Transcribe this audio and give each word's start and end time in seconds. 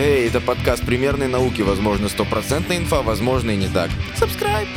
Эй, 0.00 0.28
это 0.28 0.40
подкаст 0.40 0.86
примерной 0.86 1.26
науки. 1.26 1.60
Возможно, 1.60 2.08
стопроцентная 2.08 2.76
инфа, 2.78 3.02
возможно 3.02 3.50
и 3.50 3.56
не 3.56 3.66
так. 3.66 3.90
Subscribe! 4.16 4.68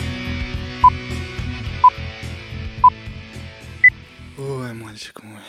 Ой, 4.39 4.73
мальчик 4.73 5.21
мой. 5.23 5.41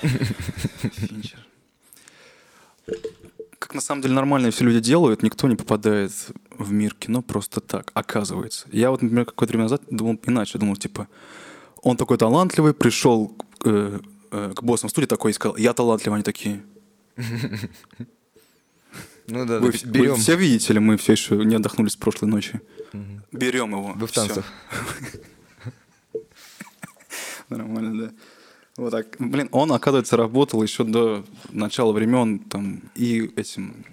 Финчер. 0.91 1.39
Как 3.59 3.75
на 3.75 3.81
самом 3.81 4.03
деле 4.03 4.13
нормально 4.13 4.51
все 4.51 4.63
люди 4.65 4.81
делают, 4.81 5.23
никто 5.23 5.49
не 5.49 5.57
попадает 5.57 6.13
в 6.51 6.71
мир 6.71 6.93
кино 6.93 7.23
просто 7.23 7.63
так, 7.63 7.93
оказывается. 7.95 8.69
Я 8.73 8.91
вот, 8.91 9.01
например, 9.01 9.25
какое-то 9.25 9.53
время 9.53 9.65
назад 9.65 9.81
думал 9.89 10.21
иначе. 10.27 10.59
Думал, 10.59 10.77
типа, 10.77 11.09
он 11.81 11.97
такой 11.97 12.19
талантливый, 12.19 12.75
пришел 12.75 13.35
э, 13.65 14.01
э, 14.33 14.53
к 14.55 14.63
боссам 14.63 14.91
студии 14.91 15.07
такой 15.07 15.31
и 15.31 15.35
сказал, 15.35 15.57
я 15.57 15.73
талантливый, 15.73 16.17
они 16.17 16.25
такие. 16.25 16.63
Ну 19.29 19.47
да, 19.47 19.59
Вы, 19.61 19.73
да, 19.73 19.79
вы 19.85 19.91
берем. 19.91 20.17
все 20.17 20.37
видите 20.37 20.73
ли, 20.73 20.81
мы 20.81 20.97
все 20.97 21.13
еще 21.13 21.37
не 21.37 21.55
отдохнули 21.57 21.89
с 21.89 21.97
прошлой 21.97 22.29
ночи. 22.29 22.61
Берем 23.31 23.71
его. 23.71 23.93
Вы 23.95 24.07
в 24.07 24.13
танцах. 24.13 24.45
Нормально, 27.49 28.07
да. 28.07 28.13
Вот 28.77 28.91
так. 28.91 29.07
Блин, 29.19 29.49
он, 29.53 29.73
оказывается, 29.73 30.17
работал 30.17 30.63
еще 30.63 30.85
до 30.85 31.25
начала 31.51 31.93
времен 31.93 32.39
там 32.39 32.83
и 32.95 33.31
этим 33.37 33.85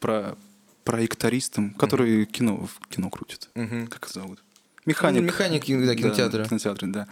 про 0.00 0.36
проектористом, 0.84 1.70
который 1.70 2.26
кино 2.26 2.66
в 2.66 2.88
кино 2.88 3.10
крутит. 3.10 3.48
Мгм. 3.54 3.86
Как 3.86 4.08
зовут? 4.08 4.42
Механик. 4.86 5.20
Ну, 5.20 5.26
механик, 5.26 5.62
да, 5.86 5.94
кинотеатра. 5.94 6.42
Да, 6.42 6.48
кинотеатре, 6.48 6.88
да. 6.88 7.08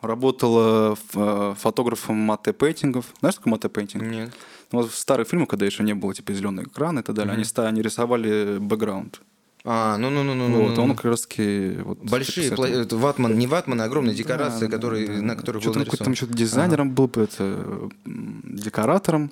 Работала 0.00 0.94
фотографом 0.94 2.16
мате 2.16 2.52
пейнтингов. 2.52 3.06
Знаешь, 3.20 3.34
что 3.34 3.40
такое 3.42 3.50
мате 3.52 3.68
пейнтинг? 3.68 4.02
Нет. 4.04 4.32
Ну, 4.70 4.82
вот 4.82 4.90
в 4.92 4.94
старых 4.96 5.26
фильмах, 5.28 5.48
когда 5.48 5.66
еще 5.66 5.82
не 5.82 5.94
было 5.94 6.14
типа 6.14 6.32
зеленый 6.32 6.64
экран 6.64 6.98
и 6.98 7.02
так 7.02 7.16
далее, 7.16 7.34
они, 7.34 7.44
ста- 7.44 7.66
они 7.66 7.82
рисовали 7.82 8.58
бэкграунд. 8.58 9.20
А, 9.64 9.96
ну 9.98 10.08
ну 10.08 10.22
ну 10.22 10.34
ну 10.34 10.62
вот, 10.68 10.76
ну. 10.76 10.82
он 10.84 10.94
как 10.94 11.06
раз 11.06 11.22
таки 11.22 11.78
вот, 11.82 11.98
Большие, 11.98 12.48
типа, 12.50 12.62
с 12.62 12.70
пла- 12.70 12.82
это 12.82 12.96
ватман, 12.96 13.36
не 13.36 13.46
ватман, 13.48 13.80
а 13.80 13.84
огромные 13.84 14.14
декорации, 14.14 14.66
Да, 14.66 14.72
которые, 14.76 15.06
да, 15.08 15.12
на 15.20 15.34
которых 15.36 15.56
был 15.56 15.72
Что-то 15.72 15.78
он 15.80 15.84
какой-то 15.84 16.04
там 16.04 16.12
нарисован. 16.12 16.30
что-то 16.30 16.38
дизайнером 16.38 16.90
был, 16.92 17.10
это, 17.16 17.90
декоратором. 18.04 19.30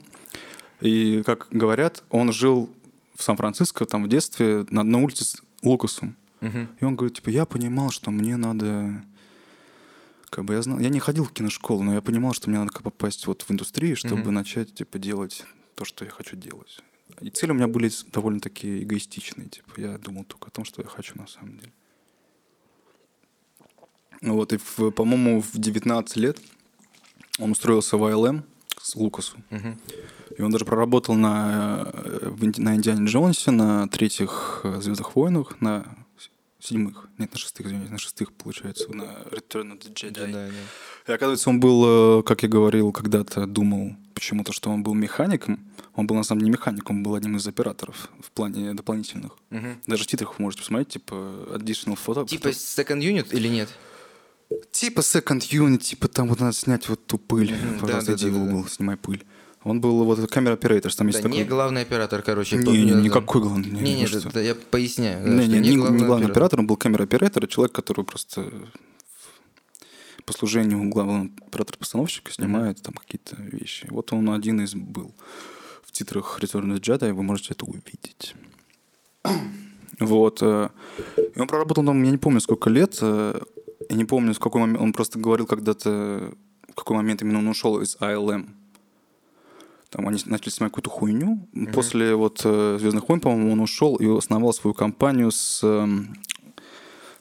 И, 0.80 1.22
как 1.24 1.46
говорят, 1.50 2.02
он 2.10 2.32
жил 2.32 2.68
в 3.14 3.22
Сан-Франциско 3.22 3.86
там 3.86 4.04
в 4.04 4.08
детстве 4.08 4.66
на 4.70 4.80
одной 4.82 5.02
улице 5.02 5.24
с 5.24 5.36
Лукасом. 5.62 6.16
Мгм. 6.40 6.68
И 6.80 6.84
он 6.84 6.96
говорит, 6.96 7.16
типа, 7.16 7.30
я 7.30 7.46
понимал, 7.46 7.90
что 7.90 8.10
мне 8.10 8.36
надо... 8.36 9.02
Как 10.30 10.44
бы 10.44 10.54
я 10.54 10.62
знал, 10.62 10.78
я 10.80 10.88
не 10.88 10.98
ходил 11.00 11.24
в 11.24 11.32
киношколу, 11.32 11.82
но 11.82 11.94
я 11.94 12.00
понимал, 12.02 12.32
что 12.34 12.50
мне 12.50 12.58
надо 12.58 12.72
попасть 12.72 13.26
вот 13.26 13.42
в 13.42 13.50
индустрию, 13.50 13.96
чтобы 13.96 14.22
Мгм. 14.22 14.34
начать, 14.34 14.74
типа, 14.74 14.98
делать 14.98 15.44
то, 15.74 15.84
что 15.84 16.04
я 16.04 16.10
хочу 16.10 16.36
делать. 16.36 16.80
И 17.20 17.30
цели 17.30 17.52
у 17.52 17.54
меня 17.54 17.68
были 17.68 17.90
довольно-таки 18.12 18.82
эгоистичные. 18.82 19.48
Типа, 19.48 19.80
я 19.80 19.98
думал 19.98 20.24
только 20.24 20.48
о 20.48 20.50
том, 20.50 20.64
что 20.64 20.82
я 20.82 20.88
хочу 20.88 21.16
на 21.18 21.26
самом 21.26 21.58
деле. 21.58 21.72
Вот, 24.22 24.52
и, 24.52 24.56
в- 24.58 24.90
по-моему, 24.90 25.40
в 25.42 25.52
19 25.58 26.16
лет 26.16 26.38
он 27.38 27.52
устроился 27.52 27.96
в 27.96 28.04
АЛМ 28.04 28.44
с 28.80 28.96
Лукасу. 28.96 29.36
Мгм. 29.50 29.78
И 30.38 30.42
он 30.42 30.50
даже 30.50 30.64
проработал 30.64 31.14
на, 31.14 31.90
э, 31.94 32.30
на 32.56 32.74
Индиане 32.76 33.06
Джонсе, 33.06 33.50
на 33.50 33.88
третьих 33.88 34.60
э, 34.64 34.80
Звездных 34.80 35.14
войнах, 35.16 35.60
на 35.60 36.05
седьмых, 36.66 37.08
нет, 37.18 37.32
на 37.32 37.38
шестых, 37.38 37.66
извиняюсь, 37.66 37.90
на 37.90 37.98
шестых, 37.98 38.32
получается, 38.32 38.92
на 38.92 39.04
Return 39.30 39.72
of 39.72 39.80
the 39.80 39.92
Jedi. 39.92 40.12
Да, 40.12 40.26
да, 40.26 40.48
да. 40.48 41.12
И 41.12 41.14
оказывается, 41.14 41.50
он 41.50 41.60
был, 41.60 42.20
э, 42.20 42.22
как 42.24 42.42
я 42.42 42.48
говорил, 42.48 42.92
когда-то 42.92 43.46
думал 43.46 43.96
почему-то, 44.14 44.52
что 44.52 44.70
он 44.70 44.82
был 44.82 44.94
механиком. 44.94 45.64
Он 45.94 46.06
был 46.06 46.16
на 46.16 46.24
самом 46.24 46.40
деле 46.40 46.50
не 46.50 46.52
механиком, 46.52 46.96
он 46.96 47.02
был 47.02 47.14
одним 47.14 47.36
из 47.36 47.46
операторов 47.46 48.10
в 48.20 48.30
плане 48.32 48.74
дополнительных. 48.74 49.32
Мгм. 49.50 49.80
Даже 49.86 50.04
в 50.04 50.06
титрах 50.06 50.38
вы 50.38 50.42
можете 50.42 50.62
посмотреть, 50.62 50.88
типа 50.88 51.14
additional 51.54 51.98
photo. 52.04 52.26
Типа 52.26 52.48
second 52.48 53.00
unit 53.00 53.28
или 53.32 53.48
нет? 53.48 53.68
Типа 54.70 55.00
second 55.00 55.40
unit, 55.40 55.78
типа 55.78 56.08
там 56.08 56.28
вот 56.28 56.40
надо 56.40 56.52
снять 56.52 56.88
вот 56.88 57.06
ту 57.06 57.18
пыль. 57.18 57.52
Мгм, 57.54 57.80
Пожалуйста, 57.80 58.12
да, 58.12 58.16
да, 58.18 58.22
иди 58.22 58.30
да, 58.30 58.30
в 58.30 58.34
да, 58.34 58.52
угол, 58.52 58.66
снимай 58.68 58.96
пыль. 58.96 59.24
Он 59.66 59.80
был 59.80 60.04
вот 60.04 60.30
камера 60.30 60.52
оператор, 60.54 60.94
там 60.94 61.08
есть 61.08 61.18
Да, 61.18 61.24
такой... 61.24 61.38
не 61.38 61.44
главный 61.44 61.82
оператор, 61.82 62.22
короче. 62.22 62.56
Не, 62.56 62.84
не, 62.84 62.92
никакой 63.02 63.42
главный. 63.42 63.68
Не, 63.68 63.96
не, 63.96 64.06
да, 64.06 64.20
что? 64.20 64.32
да, 64.32 64.40
я 64.40 64.54
поясняю. 64.54 65.26
Не, 65.28 65.48
не, 65.48 65.58
не, 65.58 65.70
не 65.74 66.04
главный 66.04 66.26
оператор, 66.30 66.60
он 66.60 66.66
был 66.68 66.76
камера 66.76 67.02
оператор, 67.02 67.46
человек, 67.48 67.72
который 67.74 68.04
просто 68.04 68.44
по 70.24 70.32
служению 70.32 70.88
главного 70.88 71.28
оператора-постановщика 71.48 72.32
снимает 72.32 72.80
там 72.82 72.94
какие-то 72.94 73.36
вещи. 73.42 73.86
Вот 73.90 74.12
он 74.12 74.30
один 74.30 74.60
из 74.60 74.74
был 74.74 75.12
в 75.84 75.90
титрах 75.90 76.38
Return 76.40 76.72
of 76.76 76.80
Jedi, 76.80 77.12
вы 77.12 77.22
можете 77.24 77.54
это 77.54 77.64
увидеть. 77.64 78.34
Вот. 79.98 80.42
э, 80.42 80.68
И 81.34 81.40
он 81.40 81.48
проработал 81.48 81.82
там, 81.84 82.02
я 82.02 82.10
не 82.10 82.18
помню, 82.18 82.40
сколько 82.40 82.68
лет. 82.70 82.98
э, 83.00 83.40
Я 83.88 83.96
не 83.96 84.04
помню, 84.04 84.34
в 84.34 84.38
какой 84.38 84.60
момент. 84.60 84.80
Он 84.82 84.92
просто 84.92 85.18
говорил 85.18 85.46
когда-то, 85.46 86.34
в 86.68 86.74
какой 86.74 86.96
момент 86.96 87.22
именно 87.22 87.38
он 87.38 87.48
ушел 87.48 87.80
из 87.80 87.96
ALM. 87.96 88.46
Там 89.96 90.06
они 90.08 90.20
начали 90.26 90.50
снимать 90.50 90.72
какую-то 90.72 90.90
хуйню. 90.90 91.48
После 91.72 92.14
вот 92.14 92.40
Звездных 92.40 93.08
войн, 93.08 93.18
по-моему, 93.18 93.52
он 93.52 93.60
ушел 93.60 93.96
и 93.96 94.06
основал 94.06 94.52
свою 94.52 94.74
компанию 94.74 95.30
с 95.30 95.64
эм, 95.64 96.18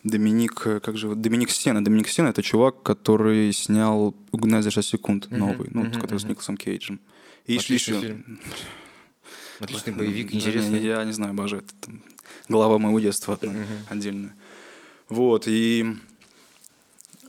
Доминик, 0.03 0.61
э, 0.67 0.79
как 0.81 0.97
же, 0.97 1.15
Доминик 1.15 1.51
Сена. 1.51 1.81
Доминик 1.81 2.09
Сена 2.09 2.27
это 2.27 2.43
чувак, 2.43 2.83
который 2.83 3.53
снял 3.53 4.13
«Угнать 4.33 4.65
за 4.65 4.71
6 4.71 4.89
секунд» 4.89 5.31
новый, 5.31 5.69
ну, 5.71 5.83
мгм, 5.83 6.01
который 6.01 6.19
с. 6.19 6.25
Николасом 6.25 6.57
Кейджем. 6.57 6.99
И 7.45 7.55
Отличный 7.55 7.75
еще- 7.97 8.01
фильм. 8.01 8.39
Отличный 9.61 9.93
боевик, 9.93 10.33
интересный. 10.33 10.81
Я 10.83 11.01
не 11.05 11.13
знаю, 11.13 11.31
обожаю. 11.31 11.63
Это 11.63 11.73
там 11.79 12.01
глава 12.49 12.77
моего 12.77 12.99
детства 12.99 13.35
одна, 13.35 13.53
Мгм. 13.53 13.63
отдельная. 13.87 14.35
Вот, 15.07 15.47
и 15.47 15.95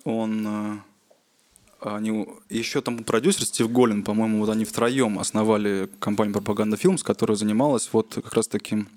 он... 0.03 0.83
Они, 1.95 2.27
еще 2.49 2.81
там 2.81 3.05
продюсер 3.05 3.45
Стив 3.45 3.71
Голлин, 3.71 4.03
по-моему, 4.03 4.41
вот 4.41 4.49
они 4.49 4.65
втроем 4.65 5.19
основали 5.19 5.89
компанию 6.01 6.33
Пропаганда 6.35 6.77
Films, 6.77 7.05
которая 7.05 7.37
занималась 7.37 7.89
вот 7.93 8.15
как 8.15 8.35
раз 8.35 8.49
таким... 8.49 8.89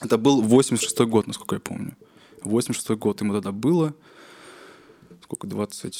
Это 0.00 0.18
был 0.18 0.42
86 0.42 1.00
год, 1.00 1.26
насколько 1.26 1.56
я 1.56 1.60
помню. 1.60 1.96
86 2.42 2.90
год 2.98 3.20
ему 3.22 3.32
тогда 3.32 3.52
было. 3.52 3.94
Сколько? 5.22 5.46
20... 5.46 5.96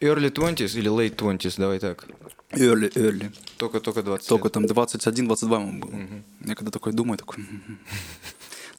Early 0.00 0.30
20s 0.32 0.78
или 0.78 0.88
late 0.88 1.16
20s, 1.16 1.54
давай 1.56 1.80
так. 1.80 2.06
Early, 2.52 2.92
early. 2.94 3.36
Только-только 3.56 4.04
20 4.04 4.28
Только 4.28 4.44
лет. 4.44 4.52
там 4.52 4.64
21-22 4.66 5.60
ему 5.60 5.80
было. 5.80 6.00
Я 6.44 6.54
когда 6.54 6.70
такой 6.70 6.92
думаю, 6.92 7.18
такой... 7.18 7.44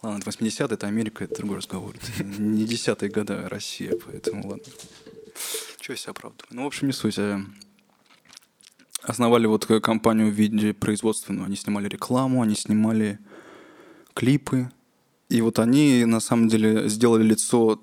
Ладно, 0.01 0.19
это 0.19 0.29
80-е, 0.29 0.73
это 0.73 0.87
Америка, 0.87 1.25
это 1.25 1.35
другой 1.35 1.57
разговор. 1.57 1.93
Это 1.97 2.23
не 2.23 2.63
десятые 2.63 3.11
года 3.11 3.45
а 3.45 3.49
Россия, 3.49 3.93
поэтому 4.05 4.47
ладно. 4.47 4.63
Чего 5.89 5.95
себя 5.97 6.11
оправдываю? 6.11 6.47
Ну, 6.51 6.63
в 6.65 6.67
общем, 6.67 6.85
не 6.85 6.93
суть. 6.93 7.17
а 7.17 7.41
Основали 9.01 9.47
вот 9.47 9.65
к- 9.65 9.79
компанию 9.79 10.27
в 10.29 10.35
виде 10.35 10.71
производственную. 10.71 11.47
Они 11.47 11.55
снимали 11.55 11.87
рекламу, 11.87 12.43
они 12.43 12.53
снимали 12.53 13.17
клипы. 14.13 14.69
И 15.29 15.41
вот 15.41 15.57
они, 15.57 16.05
на 16.05 16.19
самом 16.19 16.47
деле, 16.47 16.87
сделали 16.89 17.23
лицо 17.23 17.81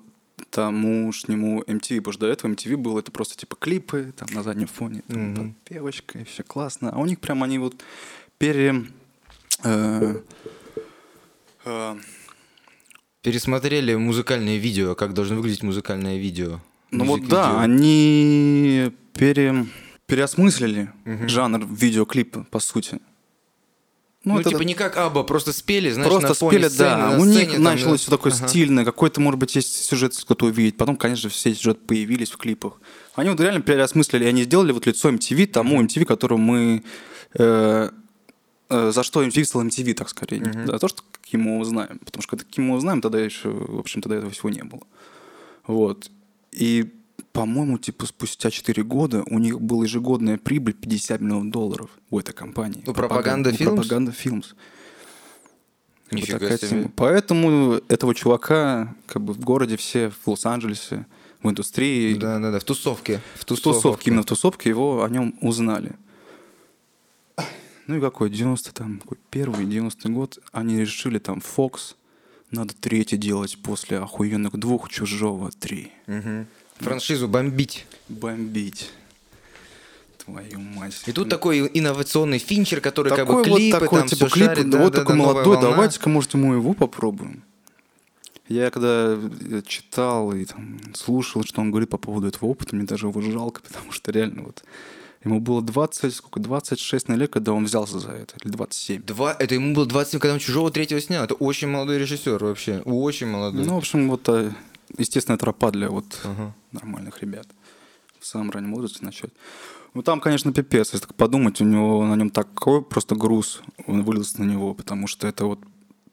тамошнему 0.51 1.63
MTV, 1.63 1.97
потому 1.97 2.13
что 2.13 2.21
до 2.21 2.27
этого 2.27 2.49
MTV 2.51 2.77
было 2.77 2.99
это 2.99 3.11
просто 3.11 3.35
типа 3.35 3.57
клипы, 3.57 4.13
там 4.15 4.29
на 4.31 4.41
заднем 4.41 4.67
фоне, 4.67 5.01
там, 5.09 5.31
Мгм. 5.33 5.53
подпевочка, 5.55 6.19
и 6.19 6.23
все 6.23 6.43
классно. 6.43 6.91
А 6.93 6.99
у 6.99 7.05
них 7.05 7.19
прям 7.19 7.43
они 7.43 7.59
вот 7.59 7.83
пере... 8.37 8.85
э, 9.65 10.21
э, 11.65 11.97
Пересмотрели 13.21 13.95
музыкальное 13.95 14.55
видео, 14.55 14.95
как 14.95 15.13
должно 15.13 15.35
выглядеть 15.35 15.63
музыкальное 15.63 16.17
видео. 16.17 16.61
Ну 16.91 17.05
вот 17.05 17.27
да, 17.27 17.61
они 17.61 18.91
пере... 19.13 19.65
переосмыслили 20.05 20.91
жанр 21.05 21.65
видеоклипа, 21.69 22.45
по 22.49 22.59
сути. 22.59 22.99
Ну, 24.23 24.39
это 24.39 24.49
типа 24.49 24.63
не 24.63 24.73
как 24.73 24.97
Аба, 24.97 25.23
просто 25.23 25.53
спели, 25.53 25.89
знаешь, 25.89 26.09
просто 26.09 26.29
на 26.29 26.33
фоне 26.33 26.57
спели, 26.57 26.67
сцены, 26.69 26.89
да. 26.89 26.97
на 26.97 27.17
У 27.17 27.21
сцене, 27.21 27.35
них 27.39 27.53
там, 27.53 27.63
началось 27.63 27.99
да. 27.99 28.03
все 28.03 28.11
такое 28.11 28.33
Ага. 28.33 28.47
стильное. 28.47 28.83
Какой-то, 28.83 29.21
может 29.21 29.39
быть, 29.39 29.55
есть 29.55 29.85
сюжет 29.85 30.17
кто-то 30.17 30.47
увидеть. 30.47 30.75
Потом, 30.75 30.97
конечно 30.97 31.29
все 31.29 31.51
эти 31.51 31.59
сюжеты 31.59 31.79
появились 31.85 32.31
в 32.31 32.37
клипах. 32.37 32.81
Они 33.15 33.29
вот 33.29 33.39
реально 33.39 33.61
переосмыслили. 33.61 34.25
Они 34.25 34.43
сделали 34.43 34.73
вот 34.73 34.85
лицо 34.85 35.09
MTV 35.09 35.47
тому 35.47 35.81
MTV, 35.81 36.03
которого 36.03 36.37
мы... 36.37 36.83
э, 37.35 37.89
э, 38.69 38.91
за 38.91 39.03
что 39.03 39.23
MTV 39.23 39.45
стал 39.45 39.63
MTV, 39.63 39.93
так 39.93 40.09
скорее. 40.09 40.39
Не 40.39 40.65
За 40.67 40.77
то, 40.77 40.89
что 40.89 41.03
каким 41.21 41.43
мы 41.43 41.53
его 41.53 41.63
знаем. 41.63 41.99
Потому 42.03 42.21
что 42.21 42.35
каким 42.35 42.65
мы 42.65 42.71
его 42.71 42.79
знаем, 42.81 43.01
тогда 43.01 43.19
еще, 43.19 43.49
в 43.49 43.79
общем, 43.79 44.01
тогда 44.01 44.17
этого 44.17 44.31
всего 44.33 44.49
не 44.49 44.63
было. 44.63 44.81
Вот. 45.67 46.11
И, 46.57 46.91
по-моему, 47.33 47.77
типа 47.77 48.07
спустя 48.07 48.49
4 48.49 48.83
года 48.83 49.23
у 49.27 49.37
них 49.37 49.61
была 49.61 49.83
ежегодная 49.83 50.37
прибыль 50.37 50.73
50 50.73 51.21
миллионов 51.21 51.51
долларов 51.51 51.89
у 52.09 52.19
этой 52.19 52.33
компании. 52.33 52.83
У 52.87 52.91
Propaganda 52.91 53.49
у 53.49 53.51
Films? 53.51 53.75
Propaganda 53.77 54.15
Films. 54.15 54.45
Как 56.09 56.13
бы 56.13 56.21
Нифига 56.21 56.39
такая 56.39 56.57
себе. 56.57 56.69
тема. 56.69 56.91
Поэтому 56.95 57.81
этого 57.89 58.15
чувака 58.15 58.95
как 59.05 59.21
бы 59.21 59.33
в 59.33 59.39
городе 59.39 59.77
все, 59.77 60.09
в 60.09 60.27
Лос-Анджелесе, 60.27 61.05
в 61.43 61.49
индустрии, 61.49 62.15
Да, 62.15 62.39
да, 62.39 62.51
да, 62.51 62.59
в 62.59 62.63
тусовке. 62.63 63.21
В 63.35 63.41
в 63.41 63.45
тусовке, 63.45 64.09
именно 64.09 64.23
в 64.23 64.25
тусовке 64.25 64.69
его 64.69 65.03
о 65.03 65.09
нем 65.09 65.37
узнали. 65.41 65.91
Ну 67.85 67.97
и 67.97 68.01
какой, 68.01 68.29
90 68.29 68.73
там, 68.73 68.99
какой 68.99 69.17
первый, 69.29 69.65
90 69.65 70.09
год, 70.09 70.39
они 70.51 70.79
решили 70.79 71.19
там, 71.19 71.39
Fox, 71.39 71.95
надо 72.51 72.73
третий 72.73 73.17
делать 73.17 73.57
после 73.61 73.99
охуенных 73.99 74.57
двух 74.57 74.89
«Чужого» 74.89 75.51
три. 75.51 75.91
Франшизу 76.79 77.27
бомбить. 77.27 77.85
Бомбить. 78.07 78.91
Твою 80.23 80.59
мать. 80.59 81.01
И 81.05 81.11
тут 81.11 81.29
такой 81.29 81.69
инновационный 81.73 82.37
финчер, 82.37 82.81
который 82.81 83.09
как 83.09 83.27
бы 83.27 83.33
Такой 83.33 83.49
вот 83.49 83.57
клипы 83.57 83.79
такой, 83.79 83.99
там 83.99 84.07
типа, 84.07 84.25
всё 84.27 84.33
клип, 84.33 84.45
шарит, 84.45 84.69
да, 84.69 84.77
вот 84.79 84.93
да-да-да, 84.93 84.99
такой 84.99 85.15
новая 85.15 85.45
молодой, 85.45 85.61
давайте-ка, 85.61 86.09
может, 86.09 86.33
мы 86.33 86.55
его 86.55 86.73
попробуем. 86.73 87.43
Я 88.49 88.69
когда 88.71 89.17
э, 89.17 89.61
читал 89.65 90.33
и 90.33 90.45
там, 90.45 90.79
слушал, 90.93 91.43
что 91.43 91.61
он 91.61 91.71
говорит 91.71 91.89
по 91.89 91.97
поводу 91.97 92.27
этого 92.27 92.45
опыта, 92.49 92.75
мне 92.75 92.85
даже 92.85 93.07
его 93.07 93.21
жалко, 93.21 93.61
потому 93.67 93.91
что 93.91 94.11
реально 94.11 94.43
вот 94.43 94.63
ему 95.27 95.39
было 95.39 95.61
20, 95.61 96.13
сколько, 96.13 96.39
26 96.39 97.07
на 97.09 97.13
лет, 97.13 97.31
когда 97.31 97.53
он 97.53 97.65
взялся 97.65 97.99
за 97.99 98.11
это, 98.11 98.35
или 98.43 98.51
27. 98.51 99.03
Два, 99.03 99.35
это 99.37 99.55
ему 99.55 99.73
было 99.75 99.85
27, 99.85 100.19
когда 100.19 100.33
он 100.33 100.39
«Чужого» 100.39 100.71
третьего 100.71 100.99
снял. 101.01 101.23
Это 101.23 101.35
очень 101.35 101.67
молодой 101.67 101.97
режиссер 101.99 102.43
вообще. 102.43 102.81
Очень 102.85 103.27
молодой. 103.27 103.65
Ну, 103.65 103.75
в 103.75 103.77
общем, 103.77 104.09
вот 104.09 104.27
э, 104.29 104.51
естественная 104.97 105.37
тропа 105.37 105.71
для 105.71 105.89
вот 105.89 106.05
Ага. 106.23 106.53
нормальных 106.71 107.21
ребят. 107.21 107.47
В 108.19 108.25
самом 108.25 108.51
раннем 108.51 108.73
возрасте 108.73 109.05
начать. 109.05 109.31
Ну, 109.93 110.01
там, 110.03 110.19
конечно, 110.19 110.51
пипец. 110.53 110.93
Если 110.93 111.05
так 111.05 111.15
подумать, 111.15 111.61
у 111.61 111.63
него 111.65 112.05
на 112.05 112.15
нем 112.15 112.29
такой 112.29 112.83
просто 112.83 113.15
груз, 113.15 113.61
он 113.87 114.03
вылез 114.03 114.37
на 114.37 114.43
него, 114.43 114.73
потому 114.73 115.07
что 115.07 115.27
это 115.27 115.45
вот 115.45 115.59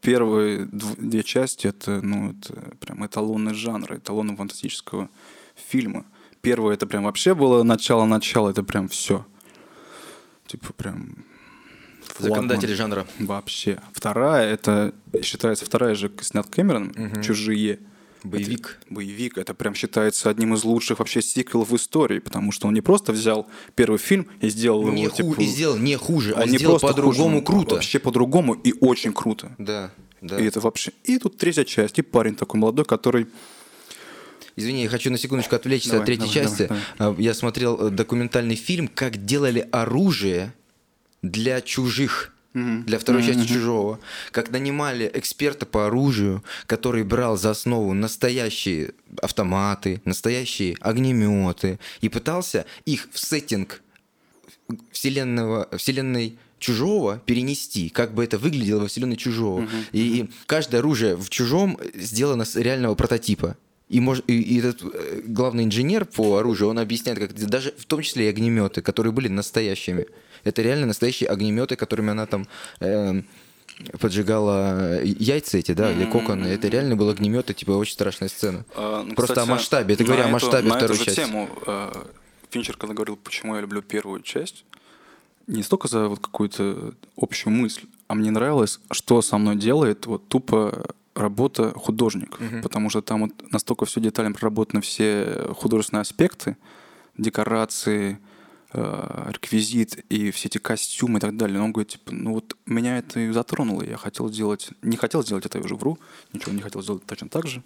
первые 0.00 0.66
дв- 0.66 0.96
две 1.00 1.22
части, 1.22 1.66
это, 1.66 2.00
ну, 2.02 2.30
это 2.32 2.76
прям 2.80 3.04
эталонный 3.04 3.54
жанр, 3.54 3.94
эталонный 3.96 4.36
фантастического 4.36 5.08
фильма. 5.54 6.04
Первое, 6.44 6.74
это 6.74 6.86
прям 6.86 7.04
вообще 7.04 7.34
было 7.34 7.62
начало-начало, 7.62 8.50
это 8.50 8.62
прям 8.62 8.88
все. 8.88 9.26
Типа 10.46 10.72
прям... 10.74 11.24
флагман. 12.02 12.34
Законодатели 12.34 12.74
жанра. 12.74 13.06
Вообще. 13.18 13.80
Вторая, 13.92 14.52
это 14.52 14.94
считается 15.22 15.64
вторая 15.64 15.94
же 15.94 16.12
снят 16.20 16.46
Кэмероном, 16.46 17.22
«Чужие». 17.22 17.80
Боевик. 18.22 18.78
Это 18.80 18.94
боевик. 18.94 19.36
Это 19.36 19.52
прям 19.52 19.74
считается 19.74 20.30
одним 20.30 20.54
из 20.54 20.64
лучших 20.64 20.98
вообще 20.98 21.20
сиквелов 21.20 21.68
в 21.68 21.76
истории, 21.76 22.20
потому 22.20 22.52
что 22.52 22.68
он 22.68 22.74
не 22.74 22.80
просто 22.80 23.12
взял 23.12 23.46
первый 23.74 23.98
фильм 23.98 24.26
и 24.40 24.48
сделал 24.48 24.88
Не 24.88 25.02
его, 25.02 25.10
ху- 25.10 25.16
типа, 25.16 25.40
и 25.42 25.44
сделал 25.44 25.76
не 25.76 25.96
хуже, 25.96 26.32
а 26.34 26.42
он 26.44 26.48
не 26.48 26.56
сделал 26.56 26.80
по-другому 26.80 27.42
круто. 27.42 27.74
Вообще 27.74 27.98
по-другому 27.98 28.54
и 28.54 28.72
очень 28.80 29.12
круто. 29.12 29.54
Да, 29.58 29.90
да. 30.22 30.40
И 30.40 30.44
это 30.46 30.60
вообще... 30.60 30.92
И 31.04 31.18
тут 31.18 31.36
третья 31.36 31.64
часть, 31.64 31.98
и 31.98 32.02
парень 32.02 32.34
такой 32.34 32.58
молодой, 32.60 32.86
который... 32.86 33.26
Извини, 34.56 34.82
я 34.82 34.88
хочу 34.88 35.10
на 35.10 35.18
секундочку 35.18 35.56
отвлечься 35.56 35.90
Давай, 35.90 36.00
от 36.02 36.06
третьей 36.06 36.28
давай, 36.28 36.48
части. 36.48 36.66
давай, 36.98 37.14
А, 37.18 37.20
Я 37.20 37.34
смотрел 37.34 37.88
э, 37.88 37.90
документальный 37.90 38.54
фильм, 38.54 38.88
как 38.88 39.24
делали 39.24 39.68
оружие 39.72 40.52
для 41.22 41.60
чужих. 41.60 42.30
Для 42.52 43.00
второй 43.00 43.24
части 43.24 43.48
чужого. 43.48 43.98
Как 44.30 44.52
нанимали 44.52 45.10
эксперта 45.12 45.66
по 45.66 45.88
оружию, 45.88 46.44
который 46.66 47.02
брал 47.02 47.36
за 47.36 47.50
основу 47.50 47.92
настоящие 47.94 48.92
автоматы, 49.20 50.00
настоящие 50.04 50.76
огнеметы 50.80 51.80
и 52.00 52.08
пытался 52.08 52.64
их 52.84 53.08
в 53.10 53.18
сеттинг 53.18 53.82
вселенного, 54.92 55.68
вселенной 55.76 56.38
чужого 56.60 57.20
перенести, 57.26 57.88
как 57.88 58.14
бы 58.14 58.22
это 58.22 58.38
выглядело 58.38 58.82
во 58.82 58.86
вселенной 58.86 59.16
чужого. 59.16 59.68
И 59.90 60.30
каждое 60.46 60.78
оружие 60.78 61.16
в 61.16 61.28
чужом 61.30 61.76
сделано 61.94 62.44
с 62.44 62.54
реального 62.54 62.94
прототипа. 62.94 63.56
И, 63.88 64.00
мож, 64.00 64.22
и, 64.26 64.58
этот 64.58 64.82
э, 64.82 65.20
главный 65.24 65.64
инженер 65.64 66.06
по 66.06 66.38
оружию, 66.38 66.70
он 66.70 66.78
объясняет, 66.78 67.18
как 67.18 67.34
даже 67.34 67.74
в 67.76 67.84
том 67.84 68.00
числе 68.02 68.26
и 68.26 68.28
огнеметы, 68.28 68.80
которые 68.80 69.12
были 69.12 69.28
настоящими. 69.28 70.06
Это 70.42 70.62
реально 70.62 70.86
настоящие 70.86 71.28
огнеметы, 71.28 71.76
которыми 71.76 72.10
она 72.10 72.26
там 72.26 72.46
эм, 72.80 73.26
поджигала 74.00 75.02
яйца 75.02 75.58
эти, 75.58 75.72
да, 75.72 75.92
или 75.92 76.04
коконы. 76.06 76.46
Это 76.46 76.68
реально 76.68 76.96
был 76.96 77.08
огнемет, 77.10 77.50
и 77.50 77.54
типа 77.54 77.72
очень 77.72 77.92
страшная 77.94 78.28
сцена. 78.28 78.64
а, 78.74 79.02
ну, 79.02 79.14
Просто 79.14 79.34
кстати, 79.34 79.48
о 79.48 79.52
масштабе. 79.52 79.94
Это 79.94 80.04
говоря 80.04 80.24
о 80.26 80.28
масштабе 80.28 80.68
на 80.68 80.76
второй 80.76 80.96
эту 80.96 81.04
же 81.04 81.04
части. 81.04 81.20
тему 81.20 81.48
э, 81.66 81.92
Финчер, 82.50 82.76
когда 82.76 82.94
говорил, 82.94 83.16
почему 83.16 83.54
я 83.54 83.60
люблю 83.60 83.82
первую 83.82 84.22
часть, 84.22 84.64
не 85.46 85.62
столько 85.62 85.88
за 85.88 86.08
вот 86.08 86.20
какую-то 86.20 86.94
общую 87.16 87.52
мысль, 87.52 87.82
а 88.06 88.14
мне 88.14 88.30
нравилось, 88.30 88.80
что 88.90 89.20
со 89.22 89.38
мной 89.38 89.56
делает 89.56 90.06
вот 90.06 90.28
тупо 90.28 90.86
работа 91.14 91.72
художников, 91.72 92.40
потому 92.62 92.90
что 92.90 93.02
там 93.02 93.22
вот 93.22 93.52
настолько 93.52 93.84
все 93.84 94.00
детально 94.00 94.32
проработаны 94.32 94.80
все 94.82 95.48
художественные 95.56 96.02
аспекты, 96.02 96.56
декорации, 97.16 98.18
э, 98.72 99.30
реквизит 99.32 100.04
и 100.08 100.30
все 100.32 100.48
эти 100.48 100.58
костюмы 100.58 101.18
и 101.18 101.20
так 101.20 101.36
далее. 101.36 101.58
Но 101.58 101.66
он 101.66 101.72
говорит, 101.72 101.92
типа, 101.92 102.12
ну 102.12 102.34
вот 102.34 102.56
меня 102.66 102.98
это 102.98 103.20
и 103.20 103.30
затронуло, 103.30 103.82
я 103.82 103.96
хотел 103.96 104.28
сделать, 104.28 104.70
не 104.82 104.96
хотел 104.96 105.22
сделать 105.22 105.46
это, 105.46 105.58
я 105.58 105.64
уже 105.64 105.76
вру, 105.76 105.98
ничего 106.32 106.52
не 106.52 106.62
хотел 106.62 106.82
сделать 106.82 107.04
точно 107.06 107.28
так 107.28 107.46
же, 107.46 107.62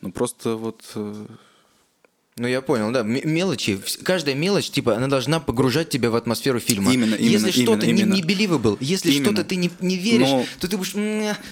но 0.00 0.10
просто 0.10 0.56
вот 0.56 0.82
э, 0.94 1.26
Ну, 2.36 2.46
я 2.46 2.62
понял, 2.62 2.90
да. 2.92 3.02
Мелочи. 3.02 3.80
Каждая 4.02 4.34
мелочь, 4.34 4.70
типа, 4.70 4.96
она 4.96 5.08
должна 5.08 5.40
погружать 5.40 5.90
тебя 5.90 6.10
в 6.10 6.14
атмосферу 6.14 6.58
фильма. 6.60 6.92
Именно, 6.92 7.16
именно, 7.16 7.46
Если 7.46 7.62
что-то 7.62 7.86
не, 7.86 8.02
не 8.02 8.22
believable, 8.22 8.78
если 8.80 9.10
что-то 9.10 9.44
ты 9.44 9.56
не, 9.56 9.70
не 9.80 9.96
веришь, 9.96 10.28
Но- 10.28 10.44
то 10.60 10.68
ты 10.68 10.76
будешь 10.76 10.94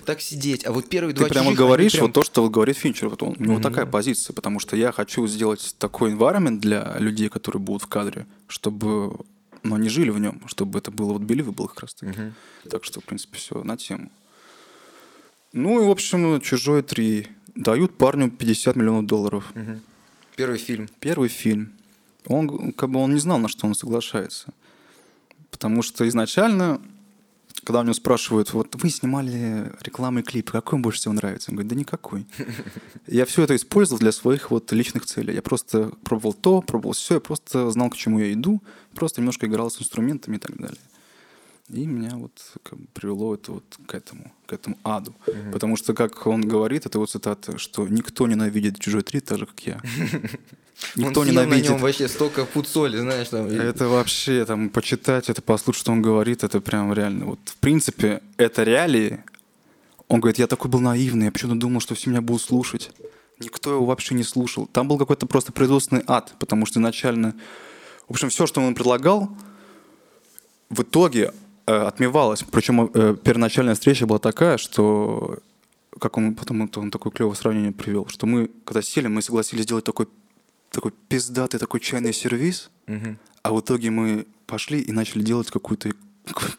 так 0.06 0.20
сидеть. 0.20 0.64
А 0.64 0.72
вот 0.72 0.88
первые 0.88 1.14
Ты 1.14 1.20
два 1.20 1.28
прямо 1.28 1.46
чужих, 1.46 1.58
говоришь 1.58 1.92
прям- 1.92 2.06
вот 2.06 2.12
то, 2.14 2.22
что 2.22 2.48
говорит 2.48 2.76
Финчер. 2.76 3.08
Вот 3.08 3.22
он, 3.22 3.36
у 3.38 3.42
него 3.42 3.60
такая 3.60 3.86
позиция, 3.86 4.32
потому 4.34 4.60
что 4.60 4.76
я 4.76 4.92
хочу 4.92 5.26
сделать 5.26 5.74
такой 5.78 6.12
environment 6.14 6.58
для 6.60 6.96
людей, 6.98 7.28
которые 7.28 7.60
будут 7.60 7.82
в 7.82 7.86
кадре, 7.88 8.26
чтобы 8.46 9.18
но 9.64 9.74
они 9.74 9.88
жили 9.88 10.10
в 10.10 10.18
нем, 10.18 10.40
чтобы 10.46 10.78
это 10.78 10.90
было 10.90 11.12
вот 11.14 11.22
believable 11.22 11.68
как 11.68 11.80
раз 11.80 11.94
таки. 11.94 12.12
Так 12.70 12.84
что, 12.84 13.00
в 13.00 13.04
принципе, 13.04 13.36
все 13.36 13.62
на 13.62 13.76
тему. 13.76 14.10
Ну 15.52 15.82
и, 15.82 15.86
в 15.86 15.90
общем, 15.90 16.40
«Чужой 16.40 16.82
3» 16.82 17.26
дают 17.54 17.96
парню 17.98 18.30
50 18.30 18.76
миллионов 18.76 19.06
долларов. 19.06 19.52
Первый 20.38 20.58
фильм. 20.58 20.88
Первый 21.00 21.28
фильм. 21.28 21.72
Он 22.26 22.72
как 22.72 22.90
бы 22.90 23.00
он 23.00 23.12
не 23.12 23.18
знал, 23.18 23.38
на 23.38 23.48
что 23.48 23.66
он 23.66 23.74
соглашается. 23.74 24.54
Потому 25.50 25.82
что 25.82 26.06
изначально, 26.06 26.80
когда 27.64 27.80
у 27.80 27.82
него 27.82 27.92
спрашивают, 27.92 28.52
вот 28.52 28.72
вы 28.76 28.88
снимали 28.88 29.72
рекламный 29.80 30.22
клип, 30.22 30.52
какой 30.52 30.76
вам 30.76 30.82
больше 30.82 31.00
всего 31.00 31.14
нравится? 31.14 31.50
Он 31.50 31.56
говорит, 31.56 31.70
да 31.70 31.74
никакой. 31.76 32.24
Я 33.08 33.26
все 33.26 33.42
это 33.42 33.56
использовал 33.56 33.98
для 33.98 34.12
своих 34.12 34.52
вот 34.52 34.70
личных 34.70 35.06
целей. 35.06 35.34
Я 35.34 35.42
просто 35.42 35.90
пробовал 36.04 36.34
то, 36.34 36.62
пробовал 36.62 36.92
все, 36.92 37.14
я 37.14 37.20
просто 37.20 37.68
знал, 37.72 37.90
к 37.90 37.96
чему 37.96 38.20
я 38.20 38.32
иду, 38.32 38.62
просто 38.94 39.20
немножко 39.20 39.46
играл 39.46 39.72
с 39.72 39.80
инструментами 39.80 40.36
и 40.36 40.38
так 40.38 40.56
далее. 40.56 40.78
И 41.70 41.84
меня 41.84 42.16
вот 42.16 42.32
как 42.62 42.78
бы 42.78 42.86
привело 42.94 43.34
это 43.34 43.52
вот 43.52 43.64
к 43.86 43.94
этому, 43.94 44.32
к 44.46 44.52
этому 44.54 44.78
аду. 44.82 45.14
Потому 45.52 45.76
что, 45.76 45.92
как 45.92 46.26
он 46.26 46.40
говорит, 46.40 46.86
это 46.86 46.98
вот 46.98 47.10
цитата, 47.10 47.58
что 47.58 47.86
никто 47.86 48.26
ненавидит 48.26 48.78
«Чужой 48.78 49.02
3» 49.02 49.20
так 49.20 49.38
же, 49.38 49.46
как 49.46 49.60
я. 49.60 49.80
Никто 50.94 51.20
он 51.20 51.26
съел 51.26 51.40
на 51.40 51.44
ненавидит. 51.44 51.70
нем 51.70 51.78
вообще 51.78 52.06
столько 52.06 52.44
пуд 52.44 52.68
соли, 52.68 52.98
знаешь, 52.98 53.28
там. 53.28 53.46
Это 53.46 53.88
вообще, 53.88 54.44
там, 54.44 54.70
почитать, 54.70 55.28
это 55.28 55.42
послушать, 55.42 55.80
что 55.80 55.92
он 55.92 56.00
говорит, 56.00 56.44
это 56.44 56.60
прям 56.60 56.92
реально. 56.92 57.26
Вот, 57.26 57.40
в 57.44 57.56
принципе, 57.56 58.22
это 58.36 58.62
реалии. 58.62 59.24
Он 60.06 60.20
говорит, 60.20 60.38
я 60.38 60.46
такой 60.46 60.70
был 60.70 60.80
наивный, 60.80 61.26
я 61.26 61.32
почему-то 61.32 61.58
думал, 61.58 61.80
что 61.80 61.94
все 61.94 62.08
меня 62.10 62.22
будут 62.22 62.42
слушать. 62.42 62.92
Никто 63.40 63.72
его 63.72 63.84
вообще 63.84 64.14
не 64.14 64.22
слушал. 64.22 64.66
Там 64.66 64.88
был 64.88 64.98
какой-то 64.98 65.26
просто 65.26 65.52
производственный 65.52 66.02
ад, 66.06 66.34
потому 66.38 66.64
что 66.64 66.78
изначально... 66.78 67.34
В 68.06 68.12
общем, 68.12 68.30
все, 68.30 68.46
что 68.46 68.60
он 68.60 68.74
предлагал, 68.74 69.36
в 70.70 70.82
итоге 70.82 71.32
отмевалось. 71.68 72.42
Причем 72.50 72.90
э, 72.92 73.16
первоначальная 73.22 73.74
встреча 73.74 74.06
была 74.06 74.18
такая, 74.18 74.58
что 74.58 75.38
как 75.98 76.16
он 76.16 76.34
потом 76.34 76.70
он 76.74 76.90
такое 76.90 77.12
клевое 77.12 77.36
сравнение 77.36 77.72
привел, 77.72 78.06
что 78.08 78.26
мы, 78.26 78.50
когда 78.64 78.82
сели, 78.82 79.08
мы 79.08 79.22
согласились 79.22 79.64
сделать 79.64 79.84
такой, 79.84 80.06
такой 80.70 80.92
пиздатый 81.08 81.58
такой 81.58 81.80
чайный 81.80 82.12
сервис, 82.12 82.70
а 83.42 83.52
в 83.52 83.60
итоге 83.60 83.90
мы 83.90 84.26
пошли 84.46 84.80
и 84.80 84.92
начали 84.92 85.22
делать 85.22 85.50
какую-то 85.50 85.90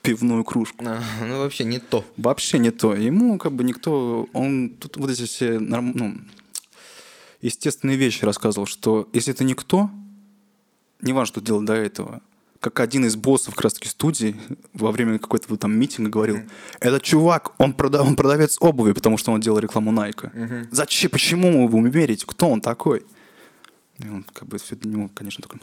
пивную 0.01 0.44
кружку. 0.44 0.84
А, 0.86 1.01
ну, 1.25 1.39
вообще 1.39 1.63
не 1.63 1.80
то. 1.80 2.04
Вообще 2.18 2.60
не 2.60 2.72
то. 2.72 2.96
Ему 2.96 3.38
как 3.38 3.54
бы 3.54 3.63
никто... 3.63 4.28
Он 4.34 4.70
тут 4.70 4.98
вот 4.98 5.10
эти 5.10 5.25
все 5.25 5.60
норм- 5.60 5.94
ну, 5.96 6.18
естественные 7.42 7.98
вещи 7.98 8.25
рассказывал, 8.25 8.66
что 8.66 9.08
если 9.13 9.34
ты 9.34 9.44
никто, 9.44 9.89
не 11.01 11.13
важно, 11.13 11.34
что 11.34 11.42
делал 11.42 11.62
до 11.62 11.74
этого, 11.74 12.22
как 12.60 12.80
один 12.80 13.06
из 13.06 13.16
боссов 13.16 13.56
как 13.56 13.66
раз 13.66 13.74
таки 13.74 13.88
студии 13.88 14.36
во 14.74 14.92
время 14.92 15.18
какой-то 15.18 15.56
там 15.58 15.78
митинга 15.78 16.10
говорил, 16.10 16.39
этот 16.80 17.04
чувак, 17.04 17.54
он, 17.58 17.72
прода- 17.74 18.01
он 18.01 18.16
продавец 18.16 18.58
обуви, 18.60 18.92
потому 18.92 19.18
что 19.18 19.32
он 19.32 19.39
делал 19.39 19.60
рекламу 19.60 19.92
Найка. 19.92 20.32
Зачем, 20.72 21.10
почему 21.10 21.68
вы 21.68 21.78
ему 21.78 21.88
верите? 21.88 22.25
Кто 22.28 22.50
он 22.50 22.62
такой? 22.62 23.06
И 24.00 24.08
он 24.08 24.25
как 24.34 24.48
бы 24.48 24.58
все 24.58 24.75
для 24.75 24.92
него, 24.92 25.10
конечно, 25.13 25.42
такой... 25.42 25.60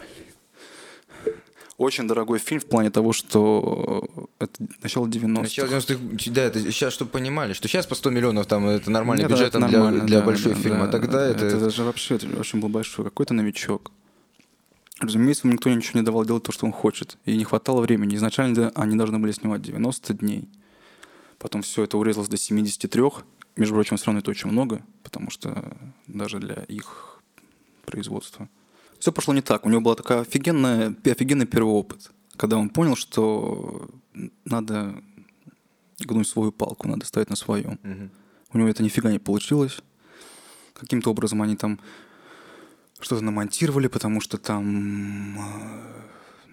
Очень 1.79 2.09
дорогой 2.09 2.39
фильм 2.39 2.61
в 2.61 2.65
плане 2.65 2.91
того, 2.91 3.13
что 3.13 4.31
это 4.39 4.67
начало 4.83 5.07
90-х. 5.07 5.43
Начало 5.43 5.67
90-х, 5.67 6.31
да, 6.31 6.43
это 6.45 6.61
сейчас, 6.73 6.95
чтобы 6.95 7.11
понимали, 7.11 7.53
что 7.53 7.69
сейчас 7.69 7.87
по 7.87 7.95
100 7.95 8.11
миллионов 8.11 8.47
там 8.47 8.67
это 8.67 8.91
нормальный 8.91 9.25
Нет, 9.25 9.31
бюджет 9.31 9.49
это 9.49 9.59
для, 9.59 9.69
нормально, 9.69 10.07
для 10.07 10.21
да, 10.21 10.25
большой 10.25 10.55
да, 10.55 10.61
фильма. 10.61 10.79
да. 10.79 10.85
а 10.85 10.89
тогда 10.89 11.27
это... 11.27 11.45
Это 11.45 11.61
даже 11.61 11.85
вообще 11.85 12.15
очень 12.15 12.61
был 12.61 12.71
большой. 12.71 13.05
Какой-то 13.05 13.35
новичок. 13.35 13.93
Разумеется, 14.99 15.47
ему 15.47 15.55
никто 15.55 15.69
ничего 15.69 16.01
не 16.01 16.05
давал 16.05 16.25
делать 16.25 16.43
то, 16.43 16.53
что 16.53 16.67
он 16.67 16.73
хочет. 16.73 17.19
И 17.27 17.37
не 17.37 17.45
хватало 17.45 17.83
времени. 17.83 18.15
Изначально 18.17 18.71
они 18.75 18.97
должны 18.97 19.19
были 19.19 19.33
снимать 19.33 19.63
90 19.63 20.15
дней. 20.15 20.49
Потом 21.39 21.63
все 21.63 21.85
это 21.85 21.99
урезалось 21.99 22.31
до 22.31 22.39
73. 22.39 23.03
Между 23.57 23.75
прочим, 23.75 23.97
все 23.97 24.07
равно 24.07 24.21
это 24.21 24.31
очень 24.31 24.51
много, 24.51 24.83
потому 25.03 25.31
что 25.31 25.77
даже 26.07 26.39
для 26.39 26.63
их 26.69 27.21
производства. 27.85 28.49
Все 28.99 29.13
пошло 29.13 29.35
не 29.35 29.43
так. 29.43 29.67
У 29.67 29.69
него 29.69 29.81
был 29.81 29.95
такой 29.95 30.21
офигенная, 30.21 30.97
офигенный 31.05 31.47
первый 31.47 31.73
опыт, 31.73 32.11
когда 32.37 32.57
он 32.57 32.71
понял, 32.71 32.97
что 32.97 33.89
надо 34.45 35.03
гнуть 36.01 36.29
свою 36.29 36.53
палку, 36.53 36.89
надо 36.89 37.07
ставить 37.07 37.31
на 37.31 37.37
своем. 37.37 37.79
Мгм. 37.83 38.11
У 38.53 38.59
него 38.59 38.69
это 38.69 38.83
нифига 38.83 39.11
не 39.11 39.19
получилось. 39.19 39.79
Каким-то 40.75 41.11
образом 41.11 41.43
они 41.43 41.57
там 41.57 41.79
что-то 43.01 43.23
намонтировали, 43.23 43.89
потому 43.89 44.21
что 44.21 44.39
там 44.39 45.39
э, 45.39 45.97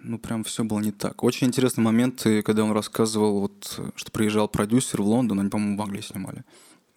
ну 0.03 0.17
прям 0.19 0.43
все 0.43 0.63
было 0.63 0.79
не 0.79 0.91
так. 0.91 1.23
Очень 1.23 1.47
интересный 1.47 1.83
момент, 1.83 2.25
когда 2.45 2.63
он 2.63 2.71
рассказывал, 2.71 3.41
вот, 3.41 3.79
что 3.95 4.11
приезжал 4.11 4.47
продюсер 4.47 5.01
в 5.01 5.07
Лондон, 5.07 5.39
они, 5.39 5.49
по-моему, 5.49 5.77
в 5.77 5.81
Англии 5.81 6.01
снимали. 6.01 6.43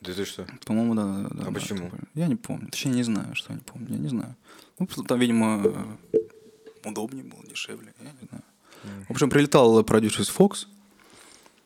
Да 0.00 0.12
ты 0.12 0.25
что? 0.25 0.47
По-моему, 0.65 0.95
да, 0.95 1.05
да. 1.05 1.43
А 1.43 1.45
да, 1.47 1.50
почему? 1.53 1.85
такое. 1.85 2.00
Я 2.15 2.26
не 2.26 2.37
помню. 2.37 2.69
Точнее, 2.69 2.93
не 2.93 3.03
знаю, 3.03 3.35
что 3.35 3.53
я 3.53 3.59
не 3.59 3.65
помню. 3.65 3.88
Я 3.91 3.99
не 3.99 4.09
знаю. 4.09 4.37
Ну, 4.79 4.87
там, 4.87 5.19
видимо, 5.19 5.97
удобнее 6.85 7.25
было, 7.25 7.45
дешевле. 7.47 7.95
Я 8.00 8.11
не 8.21 8.29
знаю. 8.29 8.45
В 9.09 9.11
общем, 9.12 9.31
прилетал 9.31 9.83
продюсер 9.85 10.21
из 10.21 10.31
Fox, 10.31 10.67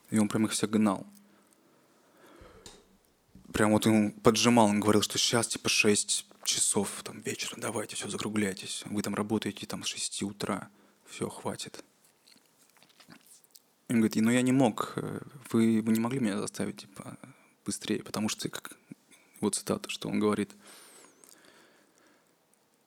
и 0.09 0.17
он 0.17 0.27
прям 0.27 0.45
их 0.45 0.51
всех 0.51 0.69
гнал. 0.69 1.05
Прям 3.51 3.71
вот 3.71 3.85
он 3.85 4.11
поджимал, 4.11 4.67
он 4.67 4.79
говорил, 4.79 5.01
что 5.01 5.17
сейчас 5.17 5.47
типа 5.47 5.67
6 5.67 6.25
часов 6.43 7.01
там 7.03 7.21
вечера, 7.21 7.55
давайте, 7.57 7.95
все, 7.95 8.09
закругляйтесь. 8.09 8.83
Вы 8.85 9.01
там 9.01 9.15
работаете 9.15 9.65
там 9.65 9.83
с 9.83 9.87
6 9.87 10.23
утра, 10.23 10.69
все, 11.09 11.29
хватит. 11.29 11.83
Он 13.89 13.97
говорит, 13.97 14.15
ну 14.15 14.31
я 14.31 14.41
не 14.41 14.51
мог, 14.53 14.93
э, 14.95 15.19
вы, 15.51 15.81
вы 15.81 15.91
не 15.93 15.99
могли 15.99 16.19
меня 16.19 16.37
заставить, 16.39 16.77
типа, 16.77 17.17
быстрее, 17.65 18.01
потому 18.03 18.29
что, 18.29 18.47
как 18.49 18.77
вот 19.41 19.55
цитата, 19.55 19.89
что 19.89 20.07
он 20.07 20.19
говорит, 20.19 20.51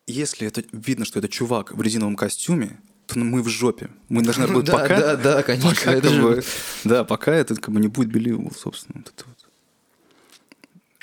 если 0.07 0.47
это 0.47 0.65
видно, 0.73 1.05
что 1.05 1.19
это 1.19 1.29
чувак 1.29 1.73
в 1.73 1.81
резиновом 1.83 2.17
костюме, 2.17 2.81
то 3.07 3.19
мы 3.19 3.43
в 3.43 3.49
жопе. 3.49 3.91
Мы 4.09 4.23
должны 4.23 4.47
быть 4.55 4.65
Да, 4.67 4.73
пока... 4.73 5.01
да, 5.01 5.17
да, 5.17 5.43
конечно, 5.43 5.71
пока 5.71 5.93
это 5.93 6.09
как 6.09 6.23
бы- 6.23 6.45
да, 6.85 7.05
пока 7.05 7.35
это 7.35 7.55
как 7.55 7.73
бы 7.75 7.81
не 7.81 7.89
будет 7.89 8.15
believable, 8.15 8.55
собственно. 8.57 9.01
вот 9.05 9.13
это 9.15 9.25
вот. 9.27 9.44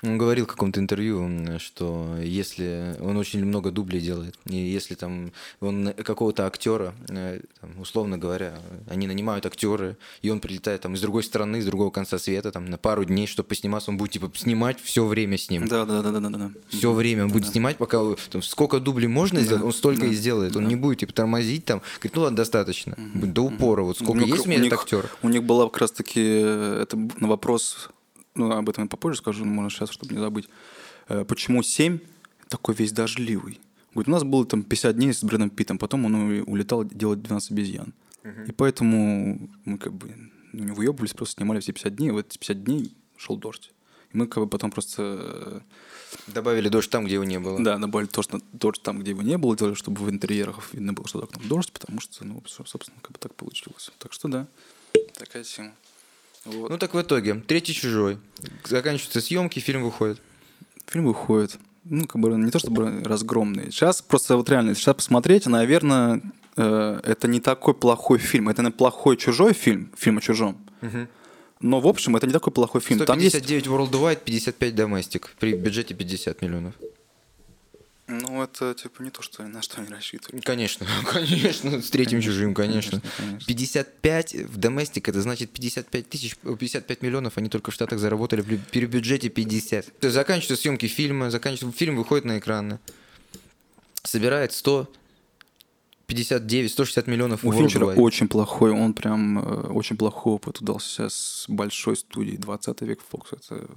Он 0.04 0.18
говорил 0.18 0.46
в 0.46 0.50
каком-то 0.50 0.80
интервью, 0.80 1.60
что 1.60 2.16
если 2.22 2.96
он 3.00 3.18
очень 3.18 3.46
много 3.46 3.72
дублей 3.72 4.02
делает, 4.02 4.36
и 4.46 4.56
если 4.56 4.96
там 4.96 5.32
он 5.60 5.94
какого-то 5.94 6.48
актера, 6.48 6.94
э, 7.10 7.42
там, 7.60 7.80
условно 7.80 8.18
говоря, 8.18 8.60
они 8.90 9.08
нанимают 9.08 9.46
актера, 9.46 9.98
и 10.22 10.30
он 10.30 10.40
прилетает 10.40 10.82
там 10.82 10.96
из 10.96 11.02
другой 11.02 11.24
страны, 11.24 11.62
с 11.62 11.66
другого 11.66 11.92
конца 11.92 12.18
света, 12.18 12.52
там 12.52 12.66
на 12.66 12.78
пару 12.78 13.06
дней, 13.06 13.28
чтобы 13.28 13.50
посниматься, 13.50 13.92
он 13.92 13.98
будет 13.98 14.12
типа 14.12 14.32
снимать 14.36 14.82
все 14.82 15.06
время 15.06 15.38
с 15.38 15.50
ним. 15.50 15.68
Да, 15.68 15.86
да, 15.86 16.02
да, 16.02 16.12
да, 16.12 16.20
да, 16.20 16.30
да. 16.30 16.52
Все 16.70 16.92
время 16.92 17.26
он 17.26 17.32
будет 17.32 17.48
снимать, 17.48 17.78
пока 17.78 18.00
там, 18.32 18.42
сколько 18.42 18.80
дублей 18.80 19.08
можно 19.08 19.40
сделать, 19.42 19.64
он 19.64 19.74
столько 19.74 20.08
и 20.08 20.14
сделает. 20.14 20.56
Он 20.56 20.68
не 20.68 20.76
будет 20.76 21.00
типа 21.00 21.14
тормозить 21.14 21.66
там, 21.66 21.82
говорит, 22.00 22.16
ну 22.16 22.22
ладно, 22.24 22.38
достаточно. 22.38 22.96
Будет 23.14 23.34
До 23.34 23.44
упора. 23.44 23.84
Вот 23.84 23.98
сколько 23.98 24.24
У 24.24 24.28
есть 24.28 24.46
у 24.46 24.50
меня 24.50 24.60
этот 24.66 24.80
актер. 24.80 25.10
У 25.22 25.30
них 25.30 25.44
была 25.44 25.66
как 25.66 25.78
раз-таки 25.78 26.22
э, 26.22 26.80
это 26.84 26.98
на 26.98 27.28
вопрос, 27.28 27.90
ну, 28.36 28.52
об 28.52 28.70
этом 28.70 28.84
я 28.86 28.90
попозже 28.90 29.18
скажу, 29.20 29.46
но 29.46 29.52
можно 29.52 29.70
сейчас, 29.70 29.90
чтобы 29.90 30.14
не 30.14 30.20
забыть. 30.20 30.48
Э, 31.10 31.26
Почему 31.26 31.64
7 31.64 32.00
такой 32.48 32.76
весь 32.76 32.92
дождливый? 32.92 33.60
Говорит, 33.94 34.08
у 34.08 34.12
нас 34.12 34.24
было 34.24 34.46
там 34.46 34.64
50 34.64 34.96
дней 34.96 35.14
с 35.14 35.24
Брэдом 35.24 35.50
Питтом, 35.50 35.78
потом 35.78 36.06
он 36.06 36.16
улетал 36.48 36.84
делать 36.86 37.22
12 37.22 37.52
обезьян. 37.52 37.94
И 38.48 38.52
поэтому 38.52 39.50
мы 39.66 39.78
как 39.78 39.94
бы 39.94 40.16
не 40.54 40.72
выебывались, 40.72 41.14
просто 41.14 41.36
снимали 41.40 41.60
все 41.60 41.74
50 41.74 41.96
дней, 41.96 42.10
и 42.10 42.12
в 42.12 42.18
эти 42.18 42.38
50 42.38 42.64
дней 42.64 42.94
шел 43.18 43.36
дождь. 43.38 43.72
И 44.14 44.18
мы 44.18 44.28
как 44.28 44.44
бы 44.44 44.50
потом 44.50 44.70
просто 44.72 45.02
э, 45.02 45.60
Добавили 46.28 46.70
дождь 46.70 46.90
там, 46.90 47.06
где 47.06 47.16
его 47.16 47.24
не 47.24 47.40
было. 47.40 47.62
да, 47.64 47.78
добавили 47.78 48.08
то, 48.08 48.22
что 48.22 48.40
дождь 48.54 48.82
там, 48.84 49.00
где 49.00 49.12
его 49.12 49.22
не 49.24 49.38
было, 49.38 49.56
делали, 49.58 49.74
чтобы 49.76 50.04
в 50.04 50.10
интерьерах 50.10 50.74
видно 50.74 50.94
было, 50.94 51.08
что 51.08 51.24
окном 51.24 51.48
дождь, 51.48 51.72
потому 51.72 52.00
что, 52.02 52.26
ну, 52.26 52.44
со- 52.48 52.66
собственно, 52.66 52.98
как 53.02 53.14
бы 53.14 53.18
так 53.20 53.34
получилось. 53.36 53.90
Так 53.98 54.14
что 54.14 54.28
да, 54.28 54.48
такая 55.18 55.44
тема. 55.44 55.74
Вот. 56.46 56.70
Ну 56.70 56.78
так 56.78 56.94
в 56.94 57.02
итоге, 57.02 57.36
третий 57.36 57.74
чужой. 57.74 58.18
Заканчиваются 58.66 59.22
съемки, 59.22 59.60
фильм 59.60 59.84
выходит. 59.84 60.22
Фильм 60.88 61.06
выходит, 61.06 61.60
ну, 61.84 62.06
как 62.06 62.22
бы 62.22 62.30
не 62.30 62.52
то 62.52 62.60
чтобы 62.60 63.04
разгромный. 63.04 63.72
Сейчас 63.72 64.02
просто 64.02 64.38
вот 64.38 64.50
реально, 64.50 64.76
сейчас 64.76 64.96
посмотреть, 64.96 65.46
наверное, 65.46 66.22
э, 66.58 67.00
это 67.04 67.28
не 67.28 67.40
такой 67.40 67.74
плохой 67.74 68.18
фильм. 68.18 68.50
Это 68.50 68.64
не 68.64 68.72
плохой 68.72 69.18
чужой 69.18 69.54
фильм, 69.54 69.92
фильм 69.98 70.18
о 70.18 70.22
чужом. 70.22 70.58
Но, 71.60 71.80
в 71.80 71.88
общем, 71.88 72.16
это 72.16 72.26
не 72.26 72.34
такой 72.34 72.52
плохой 72.52 72.82
фильм. 72.82 73.06
Там 73.06 73.20
есть 73.20 73.36
159 73.36 73.68
Worldwide, 73.68 74.24
55 74.26 74.74
Domestic. 74.74 75.26
При 75.40 75.54
бюджете 75.54 75.94
50 75.94 76.42
миллионов. 76.42 76.74
Ну, 78.12 78.44
это 78.44 78.74
типа 78.74 79.04
не 79.04 79.10
то, 79.10 79.22
что 79.22 79.44
на 79.44 79.62
что 79.62 79.80
они 79.80 79.90
рассчитывали. 79.90 80.42
Конечно, 80.42 80.86
конечно, 81.12 81.82
с 81.82 81.90
третьим 81.90 82.22
чужим, 82.22 82.54
конечно. 82.54 83.00
конечно, 83.00 83.12
конечно. 83.18 83.48
55 83.48 84.34
в 84.36 84.60
Domestic, 84.60 85.10
это 85.10 85.22
значит 85.22 85.52
55 85.52 86.10
тысяч, 86.10 86.36
о, 86.44 86.56
55 86.56 87.02
миллионов 87.02 87.38
они 87.38 87.50
только 87.50 87.72
в 87.72 87.74
Штатах 87.74 88.00
заработали 88.00 88.42
при, 88.42 88.86
бюджете 88.86 89.30
50. 89.30 90.00
То 90.00 90.08
есть 90.08 90.16
заканчиваются 90.16 90.62
съемки 90.62 90.88
фильма, 90.88 91.32
заканчивается, 91.32 91.78
фильм 91.78 91.96
выходит 91.96 92.26
на 92.26 92.38
экраны. 92.38 92.80
Собирает 94.04 94.52
159, 94.52 96.72
160 96.72 97.08
миллионов 97.08 97.46
У 97.46 97.54
Финчера 97.54 97.86
worldwide. 97.86 97.96
очень 97.96 98.28
плохой, 98.28 98.72
он 98.72 98.94
прям 98.94 99.40
э, 99.40 99.68
очень 99.70 99.96
плохой 99.96 100.34
опыт 100.34 100.60
удался 100.60 101.08
с 101.10 101.46
большой 101.48 101.96
студией. 101.96 102.38
20 102.38 102.82
век 102.82 103.00
Фокс, 103.10 103.32
это 103.34 103.68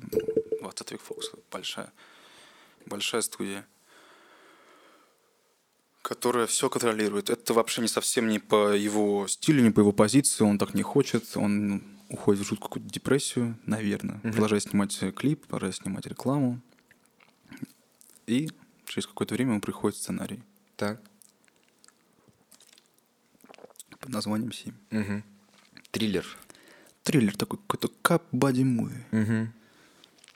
20 0.61 0.93
век 0.93 1.01
Фокс, 1.03 1.31
большая, 1.53 1.93
большая 2.87 3.21
студия, 3.21 3.67
которая 6.05 6.47
все 6.47 6.69
контролирует. 6.69 7.31
Это 7.31 7.55
вообще 7.55 7.81
не 7.81 7.89
совсем 7.89 8.29
не 8.29 8.39
по 8.39 8.75
его 8.75 9.27
стилю, 9.27 9.63
не 9.63 9.71
по 9.71 9.81
его 9.81 9.91
позиции, 9.93 10.45
он 10.45 10.59
так 10.59 10.75
не 10.75 10.83
хочет, 10.83 11.25
он 11.35 11.83
уходит 12.11 12.43
в 12.43 12.49
жуткую 12.49 12.69
какую-то 12.69 12.93
депрессию, 12.93 13.57
наверное, 13.65 14.19
продолжает 14.21 14.63
снимать 14.65 14.97
э, 15.03 15.11
клип, 15.13 15.47
продолжает 15.47 15.77
снимать 15.77 16.07
рекламу. 16.07 16.61
И 18.27 18.51
через 18.87 19.07
какое-то 19.07 19.35
время 19.35 19.53
ему 19.53 19.61
приходит 19.63 19.97
сценарий 19.97 20.43
Так. 20.77 21.01
под 23.99 24.11
названием 24.11 24.53
«Семь». 24.53 24.75
Мгм. 24.91 25.25
Триллер. 25.91 26.27
Триллер 27.03 27.35
такой, 27.37 27.59
какой-то 27.67 27.89
кап 28.03 28.23
бади 28.31 28.63
муви 28.63 29.05
Мгм. 29.11 29.53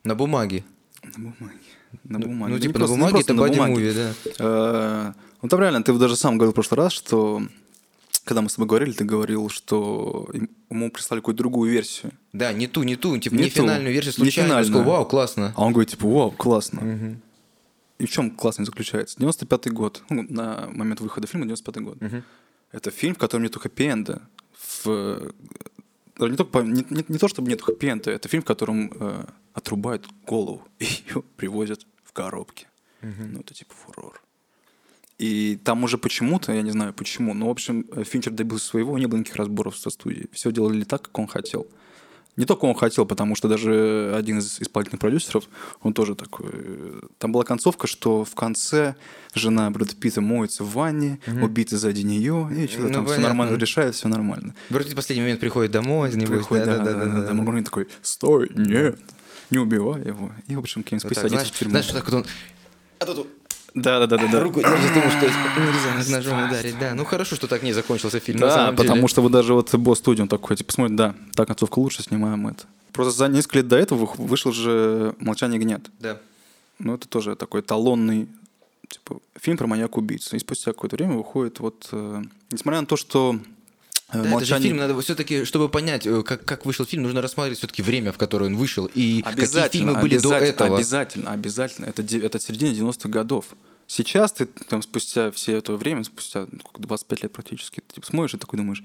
На 0.04 0.14
бумаге. 0.14 0.64
На 1.02 1.12
бумаге. 1.18 1.58
На 2.04 2.18
Ну, 2.18 2.26
бумаге. 2.26 2.52
Ну, 2.52 2.56
Не 2.58 2.62
типа 2.62 2.78
на 2.78 2.86
бумаге 2.86 3.20
это 3.20 3.34
бади 3.34 3.60
муви, 3.60 3.92
да. 3.92 5.14
Э, 5.38 5.40
Ну 5.42 5.48
там 5.48 5.60
реально, 5.60 5.82
ты 5.82 5.92
даже 5.94 6.16
сам 6.16 6.36
говорил 6.38 6.52
в 6.52 6.54
прошлый 6.54 6.78
раз, 6.78 6.92
что 6.92 7.42
когда 8.24 8.42
мы 8.42 8.48
с 8.50 8.54
тобой 8.54 8.68
говорили, 8.68 8.92
ты 8.92 9.04
говорил, 9.04 9.48
что 9.48 10.28
ему 10.70 10.90
прислали 10.90 11.20
какую-то 11.20 11.38
другую 11.38 11.70
версию. 11.72 12.12
Да, 12.32 12.52
не 12.52 12.66
ту, 12.66 12.82
не 12.82 12.96
ту, 12.96 13.16
типа 13.18 13.34
Не 13.34 13.44
не, 13.44 13.50
ту. 13.50 13.62
финальную 13.62 13.92
версию, 13.94 14.12
Не 14.18 14.24
случайно. 14.24 14.48
финальную. 14.50 14.74
Сказал, 14.74 14.92
Вау, 14.96 15.06
классно. 15.06 15.52
А 15.56 15.64
он 15.64 15.72
говорит, 15.72 15.90
типа, 15.90 16.06
вау, 16.08 16.30
классно. 16.32 17.18
И 17.98 18.06
в 18.06 18.10
чем 18.10 18.30
классность 18.30 18.70
заключается? 18.70 19.18
95-й 19.18 19.70
год, 19.72 20.02
ну, 20.10 20.24
на 20.28 20.68
момент 20.72 21.00
выхода 21.00 21.26
фильма 21.26 21.46
95-й 21.46 21.80
год. 21.82 21.98
Это 22.70 22.90
фильм, 22.90 23.14
в 23.14 23.18
котором 23.18 23.44
нету 23.44 23.58
хэппи-энда. 23.60 24.20
В... 24.84 25.32
даже 26.18 26.30
Не, 26.30 26.36
только, 26.36 26.60
не, 26.60 26.84
не- 26.90 27.04
не 27.08 27.18
то, 27.18 27.26
чтобы 27.28 27.48
нету 27.48 27.64
хэппи-энда, 27.64 28.10
это 28.10 28.28
фильм, 28.28 28.42
в 28.42 28.46
котором 28.46 28.92
э, 29.00 29.24
отрубают 29.54 30.06
голову 30.26 30.62
и 30.78 30.84
ее 30.84 31.22
привозят 31.36 31.86
в 32.04 32.12
коробке. 32.12 32.66
Ну, 33.00 33.40
это 33.40 33.54
типа 33.54 33.72
фурор. 33.74 34.20
И 35.18 35.58
там 35.64 35.82
уже 35.82 35.98
почему-то, 35.98 36.52
я 36.52 36.62
не 36.62 36.70
знаю 36.70 36.92
почему, 36.92 37.34
но, 37.34 37.48
в 37.48 37.50
общем, 37.50 37.84
э, 37.92 38.04
Финчер 38.04 38.32
добился 38.32 38.66
своего, 38.66 38.96
не 38.98 39.06
было 39.06 39.18
никаких 39.18 39.36
разборов 39.36 39.76
со 39.76 39.90
студией. 39.90 40.28
Все 40.32 40.52
делали 40.52 40.84
так, 40.84 41.02
как 41.02 41.18
он 41.18 41.26
хотел. 41.26 41.66
Не 42.36 42.44
только 42.44 42.66
он 42.66 42.74
хотел, 42.76 43.04
потому 43.04 43.34
что 43.34 43.48
даже 43.48 44.14
один 44.16 44.38
из 44.38 44.60
исполнительных 44.60 45.00
продюсеров, 45.00 45.48
он 45.82 45.92
тоже 45.92 46.14
такой... 46.14 46.46
э, 46.52 47.00
Там 47.18 47.32
была 47.32 47.42
концовка, 47.42 47.88
что 47.88 48.24
в 48.24 48.32
конце 48.36 48.94
жена 49.34 49.68
Брэда 49.72 49.96
Питта 49.96 50.20
моется 50.20 50.62
в 50.62 50.72
ванне, 50.72 51.18
убита 51.42 51.76
сзади 51.76 52.02
нее, 52.02 52.48
и 52.56 52.68
что-то 52.68 52.86
Ну, 52.86 52.92
там 52.94 53.04
все 53.06 53.14
понятно. 53.16 53.22
нормально 53.34 53.56
решает, 53.56 53.96
все 53.96 54.06
нормально. 54.06 54.54
Вроде 54.70 54.92
в 54.92 54.94
последний 54.94 55.22
момент 55.22 55.40
приходит 55.40 55.72
домой, 55.72 56.12
небось, 56.14 56.28
Приходит, 56.38 56.66
да, 56.66 56.78
да, 56.78 56.94
да, 56.94 57.04
да, 57.06 57.20
да. 57.22 57.34
Мурмурин 57.34 57.64
такой, 57.64 57.88
стой, 58.02 58.52
нет, 58.54 59.00
не 59.50 59.58
убивай 59.58 60.06
его. 60.06 60.30
И, 60.46 60.54
в 60.54 60.60
общем, 60.60 60.84
Кевин 60.84 61.00
Вот 61.02 61.10
Спейси 61.10 61.14
так, 61.22 61.22
садится 61.30 61.44
знаешь, 61.44 61.50
в 61.52 61.58
тюрьму. 61.58 61.70
знаешь, 61.72 61.86
так 61.88 62.04
вот 62.04 62.14
он 62.14 62.26
А 63.00 63.04
тут... 63.06 63.26
Да, 63.74 63.98
да, 64.00 64.06
да, 64.06 64.16
да, 64.16 64.28
да. 64.32 64.40
руку 64.40 64.60
держит 64.60 64.96
ему, 64.96 65.10
что 65.10 65.26
нельзя 65.26 66.02
с 66.02 66.08
ножом 66.08 66.44
ударить, 66.48 66.78
да. 66.78 66.94
Ну 66.94 67.04
хорошо, 67.04 67.36
что 67.36 67.46
так 67.46 67.62
не 67.62 67.72
закончился 67.72 68.20
фильм, 68.20 68.38
Да, 68.40 68.72
потому 68.76 69.08
что 69.08 69.22
вот 69.22 69.32
даже 69.32 69.54
вот 69.54 69.74
босс 69.74 69.98
студии, 69.98 70.22
он 70.22 70.28
такой, 70.28 70.56
типа, 70.56 70.72
смотрит, 70.72 70.96
да, 70.96 71.14
так, 71.34 71.46
концовка 71.48 71.78
лучше, 71.78 72.02
снимаем 72.02 72.46
это. 72.48 72.64
Просто 72.92 73.16
за 73.16 73.28
несколько 73.28 73.58
лет 73.58 73.68
до 73.68 73.76
этого 73.76 74.06
вы- 74.06 74.24
вышел 74.26 74.50
же 74.52 75.14
«Молчание 75.20 75.60
гнет». 75.60 75.88
Да. 76.00 76.18
Ну, 76.78 76.94
это 76.94 77.06
тоже 77.08 77.36
такой 77.36 77.60
эталонный 77.60 78.28
типа, 78.88 79.20
фильм 79.38 79.56
про 79.56 79.66
маньяка-убийцу. 79.66 80.36
И 80.36 80.38
спустя 80.38 80.72
какое-то 80.72 80.96
время 80.96 81.14
выходит 81.14 81.60
вот... 81.60 81.88
э, 81.92 82.22
несмотря 82.50 82.80
на 82.80 82.86
то, 82.86 82.96
что 82.96 83.38
э, 84.10 84.12
Да, 84.12 84.18
это 84.20 84.28
же 84.28 84.34
«Молчание- 84.34 84.68
фильм, 84.68 84.76
надо 84.78 85.00
все-таки, 85.00 85.44
чтобы 85.44 85.68
понять, 85.68 86.06
э, 86.06 86.22
как, 86.22 86.44
как 86.44 86.66
вышел 86.66 86.84
фильм, 86.86 87.02
нужно 87.02 87.20
рассматривать 87.20 87.58
все-таки 87.58 87.82
время, 87.82 88.12
в 88.12 88.18
которое 88.18 88.46
он 88.46 88.56
вышел, 88.56 88.86
и 88.94 89.22
какие 89.22 89.68
фильмы 89.68 90.00
были 90.00 90.18
до 90.18 90.34
этого. 90.34 90.76
Обязательно, 90.76 91.32
обязательно. 91.32 91.86
Это, 91.86 92.02
это 92.02 92.40
середина 92.40 92.70
90-х 92.72 93.08
годов. 93.08 93.46
Сейчас 93.86 94.32
ты 94.32 94.44
там 94.46 94.82
спустя 94.82 95.30
все 95.30 95.56
это 95.56 95.72
время, 95.76 96.04
спустя 96.04 96.46
ну, 96.50 96.60
сколько, 96.60 96.82
25 96.82 97.22
лет 97.22 97.32
практически, 97.32 97.80
ты 97.80 97.94
типа, 97.94 98.06
смотришь 98.06 98.34
и 98.34 98.38
такой 98.38 98.58
думаешь, 98.58 98.82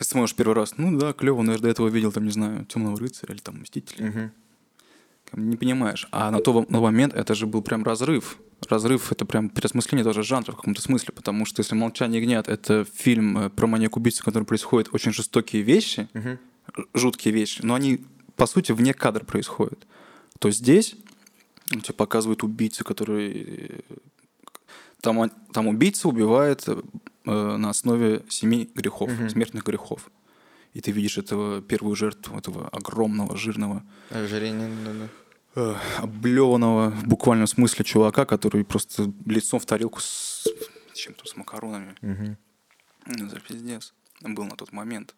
смотришь 0.00 0.34
первый 0.34 0.54
раз, 0.54 0.74
ну 0.76 0.98
да, 0.98 1.12
клево, 1.12 1.42
но 1.42 1.52
я 1.52 1.58
же 1.58 1.62
до 1.62 1.68
этого 1.68 1.88
видел, 1.88 2.10
там, 2.10 2.24
не 2.24 2.32
знаю, 2.32 2.64
Темного 2.66 2.98
рыцаря 2.98 3.34
или 3.34 3.40
там 3.40 3.60
Мстителя. 3.60 4.32
Как 5.30 5.40
бы 5.40 5.46
Не 5.46 5.56
понимаешь. 5.56 6.08
А 6.10 6.30
на 6.30 6.40
тот 6.40 6.70
на 6.70 6.80
момент 6.80 7.14
это 7.14 7.34
же 7.34 7.46
был 7.46 7.62
прям 7.62 7.84
разрыв. 7.84 8.38
Разрыв— 8.70 9.12
это 9.12 9.24
прям 9.24 9.48
переосмысление 9.48 10.04
даже 10.04 10.22
жанра 10.22 10.52
в 10.52 10.56
каком-то 10.56 10.80
смысле, 10.82 11.12
потому 11.14 11.46
что 11.46 11.60
если 11.60 11.74
«Молчание 11.74 12.20
ягнят»— 12.20 12.48
это 12.48 12.84
фильм 12.84 13.38
э, 13.38 13.50
про 13.50 13.66
маньяк-убийцу, 13.66 14.22
в 14.22 14.24
котором 14.24 14.46
происходят 14.46 14.88
очень 14.92 15.12
жестокие 15.12 15.62
вещи, 15.62 16.08
ж- 16.76 16.84
жуткие 16.94 17.34
вещи, 17.34 17.60
но 17.62 17.74
они, 17.74 18.04
по 18.36 18.46
сути, 18.46 18.72
вне 18.72 18.94
кадра 18.94 19.24
происходят, 19.24 19.86
то 20.38 20.50
здесь 20.50 20.94
тебе 21.70 21.94
показывают 21.94 22.42
убийцу, 22.42 22.84
который... 22.84 23.32
э, 23.68 23.80
Там, 25.00 25.30
там 25.52 25.66
убийца 25.68 26.08
убивает 26.08 26.64
э, 26.68 26.76
на 27.56 27.68
основе 27.70 28.22
семи 28.28 28.70
грехов, 28.74 29.10
смертных 29.30 29.64
грехов. 29.64 30.10
И 30.72 30.80
ты 30.80 30.90
видишь 30.92 31.18
этого 31.18 31.60
первую 31.62 31.94
жертву, 31.94 32.36
этого 32.38 32.68
огромного, 32.68 33.36
жирного, 33.36 33.82
Ожирение, 34.10 34.68
да, 34.84 34.92
да. 34.92 35.08
Э, 35.54 35.74
облеванного 35.98 36.90
в 36.90 37.06
буквальном 37.06 37.46
смысле 37.46 37.84
чувака, 37.84 38.24
который 38.24 38.64
просто 38.64 39.12
лицом 39.26 39.60
в 39.60 39.66
тарелку 39.66 40.00
с 40.00 40.44
чем-то, 40.94 41.26
с 41.26 41.36
макаронами. 41.36 41.94
Ну, 43.06 43.28
за 43.28 43.40
пиздец. 43.40 43.92
Был 44.22 44.44
на 44.44 44.56
тот 44.56 44.72
момент. 44.72 45.14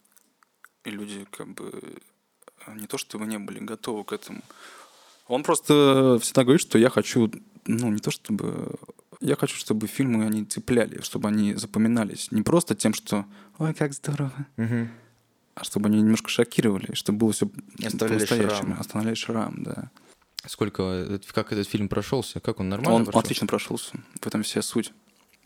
И 0.85 0.91
люди 0.91 1.27
как 1.31 1.49
бы 1.55 1.71
э, 2.67 2.75
не 2.75 2.87
то 2.87 2.99
чтобы 2.99 3.27
не 3.27 3.39
были 3.39 3.61
готовы 3.61 4.05
к 4.05 4.13
этому. 4.13 4.43
Он 5.29 5.43
просто 5.43 6.19
всегда 6.21 6.43
говорит, 6.45 6.61
что 6.61 6.79
я 6.79 6.89
хочу, 6.91 7.31
ну, 7.67 7.91
не 7.91 7.99
то 7.99 8.11
чтобы... 8.11 8.75
Я 9.21 9.35
хочу, 9.37 9.57
чтобы 9.57 9.87
фильмы, 9.87 10.27
они 10.27 10.45
цепляли, 10.45 11.01
чтобы 11.03 11.29
они 11.29 11.55
запоминались. 11.55 12.31
Не 12.31 12.43
просто 12.43 12.75
тем, 12.75 12.93
что 12.95 13.25
«Ой, 13.59 13.73
как 13.75 13.93
здорово», 13.95 14.33
Мгм. 14.57 14.91
а 15.55 15.65
чтобы 15.65 15.89
они 15.89 16.03
немножко 16.03 16.29
шокировали, 16.29 16.95
чтобы 16.95 17.19
было 17.19 17.33
все 17.33 17.47
по-настоящему. 17.47 18.77
Оставляли 18.79 19.15
шрам, 19.15 19.63
да. 19.63 19.91
Сколько, 20.49 21.21
как 21.33 21.53
этот 21.53 21.69
фильм 21.69 21.89
прошелся? 21.89 22.41
Как 22.41 22.61
он 22.61 22.69
нормально 22.69 22.95
Он 22.95 23.05
прошел? 23.05 23.21
отлично 23.21 23.47
прошелся. 23.47 23.93
В 24.21 24.27
этом 24.27 24.43
вся 24.43 24.63
суть. 24.63 24.93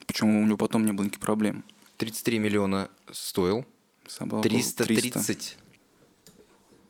Почему 0.06 0.42
у 0.42 0.46
него 0.46 0.56
потом 0.56 0.84
не 0.84 0.92
было 0.92 1.04
никаких 1.04 1.20
проблем. 1.20 1.64
33 1.98 2.38
миллиона 2.38 2.88
стоил, 3.12 3.64
Собрал 4.06 4.42
330 4.42 5.56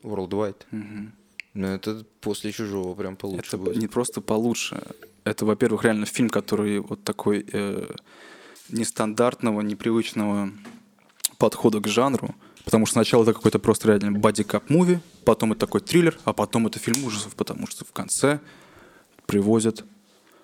worldwide. 0.03 0.55
Мгм. 0.71 1.13
Ну, 1.53 1.67
это 1.67 2.05
после 2.21 2.51
«Чужого» 2.51 2.95
прям 2.95 3.17
получше 3.17 3.45
Это 3.47 3.57
будет. 3.57 3.75
не 3.75 3.87
просто 3.87 4.21
получше. 4.21 4.81
Это, 5.25 5.45
во-первых, 5.45 5.83
реально 5.83 6.05
фильм, 6.05 6.29
который 6.29 6.79
вот 6.79 7.03
такой 7.03 7.45
э, 7.51 7.93
нестандартного, 8.69 9.61
непривычного 9.61 10.51
подхода 11.37 11.79
к 11.81 11.87
жанру. 11.87 12.33
Потому 12.65 12.85
что 12.85 12.93
сначала 12.93 13.23
это 13.23 13.33
какой-то 13.33 13.59
просто 13.59 13.87
реально 13.87 14.11
бодикап 14.19 14.69
муви, 14.69 14.99
потом 15.25 15.51
это 15.51 15.61
такой 15.61 15.81
триллер, 15.81 16.17
а 16.25 16.33
потом 16.33 16.67
это 16.67 16.79
фильм 16.79 17.03
ужасов, 17.03 17.35
потому 17.35 17.67
что 17.67 17.85
в 17.85 17.91
конце 17.91 18.39
привозят... 19.25 19.83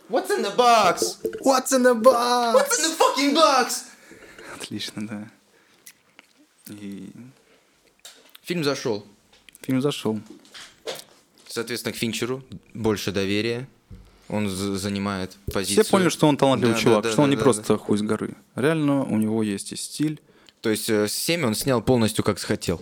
What's 0.09 0.29
in 0.29 0.41
the 0.43 0.55
box? 0.55 1.17
What's 1.43 1.71
in 1.73 1.83
the 1.83 1.93
box? 1.93 2.55
What's 2.55 2.79
in 2.79 2.85
the 2.85 2.97
fucking 2.97 3.35
box? 3.35 3.83
Отлично, 4.55 5.07
да. 5.07 5.27
И 6.69 7.11
Фильм 8.43 8.63
зашел. 8.63 9.05
фильм 9.61 9.81
зашел. 9.81 10.19
Соответственно, 11.49 11.93
к 11.93 11.97
Финчеру 11.97 12.43
больше 12.73 13.11
доверия. 13.11 13.67
Он 14.29 14.49
з- 14.49 14.77
занимает 14.77 15.35
позицию. 15.53 15.83
Все 15.83 15.91
поняли, 15.91 16.09
что 16.09 16.27
он 16.27 16.37
талантливый 16.37 16.75
Да, 16.75 16.81
чувак, 16.81 17.03
да, 17.03 17.11
что 17.11 17.21
он 17.21 17.29
да, 17.29 17.31
не 17.31 17.37
да, 17.37 17.43
просто 17.43 17.77
хуй 17.77 17.97
с 17.97 18.01
горы. 18.01 18.35
Реально 18.55 19.03
у 19.05 19.17
него 19.17 19.41
есть 19.43 19.71
и 19.71 19.75
стиль. 19.75 20.19
То 20.61 20.69
есть 20.69 20.89
э, 20.89 21.07
«Семь» 21.07 21.45
он 21.45 21.55
снял 21.55 21.81
полностью 21.81 22.23
как 22.23 22.39
захотел. 22.39 22.81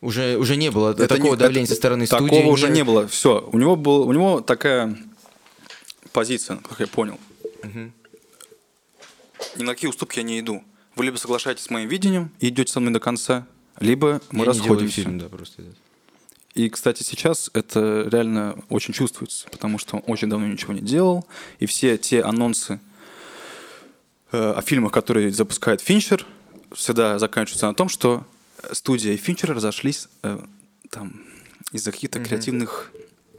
Уже, 0.00 0.36
уже 0.36 0.56
не 0.56 0.70
было 0.70 0.90
Это 0.92 1.08
такого 1.08 1.32
не- 1.32 1.36
давления 1.38 1.64
это- 1.64 1.72
со 1.74 1.76
стороны 1.76 2.06
такого 2.06 2.28
студии. 2.28 2.48
уже 2.50 2.68
не 2.68 2.84
было. 2.84 3.08
Все. 3.08 3.48
У 3.52 3.58
него 3.58 3.74
был, 3.76 4.06
у 4.06 4.12
него 4.12 4.40
такая 4.42 4.96
позиция, 6.12 6.58
как 6.58 6.78
я 6.80 6.86
понял. 6.86 7.18
Ни 9.56 9.62
на 9.62 9.72
какие 9.74 9.88
уступки 9.88 10.18
я 10.18 10.22
не 10.24 10.40
иду. 10.40 10.62
Вы 10.96 11.04
либо 11.06 11.16
соглашаетесь 11.16 11.64
с 11.64 11.70
моим 11.70 11.88
видением 11.88 12.30
и 12.40 12.48
идете 12.48 12.72
со 12.72 12.80
мной 12.80 12.92
до 12.92 13.00
конца, 13.00 13.46
либо 13.80 14.20
мы 14.30 14.40
Я 14.40 14.44
расходимся. 14.46 14.94
фильм, 14.96 15.18
да, 15.18 15.28
просто. 15.28 15.62
И, 16.54 16.68
кстати, 16.68 17.02
сейчас 17.02 17.50
это 17.52 18.06
реально 18.12 18.62
очень 18.68 18.94
чувствуется, 18.94 19.48
потому 19.50 19.78
что 19.78 19.96
он 19.96 20.02
очень 20.06 20.28
давно 20.28 20.46
ничего 20.46 20.72
не 20.72 20.80
делал, 20.80 21.26
и 21.58 21.66
все 21.66 21.98
те 21.98 22.20
анонсы 22.22 22.74
э, 22.74 22.78
о 24.34 24.62
фильмах, 24.62 24.92
которые 24.92 25.30
запускает 25.30 25.80
Финчер, 25.80 26.26
всегда 26.72 27.18
заканчиваются 27.18 27.66
на 27.66 27.74
том, 27.74 27.88
что 27.88 28.26
студия 28.72 29.12
и 29.12 29.16
Финчер 29.16 29.54
разошлись 29.54 30.08
э, 30.22 30.38
там 30.90 31.22
из-за 31.72 31.92
каких-то 31.92 32.22
креативных 32.22 32.92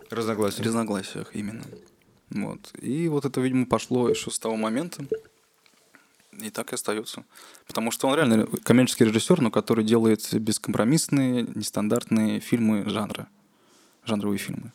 Разногласия. 0.10 0.63
разногласиях 0.63 1.36
именно. 1.36 1.63
Вот. 2.29 2.71
И 2.81 3.08
вот 3.08 3.25
это, 3.25 3.41
видимо, 3.41 3.65
пошло 3.65 4.10
еще 4.10 4.31
с 4.31 4.39
того 4.39 4.55
момента. 4.55 5.05
И 6.41 6.49
так 6.49 6.71
и 6.71 6.75
остается. 6.75 7.23
Потому 7.65 7.91
что 7.91 8.08
он 8.08 8.15
реально 8.15 8.47
коммерческий 8.63 9.05
режиссер, 9.05 9.41
но 9.41 9.51
который 9.51 9.86
делает 9.86 10.34
бескомпромиссные, 10.34 11.43
нестандартные 11.55 12.39
фильмы 12.41 12.84
жанра. 12.89 13.27
Жанровые 14.03 14.38
фильмы. 14.38 14.73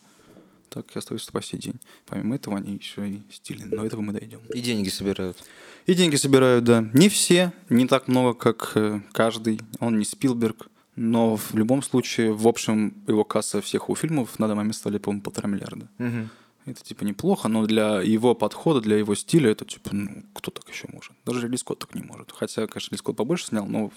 Так 0.70 0.86
и 0.94 0.98
остается 0.98 1.30
по 1.32 1.42
сей 1.42 1.58
день. 1.58 1.80
Помимо 2.06 2.36
этого, 2.36 2.56
они 2.56 2.76
еще 2.76 3.08
и 3.08 3.22
стильные. 3.30 3.68
Но 3.76 3.84
этого 3.84 4.00
мы 4.00 4.12
дойдем. 4.12 4.40
И 4.54 4.60
деньги 4.60 4.88
собирают. 4.88 5.36
И 5.86 5.94
деньги 5.94 6.16
собирают, 6.16 6.64
да. 6.64 6.88
Не 6.94 7.08
все, 7.08 7.52
не 7.68 7.86
так 7.86 8.08
много, 8.08 8.34
как 8.34 8.72
э, 8.76 9.00
каждый. 9.12 9.60
Он 9.80 9.98
не 9.98 10.04
Спилберг. 10.04 10.68
Но 10.96 11.36
в 11.36 11.54
любом 11.54 11.82
случае, 11.82 12.32
в 12.32 12.46
общем, 12.46 12.94
его 13.06 13.24
касса 13.24 13.60
всех 13.60 13.84
его 13.84 13.94
фильмов 13.94 14.38
на 14.38 14.46
данный 14.46 14.58
момент 14.58 14.76
стали, 14.76 14.98
по-моему, 14.98 15.22
полтора 15.22 15.48
миллиарда. 15.48 15.88
Это 16.66 16.84
типа 16.84 17.04
неплохо, 17.04 17.48
но 17.48 17.66
для 17.66 18.00
его 18.02 18.34
подхода, 18.34 18.80
для 18.80 18.98
его 18.98 19.14
стиля, 19.14 19.50
это 19.50 19.64
типа, 19.64 19.90
ну, 19.92 20.22
кто 20.34 20.50
так 20.50 20.68
еще 20.68 20.88
может? 20.92 21.12
Даже 21.24 21.40
Ридли 21.42 21.56
Скотт 21.56 21.78
так 21.80 21.94
не 21.94 22.02
может. 22.02 22.32
Хотя, 22.32 22.66
конечно, 22.66 22.90
Ридли 22.90 22.98
Скотт 22.98 23.16
побольше 23.16 23.46
снял, 23.46 23.66
но 23.66 23.90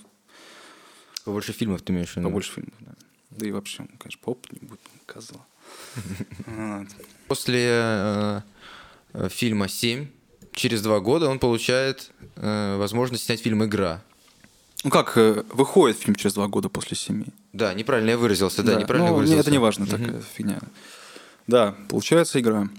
Побольше 1.26 1.52
фильмов 1.54 1.82
ты 1.82 1.94
имеешь 1.94 2.14
в 2.14 2.18
виду? 2.18 2.28
побольше 2.30 2.54
фильмов, 2.54 2.74
да. 2.80 2.94
Да 3.32 3.48
и 3.48 3.52
вообще, 3.52 3.84
он, 3.84 3.90
конечно, 3.98 4.22
поопытнее 4.24 4.62
будет, 4.68 4.80
козла. 5.06 5.46
После 7.28 7.68
э, 7.70 8.42
э, 9.14 9.30
фильма 9.30 9.68
«Семь», 9.68 10.08
через 10.54 10.82
два 10.82 11.00
года 11.00 11.30
он 11.30 11.40
получает 11.40 12.12
э, 12.36 12.78
возможность 12.78 13.26
снять 13.26 13.42
фильм 13.42 13.64
«Игра». 13.64 14.02
Ну 14.84 14.90
как, 14.90 15.18
э, 15.18 15.44
выходит 15.50 15.98
фильм 15.98 16.16
через 16.16 16.34
два 16.34 16.48
года 16.48 16.70
после 16.70 16.98
«Семи». 16.98 17.28
Да, 17.54 17.74
неправильно 17.74 18.12
я 18.12 18.18
выразился, 18.18 18.64
да, 18.64 18.76
неправильно 18.76 19.12
ну, 19.12 19.16
выразился. 19.16 19.42
Это 19.42 19.52
не 19.52 19.58
важно, 19.60 19.86
такая 19.86 20.22
фигня. 20.36 20.60
Да, 21.48 21.76
получается 21.90 22.40
игра. 22.40 22.70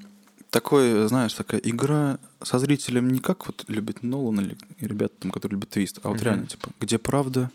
Такой, 0.50 1.08
знаешь, 1.08 1.32
такая 1.32 1.60
игра 1.60 2.18
со 2.42 2.58
зрителем 2.58 3.08
не 3.08 3.18
как 3.18 3.46
вот 3.46 3.64
любит 3.68 4.02
Нолан 4.02 4.40
или 4.40 4.56
ребята, 4.80 5.14
там, 5.20 5.30
которые 5.30 5.56
любят 5.56 5.70
твист, 5.70 5.98
а 6.02 6.10
вот 6.10 6.22
реально, 6.22 6.46
типа, 6.46 6.70
где 6.80 6.98
правда, 6.98 7.50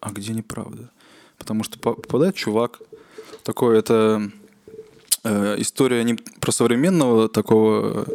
а 0.00 0.10
где 0.10 0.32
неправда. 0.32 0.90
Потому 1.38 1.62
что 1.62 1.78
по- 1.78 1.94
попадает 1.94 2.34
чувак, 2.34 2.80
такой, 3.44 3.78
это 3.78 4.30
история 5.24 6.02
не 6.04 6.14
про 6.14 6.52
современного 6.52 7.28
такого 7.28 8.06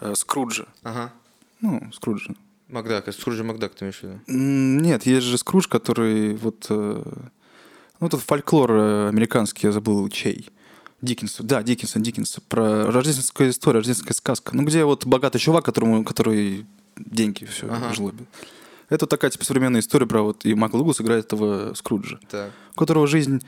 э, 0.00 0.14
Скруджа. 0.16 0.66
Ага. 0.82 1.12
Ну, 1.60 1.82
Скруджа. 1.92 2.34
Макдак, 2.68 3.12
Скруджа 3.12 3.44
Макдак 3.44 3.74
ты 3.74 3.84
имеешь 3.84 4.00
в 4.00 4.02
виду? 4.02 4.20
Нет, 4.26 5.06
есть 5.06 5.26
же 5.26 5.38
Скрудж, 5.38 5.68
который 5.68 6.34
вот... 6.34 6.66
э, 6.70 7.02
Ну, 8.00 8.08
тут 8.08 8.20
фольклор 8.22 8.70
э, 8.72 9.08
американский, 9.08 9.66
я 9.66 9.72
забыл, 9.72 10.08
чей. 10.08 10.48
Диккенс, 11.02 11.36
да, 11.40 11.62
Диккенсон, 11.62 12.02
Диккенс. 12.02 12.38
Про 12.48 12.90
рождественская 12.90 13.50
история, 13.50 13.78
рождественская 13.80 14.14
сказка. 14.14 14.56
Ну, 14.56 14.62
где 14.64 14.84
вот 14.84 15.04
богатый 15.06 15.38
чувак, 15.38 15.64
которому, 15.64 16.02
который 16.04 16.64
деньги 16.96 17.44
все 17.44 17.66
Ага. 17.70 17.92
жлобит. 17.92 18.26
Это 18.88 19.06
такая, 19.06 19.30
типа, 19.30 19.44
современная 19.44 19.80
история 19.80 20.06
про 20.06 20.22
вот... 20.22 20.44
И 20.46 20.54
Майкл 20.54 20.78
Дуглас 20.78 21.00
играет 21.00 21.26
этого 21.26 21.74
Скруджа, 21.74 22.18
Так. 22.30 22.50
у 22.74 22.78
которого 22.78 23.06
жизнь 23.06 23.42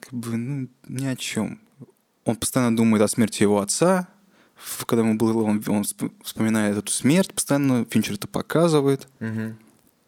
как 0.00 0.12
бы, 0.12 0.36
ну, 0.36 0.68
ни 0.88 1.06
о 1.06 1.16
чем. 1.16 1.60
Он 2.28 2.36
постоянно 2.36 2.76
думает 2.76 3.02
о 3.02 3.08
смерти 3.08 3.42
его 3.42 3.58
отца. 3.60 4.06
Когда 4.86 5.02
ему 5.02 5.16
было, 5.16 5.42
он, 5.44 5.62
он 5.66 5.82
всп- 5.82 6.12
вспоминает 6.22 6.76
эту 6.76 6.92
смерть, 6.92 7.32
постоянно 7.32 7.86
Финчер 7.86 8.14
это 8.14 8.28
показывает. 8.28 9.08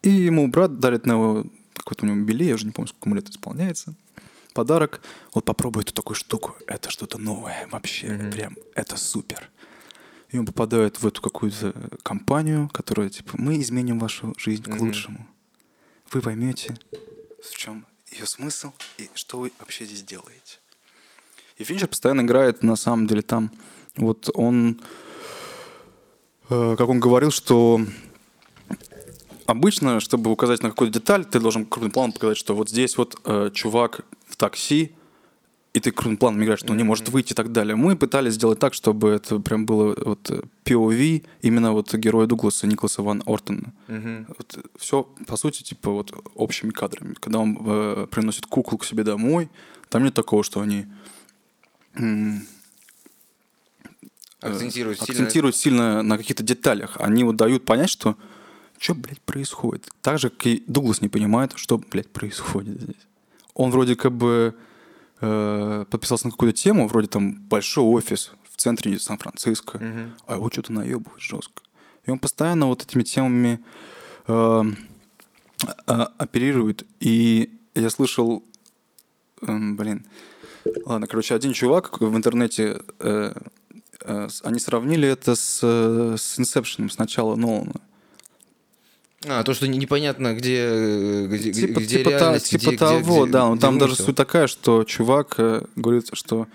И 0.02 0.11
ему 0.11 0.48
брат 0.48 0.78
дарит 0.80 1.06
на 1.06 1.12
его 1.12 1.46
какой-то 1.74 2.04
у 2.04 2.09
него 2.09 2.18
юбилей, 2.18 2.48
я 2.48 2.54
уже 2.56 2.66
не 2.66 2.72
помню, 2.72 2.88
сколько 2.88 3.09
ему 3.09 3.16
лет 3.16 3.28
исполняется. 3.30 3.94
подарок. 4.52 5.00
Вот 5.33 5.44
попробуй 5.44 5.83
эту 5.85 5.94
такую 5.94 6.16
штуку. 6.16 6.56
Это 6.66 6.90
что-то 6.90 7.16
новое 7.18 7.66
вообще. 7.70 8.09
Мгм. 8.09 8.30
Прям 8.33 8.56
это 8.74 8.96
супер. 8.96 9.48
И 10.28 10.37
он 10.38 10.44
попадает 10.44 11.00
в 11.00 11.06
эту 11.06 11.22
какую-то 11.22 11.72
компанию, 12.02 12.68
которая 12.68 13.09
типа 13.09 13.30
мы 13.38 13.61
изменим 13.62 13.98
вашу 13.98 14.35
жизнь 14.37 14.64
к 14.64 14.68
Мгм. 14.68 14.80
лучшему. 14.88 15.26
Вы 16.12 16.20
поймете, 16.20 16.76
в 17.42 17.56
чем 17.56 17.87
ее 18.11 18.26
смысл 18.26 18.72
и 18.98 19.09
что 19.14 19.38
вы 19.38 19.52
вообще 19.61 19.87
здесь 19.87 20.02
делаете. 20.02 20.59
И 21.61 21.64
Финчер 21.64 21.88
постоянно 21.88 22.23
играет, 22.23 22.62
на 22.62 22.75
самом 22.75 23.07
деле, 23.07 23.20
там. 23.20 23.51
Вот 23.96 24.31
он, 24.33 24.81
э, 26.49 26.75
как 26.79 26.88
он 26.88 27.01
говорил, 27.01 27.31
что 27.31 27.83
обычно, 29.44 30.01
чтобы 30.01 30.31
указать 30.31 30.62
на 30.62 30.70
какую-то 30.70 30.99
деталь, 30.99 31.27
ты 31.27 31.38
должен 31.38 31.66
крупным 31.66 31.90
планом 31.90 32.12
показать, 32.12 32.38
что 32.38 32.55
вот 32.55 32.70
здесь 32.70 32.96
вот 32.96 33.20
э, 33.27 33.51
чувак 33.53 34.07
в 34.27 34.37
такси, 34.37 34.92
и 35.75 35.81
ты 35.81 35.90
крупным 35.90 36.16
планом 36.16 36.42
играешь, 36.42 36.61
что 36.61 36.73
он 36.73 36.79
не 36.79 36.83
может 36.83 37.11
выйти 37.11 37.33
и 37.33 37.35
так 37.35 37.53
далее. 37.53 37.77
Мы 37.77 37.94
пытались 37.94 38.35
сделать 38.35 38.59
так, 38.59 38.73
чтобы 38.73 39.11
это 39.11 39.38
прям 39.38 39.66
было 39.66 39.94
вот 40.03 40.31
POV 40.64 41.27
именно 41.42 41.73
вот 41.73 41.94
героя 41.94 42.27
Дугласа, 42.27 42.66
Николаса 42.66 43.03
Ван 43.03 43.23
Ортона. 43.27 43.75
Мгм. 43.87 44.29
Вот 44.29 44.59
все, 44.79 45.03
по 45.27 45.37
сути, 45.37 45.62
типа 45.62 45.90
вот 45.90 46.11
общими 46.35 46.70
кадрами. 46.70 47.14
Когда 47.20 47.38
он 47.38 47.59
э, 47.61 48.07
приносит 48.11 48.46
куклу 48.46 48.79
к 48.79 48.87
себе 48.87 49.05
домой, 49.05 49.51
там 49.90 50.05
нет 50.05 50.14
такого, 50.14 50.42
что 50.42 50.62
они 50.62 50.87
э, 51.94 52.33
Акцентирует 54.40 54.98
сильно. 55.00 55.12
акцентируют 55.12 55.57
сильно 55.57 56.03
на 56.03 56.16
каких-то 56.16 56.42
деталях. 56.42 56.96
Они 56.98 57.24
вот 57.24 57.37
дают 57.37 57.64
понять, 57.64 57.90
что 57.90 58.16
что, 58.79 58.94
блядь, 58.94 59.20
происходит. 59.20 59.90
Так 60.00 60.18
же, 60.18 60.31
как 60.31 60.46
и 60.46 60.64
Дуглас 60.66 61.03
не 61.03 61.09
понимает, 61.11 61.53
что, 61.57 61.76
блядь, 61.76 62.09
происходит 62.11 62.81
здесь. 62.81 63.07
Он 63.53 63.70
вроде 63.70 63.94
как 63.94 64.12
бы 64.12 64.55
э, 65.20 65.85
подписался 65.90 66.29
на 66.29 66.31
какую-то 66.31 66.57
тему, 66.59 66.88
вроде 66.88 67.09
там 67.09 67.35
большой 67.35 67.85
офис 67.85 68.33
в 68.50 68.57
центре 68.57 68.98
Сан-Франциско, 68.98 69.76
Мгм. 69.79 70.14
а 70.26 70.35
его 70.37 70.48
что-то 70.50 70.72
наебывает 70.72 71.20
жестко. 71.20 71.62
И 72.07 72.11
он 72.11 72.18
постоянно 72.18 72.66
вот 72.68 72.83
этими 72.83 73.03
темами 73.03 73.61
э, 74.26 74.62
а- 75.87 76.12
оперирует. 76.16 76.87
И 77.00 77.53
я 77.74 77.90
слышал, 77.90 78.42
эм, 79.42 79.76
блин, 79.76 80.07
ладно, 80.85 81.07
короче, 81.07 81.35
один 81.35 81.53
чувак 81.53 82.01
в 82.01 82.16
интернете, 82.16 82.81
э, 82.99 83.33
э, 84.03 84.29
они 84.44 84.59
сравнили 84.59 85.09
это 85.09 85.35
с, 85.35 85.61
э, 85.62 86.16
с 86.18 86.38
Inception 86.38 86.90
с 86.90 86.99
начала 86.99 87.37
Нолана. 87.37 87.75
А, 89.27 89.42
то, 89.42 89.53
что 89.53 89.68
не- 89.68 89.77
непонятно, 89.79 90.35
где, 90.35 90.57
э, 90.64 91.27
где, 91.27 91.53
Типа, 91.53 91.81
где 91.81 91.99
типа, 91.99 92.11
та- 92.11 92.18
реальность, 92.18 92.49
типа 92.49 92.61
где- 92.62 92.68
где- 92.70 92.79
того, 92.79 93.25
где- 93.25 93.33
да. 93.33 93.46
но 93.49 93.53
где 93.53 93.61
там 93.61 93.75
даже 93.79 93.90
вымысел. 93.90 94.05
суть 94.07 94.16
такая, 94.16 94.46
что 94.46 94.85
чувак 94.85 95.35
э, 95.38 95.62
говорит, 95.77 96.09
что 96.14 96.46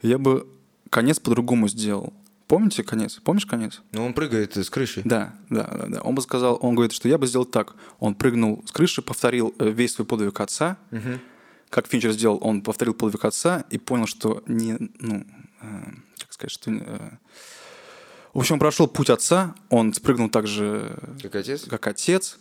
я 0.00 0.16
бы 0.16 0.46
конец 0.88 1.20
по-другому 1.20 1.68
сделал. 1.68 2.14
Помните 2.46 2.82
конец? 2.82 3.20
Помнишь 3.24 3.46
конец? 3.46 3.80
Ну, 3.92 4.06
он 4.06 4.14
прыгает 4.14 4.56
с 4.56 4.70
крыши. 4.70 5.02
Да, 5.04 5.34
да, 5.50 5.64
да, 5.64 5.86
да. 5.88 6.00
Он 6.02 6.14
бы 6.14 6.22
сказал, 6.22 6.58
он 6.62 6.74
говорит, 6.74 6.92
что 6.92 7.08
я 7.08 7.18
бы 7.18 7.26
сделал 7.26 7.46
так. 7.46 7.74
Он 7.98 8.14
прыгнул 8.14 8.62
с 8.66 8.70
крыши, 8.72 9.02
повторил 9.02 9.54
э, 9.58 9.68
весь 9.70 9.94
свой 9.94 10.06
подвиг 10.06 10.40
отца. 10.40 10.76
Мгм. 10.90 11.20
Как 11.70 11.86
Финчер 11.88 12.12
сделал, 12.12 12.38
он 12.40 12.62
повторил 12.62 12.94
подвиг 12.94 13.24
отца 13.24 13.64
и 13.70 13.78
понял, 13.78 14.06
что 14.06 14.42
не, 14.46 14.76
ну, 14.98 15.26
э, 15.60 15.84
как 16.18 16.32
сказать, 16.32 16.52
что... 16.52 16.70
э, 16.70 17.10
в 18.32 18.38
общем, 18.38 18.54
он 18.54 18.58
прошел 18.60 18.86
путь 18.88 19.10
отца, 19.10 19.54
он 19.70 19.92
спрыгнул 19.92 20.28
так 20.28 20.46
же, 20.46 20.96
Как 21.22 21.34
отец? 21.36 21.64
как 21.64 21.86
отец. 21.86 22.38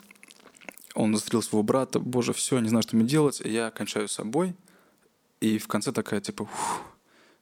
Он 0.95 1.13
застрелил 1.15 1.41
своего 1.41 1.63
брата. 1.63 1.99
Боже, 1.99 2.33
все, 2.33 2.59
не 2.59 2.69
знаю, 2.69 2.83
что 2.83 2.95
мне 2.95 3.05
делать. 3.05 3.41
Я 3.43 3.71
кончаю 3.71 4.07
с 4.07 4.11
собой. 4.13 4.55
И 5.41 5.57
в 5.57 5.67
конце 5.67 5.91
такая, 5.91 6.21
типа, 6.21 6.47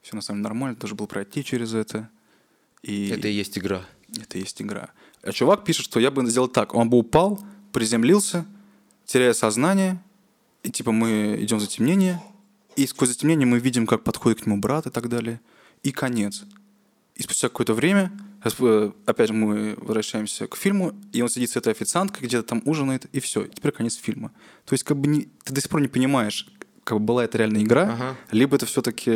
все 0.01 0.15
на 0.15 0.21
самом 0.21 0.39
деле 0.39 0.49
нормально, 0.49 0.75
тоже 0.77 0.95
был 0.95 1.07
пройти 1.07 1.43
через 1.43 1.73
это. 1.73 2.09
И 2.81 3.09
Это 3.09 3.27
и 3.27 3.33
есть 3.33 3.57
игра. 3.57 3.85
это 4.21 4.37
и 4.37 4.41
есть 4.41 4.61
игра. 4.61 4.89
А 5.21 5.31
чувак 5.33 5.63
пишет, 5.65 5.85
что 5.85 5.99
я 5.99 6.11
бы 6.11 6.25
сделал 6.29 6.47
так. 6.47 6.73
Он 6.73 6.89
бы 6.89 6.97
упал, 6.97 7.43
приземлился, 7.73 8.45
теряя 9.05 9.33
сознание, 9.33 10.01
и 10.63 10.69
типа 10.71 10.91
мы 10.91 11.37
идем 11.39 11.57
в 11.57 11.61
затемнение, 11.61 12.21
и 12.75 12.87
сквозь 12.87 13.09
затемнение 13.09 13.45
мы 13.47 13.59
видим, 13.59 13.85
как 13.87 14.03
подходит 14.03 14.41
к 14.41 14.45
нему 14.45 14.57
брат 14.57 14.87
и 14.87 14.89
так 14.89 15.09
далее, 15.09 15.39
и 15.83 15.91
конец. 15.91 16.43
И 17.15 17.23
спустя 17.23 17.49
какое-то 17.49 17.73
время, 17.73 18.11
э, 18.43 18.91
опять 19.05 19.27
же, 19.27 19.33
мы 19.33 19.75
возвращаемся 19.77 20.47
к 20.47 20.55
фильму, 20.55 20.95
и 21.11 21.21
он 21.21 21.29
сидит 21.29 21.49
с 21.51 21.55
этой 21.57 21.71
официанткой, 21.73 22.27
где-то 22.27 22.43
там 22.47 22.61
ужинает, 22.65 23.05
и 23.11 23.19
все. 23.19 23.43
И 23.43 23.49
теперь 23.49 23.71
конец 23.71 23.95
фильма. 23.95 24.31
То 24.65 24.73
есть, 24.73 24.83
как 24.83 24.97
бы 24.97 25.07
не, 25.07 25.27
ты 25.43 25.53
до 25.53 25.61
сих 25.61 25.69
пор 25.69 25.81
не 25.81 25.87
понимаешь, 25.87 26.47
как 26.83 26.97
бы 26.99 27.05
была 27.05 27.25
это 27.25 27.37
реальная 27.37 27.61
игра, 27.61 27.83
Ага. 27.93 28.15
либо 28.31 28.55
это 28.55 28.65
все-таки, 28.65 29.11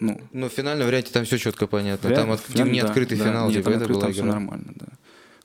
ну, 0.00 0.20
Ну, 0.32 0.48
в 0.48 0.52
финальном 0.52 0.86
варианте 0.86 1.12
там 1.12 1.24
все 1.24 1.38
четко 1.38 1.66
понятно. 1.66 2.08
Реально, 2.08 2.24
там 2.24 2.32
от- 2.32 2.40
финал, 2.40 2.66
не 2.68 2.80
да, 2.80 2.86
открытый 2.88 3.18
да, 3.18 3.24
финал, 3.24 3.46
нет, 3.48 3.58
типа 3.58 3.64
там 3.64 3.72
это 3.74 3.82
открыто, 3.84 4.00
была 4.00 4.12
там 4.12 4.24
игра. 4.26 4.32
нормально, 4.34 4.72
да. 4.76 4.86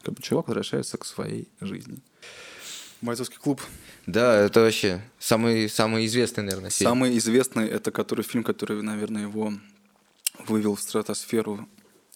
Как 0.01 0.13
бы 0.15 0.21
чувак 0.21 0.47
возвращается 0.47 0.97
к 0.97 1.05
своей 1.05 1.47
жизни. 1.61 1.99
Бойцовский 3.01 3.37
клуб. 3.37 3.61
Да, 4.05 4.35
это 4.35 4.61
вообще 4.61 5.01
самый, 5.19 5.69
самый 5.69 6.05
известный, 6.05 6.43
наверное, 6.43 6.69
фильм. 6.69 6.89
Самый 6.89 7.17
известный 7.17 7.67
это 7.67 7.91
который 7.91 8.23
фильм, 8.23 8.43
который, 8.43 8.81
наверное, 8.81 9.23
его 9.23 9.53
вывел 10.47 10.75
в 10.75 10.81
стратосферу 10.81 11.67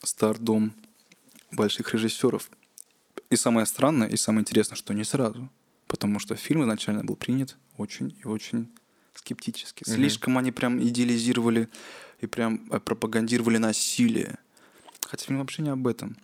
стардом 0.04 0.74
больших 1.52 1.94
режиссеров. 1.94 2.50
И 3.30 3.36
самое 3.36 3.66
странное, 3.66 4.08
и 4.08 4.18
самое 4.18 4.42
интересное, 4.42 4.76
что 4.76 4.94
не 4.94 5.04
сразу. 5.04 5.50
Потому 5.88 6.20
что 6.20 6.36
фильм 6.36 6.64
изначально 6.64 7.04
был 7.04 7.16
принят 7.16 7.58
очень 7.78 8.16
и 8.24 8.28
очень 8.28 8.70
скептически. 9.14 9.84
Мгм. 9.86 9.96
Слишком 9.96 10.38
они 10.38 10.52
прям 10.52 10.82
идеализировали 10.82 11.70
и 12.22 12.28
прям 12.28 12.68
э, 12.72 12.80
пропагандировали 12.80 13.58
насилие. 13.58 14.38
Хотя 15.06 15.26
фильм 15.26 15.40
вообще 15.40 15.62
не 15.62 15.70
об 15.70 15.88
этом. 15.88 16.18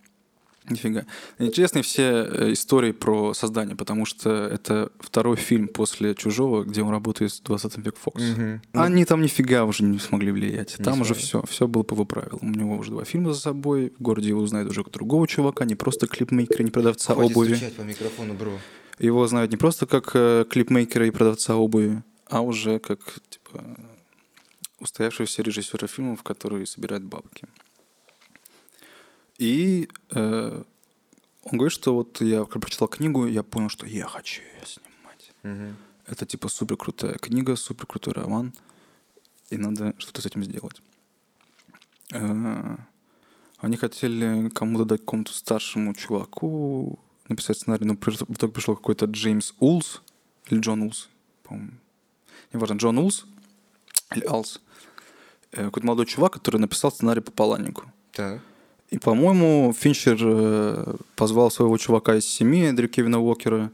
Нифига. 0.70 1.06
Интересны 1.40 1.82
все 1.82 2.04
э, 2.04 2.54
истории 2.54 2.92
про 2.92 3.34
создание, 3.34 3.76
потому 3.76 4.06
что 4.06 4.30
это 4.30 4.92
второй 5.00 5.38
фильм 5.38 5.68
после 5.68 6.14
«Чужого», 6.14 6.64
где 6.64 6.82
он 6.82 6.90
работает 6.92 7.32
с 7.34 7.40
20 7.40 7.78
век 7.78 7.96
Фокс. 7.98 8.22
Мгм. 8.22 8.62
Они 8.74 9.06
там 9.06 9.22
нифига 9.22 9.64
уже 9.66 9.84
не 9.84 10.00
смогли 10.00 10.32
влиять. 10.32 10.78
Не 10.80 10.84
Там 10.86 11.02
уже 11.02 11.14
смогли. 11.16 11.24
все, 11.24 11.44
все 11.48 11.68
было 11.68 11.84
по 11.84 11.94
его 11.94 12.06
правилам. 12.06 12.40
У 12.42 12.50
него 12.50 12.78
уже 12.78 12.92
два 12.92 13.06
фильма 13.06 13.34
за 13.34 13.40
собой. 13.40 13.94
В 13.98 14.02
городе 14.02 14.30
его 14.30 14.46
знают 14.46 14.70
уже 14.70 14.84
другого 14.84 15.28
чувака, 15.28 15.66
не 15.66 15.76
просто 15.76 16.08
клипмейкера, 16.08 16.64
не 16.64 16.72
продавца 16.72 17.14
Хватит 17.14 17.32
обуви. 17.32 17.54
стучать 17.56 17.76
по 17.76 17.82
микрофону, 17.82 18.34
бро. 18.34 18.52
Его 19.00 19.26
знают 19.28 19.52
не 19.52 19.58
просто 19.58 19.86
как 19.86 20.12
э, 20.16 20.44
клипмейкера 20.50 21.08
и 21.08 21.12
продавца 21.12 21.56
обуви, 21.56 22.02
а 22.30 22.42
уже 22.42 22.80
как 22.80 23.00
типа 23.30 23.64
устоявшегося 24.80 25.42
режиссера 25.44 25.88
фильмов, 25.88 26.24
который 26.24 26.66
собирает 26.68 27.04
бабки. 27.04 27.48
И 29.38 29.88
э, 30.12 30.64
он 31.44 31.52
говорит, 31.58 31.74
что 31.74 31.94
вот 31.94 32.22
я 32.22 32.46
прочитал 32.46 32.88
книгу, 32.88 33.26
я 33.28 33.44
понял, 33.44 33.70
что 33.70 33.86
я 33.86 34.08
хочу 34.08 34.42
ее 34.42 34.66
снимать. 34.66 35.32
Мгм. 35.44 35.78
Это 36.06 36.26
типа 36.26 36.48
супер 36.50 36.78
крутая 36.78 37.16
книга, 37.18 37.56
супер 37.56 37.86
крутой 37.86 38.14
роман, 38.14 38.54
и 39.50 39.58
надо 39.58 39.94
что-то 39.98 40.22
с 40.22 40.26
этим 40.26 40.44
сделать. 40.44 40.82
Э, 42.14 42.78
Они 43.60 43.76
хотели 43.78 44.50
кому-то 44.50 44.86
дать 44.86 45.02
какому-то 45.02 45.34
старшему 45.34 45.94
чуваку 45.94 47.00
написать 47.28 47.58
сценарий, 47.58 47.86
но 47.86 47.96
в 47.96 48.32
итоге 48.34 48.54
пришел 48.54 48.76
какой-то 48.76 49.06
Джеймс 49.06 49.54
Улс, 49.60 50.02
или 50.48 50.60
Джон 50.60 50.82
Улс, 50.84 51.10
по-моему. 51.44 51.72
Неважно, 52.54 52.76
Джон 52.76 52.98
Улс 53.00 53.26
или 54.16 54.26
Алс. 54.26 54.62
Э, 55.52 55.66
Какой-то 55.66 55.86
молодой 55.88 56.06
чувак, 56.06 56.34
который 56.34 56.58
написал 56.58 56.92
сценарий 56.92 57.22
по 57.22 57.32
Паланику. 57.32 57.92
Так. 58.12 58.42
И, 58.90 58.98
по-моему, 58.98 59.74
Финчер 59.78 60.18
э, 60.22 60.96
позвал 61.16 61.52
своего 61.52 61.78
чувака 61.78 62.16
из 62.16 62.26
семьи, 62.26 62.68
Эндрю 62.68 62.88
Кевина 62.88 63.20
Уокера, 63.20 63.72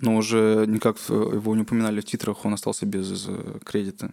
но 0.00 0.16
уже 0.16 0.64
никак 0.66 0.96
э, 1.08 1.12
его 1.12 1.54
не 1.54 1.62
упоминали 1.62 2.00
в 2.00 2.04
титрах, 2.04 2.44
он 2.44 2.54
остался 2.54 2.86
без 2.86 3.26
э, 3.28 3.58
кредита. 3.64 4.10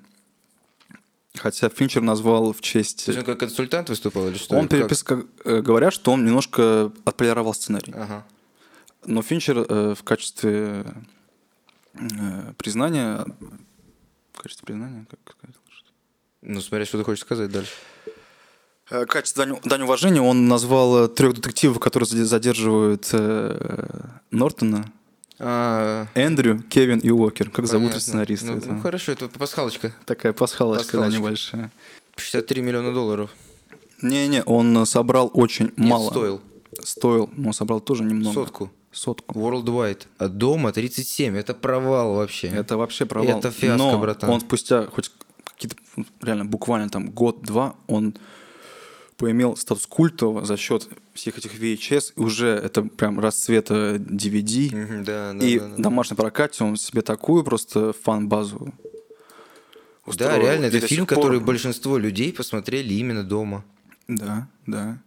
Хотя 1.35 1.69
Финчер 1.69 2.01
назвал 2.01 2.51
в 2.51 2.59
честь... 2.59 3.05
То 3.05 3.11
есть 3.11 3.19
он 3.19 3.25
как 3.25 3.39
консультант 3.39 3.89
выступал 3.89 4.27
или 4.27 4.37
что? 4.37 4.55
Он 4.55 4.67
Как? 4.67 4.71
перепис... 4.71 5.03
как, 5.03 5.25
говорят, 5.45 5.93
что 5.93 6.11
он 6.11 6.25
немножко 6.25 6.91
отполировал 7.05 7.53
сценарий. 7.53 7.93
Ага. 7.95 8.25
Но 9.05 9.21
Финчер 9.21 9.57
э, 9.57 9.95
в 9.95 10.03
качестве 10.03 10.85
э, 11.93 12.53
признания... 12.57 13.25
В 14.33 14.41
качестве 14.41 14.65
признания, 14.65 15.05
как 15.09 15.19
сказать? 15.37 15.55
Ну, 16.41 16.59
смотря, 16.61 16.85
что 16.85 16.97
ты 16.97 17.03
хочешь 17.03 17.21
сказать 17.21 17.51
дальше. 17.51 17.71
Э, 18.91 19.03
В 19.03 19.07
качестве 19.07 19.45
дань, 19.45 19.57
дань 19.63 19.81
уважения 19.83 20.21
он 20.21 20.47
назвал 20.47 21.07
трех 21.07 21.33
детективов, 21.33 21.79
которые 21.79 22.07
заде- 22.07 22.25
задерживают 22.25 23.09
э, 23.13 24.09
Нортона. 24.31 24.91
А, 25.39 26.05
Эндрю, 26.13 26.61
Кевин 26.69 26.99
и 26.99 27.09
Уокер. 27.09 27.49
Как 27.49 27.65
зовут 27.65 27.87
понятно. 27.89 27.99
сценариста? 28.01 28.45
Ну, 28.51 28.61
ну, 28.63 28.81
хорошо, 28.81 29.11
это 29.13 29.27
пасхалочка. 29.27 29.91
Такая 30.05 30.33
пасхалочка, 30.33 30.83
да, 30.83 30.97
Пасхалочка. 31.05 31.17
небольшая. 31.19 31.71
63 32.17 32.61
миллиона 32.61 32.93
долларов. 32.93 33.31
Не-не, 34.03 34.43
он 34.43 34.85
собрал 34.85 35.31
очень 35.33 35.65
Нет, 35.77 35.77
мало. 35.77 36.09
стоил. 36.11 36.41
Стоил, 36.83 37.29
но 37.35 37.53
собрал 37.53 37.79
тоже 37.79 38.03
немного. 38.03 38.33
Сотку. 38.33 38.71
Сотку. 38.91 39.39
Worldwide. 39.39 40.01
А 40.19 40.27
дома 40.27 40.71
37. 40.71 41.35
Это 41.37 41.53
провал 41.53 42.15
вообще. 42.15 42.47
Это 42.47 42.77
вообще 42.77 43.05
провал. 43.05 43.39
Это 43.39 43.49
фиаско, 43.51 43.77
но 43.77 43.97
братан. 43.97 44.29
он 44.29 44.41
спустя 44.41 44.85
хоть 44.87 45.11
какие-то 45.45 45.75
реально 46.21 46.45
буквально 46.45 46.89
там 46.89 47.09
год-два 47.09 47.75
он 47.87 48.15
поимел 49.21 49.55
статус 49.55 49.85
культового 49.85 50.43
за 50.45 50.57
счет 50.57 50.87
всех 51.13 51.37
этих 51.37 51.53
VHS, 51.59 52.13
и 52.15 52.19
уже 52.19 52.47
это 52.47 52.81
прям 52.81 53.19
расцвета 53.19 53.95
DVD, 53.97 54.75
Мгм, 54.75 55.03
Да, 55.03 55.33
да, 55.33 55.45
и 55.45 55.59
да, 55.59 55.67
да. 55.67 55.75
в 55.75 55.81
домашнем 55.81 56.17
прокате 56.17 56.63
он 56.63 56.75
себе 56.75 57.01
такую 57.03 57.43
просто 57.43 57.93
фан-базу 58.03 58.65
Да, 58.65 58.71
устроил. 60.05 60.41
реально, 60.41 60.65
И 60.65 60.69
это 60.69 60.87
фильм, 60.87 61.05
который 61.05 61.39
большинство 61.39 61.97
людей 61.97 62.33
посмотрели 62.33 62.93
именно 62.95 63.23
дома. 63.23 63.63
Да, 64.07 64.47
да. 64.65 64.99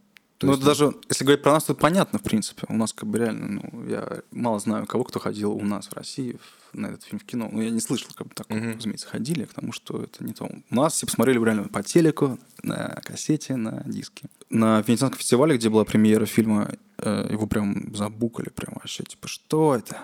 То 0.44 0.46
ну, 0.46 0.52
есть- 0.52 0.64
даже, 0.64 0.92
если 1.08 1.24
говорить 1.24 1.42
про 1.42 1.52
нас, 1.52 1.64
то 1.64 1.74
понятно, 1.74 2.18
в 2.18 2.22
принципе. 2.22 2.66
У 2.68 2.74
нас 2.76 2.92
как 2.92 3.08
бы 3.08 3.18
реально, 3.18 3.60
ну, 3.72 3.86
я 3.88 4.20
мало 4.30 4.58
знаю 4.60 4.86
кого, 4.86 5.04
кто 5.04 5.18
ходил 5.20 5.52
у 5.52 5.64
нас 5.64 5.86
в 5.88 5.92
России 5.94 6.36
в- 6.72 6.76
на 6.78 6.88
этот 6.88 7.04
фильм 7.04 7.18
в 7.18 7.24
кино. 7.24 7.48
Ну, 7.52 7.60
я 7.62 7.70
не 7.70 7.80
слышал, 7.80 8.08
как 8.14 8.26
бы 8.28 8.34
такого, 8.34 8.56
Мгм. 8.58 8.76
разумеется, 8.76 9.06
ходили, 9.08 9.44
потому 9.44 9.72
что 9.72 10.02
это 10.02 10.24
не 10.24 10.32
то. 10.32 10.48
У 10.70 10.74
нас 10.74 10.94
все 10.94 11.06
посмотрели 11.06 11.38
реально 11.44 11.64
по 11.68 11.82
телеку, 11.82 12.38
на 12.62 13.00
кассете, 13.04 13.56
на 13.56 13.82
диске. 13.86 14.28
На 14.50 14.80
Венецианском 14.82 15.18
фестивале, 15.18 15.56
где 15.56 15.68
была 15.68 15.84
премьера 15.84 16.26
фильма, 16.26 16.70
э, 16.98 17.28
его 17.30 17.46
прям 17.46 17.94
забукали, 17.94 18.48
прям 18.50 18.74
вообще, 18.74 19.02
типа, 19.04 19.28
что 19.28 19.74
это? 19.74 19.98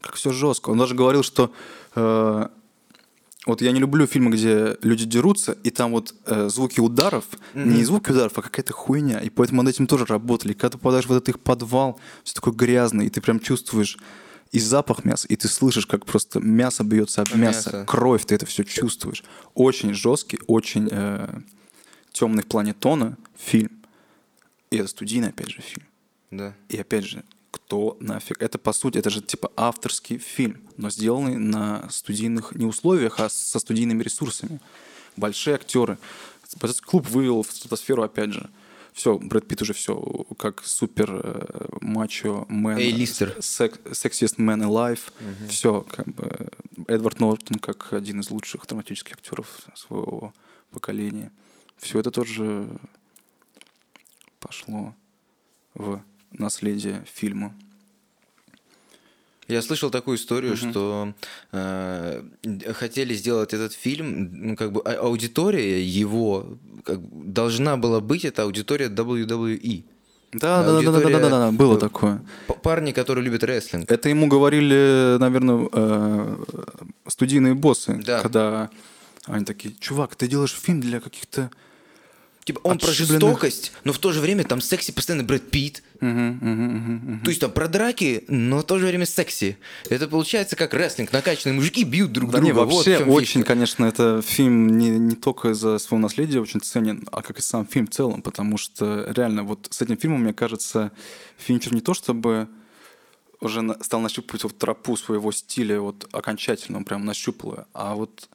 Как 0.00 0.14
все 0.14 0.30
жестко. 0.32 0.70
Он 0.70 0.78
даже 0.78 0.94
говорил, 0.94 1.22
что 1.22 1.52
э, 1.94 2.48
вот 3.46 3.62
я 3.62 3.70
не 3.70 3.78
люблю 3.78 4.06
фильмы, 4.06 4.32
где 4.32 4.76
люди 4.82 5.06
дерутся, 5.06 5.56
и 5.62 5.70
там 5.70 5.92
вот 5.92 6.14
э, 6.26 6.48
звуки 6.48 6.80
ударов, 6.80 7.24
не 7.54 7.84
звуки 7.84 8.10
ударов, 8.10 8.36
а 8.36 8.42
какая-то 8.42 8.72
хуйня. 8.72 9.20
И 9.20 9.30
поэтому 9.30 9.62
над 9.62 9.74
этим 9.74 9.86
тоже 9.86 10.04
работали. 10.04 10.52
Когда 10.52 10.70
ты 10.70 10.78
попадаешь 10.78 11.06
в 11.06 11.12
этот 11.12 11.28
их 11.28 11.40
подвал, 11.40 12.00
все 12.24 12.34
такое 12.34 12.52
грязное, 12.52 13.06
и 13.06 13.08
ты 13.08 13.20
прям 13.20 13.38
чувствуешь 13.38 13.98
и 14.50 14.58
запах 14.58 15.04
мяса, 15.04 15.28
и 15.28 15.36
ты 15.36 15.48
слышишь, 15.48 15.86
как 15.86 16.06
просто 16.06 16.40
мясо 16.40 16.82
бьется 16.82 17.22
об 17.22 17.34
мясо, 17.34 17.70
мясо. 17.70 17.84
кровь, 17.86 18.24
ты 18.24 18.34
это 18.34 18.46
все 18.46 18.64
чувствуешь. 18.64 19.22
Очень 19.54 19.94
жесткий, 19.94 20.38
очень 20.46 20.88
темный 22.12 22.42
в 22.42 22.46
плане 22.46 22.72
тона 22.72 23.16
фильм. 23.36 23.70
И 24.70 24.76
это 24.78 24.88
студийный, 24.88 25.28
опять 25.28 25.50
же, 25.50 25.62
фильм. 25.62 25.86
Да. 26.30 26.54
И 26.68 26.76
опять 26.78 27.04
же, 27.04 27.22
кто 27.56 27.96
нафиг? 28.00 28.40
Это, 28.42 28.58
по 28.58 28.72
сути, 28.72 28.98
это 28.98 29.10
же 29.10 29.22
типа 29.22 29.50
авторский 29.56 30.18
фильм, 30.18 30.62
но 30.76 30.90
сделанный 30.90 31.36
на 31.36 31.88
студийных 31.90 32.54
не 32.54 32.66
условиях, 32.66 33.18
а 33.20 33.28
со 33.28 33.58
студийными 33.58 34.02
ресурсами. 34.02 34.60
Большие 35.16 35.54
актеры. 35.54 35.98
Этот 36.62 36.80
клуб 36.80 37.08
вывел 37.08 37.42
в 37.42 37.50
стратосферу, 37.50 38.02
опять 38.02 38.32
же. 38.32 38.50
Все, 38.92 39.18
Брэд 39.18 39.46
Питт 39.48 39.62
уже 39.62 39.72
все, 39.74 39.94
как 40.38 40.64
супер 40.64 41.20
э, 41.22 41.66
мачо 41.80 42.46
мэн. 42.48 42.78
A-листер. 42.78 43.36
сек- 43.40 43.80
Sexiest 43.86 44.36
man 44.38 44.62
alive. 44.62 45.00
Все, 45.48 45.82
как 45.82 46.06
бы. 46.08 46.48
Эдвард 46.88 47.20
Нортон 47.20 47.58
как 47.58 47.92
один 47.92 48.20
из 48.20 48.30
лучших 48.30 48.66
драматических 48.66 49.14
актеров 49.16 49.48
своего 49.74 50.32
поколения. 50.70 51.30
Все 51.78 51.98
это 52.00 52.10
тоже 52.10 52.68
пошло 54.40 54.94
в 55.74 56.00
наследие 56.32 57.04
фильма. 57.12 57.54
Я 59.48 59.62
слышал 59.62 59.90
такую 59.90 60.16
историю, 60.16 60.56
что 60.56 61.14
э, 61.52 62.22
хотели 62.74 63.14
сделать 63.14 63.54
этот 63.54 63.72
фильм, 63.72 64.48
ну 64.48 64.56
как 64.56 64.72
бы 64.72 64.80
а- 64.84 64.98
аудитория 65.06 65.80
его 65.84 66.58
как 66.84 66.98
должна 67.32 67.76
была 67.76 68.00
быть 68.00 68.24
это 68.24 68.42
аудитория 68.42 68.88
WWE. 68.88 69.84
Да, 70.32 70.64
да, 70.64 70.80
да, 70.82 70.90
да, 70.90 71.00
да, 71.00 71.08
да, 71.08 71.18
да, 71.20 71.28
да, 71.30 71.50
было 71.52 71.78
такое. 71.78 72.20
Парни, 72.62 72.90
которые 72.90 73.24
любят 73.24 73.44
рестлинг. 73.44 73.90
Это 73.90 74.08
ему 74.08 74.26
говорили, 74.26 75.16
наверное, 75.18 75.68
э, 75.72 76.44
студийные 77.06 77.54
боссы, 77.54 78.02
Да. 78.04 78.20
когда 78.20 78.68
они 79.26 79.44
такие, 79.44 79.74
чувак, 79.78 80.16
ты 80.16 80.26
делаешь 80.26 80.52
фильм 80.60 80.80
для 80.80 81.00
каких-то... 81.00 81.50
Типа 82.46 82.60
он 82.62 82.78
про 82.78 82.92
жестокость, 82.92 83.72
но 83.82 83.92
в 83.92 83.98
то 83.98 84.12
же 84.12 84.20
время 84.20 84.44
там 84.44 84.60
секси 84.60 84.92
постоянно 84.92 85.24
Брэд 85.24 85.50
Питт. 85.50 85.82
Мгм, 86.00 86.38
мгм, 86.40 86.76
мгм. 86.76 87.20
То 87.24 87.30
есть 87.30 87.40
там 87.40 87.50
про 87.50 87.66
драки, 87.66 88.22
но 88.28 88.60
в 88.60 88.62
то 88.62 88.78
же 88.78 88.86
время 88.86 89.04
секси. 89.04 89.58
Это 89.90 90.06
получается 90.06 90.54
как 90.54 90.72
рестлинг. 90.72 91.12
Накачанные 91.12 91.56
мужики 91.56 91.82
бьют 91.82 92.12
друг 92.12 92.30
Да 92.30 92.38
друга. 92.38 92.46
не, 92.46 92.52
Вот 92.52 92.72
вообще 92.72 92.98
чём 92.98 93.08
очень, 93.10 93.40
фишка. 93.40 93.48
конечно, 93.48 93.84
это 93.84 94.22
фильм 94.22 94.78
не, 94.78 94.90
не 94.90 95.16
только 95.16 95.48
из-за 95.50 95.78
своего 95.78 96.02
наследия 96.02 96.38
очень 96.40 96.60
ценен, 96.60 97.08
а 97.10 97.20
как 97.22 97.36
и 97.40 97.42
сам 97.42 97.66
фильм 97.66 97.88
в 97.88 97.90
целом, 97.90 98.22
потому 98.22 98.58
что 98.58 99.10
реально 99.10 99.42
вот 99.42 99.66
с 99.70 99.82
этим 99.82 99.96
фильмом, 99.96 100.20
мне 100.22 100.32
кажется, 100.32 100.92
Финчер 101.38 101.74
не 101.74 101.80
то 101.80 101.94
чтобы 101.94 102.46
уже 103.40 103.62
на- 103.62 103.82
стал 103.82 103.98
нащупывать 104.00 104.44
вот 104.44 104.56
тропу 104.56 104.96
своего 104.96 105.32
стиля 105.32 105.80
вот 105.80 106.06
окончательно, 106.12 106.78
он 106.78 106.84
прям 106.84 107.04
нащупал 107.04 107.66
а 107.74 107.96
вот 107.96 108.28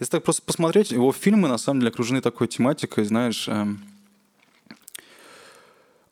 если 0.00 0.10
так 0.12 0.24
просто 0.24 0.42
посмотреть, 0.42 0.90
его 0.90 1.12
фильмы 1.12 1.48
на 1.48 1.58
самом 1.58 1.80
деле 1.80 1.90
окружены 1.90 2.20
такой 2.20 2.48
тематикой, 2.48 3.04
знаешь, 3.04 3.48
эм, 3.48 3.80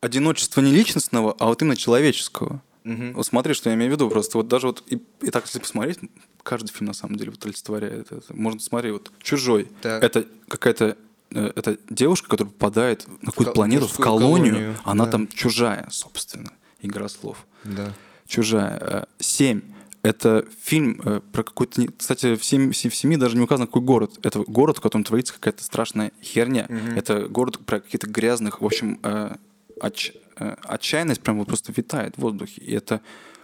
одиночества 0.00 0.60
не 0.60 0.70
личностного, 0.72 1.34
а 1.38 1.46
вот 1.46 1.62
именно 1.62 1.76
человеческого. 1.76 2.60
Мгм. 2.84 3.12
Вот 3.14 3.26
смотри, 3.26 3.54
что 3.54 3.70
я 3.70 3.76
имею 3.76 3.90
в 3.90 3.94
виду. 3.94 4.10
Просто 4.10 4.38
вот 4.38 4.48
даже 4.48 4.66
вот 4.66 4.82
и, 4.88 5.00
и 5.20 5.30
так, 5.30 5.44
если 5.44 5.60
посмотреть, 5.60 6.00
каждый 6.42 6.72
фильм 6.72 6.86
на 6.86 6.94
самом 6.94 7.16
деле 7.16 7.30
вот 7.30 7.44
олицетворяет 7.44 8.10
это. 8.10 8.34
Можно 8.34 8.60
смотреть, 8.60 8.92
вот 8.92 9.12
«Чужой». 9.20 9.68
Так. 9.82 10.02
Это 10.02 10.26
какая-то 10.48 10.96
э, 11.30 11.52
это 11.54 11.78
девушка, 11.90 12.28
которая 12.28 12.52
попадает 12.52 13.06
на 13.22 13.30
какую-то 13.30 13.52
ко- 13.52 13.54
планету, 13.54 13.86
в 13.86 13.96
колонию. 13.98 14.52
колонию, 14.54 14.76
Она 14.84 15.04
да. 15.04 15.12
там 15.12 15.28
чужая, 15.28 15.86
собственно. 15.90 16.50
Игра 16.80 17.08
слов. 17.08 17.46
Да. 17.62 17.92
Чужая. 18.26 18.78
Э, 18.80 19.04
Семь. 19.20 19.60
Это 20.02 20.44
фильм 20.60 21.00
э, 21.04 21.20
про 21.32 21.44
какой-то... 21.44 21.86
Кстати, 21.96 22.34
в 22.34 22.44
семи, 22.44 22.72
в 22.72 22.76
семи 22.76 23.16
даже 23.16 23.36
не 23.36 23.42
указано, 23.42 23.66
какой 23.66 23.82
город. 23.82 24.18
Это 24.22 24.40
город, 24.40 24.78
в 24.78 24.80
котором 24.80 25.04
творится 25.04 25.32
какая-то 25.34 25.62
страшная 25.62 26.12
херня. 26.20 26.66
Это 26.96 27.28
город 27.28 27.64
про 27.64 27.80
каких-то 27.80 28.08
грязных... 28.08 28.60
В 28.60 28.66
общем, 28.66 28.98
э, 29.02 29.36
отч- 29.80 30.16
э, 30.38 30.56
отчаянность 30.64 31.20
прям 31.22 31.38
вот 31.38 31.46
просто 31.46 31.72
витает 31.72 32.16
в 32.16 32.20
воздухе. 32.20 32.60
И 32.62 32.72
это 32.72 33.00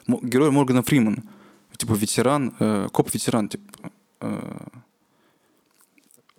герой 0.07 0.51
Моргана 0.51 0.83
Фримана. 0.83 1.23
Типа 1.77 1.92
ветеран, 1.92 2.88
коп-ветеран, 2.90 3.49
типа, 3.49 3.92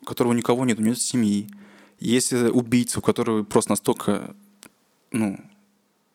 которого 0.04 0.34
никого 0.34 0.66
нет, 0.66 0.80
у 0.80 0.82
него 0.82 0.90
нет 0.90 1.02
семьи. 1.02 1.50
Есть 2.02 2.34
убийца, 2.34 3.00
у 3.00 3.02
которого 3.02 3.44
просто 3.44 3.72
настолько 3.72 4.36
ну, 5.12 5.40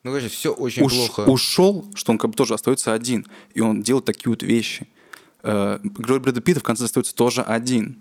Ну, 0.05 0.11
конечно, 0.11 0.29
все 0.29 0.53
очень 0.53 0.83
уш- 0.83 0.93
плохо. 0.93 1.21
ушел, 1.27 1.85
что 1.95 2.11
он 2.11 2.19
как 2.19 2.29
бы 2.29 2.35
тоже 2.35 2.53
остается 2.53 2.93
один. 2.93 3.25
И 3.55 3.59
он 3.61 3.81
делает 3.81 4.05
такие 4.05 4.29
вот 4.29 4.43
вещи. 4.43 4.87
Э, 5.41 5.79
Герой 5.83 6.19
Брэда 6.19 6.41
Питта 6.41 6.59
в 6.59 6.63
конце 6.63 6.85
остается 6.85 7.15
тоже 7.15 7.41
один. 7.41 7.99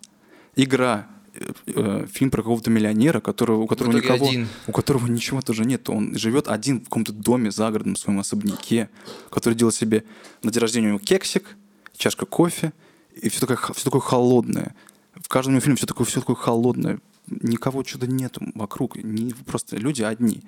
Игра. 0.55 1.07
э, 1.35 1.53
э, 1.67 2.07
Фильм 2.13 2.31
про 2.31 2.43
какого-то 2.43 2.69
миллионера, 2.69 3.21
которого, 3.21 3.63
у 3.63 3.67
которого 3.67 3.93
никого, 3.97 4.29
один. 4.29 4.49
у 4.67 4.73
которого 4.73 5.07
ничего 5.07 5.41
тоже 5.41 5.65
нет. 5.65 5.89
Он 5.89 6.15
живет 6.15 6.47
один 6.49 6.81
в 6.81 6.85
каком-то 6.85 7.15
доме 7.15 7.51
загородном, 7.51 7.95
в 7.95 7.99
своем 7.99 8.19
особняке, 8.21 8.91
который 9.31 9.55
делает 9.55 9.75
себе 9.75 10.05
на 10.43 10.53
день 10.53 10.61
рождения 10.61 10.89
у 10.89 10.91
него 10.91 10.99
кексик, 10.99 11.57
чашка 11.97 12.27
кофе, 12.27 12.75
и 13.19 13.31
все 13.31 13.41
такое, 13.41 13.57
все 13.73 13.85
такое 13.85 14.03
холодное. 14.03 14.75
В 15.15 15.29
каждом 15.29 15.59
фильме 15.63 15.77
все 15.79 15.87
такое, 15.87 16.07
все 16.07 16.21
такое 16.21 16.37
холодное. 16.37 16.99
Никого 17.29 17.83
что-то 17.83 18.07
нету 18.07 18.43
вокруг. 18.55 18.97
Не, 19.03 19.33
просто 19.47 19.79
люди 19.79 20.03
одни. 20.03 20.43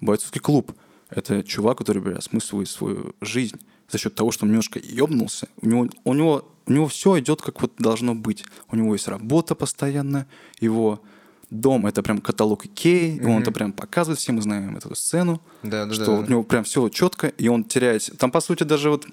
Бойцовский 0.00 0.40
клуб. 0.40 0.72
Это 1.10 1.42
чувак, 1.42 1.78
который 1.78 2.02
бля, 2.02 2.16
осмысливает 2.16 2.68
свою 2.68 3.14
жизнь 3.20 3.60
за 3.90 3.98
счет 3.98 4.14
того, 4.14 4.30
что 4.30 4.44
он 4.44 4.50
немножко 4.50 4.78
ебнулся. 4.78 5.48
У 5.60 5.66
него, 5.66 5.88
у 6.04 6.14
него, 6.14 6.48
у 6.66 6.72
него 6.72 6.86
все 6.88 7.18
идет 7.18 7.42
как 7.42 7.60
вот 7.60 7.72
должно 7.78 8.14
быть. 8.14 8.44
У 8.70 8.76
него 8.76 8.94
есть 8.94 9.08
работа 9.08 9.54
постоянно, 9.54 10.26
его 10.60 11.02
дом 11.50 11.86
это 11.86 12.02
прям 12.02 12.20
каталог 12.20 12.64
Икеи, 12.64 13.16
и 13.16 13.24
он 13.24 13.42
это 13.42 13.50
прям 13.50 13.72
показывает, 13.72 14.20
все 14.20 14.32
мы 14.32 14.40
знаем 14.40 14.76
эту 14.76 14.94
сцену, 14.94 15.42
Да, 15.64 15.84
да, 15.86 15.94
что 15.94 16.04
да, 16.04 16.12
у 16.12 16.26
него 16.26 16.42
прям 16.44 16.62
все 16.62 16.88
четко, 16.88 17.26
и 17.26 17.48
он 17.48 17.64
теряет. 17.64 18.08
Там, 18.18 18.30
по 18.30 18.40
сути, 18.40 18.62
даже 18.62 18.90
вот... 18.90 19.06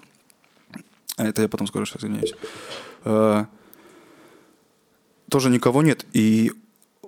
А 1.17 1.25
это 1.25 1.41
я 1.41 1.49
потом 1.49 1.65
скажу, 1.65 1.85
сейчас 1.85 2.03
извиняюсь. 2.03 2.35
Э, 3.05 3.45
Тоже 5.29 5.49
никого 5.49 5.81
нет. 5.81 6.05
И 6.13 6.51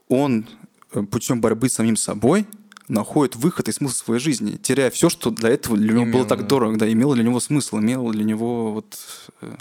он 0.07 0.47
э, 0.93 1.03
путем 1.03 1.41
борьбы 1.41 1.69
с 1.69 1.73
самим 1.73 1.95
собой 1.95 2.47
находит 2.89 3.35
выход 3.37 3.69
и 3.69 3.71
смысл 3.71 4.03
своей 4.03 4.19
жизни, 4.19 4.57
теряя 4.57 4.89
все, 4.89 5.09
что 5.09 5.29
для 5.31 5.49
этого 5.49 5.77
для 5.77 5.93
него 5.93 6.05
было 6.05 6.11
Имел, 6.21 6.25
так 6.27 6.41
да. 6.41 6.45
дорого, 6.47 6.77
да, 6.77 6.91
имело 6.91 7.15
для 7.15 7.23
него 7.23 7.39
смысл, 7.39 7.79
имело 7.79 8.11
для 8.11 8.23
него 8.25 8.73
вот 8.73 8.97
э, 9.41 9.55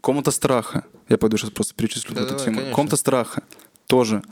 комната 0.00 0.30
страха. 0.30 0.84
Я 1.08 1.18
пойду 1.18 1.36
сейчас 1.36 1.50
просто 1.50 1.74
перечислю 1.74 2.14
Да, 2.14 2.20
эту 2.22 2.30
давай, 2.30 2.44
тему. 2.44 2.56
конечно. 2.56 2.74
Комната 2.76 2.96
страха 2.96 3.42
тоже. 3.86 4.22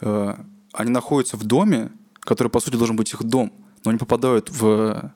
Э, 0.00 0.34
Они 0.72 0.90
находятся 0.90 1.36
в 1.38 1.44
доме, 1.44 1.90
который, 2.20 2.48
по 2.48 2.60
сути, 2.60 2.76
должен 2.76 2.96
быть 2.96 3.12
их 3.12 3.22
дом, 3.22 3.52
но 3.84 3.90
они 3.90 3.98
попадают 3.98 4.50
в, 4.50 5.12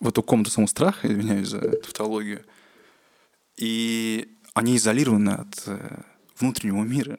в 0.00 0.08
эту 0.08 0.22
комнату 0.22 0.50
самого 0.50 0.68
страха, 0.68 1.08
извиняюсь 1.12 1.48
за 1.48 1.60
тавтологию, 1.60 2.42
и 3.56 4.28
они 4.54 4.76
изолированы 4.76 5.30
от 5.30 5.62
э, 5.66 6.00
внутреннего 6.38 6.82
мира. 6.84 7.18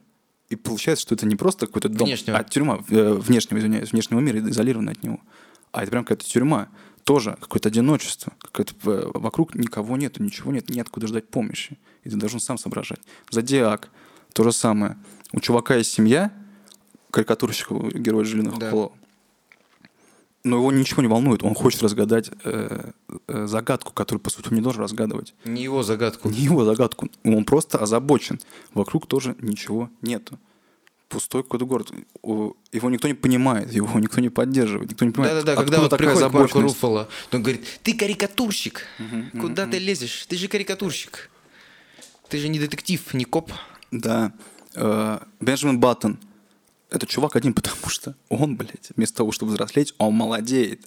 И 0.50 0.56
получается, 0.56 1.04
что 1.04 1.16
это 1.16 1.26
не 1.26 1.36
просто 1.36 1.68
какой-то 1.68 1.90
дом, 1.90 2.08
Внешнего. 2.08 2.38
а 2.38 2.44
тюрьма, 2.44 2.80
э, 2.90 3.14
внешнего, 3.14 3.60
извиняюсь, 3.60 3.92
внешнего 3.92 4.20
мира 4.20 4.40
изолирована 4.40 4.92
от 4.92 5.04
него. 5.04 5.20
А 5.72 5.82
это 5.82 5.92
прям 5.92 6.04
какая-то 6.06 6.26
тюрьма. 6.26 6.70
Тоже 7.04 7.38
какое-то 7.40 7.70
одиночество. 7.70 8.34
Какое-то, 8.40 8.74
э, 8.86 9.12
вокруг 9.14 9.56
никого 9.56 9.98
нет, 9.98 10.20
ничего 10.20 10.52
нет, 10.52 10.70
неоткуда 10.70 11.08
ждать 11.08 11.28
помощи. 11.28 11.78
И 12.04 12.10
ты 12.10 12.16
должен 12.16 12.40
сам 12.40 12.58
соображать. 12.58 13.00
Зодиак. 13.30 13.90
То 14.34 14.44
же 14.44 14.52
самое. 14.52 14.98
У 15.34 15.40
чувака 15.40 15.76
есть 15.76 15.92
семья, 15.92 16.32
карикатурщика, 17.12 17.76
героя 17.94 18.24
Джиллина 18.26 18.52
Да. 18.58 18.70
Холла. 18.72 18.92
Но 20.44 20.58
его 20.58 20.72
ничего 20.72 21.02
не 21.02 21.08
волнует. 21.08 21.44
Он 21.44 21.54
хочет 21.56 21.84
разгадать 21.84 22.30
э, 22.44 22.92
э, 23.28 23.48
загадку, 23.48 23.92
которую, 23.92 24.22
по 24.22 24.30
сути, 24.30 24.48
он 24.50 24.56
не 24.56 24.62
должен 24.62 24.82
разгадывать. 24.82 25.34
Не 25.46 25.64
его 25.64 25.84
загадку. 25.84 26.30
Не 26.30 26.40
его 26.40 26.64
загадку. 26.64 27.10
Он 27.24 27.44
просто 27.44 27.78
озабочен. 27.80 28.40
Вокруг 28.74 29.08
тоже 29.08 29.36
ничего 29.42 29.90
нету. 30.02 30.40
Пустой 31.10 31.44
какой-то 31.44 31.66
город. 31.66 31.92
Его 32.24 32.90
никто 32.90 33.08
не 33.08 33.14
понимает, 33.14 33.72
его 33.72 33.98
никто 34.00 34.20
не 34.20 34.30
поддерживает, 34.30 34.90
никто 34.90 35.06
не 35.06 35.12
понимает. 35.12 35.36
Да-да-да, 35.36 35.56
когда 35.56 35.80
вот 35.80 35.90
такая 35.90 36.10
приходит 36.10 36.28
озабоченность. 36.28 36.76
Руффало, 36.76 37.08
он 37.32 37.42
говорит, 37.42 37.66
ты 37.82 37.94
карикатурщик, 37.94 38.84
куда 39.40 39.68
ты 39.68 39.80
лезешь? 39.80 40.26
Ты 40.28 40.36
же 40.36 40.48
карикатурщик. 40.48 41.30
Ты 42.30 42.40
же 42.40 42.50
не 42.50 42.60
детектив, 42.60 43.02
не 43.14 43.24
коп. 43.24 43.52
Да. 43.92 44.34
Э, 44.76 45.20
Бенджамин 45.40 45.80
Баттон. 45.80 46.20
Это 46.90 47.06
чувак 47.06 47.36
один, 47.36 47.54
потому 47.54 47.90
что 47.90 48.16
он, 48.30 48.56
блядь, 48.56 48.92
вместо 48.96 49.18
того, 49.18 49.32
чтобы 49.32 49.52
взрослеть, 49.52 49.94
он 49.98 50.14
молодеет. 50.14 50.82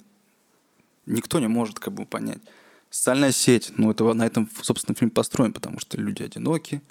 Никто 1.05 1.39
не 1.39 1.47
может 1.47 1.79
как 1.79 1.93
бы 1.93 2.05
понять. 2.05 2.41
Социальная 2.89 3.31
сеть, 3.31 3.71
ну 3.77 3.91
это 3.91 4.13
на 4.13 4.25
этом, 4.25 4.49
собственно, 4.61 4.95
фильм 4.95 5.11
построен, 5.11 5.53
потому 5.53 5.79
что 5.79 5.97
люди 5.97 6.23
одиноки. 6.23 6.81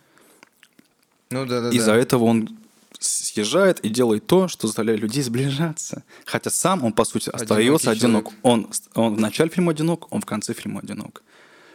Ну 1.30 1.46
да-да-да. 1.46 1.76
Из-за 1.76 1.92
этого 1.92 2.24
он 2.24 2.58
съезжает 2.98 3.80
и 3.80 3.88
делает 3.88 4.26
то, 4.26 4.48
что 4.48 4.66
заставляет 4.66 5.00
людей 5.00 5.22
сближаться. 5.22 6.02
Хотя 6.24 6.50
сам 6.50 6.84
он, 6.84 6.92
по 6.92 7.04
сути, 7.04 7.30
остается 7.30 7.90
одинок. 7.90 8.30
Он, 8.42 8.68
он 8.94 9.16
в 9.16 9.20
начале 9.20 9.50
фильма 9.50 9.72
одинок, 9.72 10.12
он 10.12 10.20
в 10.22 10.26
конце 10.26 10.54
фильма 10.54 10.80
одинок. 10.80 11.22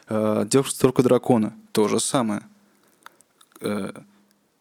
Э, 0.07 0.45
Девушка 0.49 0.79
только 0.79 1.03
дракона. 1.03 1.53
То 1.71 1.87
же 1.87 1.99
самое. 1.99 2.41
Э, 3.61 3.91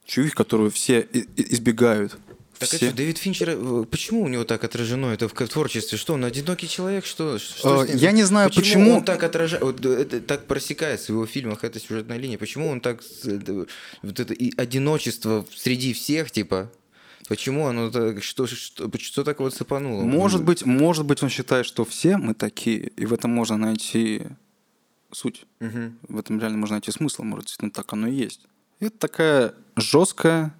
Чувих, 0.07 0.35
которую 0.35 0.71
все 0.71 1.09
избегают. 1.37 2.19
Так 2.59 2.69
все. 2.69 2.77
это 2.87 2.95
Дэвид 2.97 3.19
Финчер, 3.19 3.51
э, 3.51 3.85
почему 3.91 4.23
у 4.23 4.29
него 4.29 4.45
так 4.45 4.63
отражено 4.65 5.07
это 5.07 5.29
в 5.29 5.33
творчестве? 5.49 5.99
Что, 5.99 6.15
он 6.15 6.25
одинокий 6.25 6.69
человек? 6.69 7.05
Что, 7.05 7.39
что 7.39 7.85
Э, 7.85 7.97
я 7.97 8.13
не 8.13 8.23
знаю, 8.25 8.51
почему- 8.55 8.97
он 8.97 9.05
так 9.05 9.23
отражает, 9.23 9.63
вот, 9.63 9.85
э, 9.85 10.05
так 10.21 10.47
просекается 10.47 11.07
в 11.13 11.17
его 11.17 11.27
фильмах, 11.27 11.65
эта 11.65 11.81
сюжетная 11.81 12.19
линия. 12.19 12.39
Почему 12.39 12.69
он 12.69 12.81
так, 12.81 13.03
вот 14.03 14.21
это 14.21 14.35
и 14.35 14.53
одиночество 14.57 15.45
среди 15.55 15.93
всех, 15.93 16.31
типа, 16.31 16.71
почему 17.29 17.67
оно 17.67 17.91
так, 17.91 18.23
что, 18.23 18.47
что, 18.47 18.91
что 18.99 19.25
так 19.25 19.41
вот 19.41 19.55
цепануло? 19.55 20.03
Может 20.05 20.45
быть, 20.45 20.65
может 20.65 21.05
быть, 21.07 21.23
он 21.23 21.29
считает, 21.31 21.67
что 21.67 21.85
все 21.85 22.17
мы 22.17 22.35
такие, 22.35 22.89
и 22.97 23.07
в 23.07 23.13
этом 23.13 23.31
можно 23.31 23.57
найти 23.57 24.23
суть. 25.13 25.45
Мгм. 25.61 25.99
В 26.09 26.19
этом 26.19 26.41
реально 26.41 26.59
можно 26.59 26.75
найти 26.75 26.91
смысл. 26.91 27.23
Может, 27.23 27.47
действительно 27.47 27.71
так 27.71 27.93
оно 27.93 28.09
и 28.09 28.15
есть. 28.15 28.41
Это 28.81 28.99
такая 28.99 29.55
жесткая, 29.77 30.53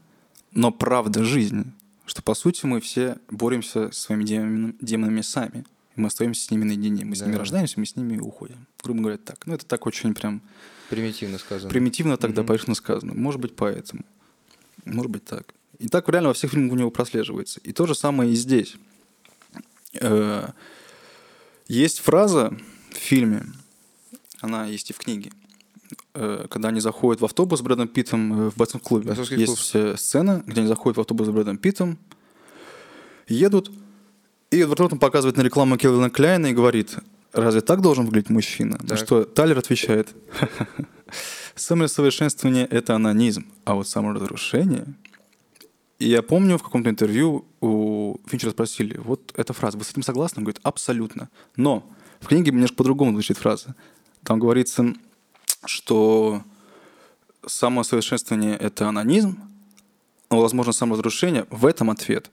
но 0.53 0.71
правда 0.71 1.25
жизни. 1.25 1.65
Что, 2.07 2.23
по 2.23 2.35
сути, 2.35 2.67
мы 2.67 2.81
все 2.81 3.17
боремся 3.31 3.91
со 3.93 4.01
своими 4.01 4.25
демонами, 4.25 4.75
демонами 4.81 5.21
сами. 5.23 5.65
И 5.97 6.01
мы 6.01 6.09
остаемся 6.09 6.45
с 6.45 6.51
ними 6.51 6.65
наедине. 6.65 7.05
Мы 7.05 7.15
с 7.17 7.21
ними 7.23 7.33
Да. 7.33 7.39
рождаемся, 7.39 7.79
мы 7.81 7.87
с 7.87 7.97
ними 7.97 8.19
уходим. 8.19 8.67
Грубо 8.83 9.01
говоря, 9.01 9.17
так. 9.19 9.47
Ну, 9.47 9.55
это 9.55 9.65
так 9.65 9.87
очень 9.87 10.13
прям 10.15 10.43
Примитивно 10.91 11.39
сказано. 11.39 11.71
примитивно 11.71 12.17
тогда 12.17 12.43
Мгм. 12.43 12.49
поверхностно 12.49 12.75
сказано. 12.85 13.15
Может 13.15 13.41
быть, 13.41 13.57
поэтому. 13.57 14.05
Может 14.85 15.11
быть, 15.11 15.25
так. 15.25 15.55
И 15.79 15.89
так 15.89 16.09
реально 16.09 16.29
во 16.29 16.35
всех 16.35 16.51
фильмах 16.51 16.73
у 16.73 16.77
него 16.77 16.91
прослеживается. 16.91 17.61
И 17.61 17.73
то 17.73 17.87
же 17.87 17.95
самое 17.95 18.31
и 18.33 18.35
здесь. 18.35 18.77
Э, 20.01 20.49
Есть 21.69 22.01
фраза 22.01 22.55
в 22.91 22.97
фильме, 22.97 23.47
она 24.41 24.67
есть 24.67 24.91
и 24.91 24.93
в 24.93 24.99
книге, 24.99 25.33
когда 26.49 26.69
они 26.69 26.81
заходят 26.81 27.21
в 27.21 27.25
автобус 27.25 27.59
с 27.59 27.63
Брэдом 27.63 27.89
Питтом 27.89 28.33
э, 28.33 28.51
в 28.51 28.57
бойцовском 28.57 28.81
клубе. 28.81 29.15
Есть 29.37 29.73
клуб. 29.73 29.85
э, 29.85 29.97
сцена, 29.97 30.43
где 30.47 30.61
они 30.61 30.69
заходят 30.69 30.97
в 30.97 31.01
автобус 31.01 31.27
с 31.27 31.31
Брэдом 31.31 31.59
Питтом, 31.59 31.99
едут, 33.29 33.71
и 34.51 34.61
Эдвард 34.61 34.81
Нортон 34.81 34.99
показывает 34.99 35.37
на 35.37 35.43
рекламу 35.43 35.77
Келвина 35.77 36.11
Кляйна 36.11 36.47
и 36.49 36.53
говорит, 36.53 36.97
разве 37.33 37.61
так 37.61 37.81
должен 37.81 38.07
выглядеть 38.07 38.31
мужчина? 38.31 38.79
На 38.81 38.89
Так. 38.89 38.99
что 38.99 39.25
Тайлер 39.25 39.59
отвечает, 39.59 40.15
самосовершенствование– 41.55 42.67
это 42.71 42.95
анонизм, 42.95 43.47
а 43.65 43.75
вот 43.75 43.89
саморазрушение 43.89 44.95
и 45.99 46.09
я 46.09 46.23
помню, 46.23 46.59
в 46.59 46.63
каком-то 46.63 46.91
интервью 46.91 47.47
у 47.61 48.19
Финчера 48.27 48.51
спросили, 48.51 48.99
вот 48.99 49.33
эта 49.37 49.53
фраза, 49.53 49.79
вы 49.79 49.85
с 49.85 49.91
этим 49.91 50.03
согласны? 50.03 50.41
Он 50.41 50.45
говорит, 50.45 50.61
абсолютно. 50.63 51.31
Но 51.57 51.91
в 52.21 52.27
книге 52.27 52.51
немножко 52.51 52.77
по-другому 52.77 53.13
звучит 53.13 53.39
фраза. 53.39 53.75
Там 54.25 54.39
говорится, 54.39 54.95
что 55.67 56.43
самосовершенствование– 57.47 58.57
это 58.61 58.89
анонизм, 58.89 59.39
но, 60.31 60.41
возможно, 60.41 60.73
саморазрушение– 60.73 61.47
в 61.51 61.67
этом 61.67 61.91
ответ. 61.91 62.31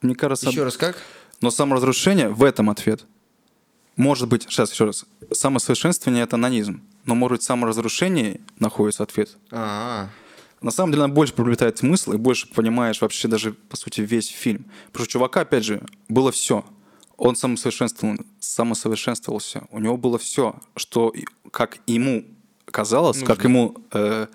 Мне 0.00 0.14
кажется, 0.14 0.48
Еще 0.48 0.64
раз 0.64 0.76
как? 0.76 0.96
но 1.40 1.50
саморазрушение– 1.50 2.28
в 2.30 2.42
этом 2.44 2.70
ответ. 2.70 3.04
Может 3.96 4.28
быть, 4.28 4.44
сейчас 4.44 4.72
еще 4.72 4.86
раз, 4.86 5.04
самосовершенствование– 5.32 6.22
это 6.24 6.36
анонизм, 6.36 6.82
но, 7.04 7.14
может 7.14 7.32
быть, 7.38 7.42
в 7.42 7.46
саморазрушении 7.46 8.40
находится 8.58 9.02
ответ. 9.02 9.36
На 9.50 10.70
самом 10.70 10.92
деле, 10.92 11.04
она 11.04 11.12
больше 11.12 11.34
приобретает 11.34 11.78
смысл 11.78 12.12
и 12.12 12.16
больше 12.16 12.48
понимаешь 12.48 13.00
вообще 13.00 13.26
даже, 13.26 13.52
по 13.52 13.76
сути, 13.76 14.00
весь 14.00 14.28
фильм. 14.28 14.64
Потому 14.86 15.04
что 15.04 15.12
чувака, 15.14 15.40
опять 15.40 15.64
же, 15.64 15.82
было 16.08 16.30
все. 16.30 16.64
Он 17.16 17.34
самосовершенствовал, 17.34 18.16
самосовершенствовался. 18.38 19.64
У 19.70 19.80
него 19.80 19.96
было 19.96 20.18
все, 20.18 20.54
что, 20.76 21.12
как 21.50 21.78
ему 21.86 22.24
казалось, 22.66 23.20
Нужно. 23.20 23.34
как 23.34 23.44
ему, 23.44 23.74
э, 23.92 24.26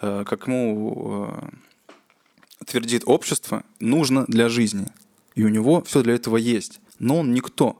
э, 0.00 0.24
как 0.26 0.46
ему 0.46 1.28
э, 1.40 2.64
твердит 2.66 3.02
общество, 3.06 3.62
нужно 3.80 4.24
для 4.28 4.48
жизни. 4.48 4.86
И 5.34 5.44
у 5.44 5.48
него 5.48 5.82
все 5.82 6.02
для 6.02 6.14
этого 6.14 6.36
есть. 6.36 6.80
Но 6.98 7.18
он 7.18 7.32
никто. 7.32 7.76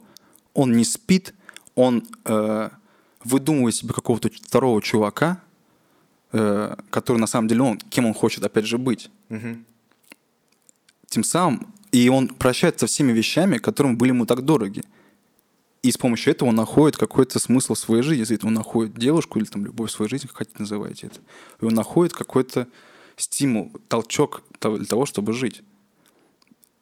Он 0.55 0.73
не 0.73 0.85
спит, 0.85 1.35
он 1.75 2.07
э, 2.25 2.71
выдумывает 3.25 3.75
себе 3.75 3.93
какого-то 3.93 4.31
второго 4.31 4.81
чувака, 4.83 5.41
э, 6.33 6.77
который 6.91 7.19
на 7.19 7.27
самом 7.27 7.49
деле 7.49 7.63
он, 7.63 7.79
кем 7.79 8.07
он 8.07 8.15
хочет 8.15 8.45
опять 8.45 8.67
же 8.67 8.79
быть. 8.79 9.11
мгм. 9.29 9.65
Тем 11.09 11.25
самым, 11.25 11.73
и 11.91 12.11
он 12.11 12.29
прощается 12.29 12.87
со 12.87 12.93
всеми 12.93 13.13
вещами, 13.13 13.57
которые 13.57 13.97
были 13.97 14.11
ему 14.11 14.27
так 14.27 14.45
дороги. 14.45 14.83
И 15.83 15.93
с 15.93 15.99
помощью 15.99 16.33
этого 16.33 16.49
он 16.49 16.57
находит 16.57 16.97
какой-то 16.97 17.39
смысл 17.39 17.75
в 17.75 17.79
своей 17.79 18.03
жизни. 18.03 18.39
Он 18.43 18.55
находит 18.55 18.99
девушку 18.99 19.39
или 19.39 19.47
там 19.47 19.65
любовь 19.65 19.91
в 19.91 19.93
своей 19.93 20.11
жизни, 20.11 20.27
как 20.27 20.39
хотите 20.39 20.57
называйте 20.59 21.07
это. 21.07 21.21
И 21.61 21.65
он 21.65 21.75
находит 21.75 22.13
какой-то 22.13 22.67
стимул, 23.17 23.73
толчок 23.89 24.43
для 24.61 24.85
того, 24.87 25.07
чтобы 25.07 25.33
жить. 25.33 25.63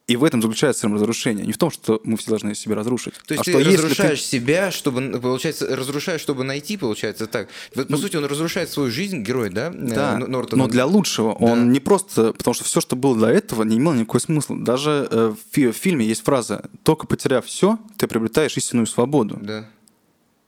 И 0.07 0.15
в 0.15 0.23
этом 0.23 0.41
заключается 0.41 0.83
саморазрушение. 0.83 1.45
Не 1.45 1.53
в 1.53 1.59
том, 1.59 1.69
что 1.73 2.01
мы 2.05 2.17
все 2.17 2.31
должны 2.31 2.55
себя 2.55 2.77
разрушить. 2.77 3.15
То 3.27 3.35
есть 3.35 3.41
а 3.41 3.45
ты 3.45 3.51
что 3.61 3.65
разрушаешь 3.73 4.23
себя, 4.25 4.71
чтобы, 4.71 5.19
получается, 5.21 5.75
разрушаешь, 5.75 6.21
чтобы 6.21 6.45
найти, 6.45 6.77
получается 6.77 7.27
так. 7.27 7.49
Вот, 7.75 7.89
по 7.89 7.97
сути, 7.97 8.17
он 8.17 8.25
разрушает 8.25 8.71
свою 8.71 8.89
жизнь, 8.93 9.23
герой, 9.25 9.51
да? 9.51 9.71
Ну, 9.75 9.89
Да, 9.89 10.13
Э, 10.13 10.23
Н- 10.23 10.31
Нортон. 10.31 10.61
но 10.61 10.69
для 10.69 10.87
лучшего. 10.87 11.33
Он 11.33 11.73
не 11.73 11.81
просто... 11.81 12.33
Потому 12.33 12.55
что 12.55 12.63
все, 12.63 12.81
что 12.81 12.95
было 12.95 13.19
до 13.19 13.27
этого, 13.27 13.65
не 13.65 13.79
имело 13.79 13.95
никакой 13.95 14.21
смысла. 14.21 14.57
Даже 14.57 15.09
э, 15.11 15.35
в, 15.35 15.39
фи- 15.55 15.73
в 15.73 15.77
фильме 15.77 16.07
есть 16.07 16.23
фраза 16.23 16.71
«Только 16.85 17.09
потеряв 17.09 17.45
все, 17.45 17.77
ты 17.97 18.07
приобретаешь 18.07 18.57
истинную 18.57 18.87
свободу». 18.87 19.37
Да. 19.43 19.69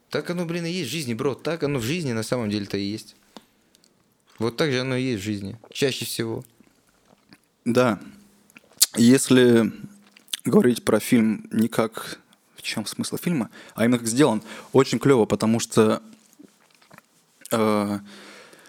Так 0.09 0.29
оно, 0.29 0.45
блин, 0.45 0.65
и 0.65 0.71
есть 0.71 0.89
в 0.89 0.91
жизни, 0.93 1.13
бро. 1.13 1.35
Так 1.35 1.63
оно 1.63 1.79
в 1.79 1.83
жизни 1.83 2.13
на 2.13 2.23
самом 2.23 2.49
деле-то 2.49 2.77
и 2.77 2.83
есть. 2.83 3.17
Вот 4.39 4.55
так 4.55 4.71
же 4.71 4.79
оно 4.79 4.95
и 4.95 5.03
есть 5.03 5.21
в 5.21 5.25
жизни. 5.25 5.59
Чаще 5.73 6.05
всего. 6.05 6.45
Да. 7.65 7.99
Если 8.95 9.71
говорить 10.45 10.83
про 10.83 10.99
фильм 10.99 11.47
не 11.51 11.67
как 11.67 12.19
в 12.55 12.61
чем 12.61 12.85
смысл 12.85 13.17
фильма, 13.17 13.49
а 13.73 13.85
именно 13.85 13.99
как 13.99 14.07
сделан, 14.07 14.43
очень 14.73 14.99
клево, 14.99 15.25
потому 15.25 15.59
что, 15.59 16.01
э, 17.51 17.99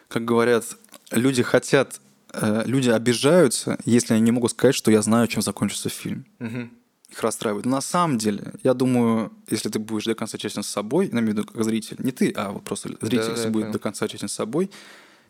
как 0.09 0.24
говорят, 0.24 0.64
люди 1.11 1.42
хотят, 1.42 2.00
э, 2.33 2.62
люди 2.66 2.88
обижаются, 2.88 3.78
если 3.85 4.14
они 4.14 4.22
не 4.22 4.30
могут 4.30 4.52
сказать, 4.52 4.76
что 4.76 4.90
я 4.92 5.02
знаю, 5.02 5.26
чем 5.26 5.42
закончится 5.42 5.88
фильм. 5.88 6.24
Мгм. 6.38 6.70
Их 7.11 7.20
расстраивает. 7.22 7.64
Но 7.64 7.72
на 7.72 7.80
самом 7.80 8.18
деле, 8.18 8.52
я 8.62 8.72
думаю, 8.74 9.33
если 9.48 9.68
ты 9.68 9.80
будешь 9.80 10.04
до 10.04 10.14
конца 10.14 10.38
честен 10.38 10.62
с 10.62 10.68
собой, 10.68 11.09
в 11.09 11.12
виду 11.12 11.44
как 11.44 11.64
зритель, 11.64 11.97
не 11.99 12.12
ты, 12.12 12.32
а 12.36 12.53
вот 12.53 12.62
просто 12.62 12.90
зритель, 13.01 13.18
Да-да, 13.18 13.30
если 13.32 13.44
я 13.47 13.51
будет 13.51 13.62
понял. 13.62 13.72
до 13.72 13.78
конца 13.80 14.07
честен 14.07 14.28
с 14.28 14.32
собой, 14.32 14.70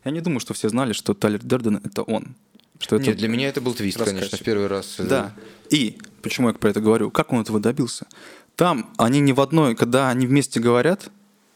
я 0.05 0.11
не 0.11 0.21
думаю, 0.21 0.41
что 0.41 0.53
все 0.53 0.69
знали, 0.69 0.93
что 0.93 1.15
Тайлер 1.15 1.43
Дерден— 1.43 1.81
это 1.85 2.03
он. 2.03 2.35
Что 2.81 2.97
это 2.97 3.05
Нет, 3.07 3.19
для 3.19 3.29
меня 3.29 3.49
это 3.49 3.61
был 3.61 3.75
твист, 3.75 3.99
конечно, 3.99 4.21
рассказчик. 4.23 4.41
в 4.41 4.45
первый 4.45 4.67
раз. 4.67 4.97
э, 4.99 5.05
да. 5.05 5.33
И 5.69 5.99
почему 6.23 6.49
я 6.49 6.55
про 6.55 6.71
это 6.71 6.81
говорю? 6.81 7.11
Как 7.13 7.33
он 7.33 7.41
этого 7.41 7.61
добился? 7.61 8.07
Там 8.57 8.91
они 8.99 9.21
не 9.21 9.33
в 9.33 9.41
одной, 9.41 9.77
когда 9.77 10.09
они 10.09 10.27
вместе 10.27 10.59
говорят, 10.61 11.11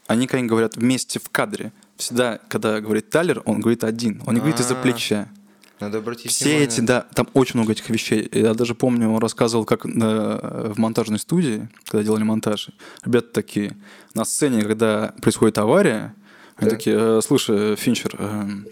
они 0.07 0.29
не 0.33 0.43
говорят 0.47 0.77
вместе 0.77 1.19
в 1.19 1.29
кадре. 1.31 1.73
Всегда, 1.97 2.39
когда 2.49 2.81
говорит 2.81 3.09
Тайлер, 3.11 3.43
он 3.47 3.61
говорит 3.61 3.85
один. 3.85 4.23
Он 4.27 4.35
не 4.35 4.41
говорит 4.41 4.61
из-за 4.61 4.79
А, 4.79 4.83
плеча. 4.83 5.29
Надо 5.81 5.99
обратить 5.99 6.31
Все 6.31 6.45
внимание. 6.45 6.69
эти, 6.69 6.81
да, 6.81 7.01
там 7.15 7.29
очень 7.35 7.57
много 7.59 7.73
этих 7.73 7.89
вещей. 7.91 8.29
Я 8.33 8.55
даже 8.55 8.75
помню, 8.75 9.09
он 9.11 9.19
рассказывал, 9.19 9.65
как 9.65 9.85
на- 9.87 10.37
в 10.73 10.79
монтажной 10.79 11.19
студии, 11.19 11.69
когда 11.87 12.05
делали 12.05 12.23
монтаж, 12.23 12.69
ребята 13.05 13.29
такие, 13.33 13.77
на 14.15 14.25
сцене, 14.25 14.63
когда 14.63 15.15
происходит 15.21 15.59
авария, 15.59 16.15
они 16.57 16.71
Да. 16.71 16.77
такие, 16.77 16.97
«Э, 16.97 17.21
слушай, 17.27 17.75
Финчер, 17.77 18.15
эм, 18.19 18.67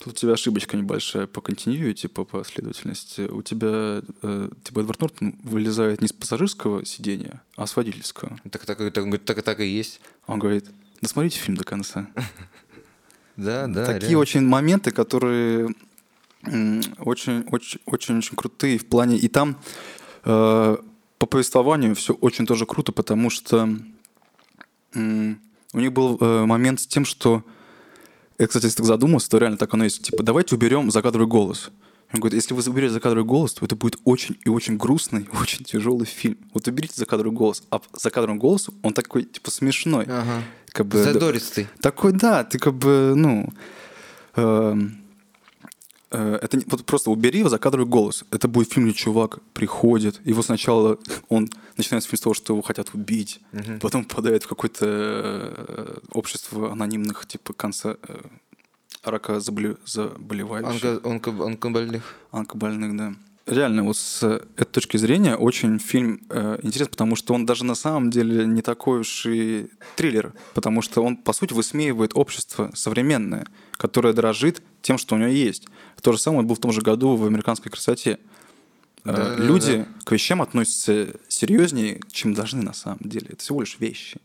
Тут 0.00 0.12
у 0.12 0.16
тебя 0.16 0.34
ошибочка 0.34 0.76
небольшая 0.76 1.26
по 1.26 1.40
континьюити, 1.40 2.06
по 2.06 2.24
последовательности. 2.24 3.22
У 3.22 3.42
тебя, 3.42 4.02
э, 4.22 4.50
типа, 4.62 4.80
Эдвард 4.80 5.00
Нортон 5.00 5.34
вылезает 5.42 6.00
не 6.00 6.08
с 6.08 6.12
пассажирского 6.12 6.84
сидения, 6.84 7.42
а 7.56 7.66
с 7.66 7.74
водительского. 7.74 8.38
Так, 8.50 8.64
так, 8.64 8.78
так, 8.92 9.24
так, 9.24 9.42
так 9.42 9.60
и 9.60 9.66
есть. 9.66 10.00
Он 10.26 10.38
говорит, 10.38 10.66
досмотрите 11.00 11.38
фильм 11.38 11.56
до 11.56 11.64
конца. 11.64 12.08
Да, 13.36 13.68
да. 13.68 13.86
Такие 13.86 14.18
очень 14.18 14.40
моменты, 14.40 14.90
которые 14.90 15.72
очень, 16.42 17.44
очень, 17.52 17.80
очень, 17.86 18.18
очень 18.18 18.36
крутые 18.36 18.78
в 18.78 18.86
плане. 18.86 19.16
И 19.16 19.28
там 19.28 19.60
э, 20.24 20.76
по 21.18 21.26
повествованию 21.26 21.94
все 21.94 22.14
очень 22.14 22.46
тоже 22.46 22.66
круто, 22.66 22.90
потому 22.90 23.30
что 23.30 23.68
у 24.92 24.98
них 24.98 25.92
был 25.92 26.18
э, 26.20 26.46
момент 26.46 26.80
с 26.80 26.88
тем, 26.88 27.04
что 27.04 27.44
я, 28.38 28.46
кстати, 28.46 28.66
если 28.66 28.78
так 28.78 28.86
задумался, 28.86 29.28
то 29.30 29.38
реально 29.38 29.58
так 29.58 29.72
оно 29.74 29.84
есть. 29.84 30.02
Типа, 30.02 30.22
давайте 30.22 30.54
уберем 30.54 30.90
закадровый 30.90 31.28
голос. 31.28 31.70
Он 32.12 32.20
говорит, 32.20 32.36
если 32.36 32.54
вы 32.54 32.62
уберете 32.70 32.94
закадровый 32.94 33.26
голос, 33.26 33.52
то 33.52 33.66
это 33.66 33.76
будет 33.76 33.98
очень 34.04 34.38
и 34.44 34.48
очень 34.48 34.76
грустный, 34.76 35.28
очень 35.40 35.64
тяжелый 35.64 36.06
фильм. 36.06 36.38
Вот 36.54 36.66
уберите 36.66 36.94
закадровый 36.96 37.36
голос, 37.36 37.62
а 37.70 37.80
закадровый 37.94 38.38
голос, 38.38 38.70
он 38.82 38.94
такой, 38.94 39.24
типа, 39.24 39.50
смешной. 39.50 40.04
Ага. 40.04 40.42
Как 40.70 40.86
бы, 40.86 41.02
Задористый. 41.02 41.68
такой, 41.80 42.12
да, 42.12 42.44
ты 42.44 42.58
как 42.58 42.74
бы, 42.74 43.14
ну... 43.16 43.48
э, 44.36 44.74
э, 44.76 44.88
это 46.16 46.56
не- 46.56 46.64
вот 46.66 46.84
просто 46.84 47.10
убери 47.10 47.40
его 47.40 47.48
закадровый 47.48 47.86
голос. 47.86 48.24
Это 48.30 48.48
будет 48.48 48.72
фильм, 48.72 48.86
где 48.86 48.94
чувак 48.94 49.40
приходит, 49.52 50.20
его 50.24 50.42
сначала 50.42 50.98
он 51.28 51.48
начинается 51.76 52.08
фильм 52.08 52.18
с 52.18 52.22
того, 52.22 52.34
что 52.34 52.54
его 52.54 52.62
хотят 52.62 52.90
убить, 52.94 53.40
потом 53.80 54.04
попадает 54.04 54.44
в 54.44 54.48
какое-то 54.48 54.86
э, 54.86 55.98
общество 56.12 56.72
анонимных 56.72 57.26
типа 57.26 57.52
конца 57.52 57.96
э, 58.08 58.20
рака 59.04 59.34
заболе- 59.36 59.76
заболевающих. 59.86 60.84
Онко, 60.84 61.08
онко, 61.08 61.30
онкобольных. 61.44 62.14
Онкобольных, 62.32 62.96
да. 62.96 63.14
Реально, 63.46 63.82
вот 63.84 63.96
с 63.96 64.22
этой 64.56 64.64
точки 64.72 64.98
зрения 64.98 65.34
очень 65.34 65.78
фильм 65.78 66.20
э, 66.28 66.58
интересен, 66.62 66.90
потому 66.90 67.16
что 67.16 67.32
он 67.32 67.46
даже 67.46 67.64
на 67.64 67.74
самом 67.74 68.10
деле 68.10 68.44
не 68.46 68.60
такой 68.60 69.00
уж 69.00 69.24
и 69.24 69.68
триллер, 69.96 70.34
потому 70.52 70.82
что 70.82 71.02
он, 71.02 71.16
по 71.16 71.32
сути, 71.32 71.54
высмеивает 71.54 72.10
общество 72.14 72.70
современное, 72.74 73.46
которое 73.72 74.12
дорожит 74.12 74.60
тем, 74.82 74.98
что 74.98 75.14
у 75.14 75.18
него 75.18 75.30
есть. 75.30 75.66
То 76.02 76.12
же 76.12 76.18
самое 76.18 76.42
было 76.42 76.56
в 76.56 76.60
том 76.60 76.72
же 76.72 76.80
году 76.80 77.16
в 77.16 77.24
«Американской 77.24 77.70
красоте». 77.70 78.18
Э, 79.04 79.12
Да-да-да. 79.12 79.44
Люди 79.44 79.86
к 80.04 80.12
вещам 80.12 80.42
относятся 80.42 81.14
серьезнее, 81.28 82.00
чем 82.10 82.34
должны 82.34 82.62
на 82.62 82.72
самом 82.72 83.00
деле. 83.00 83.28
Это 83.30 83.42
всего 83.42 83.60
лишь 83.60 83.76
вещи. 83.78 84.20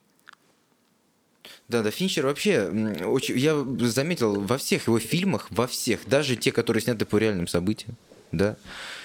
Да, 1.70 1.82
да, 1.82 1.92
Финчер 1.92 2.26
вообще, 2.26 2.70
очень, 3.06 3.38
я 3.38 3.66
заметил 3.80 4.42
во 4.42 4.58
всех 4.58 4.88
его 4.88 5.00
фильмах, 5.00 5.48
во 5.50 5.66
всех, 5.66 6.02
даже 6.08 6.36
те, 6.36 6.52
которые 6.52 6.84
сняты 6.84 7.06
по 7.06 7.18
реальным 7.18 7.48
событиям, 7.48 7.96
да, 8.32 8.58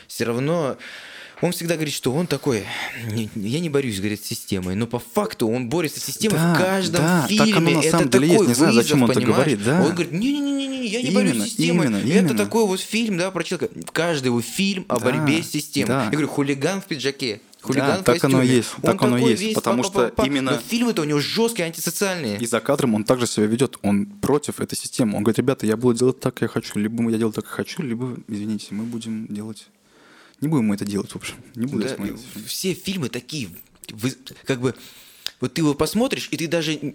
все 0.09 0.25
равно 0.25 0.77
он 1.41 1.53
всегда 1.53 1.75
говорит, 1.75 1.95
что 1.95 2.13
он 2.13 2.27
такой, 2.27 2.65
«Не- 3.13 3.31
я 3.37 3.61
не 3.61 3.69
борюсь, 3.71 3.99
говорит, 3.99 4.25
с 4.25 4.29
системой, 4.29 4.75
но 4.75 4.87
по 4.87 4.99
факту 4.99 5.49
он 5.49 5.69
борется 5.69 6.01
с 6.01 6.05
системой 6.05 6.37
Да, 6.39 6.55
в 6.55 6.59
каждом 6.59 7.03
да, 7.03 7.21
так 7.23 7.31
фильме. 7.31 7.55
оно 7.57 7.71
на 7.71 7.79
это 7.81 7.91
самом 7.91 8.09
деле 8.11 8.27
такой 8.29 8.37
есть. 8.39 8.49
Не 8.49 8.55
знаю, 8.55 8.73
вызов, 8.73 8.85
зачем 8.85 9.03
он 9.03 9.11
это 9.11 9.21
понимаешь? 9.21 9.37
говорит, 9.37 9.65
да. 9.65 9.83
Он 9.83 9.93
говорит, 9.93 10.13
не-не-не, 10.13 10.87
я 10.87 11.03
не 11.03 11.11
борюсь 11.11 11.31
Именно, 11.33 11.45
с 11.45 11.49
системой. 11.49 11.87
именно, 11.87 11.97
это 11.99 12.07
именно. 12.09 12.37
такой 12.37 12.67
вот 12.67 12.81
фильм, 12.81 13.19
да, 13.19 13.31
про 13.31 13.45
человека. 13.45 13.73
Каждый 13.93 14.27
его 14.27 14.41
фильм 14.41 14.85
о 14.89 14.99
Да, 14.99 15.05
борьбе 15.05 15.43
с 15.43 15.51
системой. 15.51 15.89
да. 15.89 16.05
Я 16.05 16.11
говорю, 16.11 16.29
хулиган 16.29 16.81
в 16.81 16.87
пиджаке. 16.87 17.41
Хулиган 17.61 17.99
Да, 17.99 18.03
так 18.15 18.23
оно 18.25 18.41
есть, 18.41 18.69
Он 18.77 18.83
так 18.83 19.03
оно 19.03 19.19
есть, 19.19 19.43
весь 19.43 19.55
потому 19.55 19.83
что 19.83 20.13
именно- 20.25 20.53
Но 20.53 20.59
фильмы-то 20.59 21.03
у 21.03 21.05
него 21.05 21.19
жесткие, 21.19 21.67
антисоциальные. 21.67 22.39
И 22.39 22.47
за 22.47 22.61
кадром 22.61 22.95
он 22.95 23.03
также 23.03 23.27
себя 23.27 23.47
ведет. 23.47 23.79
Он 23.83 24.07
против 24.07 24.61
этой 24.61 24.77
системы. 24.77 25.17
Он 25.17 25.25
говорит, 25.25 25.39
ребята, 25.39 25.67
я 25.67 25.77
буду 25.77 25.99
делать 25.99 26.21
так, 26.21 26.35
как 26.35 26.43
я 26.43 26.49
хочу. 26.49 26.79
Либо 26.79 27.11
я 27.11 27.19
делаю 27.19 27.33
так, 27.33 27.45
как 27.45 27.55
хочу, 27.55 27.83
либо, 27.83 28.17
извините, 28.29 28.69
мы 28.71 28.85
будем 28.85 29.27
делать... 29.29 29.67
Не 30.41 30.49
будем 30.49 30.65
мы 30.67 30.75
это 30.77 30.85
делать, 30.85 31.11
в 31.11 31.17
общем. 31.17 31.35
Не 31.55 31.67
буду 31.67 31.83
Да, 31.83 31.95
смотреть. 31.95 32.21
все 32.47 32.75
фильмы 32.75 33.09
такие, 33.09 33.51
как 34.45 34.61
бы, 34.61 34.75
вот 35.41 35.55
ты 35.55 35.61
его 35.61 35.75
посмотришь, 35.75 36.29
и 36.31 36.37
ты 36.37 36.47
даже 36.49 36.95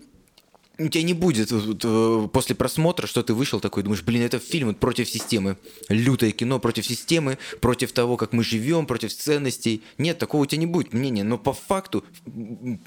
у 0.79 0.87
тебя 0.87 1.03
не 1.03 1.13
будет 1.13 1.51
вот, 1.51 1.81
э, 1.83 2.27
после 2.33 2.55
просмотра, 2.55 3.05
что 3.05 3.21
ты 3.21 3.33
вышел 3.35 3.59
такой, 3.59 3.83
думаешь, 3.83 4.01
блин, 4.01 4.23
это 4.23 4.39
фильм 4.39 4.73
против 4.73 5.07
системы, 5.07 5.57
лютое 5.87 6.31
кино 6.31 6.59
против 6.59 6.87
системы, 6.87 7.37
против 7.61 7.91
того, 7.91 8.17
как 8.17 8.33
мы 8.33 8.43
живем, 8.43 8.87
против 8.87 9.13
ценностей. 9.13 9.83
Нет, 9.99 10.17
такого 10.17 10.41
у 10.41 10.45
тебя 10.47 10.59
не 10.59 10.65
будет 10.65 10.93
мнения, 10.93 11.23
но 11.23 11.37
по 11.37 11.53
факту 11.53 12.03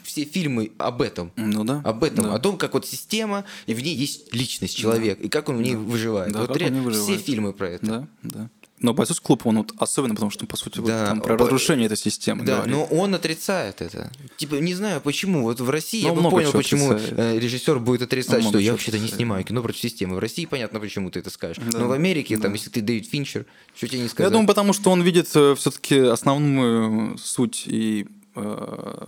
все 0.02 0.24
фильмы 0.24 0.72
об 0.78 1.00
этом. 1.00 1.30
Ну 1.36 1.62
да. 1.62 1.80
Об 1.84 2.02
этом, 2.02 2.24
да. 2.24 2.34
о 2.34 2.38
том, 2.40 2.58
как 2.58 2.74
вот 2.74 2.86
система, 2.86 3.44
и 3.66 3.74
в 3.74 3.80
ней 3.80 3.94
есть 3.94 4.34
личность 4.34 4.76
человека, 4.76 5.22
и 5.22 5.28
как 5.28 5.48
он 5.48 5.58
в 5.58 5.62
ней 5.62 5.76
выживает. 5.76 6.32
Да, 6.32 6.40
вот 6.40 6.48
как 6.48 6.56
он 6.56 6.60
реально 6.62 6.82
в 6.82 6.86
ней 6.86 6.90
все 6.90 7.00
выживает. 7.02 7.24
фильмы 7.24 7.52
про 7.52 7.68
это. 7.68 7.86
Да, 7.86 8.08
да. 8.24 8.50
Но 8.78 8.92
бойцовский 8.92 9.24
клуб, 9.24 9.46
он 9.46 9.56
вот 9.58 9.72
особенно, 9.78 10.14
потому 10.14 10.30
что, 10.30 10.44
по 10.46 10.56
сути, 10.56 10.80
вот 10.80 10.88
Да, 10.88 11.06
там 11.06 11.22
про 11.22 11.38
разрушение 11.38 11.86
этой 11.86 11.96
системы 11.96 12.44
Да, 12.44 12.56
говорит. 12.56 12.74
но 12.74 12.84
он 12.84 13.14
отрицает 13.14 13.80
это. 13.80 14.12
Типа, 14.36 14.56
не 14.56 14.74
знаю 14.74 15.00
почему. 15.00 15.42
Вот 15.44 15.60
в 15.60 15.70
России 15.70 16.02
Ну, 16.02 16.08
я 16.08 16.14
бы 16.20 16.28
понял, 16.30 16.52
почему 16.52 16.90
отрицает. 16.90 17.18
э, 17.18 17.38
режиссер 17.38 17.78
будет 17.78 18.02
отрицать, 18.02 18.34
Он 18.34 18.40
что 18.42 18.48
много 18.50 18.58
я 18.60 18.72
вообще-то 18.72 18.98
не 18.98 19.08
снимаю 19.08 19.44
кино 19.44 19.62
против 19.62 19.80
системы. 19.80 20.16
В 20.16 20.18
России 20.18 20.44
понятно, 20.44 20.78
почему 20.78 21.10
ты 21.10 21.20
это 21.20 21.30
скажешь. 21.30 21.56
Да, 21.72 21.78
Но 21.78 21.88
в 21.88 21.92
Америке, 21.92 22.34
там, 22.36 22.50
да. 22.52 22.56
если 22.58 22.68
ты 22.68 22.82
Дэвид 22.82 23.08
Финчер, 23.08 23.46
что 23.74 23.88
тебе 23.88 23.98
не 23.98 24.04
Я 24.04 24.10
сказать? 24.10 24.30
думаю, 24.32 24.46
потому 24.46 24.74
что 24.74 24.90
он 24.90 25.00
видит 25.02 25.26
все-таки 25.28 25.98
основную 25.98 27.16
суть 27.16 27.62
и 27.66 28.06
э, 28.34 29.06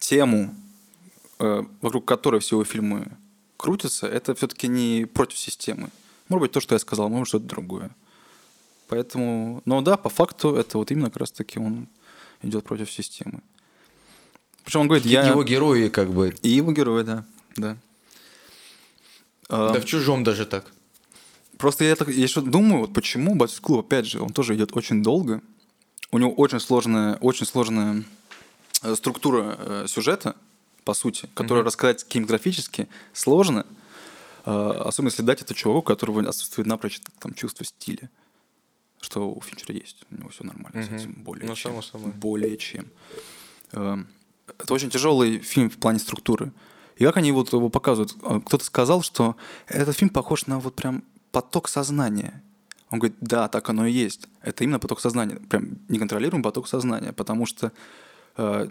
тему, 0.00 0.54
э, 1.38 1.62
вокруг 1.80 2.04
которой 2.04 2.40
все 2.40 2.56
его 2.56 2.64
фильмы 2.64 3.06
крутятся, 3.56 4.06
это 4.06 4.34
все-таки 4.34 4.66
не 4.68 5.06
против 5.06 5.38
системы. 5.38 5.90
Может 6.28 6.40
быть, 6.42 6.52
то, 6.52 6.60
что 6.60 6.74
я 6.74 6.78
сказал, 6.78 7.08
может, 7.08 7.28
что-то 7.28 7.46
другое. 7.46 7.90
Поэтому, 8.88 9.62
но 9.64 9.80
да, 9.80 9.96
по 9.96 10.08
факту 10.08 10.54
это 10.54 10.78
вот 10.78 10.90
именно 10.90 11.10
как 11.10 11.18
раз-таки 11.18 11.58
он 11.58 11.88
идет 12.42 12.64
против 12.64 12.90
системы. 12.90 13.40
Причем 14.64 14.80
он 14.80 14.88
говорит, 14.88 15.06
я... 15.06 15.28
Его 15.28 15.44
герои 15.44 15.88
как 15.88 16.10
бы... 16.10 16.34
И 16.42 16.48
его 16.48 16.72
герой, 16.72 17.04
да. 17.04 17.24
да. 17.56 17.76
А, 19.48 19.72
Да 19.72 19.80
в 19.80 19.84
чужом 19.84 20.24
даже 20.24 20.46
так. 20.46 20.72
Просто 21.58 21.84
я, 21.84 21.96
так, 21.96 22.08
я 22.08 22.22
еще 22.22 22.40
думаю, 22.40 22.80
вот 22.80 22.92
почему 22.92 23.34
бойцовский 23.34 23.64
клуб, 23.64 23.86
опять 23.86 24.06
же, 24.06 24.20
он 24.20 24.30
тоже 24.30 24.54
идет 24.54 24.76
очень 24.76 25.02
долго. 25.02 25.40
У 26.10 26.18
него 26.18 26.32
очень 26.32 26.60
сложная, 26.60 27.16
очень 27.16 27.46
сложная 27.46 28.04
э, 28.82 28.94
структура 28.94 29.56
э, 29.58 29.86
сюжета, 29.88 30.36
по 30.84 30.94
сути, 30.94 31.28
которую 31.34 31.64
рассказать 31.64 32.04
кинематографически 32.06 32.88
сложно. 33.12 33.66
Э, 34.44 34.82
особенно 34.84 35.10
если 35.10 35.22
дать 35.22 35.42
это 35.42 35.54
чуваку, 35.54 35.78
у 35.78 35.82
которого 35.82 36.26
отсутствует 36.28 36.66
напрочь 36.66 37.00
там, 37.18 37.34
чувство 37.34 37.64
стиля. 37.64 38.10
Что 39.04 39.30
у 39.30 39.40
Финчера 39.42 39.74
есть. 39.74 40.04
У 40.10 40.14
него 40.16 40.28
все 40.30 40.44
нормально 40.44 40.82
с 40.82 40.86
Мгм. 40.86 40.96
этим. 40.96 41.12
Более 41.24 41.46
Ну, 41.48 41.54
чем. 41.54 41.70
само 41.72 41.82
собой. 41.82 42.12
Более 42.12 42.56
чем. 42.56 42.86
Э, 43.72 43.96
Это 44.58 44.74
очень 44.74 44.90
тяжелый 44.90 45.38
фильм 45.38 45.68
в 45.70 45.76
плане 45.78 45.98
структуры. 45.98 46.52
И 46.96 47.04
как 47.04 47.16
они 47.16 47.32
вот 47.32 47.52
его 47.52 47.68
показывают? 47.70 48.14
Э, 48.22 48.40
Кто-то 48.46 48.64
сказал, 48.64 49.02
что 49.02 49.36
этот 49.68 49.96
фильм 49.96 50.10
похож 50.10 50.46
на 50.46 50.58
вот 50.58 50.74
прям 50.74 51.02
поток 51.32 51.68
сознания. 51.68 52.42
Он 52.90 52.98
говорит, 52.98 53.16
да, 53.20 53.48
так 53.48 53.68
оно 53.70 53.86
и 53.86 53.92
есть. 53.92 54.28
Это 54.42 54.64
именно 54.64 54.78
поток 54.78 55.00
сознания. 55.00 55.36
Прям 55.50 55.78
неконтролируемый 55.88 56.42
поток 56.44 56.68
сознания. 56.68 57.12
Потому 57.12 57.46
что 57.46 57.72
э, 58.36 58.68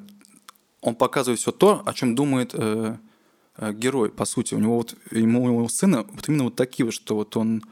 он 0.81 0.95
показывает 0.95 1.39
все 1.39 1.51
то, 1.51 1.81
о 1.85 1.93
чем 1.93 2.15
думает 2.15 2.51
э, 2.53 2.97
э, 3.57 3.73
герой, 3.73 4.09
по 4.09 4.25
сути. 4.25 4.55
У 4.55 4.59
него 4.59 4.77
вот 4.77 4.95
ему, 5.11 5.43
у 5.43 5.47
него 5.47 5.67
сцены 5.69 6.03
вот 6.03 6.27
именно 6.29 6.43
вот 6.45 6.55
такие 6.55 6.85
вот, 6.85 6.93
что 6.93 7.15
вот 7.15 7.35
он... 7.37 7.63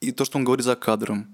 И 0.00 0.12
то, 0.12 0.24
что 0.24 0.38
он 0.38 0.44
говорит 0.44 0.64
за 0.64 0.76
кадром, 0.76 1.26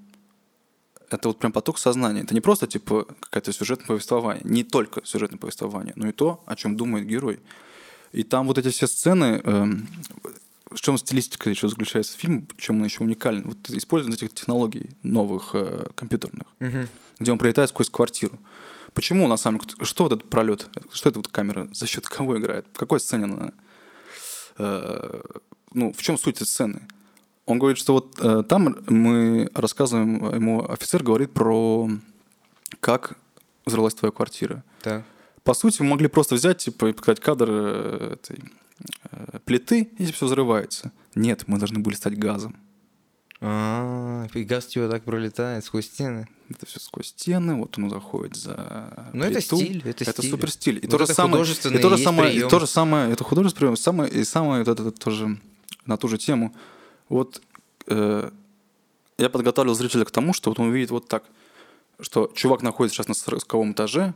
это 1.11 1.29
вот 1.29 1.39
прям 1.39 1.53
поток 1.53 1.79
сознания. 1.79 2.23
Это 2.23 2.35
не 2.35 2.41
просто 2.41 2.67
типа 2.67 3.07
какое-то 3.21 3.53
сюжетное 3.53 3.87
повествование, 3.87 4.43
не 4.45 4.65
только 4.65 5.05
сюжетное 5.05 5.39
повествование, 5.39 5.93
но 5.97 6.09
и 6.09 6.13
то, 6.13 6.43
о 6.47 6.57
чем 6.57 6.77
думает 6.77 7.07
герой. 7.07 7.41
И 8.13 8.23
там 8.23 8.47
вот 8.47 8.59
эти 8.59 8.69
все 8.69 8.87
сцены, 8.87 9.41
эм, 9.45 9.89
в 10.71 10.81
чем 10.81 10.99
стилистика 10.99 11.51
еще 11.51 11.69
заключается 11.69 12.17
фильм, 12.17 12.47
в 12.57 12.61
чем 12.61 12.79
он 12.79 12.85
еще 12.85 13.03
уникален, 13.03 13.43
вот 13.45 13.71
использование 13.71 14.17
этих 14.17 14.35
технологий 14.35 14.91
новых 15.03 15.51
э, 15.55 15.87
компьютерных, 15.95 16.47
где 17.19 17.33
он 17.33 17.39
пролетает 17.39 17.71
сквозь 17.71 17.91
квартиру. 17.91 18.39
Почему 18.95 19.29
на 19.29 19.37
самом 19.37 19.61
деле, 19.61 19.85
что 19.85 20.05
вот 20.05 20.13
этот 20.13 20.29
пролет, 20.29 20.69
что 20.93 21.09
это 21.09 21.19
вот 21.19 21.29
камера, 21.29 21.69
за 21.73 21.87
счет 21.87 22.09
кого 22.09 22.39
играет, 22.39 22.67
в 22.73 22.79
какой 22.79 22.99
сцене 22.99 23.25
она, 23.25 23.53
э, 24.59 25.21
ну, 25.73 25.93
в 25.93 26.03
чем 26.03 26.19
суть 26.19 26.37
этой 26.37 26.47
сцены? 26.47 26.83
Он 27.51 27.59
говорит, 27.59 27.79
что 27.79 27.95
вот 27.95 28.19
э, 28.21 28.43
там 28.49 28.77
мы 28.89 29.51
рассказываем, 29.55 30.35
ему 30.35 30.71
офицер 30.71 31.03
говорит 31.03 31.33
про 31.33 31.91
как 32.81 33.17
взорвалась 33.67 33.95
твоя 33.95 34.13
квартира. 34.13 34.65
Так. 34.83 35.05
По 35.43 35.55
сути, 35.55 35.83
мы 35.83 35.89
могли 35.89 36.09
просто 36.09 36.35
взять, 36.35 36.59
типа, 36.59 36.87
и 36.87 36.93
показать 36.93 37.21
кадр 37.21 37.49
э, 37.51 38.15
этой 38.15 38.43
э, 39.11 39.39
плиты, 39.45 39.91
и 39.99 40.11
все 40.13 40.27
взрывается. 40.27 40.93
Нет, 41.15 41.45
мы 41.47 41.59
должны 41.59 41.81
были 41.81 41.95
стать 41.95 42.19
газом. 42.19 42.57
А, 43.43 44.27
и 44.35 44.45
газ 44.45 44.67
тебя 44.67 44.89
так 44.89 45.03
пролетает 45.03 45.65
сквозь 45.65 45.87
стены. 45.87 46.29
Это 46.51 46.67
все 46.67 46.79
сквозь 46.79 47.07
стены, 47.07 47.55
вот 47.55 47.79
он 47.79 47.89
заходит 47.89 48.37
за 48.37 49.11
Ну, 49.15 49.25
это 49.25 49.41
стиль, 49.41 49.83
это 49.85 50.05
стиль. 50.05 50.31
супер 50.31 50.51
стиль. 50.51 50.77
И 50.77 50.83
Вот 50.83 50.91
то 50.91 50.99
же 50.99 51.05
это 51.05 51.15
самое, 51.15 51.45
и 51.45 51.79
то 51.79 51.89
же 51.89 51.97
самое, 51.97 52.37
и 52.37 52.41
то 52.43 52.59
же 52.59 52.67
самое, 52.67 53.13
это 53.13 53.25
художественный 53.25 53.61
прием, 53.61 53.77
самое, 53.77 54.11
и 54.13 54.25
самое 54.25 54.63
вот 54.63 54.79
это 54.79 54.91
тоже 54.91 55.39
на 55.87 55.97
ту 55.97 56.09
же 56.09 56.19
тему. 56.19 56.55
Вот 57.11 57.43
э, 57.89 58.31
я 59.19 59.29
подготавливал 59.29 59.77
зрителя 59.77 60.07
к 60.07 60.11
тому, 60.11 60.33
что 60.33 60.51
вот 60.51 60.59
он 60.59 60.69
увидит 60.69 60.91
вот 60.91 61.09
так, 61.09 61.25
что 62.01 62.33
чувак 62.35 62.63
находится 62.63 62.97
сейчас 62.97 63.09
на 63.09 63.15
40 63.15 63.73
этаже, 63.73 64.15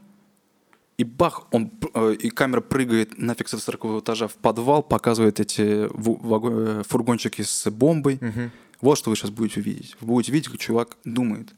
и 0.96 1.04
бах, 1.04 1.48
он, 1.50 1.72
э, 1.92 2.14
и 2.14 2.30
камера 2.30 2.60
прыгает 2.60 3.18
нафиг 3.18 3.48
с 3.48 3.58
40 3.58 4.02
этажа 4.02 4.28
в 4.28 4.34
подвал, 4.36 4.82
показывает 4.82 5.40
эти 5.40 5.88
э, 5.90 6.82
фургончики 6.84 7.42
с 7.42 7.68
бомбой. 7.70 8.14
Угу. 8.14 8.50
Вот 8.80 8.98
что 8.98 9.10
вы 9.10 9.16
сейчас 9.16 9.30
будете 9.30 9.60
видеть. 9.60 9.96
Вы 10.00 10.06
будете 10.06 10.32
видеть, 10.32 10.48
как 10.50 10.60
чувак 10.60 10.96
думает. 11.04 11.52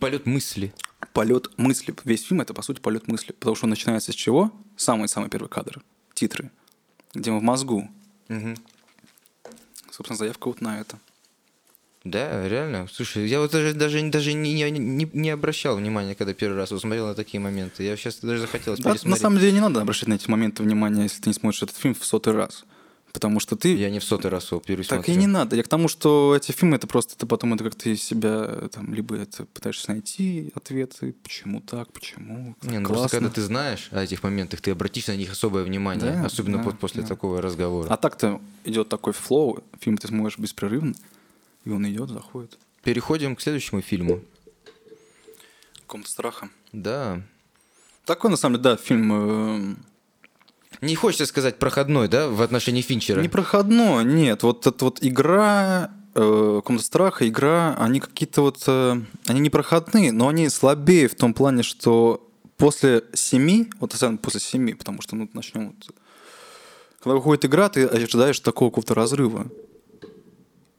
Полет 0.00 0.26
мысли. 0.26 0.72
Полет 1.12 1.56
мысли. 1.58 1.94
Весь 2.04 2.24
фильм 2.24 2.40
это, 2.40 2.54
по 2.54 2.62
сути, 2.62 2.80
полет 2.80 3.06
мысли. 3.06 3.32
Потому 3.32 3.54
что 3.54 3.66
он 3.66 3.70
начинается 3.70 4.10
с 4.10 4.14
чего? 4.16 4.50
Самый-самый 4.76 5.30
первый 5.30 5.48
кадр. 5.48 5.82
Титры. 6.14 6.50
Где 7.14 7.30
мы 7.30 7.38
в 7.38 7.42
мозгу. 7.42 7.88
Угу. 8.28 8.54
Собственно, 9.98 10.16
заявка 10.16 10.46
вот 10.46 10.60
на 10.60 10.80
это. 10.80 10.96
Да, 12.04 12.48
реально. 12.48 12.86
Слушай, 12.90 13.26
я 13.26 13.40
вот 13.40 13.50
даже, 13.50 13.74
даже, 13.74 14.00
даже 14.08 14.32
не, 14.32 14.54
не, 14.70 15.10
не 15.12 15.30
обращал 15.30 15.76
внимания, 15.76 16.14
когда 16.14 16.32
первый 16.34 16.54
раз 16.56 16.68
смотрел 16.68 17.08
на 17.08 17.16
такие 17.16 17.40
моменты. 17.40 17.82
Я 17.82 17.96
сейчас 17.96 18.20
даже 18.20 18.42
захотелось 18.42 18.78
да, 18.78 18.94
На 19.02 19.16
самом 19.16 19.40
деле 19.40 19.50
не 19.50 19.60
надо 19.60 19.80
обращать 19.80 20.06
на 20.06 20.14
эти 20.14 20.30
моменты 20.30 20.62
внимания, 20.62 21.02
если 21.02 21.20
ты 21.20 21.30
не 21.30 21.34
смотришь 21.34 21.64
этот 21.64 21.76
фильм 21.76 21.96
в 21.96 22.04
сотый 22.04 22.32
раз. 22.32 22.64
Потому 23.12 23.40
что 23.40 23.56
ты... 23.56 23.74
Я 23.74 23.90
не 23.90 23.98
в 23.98 24.04
сотый 24.04 24.30
раз 24.30 24.50
его 24.50 24.60
пересмотрю. 24.60 25.02
Так 25.02 25.08
и 25.08 25.16
не 25.16 25.26
надо. 25.26 25.56
Я 25.56 25.62
к 25.62 25.68
тому, 25.68 25.88
что 25.88 26.34
эти 26.36 26.52
фильмы, 26.52 26.76
это 26.76 26.86
просто 26.86 27.16
ты 27.16 27.26
потом 27.26 27.54
это 27.54 27.64
как 27.64 27.74
ты 27.74 27.96
себя 27.96 28.68
там, 28.72 28.92
либо 28.94 29.16
это 29.16 29.44
пытаешься 29.46 29.90
найти 29.90 30.52
ответы, 30.54 31.14
почему 31.22 31.60
так, 31.60 31.92
почему. 31.92 32.54
Не, 32.62 32.78
ну 32.78 32.88
просто 32.88 33.08
когда 33.08 33.30
ты 33.30 33.40
знаешь 33.42 33.88
о 33.92 34.02
этих 34.02 34.22
моментах, 34.22 34.60
ты 34.60 34.70
обратишь 34.70 35.06
на 35.08 35.16
них 35.16 35.32
особое 35.32 35.64
внимание, 35.64 36.12
да, 36.12 36.26
особенно 36.26 36.62
да, 36.62 36.70
после 36.70 37.02
да. 37.02 37.08
такого 37.08 37.40
разговора. 37.40 37.88
А 37.88 37.96
так-то 37.96 38.40
идет 38.64 38.88
такой 38.88 39.12
флоу, 39.14 39.64
фильм 39.80 39.96
ты 39.96 40.06
смотришь 40.06 40.38
беспрерывно, 40.38 40.94
и 41.64 41.70
он 41.70 41.88
идет, 41.88 42.10
заходит. 42.10 42.58
Переходим 42.82 43.36
к 43.36 43.40
следующему 43.40 43.80
фильму. 43.80 44.20
Комната 45.86 46.10
страха. 46.10 46.50
Да. 46.72 47.22
Такой, 48.04 48.30
на 48.30 48.36
самом 48.36 48.56
деле, 48.56 48.62
да, 48.62 48.76
фильм... 48.76 49.78
Не 50.80 50.94
хочется 50.94 51.26
сказать 51.26 51.58
проходной, 51.58 52.08
да, 52.08 52.28
в 52.28 52.40
отношении 52.42 52.82
Финчера? 52.82 53.20
Не 53.20 53.28
проходной, 53.28 54.04
нет. 54.04 54.42
Вот 54.42 54.66
эта 54.66 54.84
вот 54.84 54.98
игра, 55.00 55.90
э, 56.14 56.60
Комната 56.64 56.84
страха, 56.84 57.28
игра, 57.28 57.76
они 57.78 58.00
какие-то 58.00 58.42
вот... 58.42 58.62
Э, 58.66 59.00
они 59.26 59.40
не 59.40 59.50
проходные, 59.50 60.12
но 60.12 60.28
они 60.28 60.48
слабее 60.48 61.08
в 61.08 61.14
том 61.14 61.34
плане, 61.34 61.62
что 61.62 62.28
после 62.56 63.04
семи, 63.12 63.70
вот 63.80 63.94
особенно 63.94 64.18
после 64.18 64.40
семи, 64.40 64.74
потому 64.74 65.02
что, 65.02 65.16
ну, 65.16 65.28
начнем 65.32 65.68
вот... 65.68 65.94
Когда 67.00 67.14
выходит 67.14 67.44
игра, 67.44 67.68
ты 67.68 67.84
ожидаешь 67.84 68.40
такого 68.40 68.70
какого-то 68.70 68.94
разрыва 68.94 69.46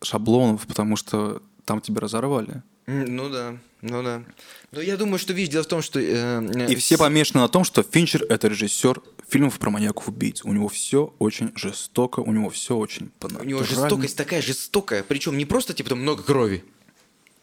шаблонов, 0.04 0.68
потому 0.68 0.95
что 0.95 1.41
там 1.66 1.82
тебя 1.82 2.02
разорвали. 2.02 2.64
Ну 2.88 3.30
да, 3.30 3.58
ну 3.82 4.02
да. 4.02 4.24
Но 4.72 4.82
я 4.82 4.97
думаю, 4.97 5.20
что 5.20 5.34
видишь, 5.34 5.52
дело 5.54 5.64
в 5.64 5.68
том, 5.68 5.82
что... 5.82 6.00
Э, 6.00 6.41
э, 6.43 6.72
и 6.72 6.76
все 6.76 6.97
помешаны 6.97 7.41
на 7.41 7.47
том, 7.47 7.64
что 7.64 7.84
Финчер— 7.84 8.24
это 8.30 8.47
режиссер 8.47 9.02
фильмов 9.30 9.59
про 9.59 9.69
маньяков-убийц. 9.69 10.43
У 10.43 10.53
него 10.53 10.67
все 10.67 11.13
очень 11.19 11.51
жестоко, 11.55 12.19
у 12.19 12.32
него 12.32 12.49
все 12.49 12.75
очень 12.75 13.11
У 13.21 13.43
него 13.43 13.63
жестокость 13.63 14.17
такая 14.17 14.41
жестокая, 14.41 15.03
причем 15.03 15.38
не 15.38 15.45
просто 15.45 15.73
типа 15.73 15.89
там 15.89 16.01
много 16.01 16.23
крови, 16.23 16.63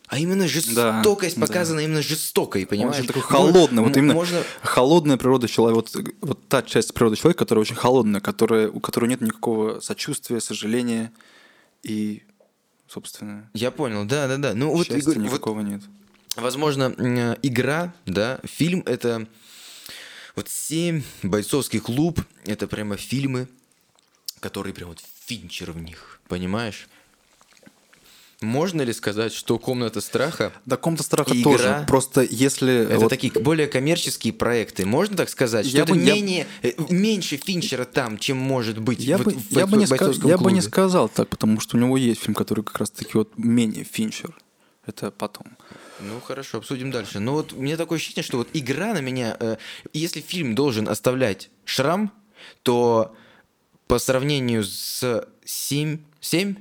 а 0.09 0.19
именно 0.19 0.47
жестокость 0.47 1.37
да, 1.37 1.47
показана 1.47 1.81
да. 1.81 1.85
именно 1.85 2.03
жестокой, 2.03 2.65
понимаешь? 2.65 3.01
Он 3.01 3.07
такой 3.07 3.23
холодный, 3.23 3.83
вот 3.83 3.97
именно 3.97 4.15
можно... 4.15 4.43
холодная 4.63 5.17
природа 5.17 5.49
человека, 5.49 5.77
вот, 5.77 6.07
вот 6.21 6.49
та 6.49 6.63
часть 6.63 6.95
природы 6.95 7.17
человека, 7.17 7.41
которая 7.41 7.63
очень 7.63 7.75
холодная, 7.75 8.21
которая, 8.21 8.69
у 8.69 8.79
которой 8.79 9.09
нет 9.09 9.21
никакого 9.21 9.81
сочувствия, 9.81 10.41
сожаления 10.41 11.13
и 11.83 12.23
собственно. 12.89 13.51
Я 13.53 13.73
понял, 13.73 14.05
да, 14.05 14.29
да, 14.29 14.37
да. 14.37 14.55
Ну 14.55 14.71
вот 14.71 14.89
никакого 14.91 15.61
вот, 15.61 15.69
нет. 15.69 15.83
Возможно, 16.37 17.37
игра, 17.43 17.93
да, 18.05 18.41
фильм 18.45 18.83
это 18.87 19.27
вот 20.37 20.49
семь 20.49 21.03
бойцовский 21.23 21.81
клуб, 21.81 22.21
это 22.45 22.69
прямо 22.69 22.97
фильмы, 22.97 23.49
которые 24.41 24.75
прям 24.75 24.91
вот 24.91 25.03
Финчер 25.25 25.73
в 25.73 25.79
них, 25.79 26.21
понимаешь? 26.29 26.87
Можно 28.43 28.83
ли 28.83 28.93
сказать, 28.93 29.33
что 29.33 29.59
комната 29.59 30.03
страха? 30.03 30.53
Да, 30.67 30.77
комната 30.77 31.03
страха 31.03 31.33
игра, 31.33 31.43
тоже. 31.43 31.85
Просто 31.89 32.21
если 32.21 32.85
это 32.85 32.99
вот... 32.99 33.09
такие 33.09 33.33
более 33.33 33.67
коммерческие 33.67 34.35
проекты, 34.35 34.85
можно 34.85 35.17
так 35.17 35.31
сказать, 35.31 35.67
что 35.67 35.79
я 35.79 35.85
это 35.85 35.95
бы, 35.95 35.99
менее 35.99 36.47
я... 36.63 36.69
Э, 36.69 36.73
меньше 36.91 37.39
Финчера 37.39 37.87
там, 37.87 38.19
чем 38.19 38.37
может 38.37 38.79
быть. 38.79 39.01
Я, 39.01 39.17
в, 39.17 39.25
бы, 39.25 39.31
в, 39.31 39.53
я, 39.53 39.67
бы, 39.67 39.79
не 39.79 39.87
сказ... 39.87 40.19
я 40.23 40.37
бы 40.37 40.53
не 40.53 40.61
сказал 40.61 41.09
так, 41.09 41.29
потому 41.31 41.61
что 41.61 41.79
у 41.79 41.81
него 41.81 41.97
есть 41.97 42.21
фильм, 42.21 42.35
который 42.35 42.63
как 42.63 42.77
раз 42.79 42.91
таки 42.91 43.13
вот 43.15 43.33
менее 43.39 43.85
Финчер. 43.85 44.37
Это 44.85 45.11
потом. 45.11 45.47
Ну 46.01 46.21
хорошо, 46.21 46.59
обсудим 46.59 46.91
дальше. 46.91 47.21
Но 47.21 47.33
вот 47.33 47.53
мне 47.53 47.77
такое 47.77 47.97
ощущение, 47.97 48.23
что 48.23 48.39
вот 48.39 48.49
игра 48.53 48.93
на 48.93 49.01
меня, 49.01 49.37
э, 49.39 49.57
если 49.93 50.21
фильм 50.21 50.55
должен 50.55 50.89
оставлять 50.89 51.51
шрам, 51.65 52.13
то 52.63 53.15
по 53.87 53.99
сравнению 53.99 54.65
с 54.65 55.27
7, 55.45 55.99
7 56.21 56.57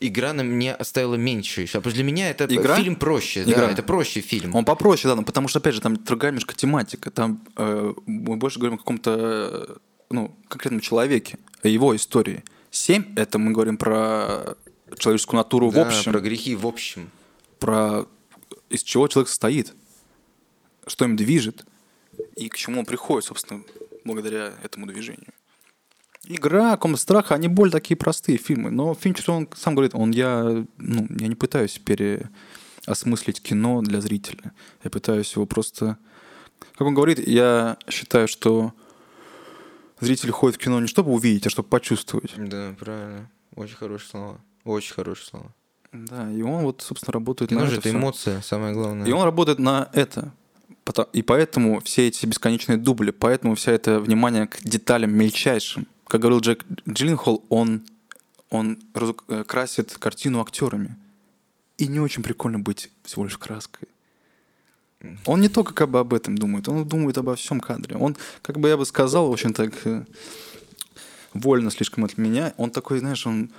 игра 0.00 0.32
на 0.32 0.42
меня 0.42 0.74
оставила 0.74 1.14
меньше. 1.14 1.66
Потому 1.66 1.82
что 1.82 1.94
для 1.94 2.04
меня 2.04 2.30
это 2.30 2.46
игра? 2.46 2.76
фильм 2.76 2.96
проще. 2.96 3.42
Игра. 3.42 3.66
Да, 3.66 3.70
это 3.70 3.82
проще 3.82 4.20
фильм. 4.20 4.54
Он 4.54 4.64
попроще, 4.64 5.10
да, 5.10 5.16
но 5.16 5.22
потому 5.22 5.48
что, 5.48 5.60
опять 5.60 5.74
же, 5.74 5.80
там 5.80 5.96
другая 5.96 6.32
немножко 6.32 6.54
тематика. 6.54 7.10
Там 7.10 7.44
э, 7.56 7.94
мы 8.06 8.36
больше 8.36 8.58
говорим 8.58 8.74
о 8.74 8.78
каком-то 8.78 9.78
ну, 10.10 10.36
конкретном 10.48 10.80
человеке, 10.80 11.38
о 11.62 11.68
его 11.68 11.94
истории. 11.94 12.44
Семь— 12.70 13.04
это 13.16 13.38
мы 13.38 13.52
говорим 13.52 13.76
про 13.76 14.56
человеческую 14.98 15.38
натуру 15.38 15.70
да, 15.70 15.84
в 15.84 15.86
общем. 15.86 16.12
про 16.12 16.20
грехи 16.20 16.56
в 16.56 16.66
общем. 16.66 17.10
Про 17.58 18.06
из 18.74 18.82
чего 18.82 19.08
человек 19.08 19.28
состоит, 19.28 19.72
что 20.86 21.04
им 21.04 21.16
движет 21.16 21.64
и 22.36 22.48
к 22.48 22.56
чему 22.56 22.80
он 22.80 22.86
приходит, 22.86 23.26
собственно, 23.26 23.62
благодаря 24.04 24.52
этому 24.62 24.86
движению. 24.86 25.32
Игра, 26.26 26.76
Комната 26.76 27.02
страха, 27.02 27.34
они 27.34 27.48
более 27.48 27.72
такие 27.72 27.96
простые 27.96 28.38
фильмы. 28.38 28.70
Но 28.70 28.94
Финчер, 28.94 29.30
он 29.30 29.48
сам 29.54 29.74
говорит, 29.74 29.94
он, 29.94 30.10
я, 30.10 30.64
ну, 30.78 31.06
я 31.10 31.28
не 31.28 31.34
пытаюсь 31.34 31.78
переосмыслить 31.78 33.42
кино 33.42 33.82
для 33.82 34.00
зрителя. 34.00 34.52
Я 34.82 34.90
пытаюсь 34.90 35.32
его 35.34 35.46
просто... 35.46 35.98
Как 36.72 36.86
он 36.86 36.94
говорит, 36.94 37.26
я 37.26 37.76
считаю, 37.88 38.26
что 38.26 38.72
зритель 40.00 40.30
ходит 40.30 40.56
в 40.56 40.64
кино 40.64 40.80
не 40.80 40.86
чтобы 40.86 41.12
увидеть, 41.12 41.46
а 41.46 41.50
чтобы 41.50 41.68
почувствовать. 41.68 42.32
Да, 42.36 42.74
правильно. 42.78 43.30
Очень 43.54 43.76
хорошие 43.76 44.08
слова. 44.08 44.40
Очень 44.64 44.94
хорошие 44.94 45.26
слова. 45.26 45.54
Да, 45.94 46.30
и 46.30 46.42
он 46.42 46.64
вот, 46.64 46.82
собственно, 46.82 47.12
работает 47.14 47.50
кино 47.50 47.62
на 47.62 47.66
же 47.66 47.78
это. 47.78 47.88
это 47.88 47.96
эмоция, 47.96 48.40
самое 48.42 48.74
главное. 48.74 49.06
И 49.06 49.12
он 49.12 49.24
работает 49.24 49.58
на 49.58 49.88
это. 49.92 50.32
И 51.14 51.22
поэтому 51.22 51.80
все 51.80 52.08
эти 52.08 52.26
бесконечные 52.26 52.76
дубли, 52.76 53.10
поэтому 53.10 53.54
вся 53.54 53.72
это 53.72 54.00
внимание 54.00 54.46
к 54.46 54.58
деталям 54.62 55.14
мельчайшим 55.14 55.86
как 56.14 56.20
говорил 56.20 56.40
Джек 56.40 56.64
Джилленхол, 56.88 57.44
он, 57.48 57.82
он 58.50 58.78
э, 59.28 59.44
красит 59.44 59.96
картину 59.98 60.40
актерами. 60.40 60.96
И 61.76 61.88
не 61.88 61.98
очень 61.98 62.22
прикольно 62.22 62.60
быть 62.60 62.90
всего 63.02 63.24
лишь 63.24 63.36
краской. 63.36 63.88
Он 65.26 65.40
не 65.40 65.48
только 65.48 65.74
как 65.74 65.90
бы 65.90 65.98
об 65.98 66.14
этом 66.14 66.38
думает, 66.38 66.68
он 66.68 66.86
думает 66.86 67.18
обо 67.18 67.34
всем 67.34 67.60
кадре. 67.60 67.96
Он, 67.96 68.16
как 68.42 68.60
бы 68.60 68.68
я 68.68 68.76
бы 68.76 68.86
сказал, 68.86 69.28
очень 69.28 69.52
так 69.52 69.72
э, 69.86 70.04
вольно 71.32 71.70
слишком 71.72 72.04
от 72.04 72.16
меня, 72.16 72.54
он 72.58 72.70
такой, 72.70 73.00
знаешь, 73.00 73.26
он 73.26 73.50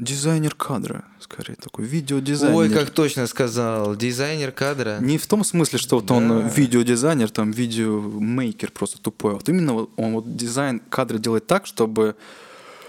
дизайнер 0.00 0.54
кадра, 0.54 1.04
скорее 1.20 1.54
такой 1.54 1.84
видеодизайнер. 1.84 2.56
Ой, 2.56 2.70
как 2.70 2.90
точно 2.90 3.26
сказал, 3.26 3.94
дизайнер 3.94 4.50
кадра. 4.50 4.98
Не 5.00 5.18
в 5.18 5.26
том 5.26 5.44
смысле, 5.44 5.78
что 5.78 5.96
вот 5.96 6.06
да. 6.06 6.14
он 6.14 6.48
видеодизайнер, 6.48 7.30
там 7.30 7.50
видеомейкер 7.50 8.72
просто 8.72 9.00
тупой, 9.00 9.32
а 9.32 9.34
вот 9.34 9.48
именно 9.48 9.86
он 9.96 10.14
вот 10.14 10.36
дизайн 10.36 10.80
кадра 10.88 11.18
делает 11.18 11.46
так, 11.46 11.66
чтобы 11.66 12.16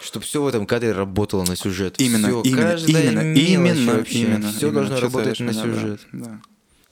чтобы 0.01 0.25
все 0.25 0.41
в 0.41 0.47
этом 0.47 0.65
кадре 0.65 0.93
работало 0.93 1.43
на 1.45 1.55
сюжет. 1.55 2.01
Именно, 2.01 2.29
все, 2.29 2.41
именно, 2.41 2.75
именно, 2.87 3.37
именно, 3.37 3.93
вообще. 3.93 4.19
именно. 4.19 4.51
Все 4.51 4.69
именно, 4.69 4.87
должно 4.87 4.99
работать 4.99 5.39
на 5.39 5.53
сюжет. 5.53 6.01
Да, 6.11 6.25
да. 6.25 6.41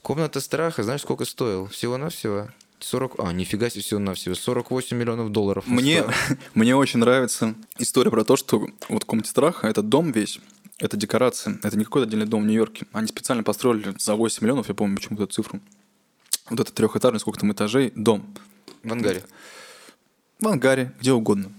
Комната 0.02 0.40
страха, 0.40 0.84
знаешь, 0.84 1.00
сколько 1.00 1.24
стоил? 1.24 1.66
Всего-навсего 1.66 2.50
40... 2.80 3.14
А, 3.18 3.32
нифига 3.32 3.70
себе, 3.70 3.82
всего-навсего. 3.82 4.34
48 4.34 4.96
миллионов 4.96 5.30
долларов. 5.30 5.66
Мне, 5.66 6.04
мне 6.54 6.74
очень 6.74 7.00
нравится 7.00 7.54
история 7.78 8.10
про 8.10 8.24
то, 8.24 8.36
что 8.36 8.66
вот 8.88 9.02
в 9.02 9.06
комнате 9.06 9.30
страха 9.30 9.68
этот 9.68 9.88
дом 9.88 10.12
весь, 10.12 10.40
это 10.78 10.96
декорация, 10.96 11.58
это 11.62 11.76
не 11.76 11.84
какой-то 11.84 12.08
отдельный 12.08 12.26
дом 12.26 12.42
в 12.42 12.46
Нью-Йорке. 12.46 12.86
Они 12.92 13.06
специально 13.06 13.42
построили 13.42 13.94
за 13.98 14.14
8 14.14 14.42
миллионов, 14.42 14.68
я 14.68 14.74
помню 14.74 14.96
почему-то 14.96 15.26
цифру. 15.26 15.60
Вот 16.48 16.60
это 16.60 16.72
трехэтажный, 16.72 17.20
сколько 17.20 17.38
там 17.38 17.52
этажей, 17.52 17.92
дом. 17.94 18.34
В 18.82 18.92
ангаре. 18.92 19.22
В 20.40 20.48
ангаре, 20.48 20.92
где 20.98 21.12
угодно. 21.12 21.52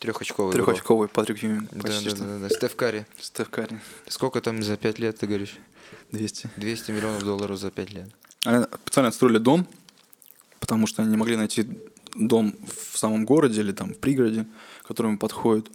Трехочковый. 0.00 0.54
Трехочковый, 0.54 1.08
Патрик 1.08 1.42
Юмин. 1.42 1.68
Да, 1.72 1.88
да, 1.88 2.10
да, 2.16 2.38
да. 2.38 2.48
Стеф 2.48 2.74
Карри. 2.74 3.06
Стеф 3.20 3.50
Карри. 3.50 3.78
Сколько 4.08 4.40
там 4.40 4.62
за 4.62 4.78
5 4.78 4.98
лет, 4.98 5.18
ты 5.18 5.26
говоришь? 5.26 5.58
200. 6.10 6.50
200 6.56 6.90
миллионов 6.90 7.22
долларов 7.22 7.58
за 7.58 7.70
5 7.70 7.92
лет. 7.92 8.08
Они 8.46 8.64
специально 8.82 9.08
отстроили 9.08 9.36
дом, 9.36 9.66
потому 10.58 10.86
что 10.86 11.02
они 11.02 11.10
не 11.10 11.18
могли 11.18 11.36
найти 11.36 11.66
дом 12.14 12.54
в 12.92 12.96
самом 12.96 13.26
городе 13.26 13.60
или 13.60 13.72
там 13.72 13.92
в 13.92 13.98
пригороде, 13.98 14.46
к 14.82 14.88
которому 14.88 15.18
подходит. 15.18 15.68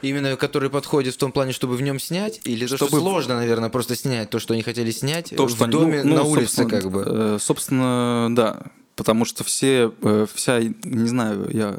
Именно 0.00 0.36
который 0.36 0.70
подходит 0.70 1.14
в 1.14 1.18
том 1.18 1.30
плане, 1.30 1.52
чтобы 1.52 1.76
в 1.76 1.82
нем 1.82 2.00
снять? 2.00 2.40
Или 2.44 2.66
то, 2.66 2.76
что 2.78 2.86
Чтобы- 2.86 3.00
сложно, 3.00 3.36
наверное, 3.36 3.68
просто 3.68 3.94
снять 3.94 4.30
то, 4.30 4.38
что 4.38 4.54
они 4.54 4.62
хотели 4.62 4.90
снять 4.90 5.34
То, 5.36 5.46
в 5.46 5.50
что 5.50 5.66
доме 5.66 6.02
ну, 6.02 6.10
ну, 6.10 6.16
на 6.16 6.22
улице, 6.22 6.64
как 6.66 6.90
бы? 6.90 7.04
э, 7.06 7.38
Собственно, 7.38 8.28
да. 8.30 8.62
Потому 8.96 9.26
что 9.26 9.44
все, 9.44 9.92
э, 10.02 10.26
вся, 10.32 10.60
не 10.62 11.08
знаю, 11.08 11.48
я, 11.52 11.78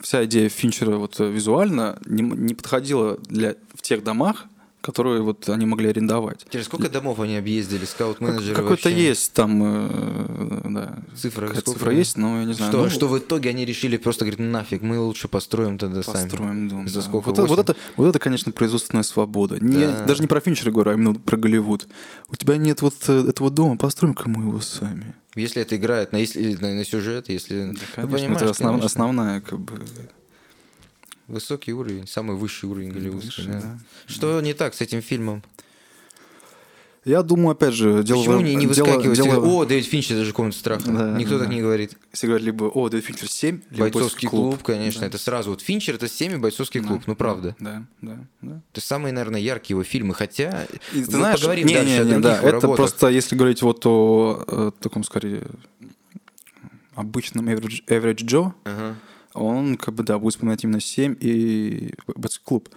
вся 0.00 0.24
идея 0.24 0.48
Финчера 0.48 0.96
вот 0.96 1.18
э, 1.20 1.30
визуально 1.30 1.98
не, 2.06 2.22
не 2.22 2.54
подходила 2.54 3.18
для, 3.28 3.56
в 3.74 3.82
тех 3.82 4.02
домах, 4.04 4.46
которые 4.80 5.22
вот 5.22 5.48
они 5.48 5.66
могли 5.66 5.90
арендовать. 5.90 6.46
Через 6.50 6.66
сколько 6.66 6.88
домов 6.88 7.18
они 7.20 7.36
объездили, 7.36 7.84
скаут-менеджеры 7.84 8.54
Какой-то 8.54 8.88
вообще? 8.88 9.08
есть 9.08 9.32
там, 9.32 9.60
э, 9.62 10.60
да, 10.64 10.98
Цифра, 11.16 11.48
сколько, 11.48 11.72
цифра 11.72 11.92
есть, 11.92 12.16
но 12.16 12.38
я 12.40 12.44
не 12.44 12.54
знаю. 12.54 12.72
Что, 12.72 12.82
ну, 12.84 12.90
что 12.90 13.08
в 13.08 13.18
итоге 13.18 13.50
они 13.50 13.64
решили 13.64 13.96
просто, 13.96 14.24
говорить, 14.24 14.38
нафиг, 14.38 14.82
мы 14.82 14.98
лучше 15.00 15.28
построим 15.28 15.78
тогда 15.78 16.02
сами. 16.02 16.28
Построим 16.28 16.68
дом. 16.68 16.88
За 16.88 17.00
да. 17.00 17.02
сколько? 17.02 17.26
Вот, 17.26 17.38
это- 17.38 17.48
вот 17.48 17.58
это, 17.58 17.76
вот 17.96 18.06
это, 18.08 18.18
конечно, 18.18 18.52
производственная 18.52 19.02
свобода. 19.02 19.58
Не, 19.60 19.86
Да. 19.86 20.04
Даже 20.04 20.22
не 20.22 20.28
про 20.28 20.40
Финчера 20.40 20.70
говорю, 20.70 20.92
а 20.92 20.94
именно 20.94 21.14
про 21.14 21.36
Голливуд. 21.36 21.88
У 22.30 22.36
тебя 22.36 22.56
нет 22.56 22.80
вот 22.80 22.94
э, 23.08 23.28
этого 23.28 23.50
дома, 23.50 23.76
построим-ка 23.76 24.28
мы 24.28 24.44
его 24.44 24.60
сами. 24.60 25.14
Если 25.38 25.62
это 25.62 25.76
играет 25.76 26.12
на, 26.12 26.16
если, 26.18 26.54
на, 26.54 26.74
на 26.74 26.84
сюжет, 26.84 27.28
если... 27.28 27.66
Да, 27.66 27.66
Ну, 27.72 27.78
конечно, 27.94 28.18
понимаешь, 28.18 28.42
это 28.42 28.50
основ- 28.50 28.68
конечно. 28.70 28.86
основная, 28.86 29.40
как 29.40 29.58
бы. 29.60 29.80
Высокий 31.26 31.72
уровень, 31.72 32.06
самый 32.06 32.36
высший 32.36 32.68
уровень 32.68 32.90
голливудский. 32.90 33.44
Высший, 33.44 33.60
да. 33.60 33.60
да. 33.60 33.78
Что 34.06 34.40
не 34.40 34.54
так 34.54 34.74
с 34.74 34.80
этим 34.80 35.02
фильмом? 35.02 35.42
Я 37.04 37.22
думаю, 37.22 37.50
опять 37.50 37.72
же, 37.74 38.02
дело 38.02 38.18
Почему 38.18 38.40
не, 38.40 38.54
не 38.54 38.66
выскакивает? 38.66 39.14
дело- 39.16 39.40
О, 39.46 39.64
Дэвид 39.64 39.86
Финчер, 39.86 40.16
это 40.16 40.24
же 40.24 40.32
комната 40.32 40.58
страха. 40.58 40.90
Да, 40.90 41.12
Никто 41.16 41.38
так 41.38 41.48
да. 41.48 41.54
не 41.54 41.60
говорит. 41.62 41.92
Если 42.12 42.26
говорят 42.26 42.44
либо 42.44 42.64
«О, 42.64 42.88
Дэвид 42.88 43.04
Финчер 43.06 43.28
7», 43.28 43.62
либо 43.70 43.84
Бойцовский 43.84 44.28
клуб, 44.28 44.62
конечно, 44.62 45.04
это 45.04 45.16
сразу. 45.16 45.50
Вот 45.50 45.62
Финчер 45.62 45.94
это 45.94 46.08
7 46.08 46.34
и 46.34 46.36
бойцовский 46.36 46.80
клуб, 46.82 47.02
ну 47.06 47.14
правда. 47.16 47.56
Да, 47.60 47.84
да, 48.02 48.18
да. 48.42 48.60
Это 48.72 48.80
самые, 48.80 49.12
наверное, 49.12 49.40
яркие 49.40 49.74
его 49.76 49.84
фильмы, 49.84 50.12
хотя 50.14 50.66
И 50.92 50.98
ты 51.02 51.04
знаешь, 51.04 51.38
поговорим 51.40 51.66
не, 51.68 51.74
дальше 51.74 51.90
не, 51.92 51.98
о 51.98 52.04
не, 52.04 52.10
других 52.10 52.22
да, 52.24 52.36
это 52.38 52.50
работах. 52.50 52.76
просто, 52.76 53.08
если 53.08 53.36
говорить 53.36 53.62
вот 53.62 53.86
о, 53.86 54.44
э, 54.46 54.70
таком, 54.80 55.02
скорее, 55.04 55.46
обычном 56.94 57.48
average, 57.48 57.84
average 57.86 58.24
Joe, 58.26 58.52
Ага. 58.64 58.96
он, 59.34 59.76
как 59.76 59.94
бы, 59.94 60.02
да, 60.02 60.18
будет 60.18 60.34
вспоминать 60.34 60.64
именно 60.64 60.80
7 60.80 61.16
и 61.20 61.94
Бойцовский 62.06 62.44
клуб. 62.44 62.68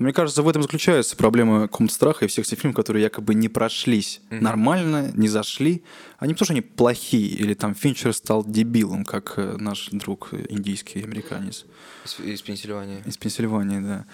Мне 0.00 0.12
кажется, 0.14 0.42
в 0.42 0.48
этом 0.48 0.62
заключается 0.62 1.14
проблема 1.14 1.68
комнаты 1.68 1.94
страха 1.94 2.24
и 2.24 2.28
всех 2.28 2.46
этих 2.46 2.58
фильмов, 2.58 2.74
которые 2.74 3.02
якобы 3.02 3.34
не 3.34 3.48
прошлись 3.48 4.20
нормально, 4.30 5.12
не 5.14 5.28
зашли. 5.28 5.82
Они 6.18 6.32
не 6.32 6.36
то, 6.36 6.44
что 6.44 6.54
они 6.54 6.62
плохие, 6.62 7.28
или 7.28 7.54
там 7.54 7.74
Финчер 7.74 8.12
стал 8.14 8.42
дебилом, 8.44 9.04
как 9.04 9.34
э, 9.36 9.56
наш 9.58 9.90
друг 9.92 10.30
индийский 10.48 11.02
американец 11.04 11.66
Из, 12.04 12.18
из 12.18 12.42
Пенсильвании. 12.42 13.02
из 13.06 13.16
Пенсильвании, 13.18 13.78
да. 13.80 14.06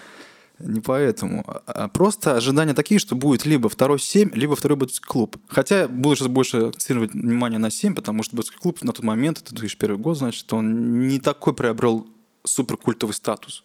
Не 0.59 0.81
поэтому. 0.81 1.45
а- 1.47 1.63
А 1.67 1.89
просто 1.89 2.35
ожидания 2.37 2.75
такие, 2.75 2.99
что 2.99 3.15
будет 3.15 3.47
либо 3.47 3.69
второй 3.69 4.01
7, 4.01 4.31
либо 4.35 4.57
второй 4.57 4.77
Бойцовский 4.77 5.07
клуб. 5.07 5.37
Хотя 5.49 5.87
буду 5.87 6.17
сейчас 6.17 6.29
больше 6.29 6.57
акцентировать 6.57 7.13
внимание 7.13 7.59
на 7.59 7.71
7, 7.71 7.95
потому 7.95 8.23
что 8.25 8.35
Бойцовский 8.37 8.59
клуб 8.61 8.83
на 8.83 8.93
тот 8.93 9.05
момент, 9.05 9.39
это 9.41 9.55
2001 9.55 9.99
год, 10.03 10.19
значит, 10.19 10.53
он 10.53 11.07
не 11.07 11.21
такой 11.21 11.55
приобрел 11.55 12.09
суперкультовый 12.45 13.15
статус, 13.15 13.63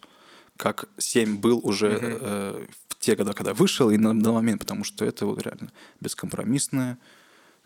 как 0.56 0.88
7 0.98 1.38
был 1.38 1.60
уже 1.62 1.98
э, 2.00 2.66
в 2.88 2.98
те 2.98 3.16
годы, 3.16 3.32
когда 3.32 3.54
вышел, 3.54 3.90
и 3.90 3.96
на 3.96 4.18
данный 4.18 4.34
момент, 4.34 4.60
потому 4.60 4.84
что 4.84 5.04
это 5.04 5.26
вот 5.26 5.42
реально 5.42 5.72
бескомпромиссное, 6.00 6.98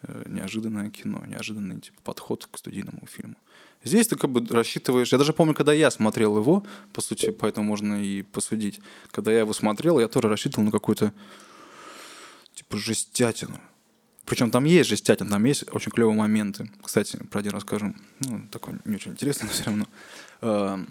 э, 0.03 0.23
неожиданное 0.27 0.91
кино, 0.91 1.23
неожиданный 1.27 1.81
типа, 1.81 2.01
подход 2.03 2.49
к 2.51 2.59
студийному 2.59 3.07
фильму. 3.07 3.37
Здесь 3.85 4.09
ты 4.09 4.17
как 4.17 4.31
бы 4.31 4.45
рассчитываешь... 4.53 5.13
Я 5.13 5.19
даже 5.19 5.33
помню, 5.33 5.55
когда 5.55 5.73
я 5.73 5.91
смотрел 5.91 6.37
его, 6.39 6.65
по 6.93 7.01
сути, 7.01 7.31
поэтому 7.31 7.69
можно 7.69 8.03
и 8.03 8.23
посудить. 8.23 8.81
Когда 9.13 9.31
я 9.31 9.41
его 9.41 9.53
смотрел, 9.53 10.01
я 10.01 10.09
тоже 10.09 10.29
рассчитывал 10.29 10.65
на 10.65 10.73
какую-то 10.73 11.13
типа 12.55 12.79
жестятину. 12.79 13.61
Причем 14.25 14.51
там 14.51 14.65
есть 14.65 14.91
жестятина, 14.91 15.31
там 15.31 15.45
есть 15.45 15.65
очень 15.73 15.93
клевые 15.93 16.17
моменты. 16.17 16.69
Кстати, 16.83 17.17
про 17.31 17.39
один 17.39 17.53
расскажу. 17.53 17.95
Ну, 18.21 18.49
такой 18.51 18.75
не 18.85 18.97
очень 18.97 19.13
интересный, 19.13 19.47
но 19.47 19.53
все 19.53 19.65
равно. 19.65 20.87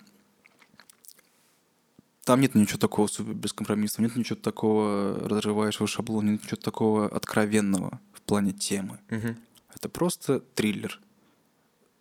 Там 2.25 2.41
нет 2.41 2.55
ничего 2.55 2.79
такого 2.79 3.05
супер 3.05 3.35
бескомпромиссного, 3.35 4.07
нет 4.07 4.17
ничего 4.17 4.35
такого 4.35 5.29
разрывающего 5.29 5.87
шаблона, 5.87 6.31
нет 6.31 6.43
ничего 6.43 6.57
такого 6.57 7.07
откровенного 7.07 8.01
в 8.13 8.21
плане 8.21 8.51
темы. 8.51 8.99
Мгм. 9.11 9.37
Это 9.73 9.89
просто 9.89 10.39
триллер. 10.39 10.99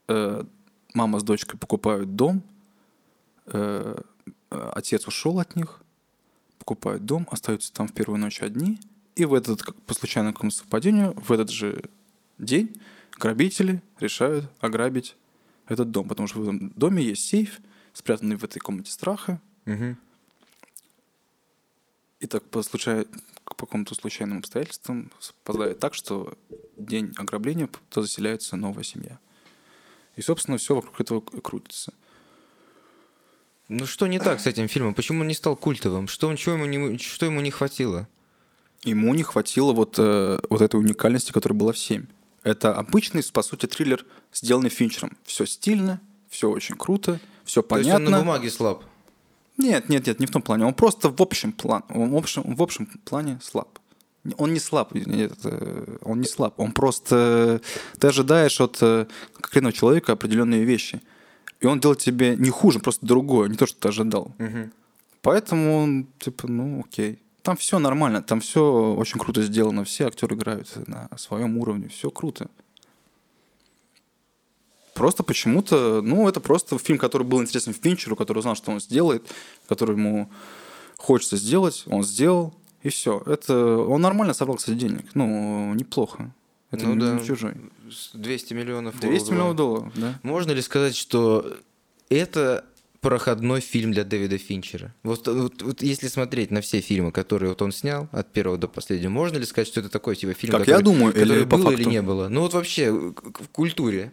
Э, 0.09 0.45
Мама 0.95 1.18
с 1.18 1.25
дочкой 1.25 1.59
покупают 1.59 2.14
дом, 2.14 2.43
э, 3.47 4.01
э, 4.51 4.70
отец 4.75 5.07
ушел 5.09 5.41
от 5.41 5.57
них, 5.57 5.83
покупают 6.59 7.05
дом, 7.05 7.27
остаются 7.31 7.72
там 7.72 7.89
в 7.89 7.93
первую 7.93 8.18
ночь 8.18 8.41
одни, 8.41 8.79
и 9.16 9.25
в 9.25 9.35
этот, 9.35 9.62
как 9.62 9.75
по 9.83 9.93
случайному 9.93 10.33
какому-то 10.33 10.57
совпадению, 10.59 11.14
в 11.14 11.33
этот 11.33 11.51
же 11.51 11.83
день 12.39 12.81
грабители 13.18 13.83
решают 13.99 14.49
ограбить 14.61 15.16
этот 15.66 15.91
дом, 15.91 16.09
потому 16.09 16.29
что 16.29 16.39
в 16.39 16.43
этом 16.45 16.70
доме 16.70 17.03
есть 17.03 17.27
сейф, 17.27 17.61
спрятанный 17.93 18.37
в 18.37 18.45
этой 18.45 18.61
комнате 18.61 18.91
страха, 18.91 19.41
Мгм. 19.66 19.97
И 22.21 22.27
так 22.27 22.43
по, 22.45 22.62
случай... 22.62 23.07
по 23.45 23.67
какому-то 23.67 23.95
случайным 23.95 24.39
обстоятельствам 24.39 25.11
совпадает 25.21 25.79
так, 25.79 25.95
что 25.95 26.37
день 26.77 27.12
ограбления, 27.17 27.69
то 27.91 28.03
заселяется 28.03 28.57
новая 28.57 28.85
семья. 28.85 29.19
И, 30.17 30.23
собственно, 30.23 30.59
все 30.59 30.75
вокруг 30.77 31.01
этого 31.01 31.21
крутится. 31.21 31.93
Ну 33.69 33.87
что 33.87 34.07
не 34.07 34.19
так 34.19 34.41
с 34.41 34.47
этим 34.47 34.69
фильмом? 34.69 34.95
Почему 34.95 35.23
он 35.23 35.29
не 35.29 35.35
стал 35.35 35.57
культовым? 35.57 36.07
Что, 36.09 36.29
он- 36.29 36.37
чего 36.37 36.55
ему 36.55 36.67
не, 36.67 36.99
что 36.99 37.27
ему 37.27 37.41
не 37.41 37.51
хватило? 37.51 38.07
Ему 38.83 39.15
не 39.15 39.23
хватило 39.23 39.73
вот, 39.73 39.95
э, 39.99 40.39
вот 40.51 40.61
этой 40.61 40.77
уникальности, 40.77 41.33
которая 41.33 41.59
была 41.59 41.73
в 41.73 41.79
7. 41.79 42.07
Это 42.43 42.77
обычный, 42.77 43.23
по 43.33 43.43
сути, 43.43 43.65
триллер, 43.67 44.05
сделанный 44.33 44.69
Финчером. 44.69 45.17
Все 45.25 45.47
стильно, 45.47 46.01
все 46.29 46.51
очень 46.51 46.77
круто, 46.77 47.19
все 47.45 47.62
То 47.62 47.79
есть 47.79 47.89
он 47.89 47.95
понятно. 47.95 48.11
на 48.11 48.19
бумаге 48.19 48.51
слаб. 48.51 48.85
Нет, 49.57 49.89
нет, 49.89 50.07
нет, 50.07 50.21
не 50.21 50.27
в 50.27 50.31
том 50.31 50.43
плане. 50.43 50.65
Он 50.65 50.75
просто 50.75 51.11
в 51.11 51.21
общем 51.21 51.53
плане, 51.53 51.85
он 51.89 52.11
в 52.11 52.17
общем, 52.17 52.43
в 52.43 52.63
общем 52.63 52.87
плане 53.05 53.39
слаб. 53.43 53.79
Он 54.39 54.53
не 54.55 54.59
слаб, 54.59 54.95
нет, 54.95 55.33
э, 55.45 55.97
он 56.03 56.21
не 56.21 56.27
слаб. 56.27 56.59
Он 56.59 56.73
просто... 56.73 57.61
Ты 57.99 58.09
ожидаешь 58.09 58.59
от 58.61 58.79
э, 58.81 59.07
конкретного 59.39 59.73
человека 59.73 60.13
определенные 60.13 60.65
вещи. 60.65 61.03
И 61.61 61.67
он 61.67 61.79
делает 61.79 62.01
тебе 62.01 62.35
не 62.37 62.51
хуже, 62.51 62.79
просто 62.79 63.07
другое, 63.07 63.49
не 63.49 63.57
то, 63.57 63.67
что 63.67 63.79
ты 63.79 63.89
ожидал. 63.89 64.35
Поэтому 65.21 65.77
он, 65.77 66.07
типа, 66.19 66.49
ну, 66.49 66.81
окей. 66.81 67.19
Там 67.43 67.57
все 67.59 67.79
нормально, 67.79 68.23
там 68.23 68.41
все 68.41 68.95
очень 68.95 69.21
круто 69.21 69.43
сделано, 69.43 69.85
все 69.85 70.07
актеры 70.07 70.35
играют 70.35 70.73
на 70.87 71.09
своем 71.17 71.59
уровне, 71.59 71.89
все 71.89 72.11
круто. 72.11 72.49
Просто 74.95 75.22
почему-то, 75.24 76.01
ну, 76.03 76.28
это 76.28 76.40
просто 76.40 76.78
фильм, 76.78 76.99
который 76.99 77.24
был 77.24 77.42
интересен 77.42 77.74
Финчеру, 77.74 78.14
который 78.16 78.42
знал, 78.42 78.55
что 78.55 78.70
он 78.70 78.80
сделает, 78.80 79.26
который 79.68 79.97
ему 79.97 80.30
хочется 80.97 81.36
сделать, 81.36 81.82
он 81.86 82.05
сделал, 82.05 82.55
и 82.82 82.88
все. 82.90 83.22
Это 83.26 83.76
он 83.78 84.01
нормально 84.01 84.34
собрал, 84.34 84.57
кстати, 84.57 84.76
денег. 84.78 85.07
Ну, 85.14 85.74
неплохо. 85.74 86.32
Это 86.70 86.86
Ну 86.86 86.95
не, 86.95 87.01
да. 87.01 87.12
не 87.14 87.26
чужой. 87.26 87.55
С 87.90 88.11
200 88.14 88.55
миллионов 88.55 88.99
200 89.01 89.07
долларов. 89.11 89.30
миллионов 89.30 89.57
долларов, 89.57 89.92
да. 89.97 90.18
Можно 90.22 90.53
ли 90.53 90.62
сказать, 90.62 90.97
что 90.97 91.57
это 92.09 92.64
проходной 93.01 93.61
фильм 93.61 93.92
для 93.92 94.05
Дэвида 94.05 94.38
Финчера? 94.38 94.95
Вот, 95.03 95.26
вот- 95.28 95.62
вот 95.62 95.82
если 95.82 96.09
смотреть 96.09 96.51
на 96.51 96.61
все 96.61 96.80
фильмы, 96.80 97.12
которые 97.12 97.51
вот 97.51 97.62
он 97.62 97.72
снял 97.72 98.09
от 98.12 98.32
первого 98.32 98.59
до 98.59 98.68
последнего, 98.68 99.11
можно 99.11 99.38
ли 99.38 99.45
сказать, 99.45 99.68
что 99.68 99.80
это 99.80 99.88
такой 99.88 100.16
типа 100.16 100.32
фильм, 100.34 100.53
Как 100.53 100.61
который, 100.62 100.76
я 100.76 100.82
думаю, 100.82 101.12
или 101.14 101.20
который 101.22 101.47
по 101.47 101.57
было 101.59 101.68
или 101.70 101.76
факту? 101.76 101.90
не 101.90 102.03
было? 102.03 102.28
Ну 102.28 102.40
вот 102.42 102.55
вообще 102.55 102.90
в 102.92 103.49
культуре. 103.53 104.12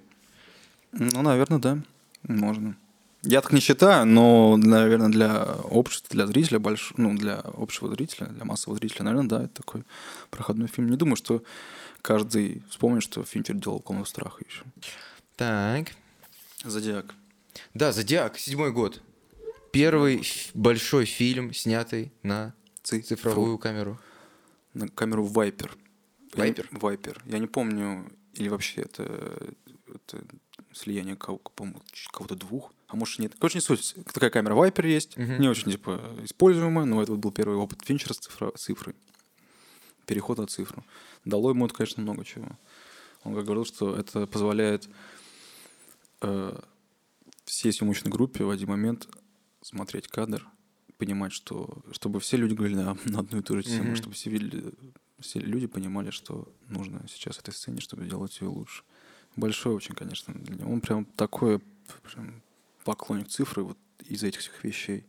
Ну, 0.92 1.22
наверное, 1.22 1.60
да. 1.60 1.80
Можно. 2.24 2.76
Я 3.24 3.42
так 3.42 3.54
не 3.54 3.60
считаю, 3.60 4.06
но, 4.08 4.58
наверное, 4.58 5.10
для 5.10 5.44
общества, 5.70 6.10
для 6.12 6.26
зрителя, 6.26 6.60
больш... 6.60 6.94
ну, 6.98 7.16
для 7.16 7.36
общего 7.40 7.88
зрителя, 7.90 8.28
для 8.28 8.46
массового 8.46 8.78
зрителя, 8.78 9.04
наверное, 9.04 9.30
да, 9.30 9.44
это 9.44 9.54
такой 9.62 9.84
проходной 10.32 10.68
фильм. 10.68 10.90
Не 10.90 10.98
думаю, 10.98 11.16
что 11.16 11.44
каждый 12.02 12.64
вспомнит, 12.70 13.04
что 13.04 13.24
Финчер 13.24 13.56
делал 13.56 13.80
«Комнату 13.80 14.10
страха» 14.10 14.44
еще. 14.48 14.64
Так. 15.36 15.92
«Зодиак». 16.64 17.14
Да, 17.76 17.92
«Зодиак», 17.92 18.40
седьмой 18.40 18.72
год. 18.72 19.02
Первый 19.72 20.24
большой 20.56 21.06
фильм, 21.06 21.54
снятый 21.54 22.12
на 22.24 22.54
Ци- 22.84 23.02
цифровую 23.02 23.58
камеру. 23.60 24.00
на 24.74 24.88
камеру 24.88 25.26
Вайпер. 25.26 25.78
Вайпер? 26.34 26.68
Вайпер. 26.72 27.22
Я 27.26 27.38
не 27.40 27.48
помню, 27.48 28.12
или 28.34 28.50
вообще 28.50 28.82
это, 28.82 29.04
это 29.88 30.24
слияние 30.74 31.16
кого-то 31.16 32.36
двух, 32.36 32.74
а 32.88 32.96
может 32.96 33.20
нет. 33.20 33.34
Короче, 33.38 33.58
не 33.58 33.62
суть. 33.62 33.96
Такая 34.14 34.30
камера 34.30 34.54
Вайпер 34.54 34.86
есть, 34.86 35.18
не 35.18 35.48
очень 35.48 35.72
типа 35.72 36.02
используемая, 36.24 36.86
но 36.86 37.02
это 37.02 37.14
был 37.14 37.32
первый 37.32 37.58
опыт 37.58 37.80
Финчера 37.84 38.14
с 38.14 38.20
цифра- 38.20 38.56
цифрой. 38.58 38.96
Переход 40.06 40.38
на 40.40 40.48
цифру. 40.48 40.84
Дало 41.26 41.52
ему 41.52 41.66
это, 41.66 41.76
конечно, 41.76 42.02
много 42.04 42.26
чего. 42.26 42.50
Он 43.24 43.36
как 43.36 43.46
говорил, 43.46 43.66
что 43.66 43.96
это 43.96 44.26
позволяет 44.26 44.90
э, 46.22 46.60
всей 47.46 47.72
съемочной 47.72 48.12
группе 48.12 48.44
в 48.44 48.50
один 48.50 48.70
момент 48.70 49.08
смотреть 49.62 50.08
кадр, 50.08 50.48
понимать, 50.98 51.32
что 51.32 51.84
чтобы 51.92 52.20
все 52.20 52.38
люди 52.38 52.54
говорили 52.54 52.78
на, 52.78 52.98
на 53.06 53.20
одну 53.20 53.40
и 53.40 53.42
ту 53.42 53.56
же 53.58 53.64
тему, 53.64 53.92
mm-hmm. 53.92 53.96
чтобы 53.96 54.16
все, 54.16 54.30
видели, 54.30 54.74
все 55.20 55.40
люди 55.40 55.68
понимали, 55.68 56.10
что 56.10 56.52
нужно 56.68 57.06
сейчас 57.08 57.38
этой 57.38 57.54
сцене, 57.54 57.80
чтобы 57.80 58.06
сделать 58.06 58.40
ее 58.42 58.48
лучше. 58.48 58.84
Большой 59.36 59.76
очень, 59.76 59.96
конечно, 59.96 60.34
для 60.34 60.56
него. 60.56 60.72
Он 60.72 60.82
прям 60.82 61.06
такой 61.06 61.60
прям 62.12 62.42
поклонник 62.84 63.28
цифры 63.28 63.64
вот 63.64 63.78
из 64.08 64.24
этих 64.24 64.42
всех 64.42 64.64
вещей. 64.64 65.06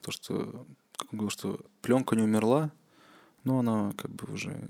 То, 0.00 0.10
что, 0.10 0.66
как 0.96 1.12
он 1.12 1.18
говорил, 1.18 1.30
что 1.30 1.60
пленка 1.80 2.16
не 2.16 2.22
умерла, 2.22 2.70
но 3.44 3.60
она 3.60 3.92
как 3.96 4.10
бы 4.10 4.32
уже 4.32 4.68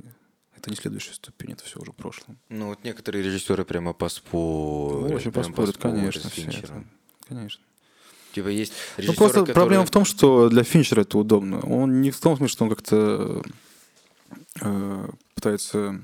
это 0.57 0.71
не 0.71 0.77
следующая 0.77 1.15
ступень, 1.15 1.53
это 1.53 1.65
все 1.65 1.81
уже 1.81 1.93
в 1.93 1.97
прошлом. 1.97 2.39
Ну 2.49 2.69
вот 2.69 2.85
некоторые 2.85 3.25
режиссеры 3.25 3.65
прямо 3.65 3.93
поспорят. 3.93 5.11
Ну, 5.11 5.17
очень 5.17 5.33
поспорят, 5.33 5.77
конечно, 5.77 6.31
все 6.31 6.49
это. 6.49 6.85
Конечно. 7.29 7.63
Типа 8.33 8.49
есть 8.49 8.73
Ну 8.99 9.13
просто 9.15 9.41
которые... 9.41 9.55
проблема 9.55 9.87
в 9.87 9.91
том, 9.91 10.05
что 10.05 10.49
для 10.49 10.65
Финчера 10.65 11.03
это 11.03 11.19
удобно. 11.19 11.61
Он 11.61 12.01
не 12.01 12.11
в 12.11 12.21
том 12.21 12.37
смысле, 12.37 12.53
что 12.53 12.65
он 12.65 12.71
как-то 12.71 13.43
э, 14.61 15.09
пытается 15.35 16.03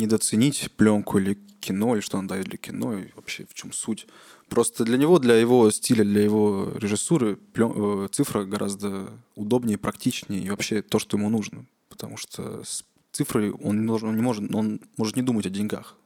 недооценить 0.00 0.70
пленку 0.76 1.18
или 1.18 1.38
кино, 1.60 1.94
или 1.94 2.00
что 2.00 2.18
он 2.18 2.26
дает 2.26 2.46
для 2.46 2.58
кино, 2.58 2.98
и 2.98 3.08
вообще 3.14 3.46
в 3.48 3.54
чем 3.54 3.72
суть. 3.72 4.06
Просто 4.48 4.84
для 4.84 4.98
него, 4.98 5.18
для 5.18 5.36
его 5.36 5.70
стиля, 5.70 6.04
для 6.04 6.22
его 6.22 6.72
режиссуры 6.76 7.36
плен, 7.36 7.72
э, 7.74 8.08
цифра 8.10 8.44
гораздо 8.44 9.10
удобнее, 9.36 9.78
практичнее 9.78 10.42
и 10.42 10.50
вообще 10.50 10.82
то, 10.82 10.98
что 10.98 11.16
ему 11.16 11.28
нужно. 11.28 11.66
Потому 11.88 12.16
что 12.16 12.64
с 12.64 12.84
цифрой 13.12 13.50
он 13.50 13.82
не, 13.82 13.86
должен, 13.86 14.08
он 14.08 14.16
не 14.16 14.22
может, 14.22 14.54
он 14.54 14.80
может 14.96 15.16
не 15.16 15.22
думать 15.22 15.46
о 15.46 15.50
деньгах. 15.50 15.96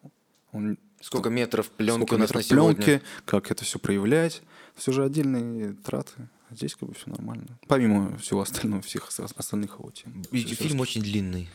Он 0.52 0.78
Сколько 1.00 1.28
метров 1.28 1.70
пленки 1.70 1.98
Сколько 1.98 2.14
у 2.14 2.18
нас 2.18 2.30
метров 2.30 2.36
на 2.36 2.56
сегодня? 2.56 2.82
пленки, 2.82 3.04
как 3.26 3.50
это 3.50 3.64
все 3.64 3.78
проявлять. 3.78 4.42
Все 4.74 4.90
же 4.90 5.04
отдельные 5.04 5.74
траты. 5.74 6.28
А 6.48 6.54
здесь 6.54 6.74
как 6.74 6.88
бы 6.88 6.94
все 6.94 7.10
нормально. 7.10 7.58
Помимо 7.66 8.16
всего 8.16 8.40
остального, 8.40 8.80
всех 8.82 9.08
остальных 9.18 9.78
его 9.78 9.90
тем. 9.90 10.22
Фильм 10.32 10.80
очень 10.80 11.02
длинный. 11.02 11.50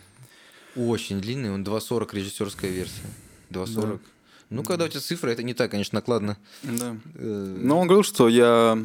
Очень 0.75 1.19
длинный. 1.21 1.51
Он 1.51 1.63
2.40 1.63 2.15
режиссерская 2.15 2.71
версия. 2.71 3.05
2.40. 3.51 3.93
Да. 3.93 3.99
Ну, 4.49 4.63
когда 4.63 4.85
у 4.85 4.87
тебя 4.87 4.99
цифры, 5.01 5.31
это 5.31 5.43
не 5.43 5.53
так, 5.53 5.71
конечно, 5.71 5.97
накладно. 5.97 6.37
Да. 6.63 6.97
Э, 7.15 7.57
Но 7.59 7.79
он 7.79 7.87
говорил, 7.87 8.03
что 8.03 8.27
я 8.27 8.77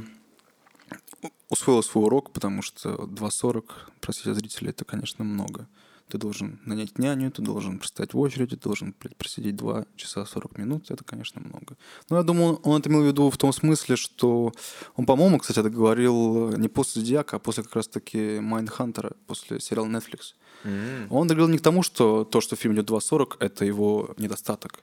усвоил 1.49 1.83
свой 1.83 2.05
урок, 2.05 2.31
потому 2.33 2.63
что 2.63 2.91
2.40, 2.91 3.65
простите 4.01 4.35
зрителей, 4.35 4.71
это, 4.71 4.85
конечно, 4.85 5.25
много. 5.25 5.67
Ты 6.09 6.19
должен 6.19 6.61
нанять 6.65 6.99
няню, 6.99 7.31
ты 7.31 7.43
должен 7.43 7.79
простоять 7.79 8.13
в 8.13 8.19
очереди, 8.19 8.57
ты 8.57 8.65
должен 8.65 8.95
блядь, 9.01 9.17
просидеть 9.17 9.57
2 9.57 9.87
часа 9.97 10.27
40 10.27 10.59
минут. 10.59 10.91
Это, 10.91 11.03
конечно, 11.03 11.41
много. 11.41 11.77
Но 12.11 12.19
я 12.19 12.23
думаю, 12.23 12.57
он 12.63 12.81
это 12.81 12.91
имел 12.91 13.03
в 13.03 13.07
виду 13.07 13.31
в 13.31 13.37
том 13.39 13.53
смысле, 13.53 13.97
что 13.97 14.53
он, 14.97 15.07
по-моему, 15.07 15.39
кстати, 15.39 15.61
это 15.61 15.71
говорил 15.71 16.51
не 16.57 16.69
после 16.69 17.01
«Зодиака», 17.01 17.37
а 17.37 17.39
после 17.39 17.63
как 17.63 17.77
раз-таки 17.77 18.39
«Майндхантера», 18.41 19.13
после 19.27 19.61
сериала 19.61 19.87
Netflix. 19.87 20.35
Mm-hmm. 20.65 21.07
Он 21.11 21.27
говорил 21.27 21.49
не 21.49 21.59
к 21.59 21.63
тому, 21.63 21.83
что 21.83 22.25
то, 22.25 22.41
что 22.41 22.57
фильм 22.57 22.75
идет 22.75 22.91
2.40, 22.91 23.37
это 23.41 23.65
его 23.65 24.15
недостаток. 24.19 24.83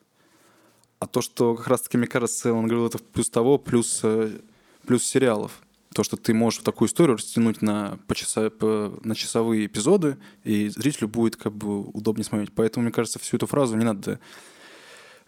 А 1.00 1.08
то, 1.08 1.22
что 1.22 1.56
как 1.56 1.68
раз-таки, 1.68 1.98
мне 1.98 2.08
кажется, 2.08 2.54
он 2.54 2.68
говорил 2.68 2.88
это 2.88 3.00
плюс 3.00 3.30
того, 3.30 3.58
плюс, 3.58 4.02
э, 4.04 4.40
плюс 4.86 5.04
сериалов. 5.04 5.62
То, 5.94 6.04
что 6.04 6.16
ты 6.16 6.34
можешь 6.34 6.62
такую 6.62 6.88
историю 6.88 7.18
растянуть 7.18 7.62
на, 7.62 8.00
по 8.08 8.16
часа, 8.16 8.50
по, 8.50 8.98
на 9.04 9.14
часовые 9.14 9.66
эпизоды, 9.66 10.18
и 10.44 10.70
зрителю 10.70 11.10
будет 11.10 11.36
как 11.36 11.54
бы 11.54 11.82
удобнее 11.82 12.24
смотреть. 12.24 12.54
Поэтому, 12.54 12.84
мне 12.84 12.94
кажется, 12.94 13.20
всю 13.20 13.38
эту 13.38 13.46
фразу 13.46 13.76
не 13.76 13.84
надо 13.84 14.20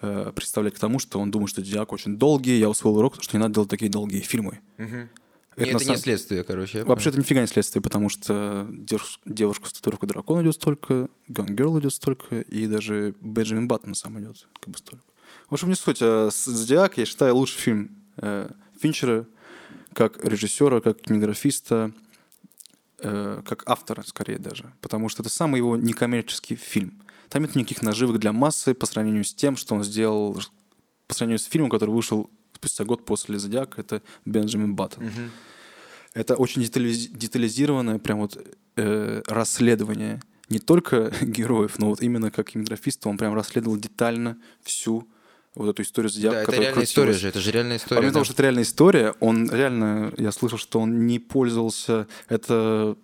э, 0.02 0.32
представлять 0.34 0.76
к 0.76 0.80
тому, 0.80 1.00
что 1.00 1.20
он 1.20 1.32
думает, 1.32 1.50
что 1.50 1.62
Диак 1.62 1.92
очень 1.92 2.18
долгий, 2.18 2.58
я 2.58 2.70
усвоил 2.70 2.98
урок, 2.98 3.22
что 3.22 3.36
не 3.36 3.42
надо 3.42 3.56
делать 3.56 3.70
такие 3.70 3.92
долгие 3.92 4.22
фильмы. 4.22 4.62
Угу. 4.78 5.10
Это, 5.56 5.78
это 5.78 5.90
не 5.90 5.98
следствие, 5.98 6.44
короче. 6.44 6.84
Вообще 6.84 7.10
это 7.10 7.20
нифига 7.20 7.42
не 7.42 7.48
следствие, 7.48 7.82
потому 7.82 8.10
что 8.10 8.68
девушка 9.26 9.68
с 9.68 9.74
татуировкой 9.74 10.10
дракона 10.10 10.42
идет 10.42 10.56
столько, 10.56 11.10
Girl 11.28 11.80
идет 11.80 11.94
столько, 11.94 12.42
и 12.42 12.68
даже 12.68 13.16
Бенджамин 13.22 13.68
Баттон 13.68 13.96
сам 13.96 14.20
идет 14.20 14.48
как 14.60 14.70
бы 14.70 14.78
столько. 14.78 15.04
В 15.50 15.54
общем, 15.54 15.70
не 15.70 15.76
суть. 15.76 16.00
А 16.02 16.30
Зодиак, 16.32 16.98
я 16.98 17.06
считаю, 17.06 17.36
лучший 17.36 17.60
фильм 17.60 17.92
э, 18.18 18.50
Финчера 18.80 19.28
как 19.94 20.24
режиссера, 20.24 20.82
как 20.82 21.02
кинематографиста, 21.02 21.92
э, 23.00 23.42
как 23.46 23.64
автора, 23.66 24.04
скорее 24.06 24.40
даже. 24.40 24.74
Потому 24.82 25.10
что 25.10 25.24
это 25.24 25.30
самый 25.30 25.58
его 25.58 25.78
некоммерческий 25.78 26.56
фильм. 26.56 27.02
Там 27.30 27.42
нет 27.42 27.56
никаких 27.56 27.82
наживок 27.82 28.20
для 28.20 28.32
массы 28.32 28.74
по 28.74 28.86
сравнению 28.86 29.24
с 29.24 29.34
тем, 29.34 29.58
что 29.58 29.76
он 29.76 29.84
сделал 29.84 30.40
по 31.08 31.14
сравнению 31.14 31.40
с 31.40 31.46
фильмом, 31.46 31.70
который 31.70 31.92
вышел 31.92 32.30
спустя 32.54 32.86
год 32.86 33.06
после 33.06 33.40
«Зодиака», 33.40 33.82
это 33.82 34.02
Бенджамин 34.26 34.76
Баттон. 34.76 35.06
Угу. 35.06 35.22
Это 36.14 36.36
очень 36.36 36.62
детализ... 36.62 37.08
детализированное 37.08 38.00
прям 38.00 38.20
вот 38.20 38.38
э, 38.78 39.22
расследование 39.28 40.22
не 40.50 40.60
только 40.60 41.12
героев, 41.22 41.78
но 41.80 41.90
вот 41.90 42.02
именно 42.02 42.32
как 42.32 42.52
кинематографист 42.52 43.06
он 43.08 43.18
прям 43.18 43.34
расследовал 43.34 43.78
детально 43.78 44.38
всю 44.62 45.08
вот 45.56 45.70
эту 45.70 45.82
историю 45.84 46.10
Зодиака, 46.10 46.38
да, 46.38 46.42
это 46.44 46.52
реальная 46.52 46.74
крутилась. 46.74 46.90
история 46.90 47.14
же, 47.14 47.28
это 47.28 47.40
же 47.40 47.52
реальная 47.52 47.78
история. 47.78 47.96
Помимо 47.98 48.12
да. 48.12 48.14
того, 48.14 48.26
что 48.26 48.34
это 48.34 48.44
реальная 48.44 48.64
история, 48.64 49.14
он 49.20 49.50
реально, 49.52 50.14
я 50.18 50.32
слышал, 50.32 50.58
что 50.58 50.80
он 50.80 51.06
не 51.06 51.20
пользовался, 51.20 52.08
это 52.28 52.98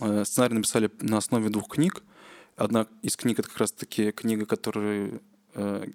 э, 0.00 0.24
сценарий 0.24 0.54
написали 0.54 0.90
на 1.00 1.18
основе 1.18 1.50
двух 1.50 1.68
книг. 1.68 2.02
Одна 2.56 2.86
из 3.02 3.16
книг 3.16 3.38
это 3.38 3.48
как 3.48 3.58
раз-таки 3.58 4.12
книга, 4.12 4.46
которую 4.46 5.22
э, 5.54 5.86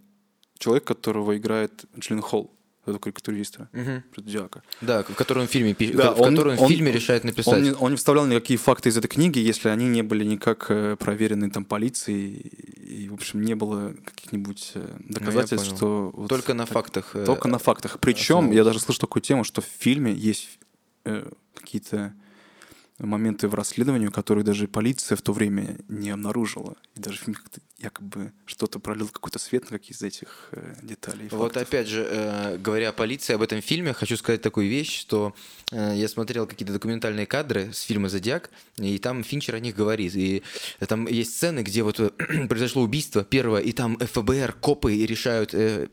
человек, 0.57 0.83
которого 0.83 1.37
играет 1.37 1.85
Джиллин 1.97 2.21
Холл 2.21 2.54
этого 2.91 2.99
карикатуриста, 2.99 3.69
угу. 3.73 4.03
Зодиака. 4.15 4.63
Да, 4.81 5.03
в 5.03 5.15
котором 5.15 5.47
фильме, 5.47 5.75
да, 5.93 6.13
в 6.13 6.21
он, 6.21 6.35
котором 6.35 6.59
он, 6.59 6.69
фильме 6.69 6.91
решает 6.91 7.23
написать. 7.23 7.53
Он 7.53 7.63
не, 7.63 7.71
он 7.71 7.91
не 7.91 7.97
вставлял 7.97 8.25
никакие 8.25 8.57
факты 8.57 8.89
из 8.89 8.97
этой 8.97 9.07
книги, 9.07 9.39
если 9.39 9.69
они 9.69 9.87
не 9.87 10.01
были 10.01 10.23
никак 10.23 10.67
э, 10.69 10.95
проверены 10.97 11.49
там 11.49 11.65
полицией, 11.65 12.37
и, 12.37 13.09
в 13.09 13.13
общем, 13.13 13.41
не 13.41 13.55
было 13.55 13.93
каких-нибудь 14.05 14.71
э, 14.75 14.97
ну, 14.99 15.13
доказательств, 15.13 15.71
ну, 15.71 15.77
что... 15.77 16.11
Вот, 16.13 16.29
только 16.29 16.53
на 16.53 16.65
фактах. 16.65 17.15
Э, 17.15 17.25
только 17.25 17.47
на 17.47 17.59
фактах. 17.59 17.99
Причем, 17.99 18.51
я 18.51 18.63
даже 18.63 18.79
слышал 18.79 19.01
такую 19.01 19.23
тему, 19.23 19.43
что 19.43 19.61
в 19.61 19.65
фильме 19.65 20.13
есть 20.13 20.59
э, 21.05 21.29
какие-то 21.53 22.13
моменты 22.99 23.47
в 23.47 23.55
расследовании, 23.55 24.07
которые 24.07 24.43
даже 24.43 24.67
полиция 24.67 25.15
в 25.15 25.21
то 25.21 25.33
время 25.33 25.77
не 25.89 26.09
обнаружила. 26.09 26.75
И 26.95 26.99
даже 26.99 27.19
якобы 27.77 28.31
что-то 28.45 28.79
пролил 28.79 29.09
какой-то 29.09 29.37
свет 29.37 29.69
на 29.69 29.77
какие-то 29.77 29.95
из 29.95 30.01
этих 30.01 30.49
э, 30.51 30.75
деталей. 30.81 31.27
Вот 31.31 31.53
фактов. 31.53 31.67
опять 31.67 31.87
же, 31.87 32.07
э, 32.09 32.57
говоря 32.57 32.89
о 32.89 32.93
полиции, 32.93 33.33
об 33.33 33.41
этом 33.41 33.61
фильме, 33.61 33.93
хочу 33.93 34.15
сказать 34.17 34.41
такую 34.41 34.69
вещь, 34.69 34.97
что 34.97 35.35
э, 35.71 35.93
я 35.95 36.07
смотрел 36.07 36.47
какие-то 36.47 36.73
документальные 36.73 37.25
кадры 37.25 37.71
с 37.73 37.81
фильма 37.81 38.09
«Зодиак», 38.09 38.49
и 38.77 38.97
там 38.97 39.23
Финчер 39.23 39.55
о 39.55 39.59
них 39.59 39.75
говорит. 39.75 40.15
И 40.15 40.43
там 40.87 41.07
есть 41.07 41.35
сцены, 41.35 41.61
где 41.61 41.83
вот 41.83 41.99
произошло 42.49 42.81
убийство 42.81 43.23
первое, 43.23 43.61
и 43.61 43.71
там 43.73 43.97
ФБР, 43.97 44.53
копы 44.53 45.05
решают 45.05 45.53
э, 45.53 45.89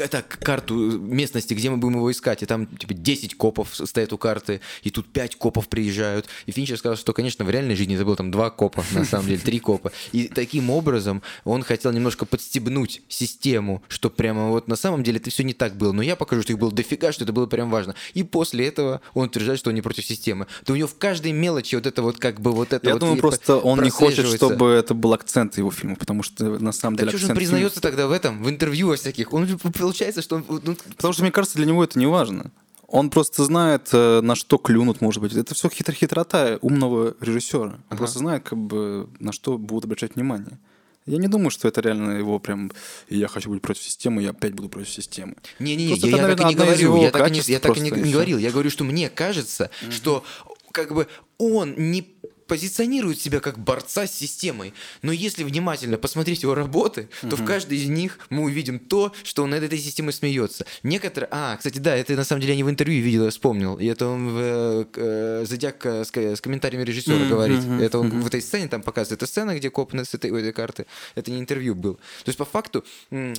это 0.00 0.22
карту 0.22 0.74
местности, 0.74 1.54
где 1.54 1.70
мы 1.70 1.76
будем 1.76 1.96
его 1.96 2.10
искать, 2.10 2.42
и 2.42 2.46
там 2.46 2.66
типа 2.66 2.94
10 2.94 3.34
копов 3.36 3.68
стоят 3.72 4.12
у 4.12 4.18
карты, 4.18 4.60
и 4.82 4.90
тут 4.90 5.06
5 5.12 5.36
копов 5.36 5.68
приезжают. 5.68 6.26
И 6.46 6.52
Финчер 6.52 6.78
сказал, 6.78 6.96
что, 6.96 7.12
конечно, 7.12 7.44
в 7.44 7.50
реальной 7.50 7.76
жизни 7.76 7.94
это 7.94 8.04
было 8.04 8.16
там 8.16 8.30
2 8.30 8.50
копа, 8.50 8.84
на 8.92 9.04
самом 9.04 9.26
деле, 9.26 9.38
3 9.38 9.58
копа. 9.60 9.92
И 10.12 10.28
таким 10.28 10.70
образом 10.70 11.22
он 11.44 11.62
хотел 11.62 11.92
немножко 11.92 12.26
подстебнуть 12.26 13.02
систему, 13.08 13.82
что 13.88 14.10
прямо 14.10 14.48
вот 14.48 14.68
на 14.68 14.76
самом 14.76 15.02
деле 15.02 15.18
это 15.18 15.30
все 15.30 15.44
не 15.44 15.54
так 15.54 15.76
было, 15.76 15.92
но 15.92 16.02
я 16.02 16.16
покажу, 16.16 16.42
что 16.42 16.52
их 16.52 16.58
было 16.58 16.72
дофига, 16.72 17.12
что 17.12 17.24
это 17.24 17.32
было 17.32 17.46
прям 17.46 17.70
важно. 17.70 17.94
И 18.14 18.22
после 18.22 18.66
этого 18.66 19.00
он 19.14 19.26
утверждает, 19.26 19.58
что 19.58 19.70
он 19.70 19.74
не 19.74 19.82
против 19.82 20.04
системы. 20.04 20.46
То 20.64 20.72
у 20.72 20.76
него 20.76 20.88
в 20.88 20.96
каждой 20.96 21.32
мелочи 21.32 21.74
вот 21.74 21.86
это 21.86 22.02
вот 22.02 22.18
как 22.18 22.40
бы 22.40 22.52
вот 22.52 22.72
это 22.72 22.86
Я 22.86 22.94
вот 22.94 23.00
думаю, 23.00 23.18
просто 23.18 23.58
он 23.58 23.82
не 23.82 23.90
хочет, 23.90 24.26
чтобы 24.26 24.68
это 24.68 24.94
был 24.94 25.12
акцент 25.12 25.58
его 25.58 25.70
фильма, 25.70 25.96
потому 25.96 26.22
что 26.22 26.58
на 26.58 26.72
самом 26.72 26.96
деле 26.96 27.10
так 27.10 27.14
акцент... 27.14 27.18
что 27.18 27.26
же 27.26 27.32
он 27.32 27.36
признается 27.36 27.80
фильма... 27.80 27.90
тогда 27.90 28.06
в 28.06 28.12
этом, 28.12 28.42
в 28.42 28.48
интервью 28.48 28.88
во 28.88 28.96
всяких? 28.96 29.32
Он 29.32 29.46
получается, 29.90 30.22
что. 30.22 30.42
Ну... 30.48 30.76
Потому 30.96 31.12
что, 31.12 31.22
мне 31.22 31.32
кажется, 31.32 31.56
для 31.56 31.66
него 31.66 31.82
это 31.84 31.98
не 31.98 32.06
важно. 32.06 32.50
Он 32.86 33.10
просто 33.10 33.44
знает, 33.44 33.88
э, 33.92 34.20
на 34.20 34.34
что 34.34 34.58
клюнут, 34.58 35.00
может 35.00 35.22
быть. 35.22 35.32
Это 35.32 35.54
все 35.54 35.68
хитро 35.68 35.94
хитрота 35.94 36.58
умного 36.60 37.14
режиссера. 37.20 37.62
Он 37.62 37.74
ага. 37.88 37.98
просто 37.98 38.18
знает, 38.18 38.42
как 38.42 38.58
бы, 38.58 39.08
на 39.20 39.32
что 39.32 39.58
будут 39.58 39.84
обращать 39.84 40.16
внимание. 40.16 40.58
Я 41.06 41.18
не 41.18 41.28
думаю, 41.28 41.50
что 41.50 41.68
это 41.68 41.80
реально 41.80 42.18
его 42.18 42.38
прям 42.38 42.70
«я 43.08 43.26
хочу 43.28 43.50
быть 43.50 43.62
против 43.62 43.82
системы, 43.82 44.22
я 44.22 44.30
опять 44.30 44.54
буду 44.54 44.68
против 44.68 44.90
системы». 44.90 45.34
Не-не-не, 45.58 45.94
я, 45.94 46.18
я 46.18 46.36
так 46.36 46.40
и 46.40 46.44
не 46.44 46.54
говорю. 46.54 47.02
Я 47.02 47.10
так 47.10 47.28
и 47.28 47.30
не, 47.30 47.40
я 47.46 47.60
так 47.60 47.76
и 47.76 47.80
не 47.80 47.90
говорил. 47.90 48.38
Я 48.38 48.50
говорю, 48.50 48.70
что 48.70 48.84
мне 48.84 49.08
кажется, 49.08 49.70
mm-hmm. 49.82 49.92
что 49.92 50.24
как 50.72 50.92
бы 50.94 51.06
он 51.38 51.74
не 51.76 52.02
позиционирует 52.50 53.20
себя 53.20 53.38
как 53.38 53.60
борца 53.60 54.08
с 54.08 54.12
системой. 54.12 54.74
Но 55.02 55.12
если 55.12 55.44
внимательно 55.44 55.98
посмотреть 55.98 56.42
его 56.42 56.56
работы, 56.56 57.08
то 57.20 57.28
угу. 57.28 57.36
в 57.36 57.44
каждой 57.44 57.78
из 57.78 57.88
них 57.88 58.18
мы 58.28 58.42
увидим 58.42 58.80
то, 58.80 59.12
что 59.22 59.44
он 59.44 59.50
над 59.50 59.62
этой 59.62 59.78
системой 59.78 60.12
смеется. 60.12 60.66
Некоторые... 60.82 61.28
А, 61.30 61.56
кстати, 61.56 61.78
да, 61.78 61.94
это 61.94 62.16
на 62.16 62.24
самом 62.24 62.40
деле 62.40 62.54
я 62.54 62.56
не 62.56 62.64
в 62.64 62.68
интервью 62.68 63.04
видел, 63.04 63.26
я 63.26 63.30
вспомнил. 63.30 63.78
И 63.78 63.86
это 63.86 64.08
он 64.08 64.30
в 64.30 64.38
э, 64.40 64.84
э 64.96 65.44
Зодиак 65.46 65.86
с, 65.86 66.10
с 66.12 66.40
комментариями 66.40 66.82
режиссера 66.82 67.14
mm-hmm. 67.14 67.28
говорит. 67.28 67.60
Это 67.80 68.00
он 68.00 68.08
mm-hmm. 68.08 68.20
в 68.22 68.26
этой 68.26 68.42
сцене 68.42 68.66
там 68.66 68.82
показывает. 68.82 69.22
Это 69.22 69.30
сцена, 69.30 69.56
где 69.56 69.70
копны 69.70 70.04
с 70.04 70.12
этой, 70.12 70.36
этой 70.36 70.52
карты. 70.52 70.86
Это 71.14 71.30
не 71.30 71.38
интервью 71.38 71.76
был. 71.76 71.94
То 72.24 72.28
есть, 72.30 72.38
по 72.38 72.44
факту... 72.44 72.84
Э, 73.12 73.32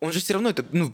он 0.00 0.12
же 0.12 0.20
все 0.20 0.32
равно 0.32 0.48
это, 0.48 0.64
ну, 0.72 0.92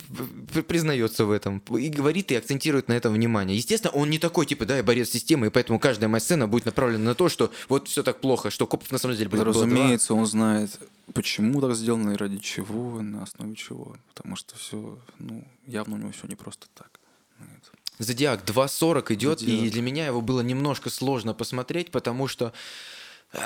признается 0.68 1.24
в 1.24 1.30
этом 1.30 1.58
и 1.78 1.88
говорит 1.88 2.32
и 2.32 2.34
акцентирует 2.34 2.88
на 2.88 2.94
этом 2.94 3.12
внимание. 3.14 3.56
Естественно, 3.56 3.92
он 3.92 4.10
не 4.10 4.18
такой, 4.18 4.46
типа, 4.46 4.64
да, 4.66 4.76
я 4.78 4.82
борец 4.82 5.08
с 5.08 5.12
системой, 5.12 5.48
и 5.48 5.50
поэтому 5.52 5.78
каждая 5.78 6.08
моя 6.08 6.20
сцена 6.20 6.48
будет 6.48 6.66
направлена 6.66 7.04
на 7.04 7.14
то, 7.14 7.28
что 7.28 7.52
вот 7.68 7.88
все 7.88 8.02
так 8.02 8.20
плохо, 8.20 8.50
что 8.50 8.66
копов 8.66 8.90
на 8.90 8.98
самом 8.98 9.16
деле 9.16 9.30
два. 9.30 9.44
разумеется, 9.44 10.14
он 10.14 10.26
знает, 10.26 10.78
почему 11.14 11.60
так 11.60 11.74
сделано 11.76 12.12
и 12.12 12.16
ради 12.16 12.38
чего, 12.38 13.00
на 13.00 13.22
основе 13.22 13.54
чего. 13.54 13.96
Потому 14.12 14.34
что 14.36 14.56
все, 14.58 14.98
ну, 15.18 15.46
явно 15.66 15.94
у 15.94 15.98
него 15.98 16.10
все 16.10 16.26
не 16.26 16.34
просто 16.34 16.66
так. 16.74 16.90
Это- 17.38 17.70
Зодиак 17.98 18.44
2.40 18.44 19.12
идет, 19.14 19.40
и 19.40 19.46
Зодиак. 19.46 19.72
для 19.72 19.82
меня 19.82 20.06
его 20.06 20.20
было 20.20 20.40
немножко 20.40 20.90
сложно 20.90 21.32
посмотреть, 21.32 21.90
потому 21.90 22.26
что 22.28 22.52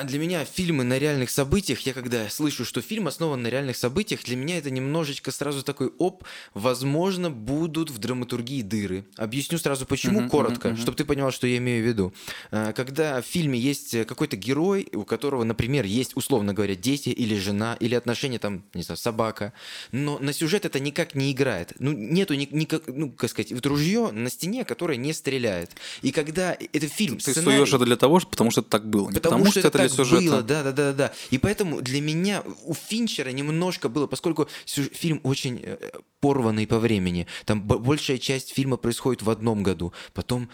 для 0.05 0.19
меня 0.19 0.45
фильмы 0.45 0.85
на 0.85 0.99
реальных 0.99 1.31
событиях, 1.31 1.81
я 1.81 1.95
когда 1.95 2.29
слышу, 2.29 2.65
что 2.65 2.81
фильм 2.83 3.09
основан 3.09 3.43
на 3.43 3.49
реальных 3.49 3.77
событиях, 3.77 4.23
для 4.25 4.37
меня 4.37 4.59
это 4.59 4.71
немножечко 4.71 5.31
сразу 5.33 5.63
такой 5.63 5.91
оп, 5.99 6.23
возможно, 6.55 7.31
будут 7.31 7.91
в 7.91 7.99
драматургии 7.99 8.63
дыры. 8.63 9.05
Объясню 9.17 9.59
сразу 9.59 9.87
почему, 9.87 10.29
коротко, 10.29 10.77
чтобы 10.77 10.97
ты 10.97 11.05
понимал, 11.05 11.33
что 11.33 11.47
я 11.47 11.57
имею 11.57 11.83
в 11.83 11.87
виду. 11.87 12.13
А, 12.51 12.73
Когда 12.73 13.23
в 13.23 13.25
фильме 13.27 13.59
есть 13.59 13.95
э, 13.95 14.05
какой-то 14.05 14.37
герой, 14.37 14.87
у 14.93 15.05
которого, 15.05 15.45
например, 15.45 15.85
есть, 15.87 16.17
условно 16.17 16.53
говоря, 16.55 16.75
дети 16.77 17.09
или 17.09 17.37
жена, 17.39 17.77
или 17.81 17.95
отношения 17.95 18.39
там, 18.39 18.63
не 18.75 18.83
знаю, 18.83 18.99
собака, 18.99 19.53
но 19.93 20.19
на 20.19 20.33
сюжет 20.33 20.67
это 20.67 20.79
никак 20.79 21.15
не 21.15 21.33
играет. 21.33 21.73
Ну, 21.79 21.93
нету 21.93 22.35
ни- 22.35 22.49
никак, 22.53 22.83
ну, 22.87 23.11
как 23.11 23.31
сказать, 23.31 23.51
вот 23.53 23.65
ружье 23.67 24.11
на 24.13 24.29
стене, 24.31 24.65
которое 24.65 24.99
не 24.99 25.13
стреляет. 25.13 25.71
И 26.03 26.13
когда 26.13 26.57
это 26.73 26.87
фильм, 26.87 27.17
Ты 27.19 27.33
сценарий- 27.33 27.57
суешь 27.59 27.73
это 27.73 27.85
для 27.87 27.97
того, 27.97 28.21
потому 28.21 28.51
что 28.51 28.61
это 28.61 28.71
так 28.71 28.89
было. 28.89 29.09
Не 29.09 29.15
Потому, 29.15 29.37
потому, 29.37 29.51
что, 29.51 29.61
что, 29.61 29.70
это 29.71 29.79
для 29.79 29.89
так 29.89 29.97
сюжета. 29.97 30.23
было, 30.23 30.43
да, 30.43 30.63
да, 30.63 30.73
да, 30.73 30.93
да. 30.93 31.13
И 31.31 31.39
поэтому 31.39 31.81
для 31.81 32.01
меня 32.01 32.43
у 32.65 32.75
Финчера 32.75 33.31
немножко 33.31 33.89
было, 33.89 34.07
поскольку 34.07 34.49
фильм 34.67 35.21
очень 35.23 35.61
э, 35.63 35.91
порванный 36.21 36.67
по 36.67 36.79
времени. 36.79 37.27
Там 37.45 37.63
большая 37.63 38.19
часть 38.19 38.55
фильма 38.55 38.77
происходит 38.77 39.23
в 39.23 39.31
одном 39.31 39.63
году, 39.63 39.93
потом 40.13 40.49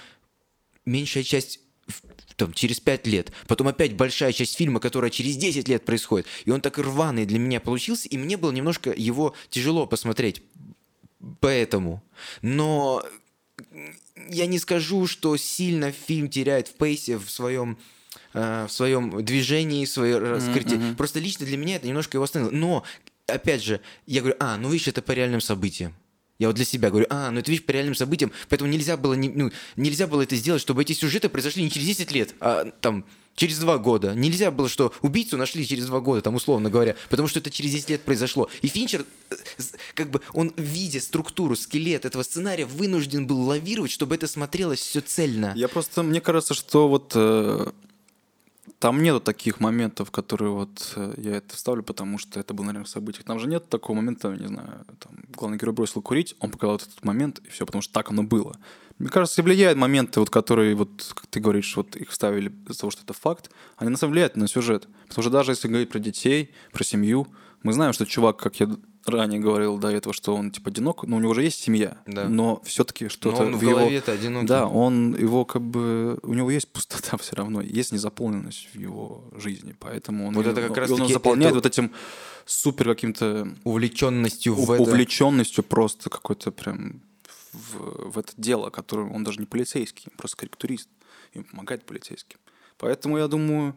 меньшая 0.85 1.25
часть 1.25 1.61
там, 2.37 2.53
через 2.53 2.81
пять 2.81 3.07
лет, 3.07 3.33
потом 3.47 3.69
опять 3.69 3.95
большая 3.95 4.33
часть 4.33 4.57
фильма, 4.57 4.81
которая 4.81 5.11
через 5.11 5.37
10 5.37 5.69
лет 5.69 5.85
происходит. 5.85 6.27
И 6.45 6.51
он 6.51 6.61
так 6.61 6.79
рваный 6.79 7.27
для 7.27 7.39
меня 7.39 7.61
получился, 7.61 8.09
и 8.09 8.19
мне 8.19 8.37
было 8.37 8.53
немножко 8.53 8.93
его 8.93 9.35
тяжело 9.51 9.87
посмотреть. 9.87 10.43
Поэтому. 11.41 12.03
Но 12.43 13.03
я 14.29 14.47
не 14.47 14.59
скажу, 14.59 15.07
что 15.07 15.37
сильно 15.37 15.93
фильм 15.93 16.29
теряет 16.29 16.69
в 16.69 16.75
пейсе 16.75 17.17
в 17.17 17.31
своем 17.31 17.79
э, 18.37 18.67
в 18.67 18.73
своем 18.73 19.25
движении, 19.25 19.85
в 19.85 19.89
своей 19.89 20.15
раскрытии. 20.15 20.95
Просто 20.95 21.19
лично 21.19 21.47
для 21.47 21.57
меня 21.57 21.77
это 21.77 21.89
немножко 21.89 22.17
его 22.17 22.25
остановило. 22.25 22.55
Но, 22.55 22.85
опять 23.27 23.63
же, 23.63 23.81
я 24.07 24.21
говорю, 24.21 24.37
а, 24.39 24.57
ну 24.57 24.71
видишь, 24.71 24.89
это 24.89 25.03
по 25.03 25.13
реальным 25.13 25.41
событиям. 25.41 25.95
Я 26.39 26.49
вот 26.49 26.57
для 26.57 26.67
себя 26.67 26.91
говорю, 26.91 27.07
а, 27.09 27.31
ну 27.31 27.41
это 27.41 27.51
видишь 27.51 27.65
по 27.65 27.71
реальным 27.71 27.95
событиям, 27.95 28.31
поэтому 28.49 28.71
нельзя 28.71 28.97
было, 28.97 29.15
ну, 29.15 29.51
нельзя 29.77 30.07
было 30.07 30.23
это 30.23 30.37
сделать, 30.37 30.61
чтобы 30.61 30.83
эти 30.83 30.93
сюжеты 30.93 31.29
произошли 31.29 31.63
не 31.63 31.71
через 31.71 31.87
10 31.87 32.13
лет, 32.13 32.35
а 32.41 32.71
там 32.83 33.07
через 33.37 33.59
два 33.59 33.79
года. 33.79 34.15
Нельзя 34.15 34.51
было, 34.51 34.69
что 34.69 34.93
убийцу 35.03 35.37
нашли 35.37 35.67
через 35.67 35.87
два 35.87 36.01
года, 36.01 36.23
там 36.23 36.35
условно 36.35 36.69
говоря, 36.71 36.97
потому 37.09 37.29
что 37.29 37.39
это 37.39 37.51
через 37.51 37.73
10 37.73 37.91
лет 37.91 38.03
произошло. 38.03 38.51
И 38.63 38.69
Финчер, 38.69 39.07
э, 39.31 39.35
как 39.95 40.11
бы, 40.11 40.21
он, 40.33 40.53
видя 40.57 41.01
структуру, 41.01 41.57
скелет 41.57 42.05
этого 42.05 42.23
сценария, 42.23 42.67
вынужден 42.67 43.27
был 43.27 43.41
лавировать, 43.43 43.91
чтобы 43.91 44.15
это 44.15 44.27
смотрелось 44.27 44.81
все 44.81 45.01
цельно. 45.01 45.53
Я 45.55 45.69
просто, 45.69 46.03
мне 46.03 46.21
кажется, 46.21 46.55
что 46.55 46.89
вот 46.89 47.13
э, 47.15 47.73
там 48.79 49.03
нету 49.03 49.21
таких 49.21 49.61
моментов, 49.61 50.11
которые 50.11 50.53
вот 50.53 50.93
э, 50.97 51.15
я 51.17 51.37
это 51.37 51.57
ставлю, 51.57 51.83
потому 51.83 52.19
что 52.19 52.39
это 52.39 52.53
было 52.53 52.67
на 52.67 52.71
реальных 52.73 52.89
событиях. 52.89 53.25
Там 53.25 53.39
же 53.39 53.49
нет 53.49 53.69
такого 53.69 53.97
момента, 53.97 54.29
не 54.29 54.49
знаю, 54.49 54.85
там, 54.99 55.13
главный 55.29 55.59
герой 55.59 55.75
бросил 55.75 56.03
курить, 56.03 56.37
он 56.41 56.51
показал 56.51 56.77
этот 56.77 57.05
момент, 57.05 57.41
и 57.45 57.49
все, 57.49 57.65
потому 57.65 57.83
что 57.83 57.93
так 57.93 58.11
оно 58.11 58.23
было. 58.23 58.57
Мне 58.99 59.09
кажется, 59.09 59.43
влияют 59.43 59.79
моменты, 59.79 60.21
вот, 60.21 60.31
которые, 60.31 60.75
вот, 60.75 61.13
как 61.15 61.27
ты 61.27 61.41
говоришь, 61.41 61.77
вот 61.77 61.97
их 61.97 62.11
вставили 62.11 62.51
из-за 62.69 62.81
того, 62.81 62.91
что 62.91 63.03
это 63.03 63.13
факт, 63.13 63.51
они 63.77 63.91
на 63.91 63.97
самом 63.97 64.13
деле 64.13 64.21
влияют 64.21 64.37
на 64.37 64.49
сюжет. 64.49 64.89
Потому 65.09 65.23
что 65.23 65.31
даже 65.31 65.53
если 65.53 65.69
говорить 65.69 65.91
про 65.91 65.99
детей, 65.99 66.51
про 66.73 66.83
семью, 66.85 67.27
мы 67.63 67.73
знаем, 67.73 67.93
что 67.93 68.07
чувак, 68.07 68.37
как 68.39 68.59
я 68.61 68.69
ранее 69.09 69.41
говорил 69.41 69.79
до 69.79 69.89
этого, 69.89 70.13
что 70.15 70.35
он 70.35 70.51
типа 70.51 70.71
одинок, 70.71 71.05
но 71.05 71.17
у 71.17 71.21
него 71.21 71.31
уже 71.31 71.43
есть 71.43 71.61
семья, 71.63 71.99
Да. 72.07 72.29
но 72.29 72.61
все-таки 72.65 73.09
что-то 73.09 73.43
он 73.45 73.57
в 73.57 73.63
его- 73.63 73.73
голове-то 73.79 74.13
одинокий. 74.13 74.47
Да, 74.47 74.67
он 74.67 75.15
его 75.17 75.45
как 75.45 75.63
бы 75.63 76.19
у 76.23 76.35
него 76.35 76.51
есть 76.51 76.69
пустота 76.73 77.17
все 77.21 77.37
равно, 77.37 77.61
есть 77.61 77.93
незаполненность 77.93 78.69
в 78.73 78.79
его 78.79 79.25
жизни, 79.37 79.75
поэтому 79.79 80.29
он, 80.29 80.35
Вот 80.35 80.47
это 80.47 80.61
как 80.63 80.71
он 80.73 80.77
раз-таки 80.77 81.13
заполняет 81.13 81.51
это- 81.53 81.55
вот 81.57 81.67
этим 81.67 81.93
супер 82.45 82.87
каким-то 82.87 83.49
Увлеченностью 83.65 84.55
в 84.55 84.71
это. 84.71 84.83
увлеченностью 84.83 85.65
просто 85.65 86.11
какой-то 86.11 86.51
прям 86.53 87.03
в, 87.53 88.13
в 88.13 88.19
это 88.19 88.33
дело, 88.37 88.71
которое 88.71 89.11
он 89.11 89.25
даже 89.25 89.41
не 89.41 89.47
полицейский, 89.47 90.05
он 90.11 90.17
просто 90.17 90.37
корректурист, 90.37 90.89
ему 91.35 91.45
помогает 91.45 91.85
полицейским. 91.85 92.39
Поэтому 92.79 93.17
я 93.17 93.27
думаю, 93.27 93.75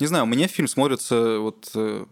не 0.00 0.06
знаю, 0.06 0.24
мне 0.24 0.46
фильм 0.46 0.68
смотрится 0.68 1.38
вот 1.38 1.70
э, 1.74 2.06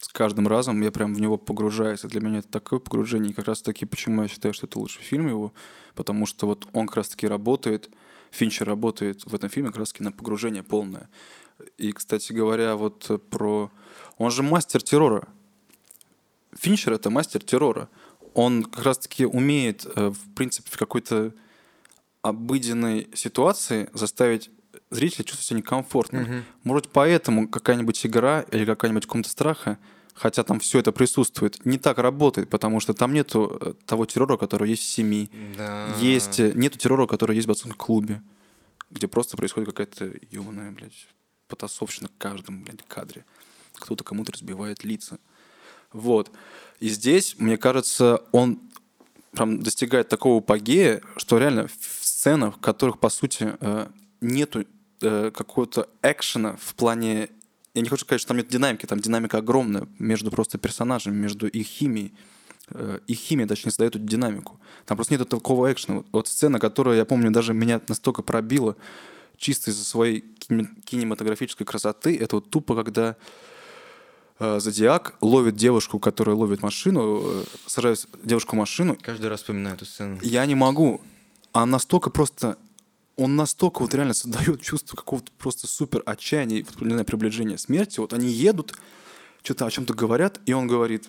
с 0.00 0.08
каждым 0.08 0.48
разом, 0.48 0.80
я 0.82 0.92
прям 0.92 1.14
в 1.14 1.20
него 1.20 1.36
погружаюсь, 1.36 2.04
и 2.04 2.08
для 2.08 2.20
меня 2.20 2.38
это 2.38 2.48
такое 2.48 2.78
погружение, 2.78 3.30
и 3.32 3.34
как 3.34 3.46
раз 3.46 3.62
таки, 3.62 3.84
почему 3.84 4.22
я 4.22 4.28
считаю, 4.28 4.54
что 4.54 4.66
это 4.66 4.78
лучший 4.78 5.02
фильм 5.02 5.28
его, 5.28 5.52
потому 5.94 6.26
что 6.26 6.46
вот 6.46 6.66
он 6.72 6.86
как 6.86 6.96
раз 6.96 7.08
таки 7.08 7.26
работает, 7.26 7.90
Финчер 8.30 8.66
работает 8.66 9.24
в 9.24 9.34
этом 9.34 9.48
фильме 9.48 9.70
как 9.70 9.78
раз 9.78 9.92
таки 9.92 10.04
на 10.04 10.12
погружение 10.12 10.62
полное. 10.62 11.08
И, 11.76 11.92
кстати 11.92 12.32
говоря, 12.32 12.76
вот 12.76 13.22
про... 13.30 13.70
Он 14.16 14.30
же 14.30 14.42
мастер 14.42 14.82
террора. 14.82 15.28
Финчер— 16.52 16.92
это 16.94 17.10
мастер 17.10 17.42
террора. 17.42 17.88
Он 18.34 18.64
как 18.64 18.84
раз-таки 18.84 19.24
умеет, 19.24 19.86
э, 19.86 20.10
в 20.10 20.34
принципе, 20.34 20.70
в 20.70 20.78
какой-то 20.78 21.34
обыденной 22.22 23.08
ситуации 23.14 23.88
заставить 23.92 24.50
зрителя 24.90 25.24
чувствовать 25.24 25.46
себя 25.46 25.58
некомфортно. 25.58 26.44
Может, 26.64 26.88
поэтому 26.88 27.48
какая-нибудь 27.48 28.06
игра 28.06 28.42
или 28.50 28.64
какая-нибудь 28.64 29.06
комната 29.06 29.30
страха, 29.30 29.78
хотя 30.14 30.42
там 30.42 30.60
все 30.60 30.80
это 30.80 30.92
присутствует, 30.92 31.64
не 31.64 31.78
так 31.78 31.98
работает, 31.98 32.50
потому 32.50 32.80
что 32.80 32.92
там 32.92 33.12
нету 33.12 33.56
э, 33.60 33.74
того 33.86 34.04
террора, 34.04 34.36
который 34.36 34.70
есть 34.70 34.82
в 34.82 34.86
семье. 34.86 35.28
Да. 35.56 35.94
Есть, 36.00 36.40
э, 36.40 36.52
нету 36.54 36.76
террора, 36.76 37.06
который 37.06 37.36
есть 37.36 37.46
в 37.46 37.48
бойцовском 37.48 37.72
клубе, 37.74 38.20
где 38.90 39.06
просто 39.06 39.36
происходит 39.36 39.68
какая-то 39.68 40.12
ебаная, 40.30 40.72
блядь, 40.72 41.06
потасовщина 41.46 42.08
в 42.08 42.18
каждом, 42.18 42.64
блядь, 42.64 42.82
кадре. 42.86 43.24
Кто-то 43.74 44.02
кому-то 44.02 44.32
разбивает 44.32 44.82
лица. 44.82 45.18
Вот. 45.92 46.32
И 46.80 46.88
здесь, 46.88 47.36
мне 47.38 47.56
кажется, 47.56 48.22
он 48.32 48.60
прям 49.32 49.62
достигает 49.62 50.08
такого 50.08 50.38
апогея, 50.38 51.00
что 51.16 51.38
реально 51.38 51.68
в 51.68 52.04
сценах, 52.04 52.56
в 52.56 52.60
которых, 52.60 52.98
по 52.98 53.08
сути, 53.08 53.56
э, 53.60 53.88
нету 54.20 54.64
э, 55.02 55.30
какого-то 55.34 55.88
экшена 56.02 56.56
в 56.60 56.74
плане... 56.74 57.28
Я 57.74 57.82
не 57.82 57.88
хочу 57.88 58.04
сказать, 58.04 58.20
что 58.20 58.28
там 58.28 58.38
нет 58.38 58.48
динамики, 58.48 58.86
там 58.86 58.98
динамика 59.00 59.38
огромная 59.38 59.86
между 59.98 60.30
просто 60.30 60.58
персонажами, 60.58 61.14
между 61.14 61.46
их 61.46 61.66
химией. 61.66 62.12
Э, 62.70 62.98
Их 63.06 63.18
химия, 63.18 63.46
точнее, 63.46 63.70
создает 63.70 63.96
эту 63.96 64.04
динамику. 64.04 64.58
Там 64.84 64.96
просто 64.96 65.14
нет 65.14 65.28
такого 65.28 65.72
экшена. 65.72 65.98
Вот, 65.98 66.06
вот 66.12 66.28
сцена, 66.28 66.58
которая, 66.58 66.96
я 66.96 67.04
помню, 67.04 67.30
даже 67.30 67.54
меня 67.54 67.80
настолько 67.88 68.22
пробила 68.22 68.76
чисто 69.36 69.70
из-за 69.70 69.84
своей 69.84 70.24
кине- 70.40 70.68
кинематографической 70.84 71.64
красоты, 71.66 72.16
это 72.18 72.36
вот 72.36 72.50
тупо, 72.50 72.74
когда 72.74 73.16
э, 74.40 74.58
Зодиак 74.60 75.14
ловит 75.20 75.54
девушку, 75.56 75.98
которая 75.98 76.34
ловит 76.36 76.62
машину, 76.62 77.20
э, 77.24 77.44
сажает 77.66 78.06
девушку 78.24 78.56
в 78.56 78.58
машину, 78.58 78.96
Каждый 79.00 79.28
раз 79.28 79.40
вспоминаю 79.40 79.76
эту 79.76 79.84
сцену. 79.86 80.18
я 80.22 80.44
не 80.46 80.54
могу. 80.56 81.00
А 81.52 81.64
настолько 81.66 82.10
просто... 82.10 82.56
Он 83.18 83.34
настолько 83.36 83.80
вот 83.82 83.92
реально 83.94 84.14
создает 84.14 84.62
чувство 84.62 84.96
какого-то 84.96 85.30
просто 85.38 85.66
супер 85.66 86.02
отчаяния, 86.06 86.60
и, 86.60 86.62
вот, 86.62 87.06
приближения 87.06 87.56
смерти. 87.56 87.98
Вот 88.00 88.12
они 88.12 88.28
едут, 88.28 88.74
что-то 89.42 89.66
о 89.66 89.70
чем-то 89.70 89.92
говорят, 89.92 90.40
и 90.46 90.52
он 90.52 90.68
говорит, 90.68 91.08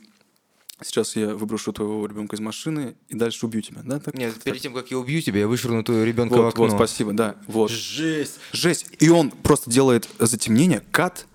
сейчас 0.81 1.15
я 1.15 1.35
выброшу 1.35 1.71
твоего 1.71 2.05
ребенка 2.07 2.35
из 2.35 2.39
машины 2.39 2.95
и 3.09 3.15
дальше 3.15 3.45
убью 3.45 3.61
тебя. 3.61 3.81
Да, 3.83 3.99
так? 3.99 4.15
Нет, 4.15 4.33
Так. 4.33 4.43
перед 4.43 4.59
тем, 4.59 4.73
как 4.73 4.89
я 4.91 4.97
убью 4.97 5.21
тебя, 5.21 5.41
я 5.41 5.47
вышвырну 5.47 5.83
твоего 5.83 6.03
ребенка 6.03 6.33
в 6.33 6.37
Вот, 6.37 6.47
окно. 6.49 6.65
вот, 6.65 6.73
спасибо, 6.73 7.13
да, 7.13 7.35
вот. 7.47 7.69
Жесть. 7.69 8.39
Жесть. 8.53 8.87
И 8.99 9.09
он 9.09 9.29
просто 9.29 9.69
делает 9.69 10.09
затемнение, 10.17 10.81
кат, 10.91 11.27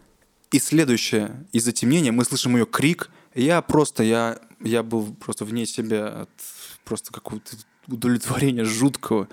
и 0.51 0.59
следующее 0.59 1.47
из 1.53 1.65
затемнения 1.65 2.11
мы 2.13 2.25
слышим 2.25 2.57
ее 2.57 2.67
крик. 2.67 3.11
Я 3.35 3.63
просто, 3.63 4.03
я, 4.03 4.39
я 4.61 4.83
был 4.83 5.15
просто 5.15 5.45
вне 5.45 5.67
себя 5.67 6.23
от 6.23 6.31
просто 6.85 7.13
какого-то 7.13 7.57
удовлетворения 7.89 8.65
жуткого. 8.65 9.29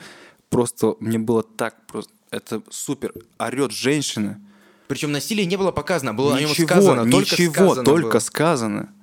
Просто 0.52 0.95
мне 0.99 1.18
было 1.18 1.41
так 1.43 1.76
просто... 1.88 2.12
Это 2.30 2.62
супер. 2.70 3.14
Орет 3.39 3.72
женщина. 3.72 4.39
Причем 4.88 5.12
насилие 5.12 5.45
не 5.45 5.58
было 5.58 5.72
показано, 5.72 6.14
было 6.14 6.38
ничего, 6.38 6.68
сказано. 6.68 7.10
только 7.10 7.32
ничего, 7.36 7.54
сказано 7.54 7.84
только 7.86 8.10
было. 8.12 8.20
сказано. 8.20 8.93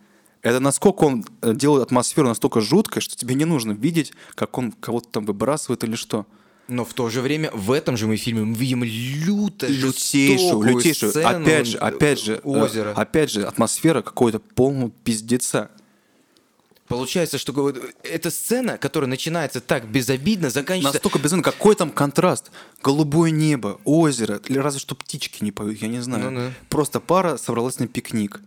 Это 0.43 0.61
насколько 0.61 1.05
он 1.05 1.25
э, 1.41 1.55
делает 1.55 1.85
атмосферу 1.85 2.29
настолько 2.29 2.61
жуткой, 2.61 3.01
что 3.01 3.17
тебе 3.17 3.35
не 3.35 3.47
нужно 3.47 3.73
видеть, 3.73 4.13
как 4.35 4.57
он 4.59 4.73
кого-то 4.73 5.09
там 5.09 5.25
выбрасывает 5.25 5.83
или 5.85 5.97
что. 5.97 6.27
Но 6.69 6.85
в 6.85 6.93
то 6.93 7.09
же 7.09 7.23
время 7.23 7.51
в 7.55 7.73
этом 7.73 7.97
же 7.97 8.07
мы 8.07 8.17
фильме 8.17 8.45
мы 8.45 8.55
видим 8.55 8.85
люто 8.85 9.67
лютейшую, 9.67 10.77
лютейшую. 10.77 11.11
сцену 11.11 11.41
Опять 11.41 11.67
же, 11.67 11.79
опять 11.79 12.21
же, 12.21 12.35
э, 12.35 12.41
озера. 12.47 12.93
опять 12.95 13.31
же, 13.31 13.47
атмосфера 13.47 14.03
какого-то 14.03 14.39
полного 14.39 14.91
пиздеца. 15.05 15.71
Получается, 16.89 17.37
что 17.37 17.75
эта 18.03 18.31
сцена, 18.31 18.79
которая 18.79 19.09
начинается 19.09 19.61
так 19.61 19.89
безобидно, 19.89 20.49
заканчивается... 20.49 20.97
Настолько 20.97 21.19
безумно. 21.19 21.43
Какой 21.43 21.75
там 21.75 21.91
контраст? 21.91 22.51
Голубое 22.83 23.31
небо, 23.31 23.79
озеро, 23.85 24.41
или 24.47 24.59
разве 24.59 24.81
что 24.81 24.95
птички 24.95 25.45
не 25.45 25.53
поют, 25.53 25.79
я 25.83 25.89
не 25.89 26.01
знаю. 26.01 26.31
Ну 26.31 26.41
да. 26.41 26.53
Просто 26.71 27.01
пара 27.01 27.37
собралась 27.37 27.79
на 27.79 27.89
пикник. 27.89 28.41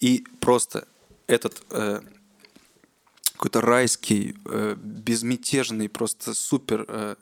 И 0.00 0.26
просто 0.40 0.88
этот 1.28 1.62
э, 1.70 2.00
какой-то 3.34 3.60
райский, 3.60 4.34
э, 4.44 4.76
безмятежный, 4.76 5.88
просто 5.88 6.34
супер 6.34 6.84
э, 6.88 7.14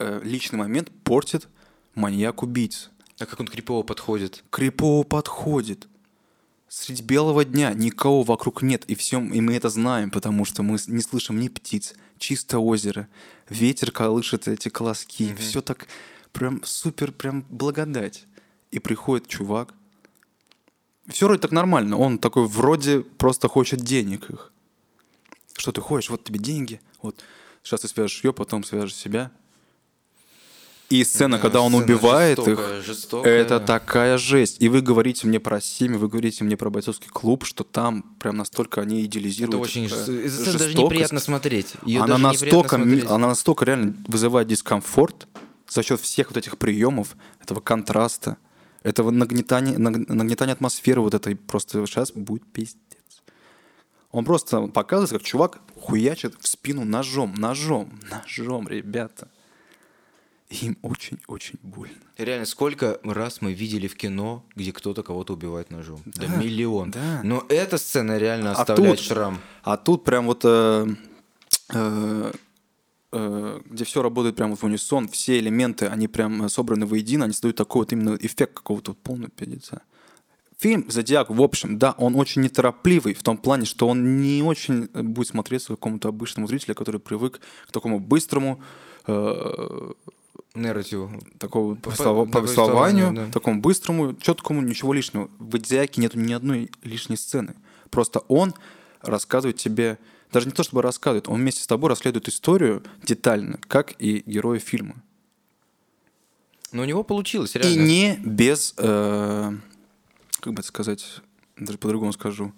э, 0.00 0.20
личный 0.24 0.58
момент 0.58 0.90
портит 1.04 1.48
маньяк-убийца. 1.94 2.88
А 3.18 3.26
как 3.26 3.38
он 3.38 3.46
крипово 3.46 3.84
подходит. 3.84 4.42
Крипово 4.50 5.04
подходит. 5.04 5.86
Средь 6.74 7.02
белого 7.02 7.44
дня 7.44 7.74
никого 7.74 8.22
вокруг 8.22 8.62
нет, 8.62 8.86
и 8.86 8.94
всем, 8.94 9.30
и 9.34 9.42
мы 9.42 9.56
это 9.56 9.68
знаем, 9.68 10.10
потому 10.10 10.46
что 10.46 10.62
мы 10.62 10.78
не 10.86 11.02
слышим 11.02 11.38
ни 11.38 11.48
птиц, 11.48 11.92
чисто 12.16 12.60
озеро, 12.60 13.08
ветер 13.50 13.90
колышет 13.92 14.48
эти 14.48 14.70
колоски, 14.70 15.24
mm 15.24 15.36
все 15.36 15.60
так 15.60 15.86
прям 16.32 16.64
супер, 16.64 17.12
прям 17.12 17.44
благодать. 17.50 18.24
И 18.70 18.78
приходит 18.78 19.28
чувак, 19.28 19.74
все 21.08 21.26
вроде 21.26 21.42
так 21.42 21.52
нормально, 21.52 21.98
он 21.98 22.16
такой 22.16 22.46
вроде 22.46 23.00
просто 23.00 23.48
хочет 23.48 23.80
денег 23.80 24.30
их. 24.30 24.50
Что 25.54 25.72
ты 25.72 25.82
хочешь, 25.82 26.08
вот 26.08 26.24
тебе 26.24 26.38
деньги, 26.38 26.80
вот 27.02 27.22
сейчас 27.62 27.82
ты 27.82 27.88
свяжешь 27.88 28.24
ее, 28.24 28.32
потом 28.32 28.64
свяжешь 28.64 28.94
себя, 28.94 29.30
и 31.00 31.04
сцена, 31.04 31.36
Да, 31.36 31.42
когда 31.42 31.60
он 31.60 31.72
сцена 31.72 31.84
убивает 31.84 32.38
жестокая, 32.38 32.78
их, 32.78 32.84
жестокая. 32.84 33.32
это 33.40 33.60
такая 33.60 34.18
жесть. 34.18 34.56
И 34.60 34.68
вы 34.68 34.82
говорите 34.82 35.26
мне 35.26 35.40
про 35.40 35.60
семьи, 35.60 35.96
вы 35.96 36.08
говорите 36.08 36.44
мне 36.44 36.56
про 36.56 36.70
бойцовский 36.70 37.08
клуб, 37.08 37.44
что 37.44 37.64
там 37.64 38.02
прям 38.18 38.36
настолько 38.36 38.80
они 38.82 39.04
идеализируют. 39.04 39.54
Это 39.54 39.62
очень... 39.62 39.84
э, 39.84 39.88
жест- 39.88 40.08
Эту 40.08 40.28
сцену 40.30 40.44
даже 40.44 40.58
жестокость. 40.68 40.76
неприятно 40.78 41.20
смотреть. 41.20 41.74
Она 41.98 42.18
настолько, 42.18 42.76
смотреть. 42.76 43.04
она 43.06 43.28
настолько 43.28 43.64
реально 43.64 43.94
вызывает 44.06 44.48
дискомфорт 44.48 45.26
за 45.68 45.82
счет 45.82 46.00
всех 46.00 46.28
вот 46.28 46.36
этих 46.36 46.58
приемов, 46.58 47.16
этого 47.40 47.60
контраста, 47.60 48.36
этого 48.82 49.10
нагнетания, 49.10 49.78
наг- 49.78 50.08
нагнетания 50.08 50.52
атмосферы 50.52 51.00
вот 51.00 51.14
этой 51.14 51.36
просто 51.36 51.84
сейчас 51.86 52.12
будет 52.12 52.44
пиздец. 52.52 52.76
Он 54.10 54.24
просто 54.26 54.60
показывает, 54.66 55.10
как 55.12 55.22
чувак 55.22 55.60
хуячит 55.80 56.34
в 56.38 56.46
спину 56.46 56.84
ножом, 56.84 57.32
ножом, 57.38 57.98
ножом, 58.10 58.68
ребята. 58.68 59.28
Им 60.60 60.76
очень-очень 60.82 61.58
больно. 61.62 61.94
Реально, 62.18 62.44
сколько 62.46 63.00
раз 63.04 63.40
мы 63.40 63.52
видели 63.54 63.86
в 63.88 63.96
кино, 63.96 64.44
где 64.54 64.72
кто-то 64.72 65.02
кого-то 65.02 65.32
убивает 65.32 65.70
ножом? 65.70 66.00
Да, 66.04 66.26
миллион. 66.26 66.90
да. 66.90 67.20
Но 67.24 67.44
эта 67.48 67.78
сцена 67.78 68.18
реально 68.18 68.50
А 68.52 68.60
оставляет 68.60 68.98
тут- 68.98 69.06
шрам. 69.06 69.40
А 69.62 69.76
тут 69.76 70.04
прям 70.04 70.26
вот, 70.26 70.42
э, 70.44 70.86
э, 71.72 72.32
э, 73.12 73.60
где 73.64 73.84
все 73.84 74.02
работает 74.02 74.36
прям 74.36 74.50
вот 74.50 74.60
в 74.60 74.64
унисон, 74.64 75.08
все 75.08 75.38
элементы, 75.38 75.86
они 75.86 76.06
прям 76.08 76.44
э, 76.44 76.48
собраны 76.48 76.84
воедино, 76.86 77.24
они 77.24 77.32
создают 77.32 77.56
такой 77.56 77.80
вот 77.82 77.92
именно 77.92 78.16
эффект 78.20 78.54
какого-то 78.54 78.90
вот 78.92 78.98
полного 78.98 79.30
пиздеца. 79.30 79.82
Фильм 80.58 80.84
«Зодиак», 80.88 81.28
в 81.30 81.42
общем, 81.42 81.76
да, 81.78 81.92
он 81.98 82.14
очень 82.14 82.42
неторопливый 82.42 83.14
в 83.14 83.22
том 83.24 83.36
плане, 83.36 83.64
что 83.64 83.88
он 83.88 84.20
не 84.20 84.42
очень 84.44 84.84
будет 84.92 85.26
смотреться 85.28 85.68
какому-то 85.68 86.08
обычному 86.08 86.46
зрителю, 86.46 86.74
который 86.76 87.00
привык 87.00 87.40
к 87.66 87.72
такому 87.72 87.98
быстрому, 87.98 88.62
э, 89.08 89.92
Нарративу. 90.54 91.10
такому 91.38 91.76
По- 91.76 91.90
повествов- 91.90 92.30
повествованию, 92.30 93.12
да. 93.14 93.26
такому 93.32 93.60
быстрому, 93.60 94.14
четкому, 94.14 94.60
ничего 94.60 94.92
лишнего. 94.92 95.30
В 95.38 95.52
«Зодиаке» 95.52 96.00
нету 96.00 96.18
ни 96.18 96.32
одной 96.32 96.70
лишней 96.82 97.16
сцены. 97.16 97.54
Просто 97.90 98.20
он 98.28 98.54
рассказывает 99.00 99.56
тебе, 99.56 99.98
даже 100.30 100.46
не 100.46 100.52
то 100.52 100.62
чтобы 100.62 100.82
рассказывает, 100.82 101.28
он 101.28 101.40
вместе 101.40 101.62
с 101.62 101.66
тобой 101.66 101.88
расследует 101.90 102.28
историю 102.28 102.82
детально, 103.02 103.58
как 103.68 103.94
и 103.98 104.22
герои 104.26 104.58
фильма. 104.58 104.96
Но 106.70 106.82
у 106.82 106.84
него 106.84 107.02
получилось, 107.02 107.54
И 107.54 107.58
реально. 107.58 107.82
не 107.86 108.16
без, 108.24 108.74
э, 108.78 109.52
как 110.40 110.52
бы 110.52 110.60
это 110.60 110.68
сказать, 110.68 111.20
даже 111.56 111.78
по-другому 111.78 112.12
скажу. 112.12 112.52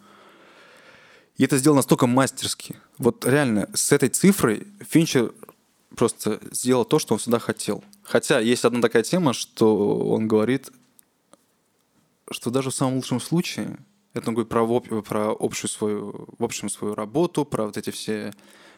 И 1.37 1.43
это 1.45 1.59
сделано 1.59 1.79
настолько 1.79 2.07
мастерски. 2.07 2.77
Вот 2.99 3.25
реально, 3.27 3.69
с 3.75 3.91
этой 3.91 4.09
цифрой 4.09 4.69
Финчер 4.89 5.33
просто 5.97 6.41
сделал 6.51 6.85
то, 6.85 6.99
что 6.99 7.15
он 7.15 7.19
всегда 7.19 7.39
хотел. 7.39 7.85
Хотя 8.03 8.41
есть 8.41 8.65
одна 8.65 8.81
такая 8.81 9.03
тема, 9.03 9.33
что 9.33 9.99
он 10.09 10.29
говорит, 10.29 10.71
что 12.31 12.51
даже 12.51 12.71
в 12.71 12.75
самом 12.75 12.97
лучшем 12.97 13.21
случае, 13.21 13.79
это 14.13 14.29
он 14.29 14.35
говорит 14.35 14.51
про, 14.51 15.03
про 15.03 15.37
общую 15.39 15.71
свою, 15.71 16.27
в 16.39 16.45
общем 16.45 16.69
свою 16.69 16.95
работу, 16.95 17.45
про 17.45 17.67
вот 17.67 17.77
эти 17.77 17.91
все, 17.91 18.33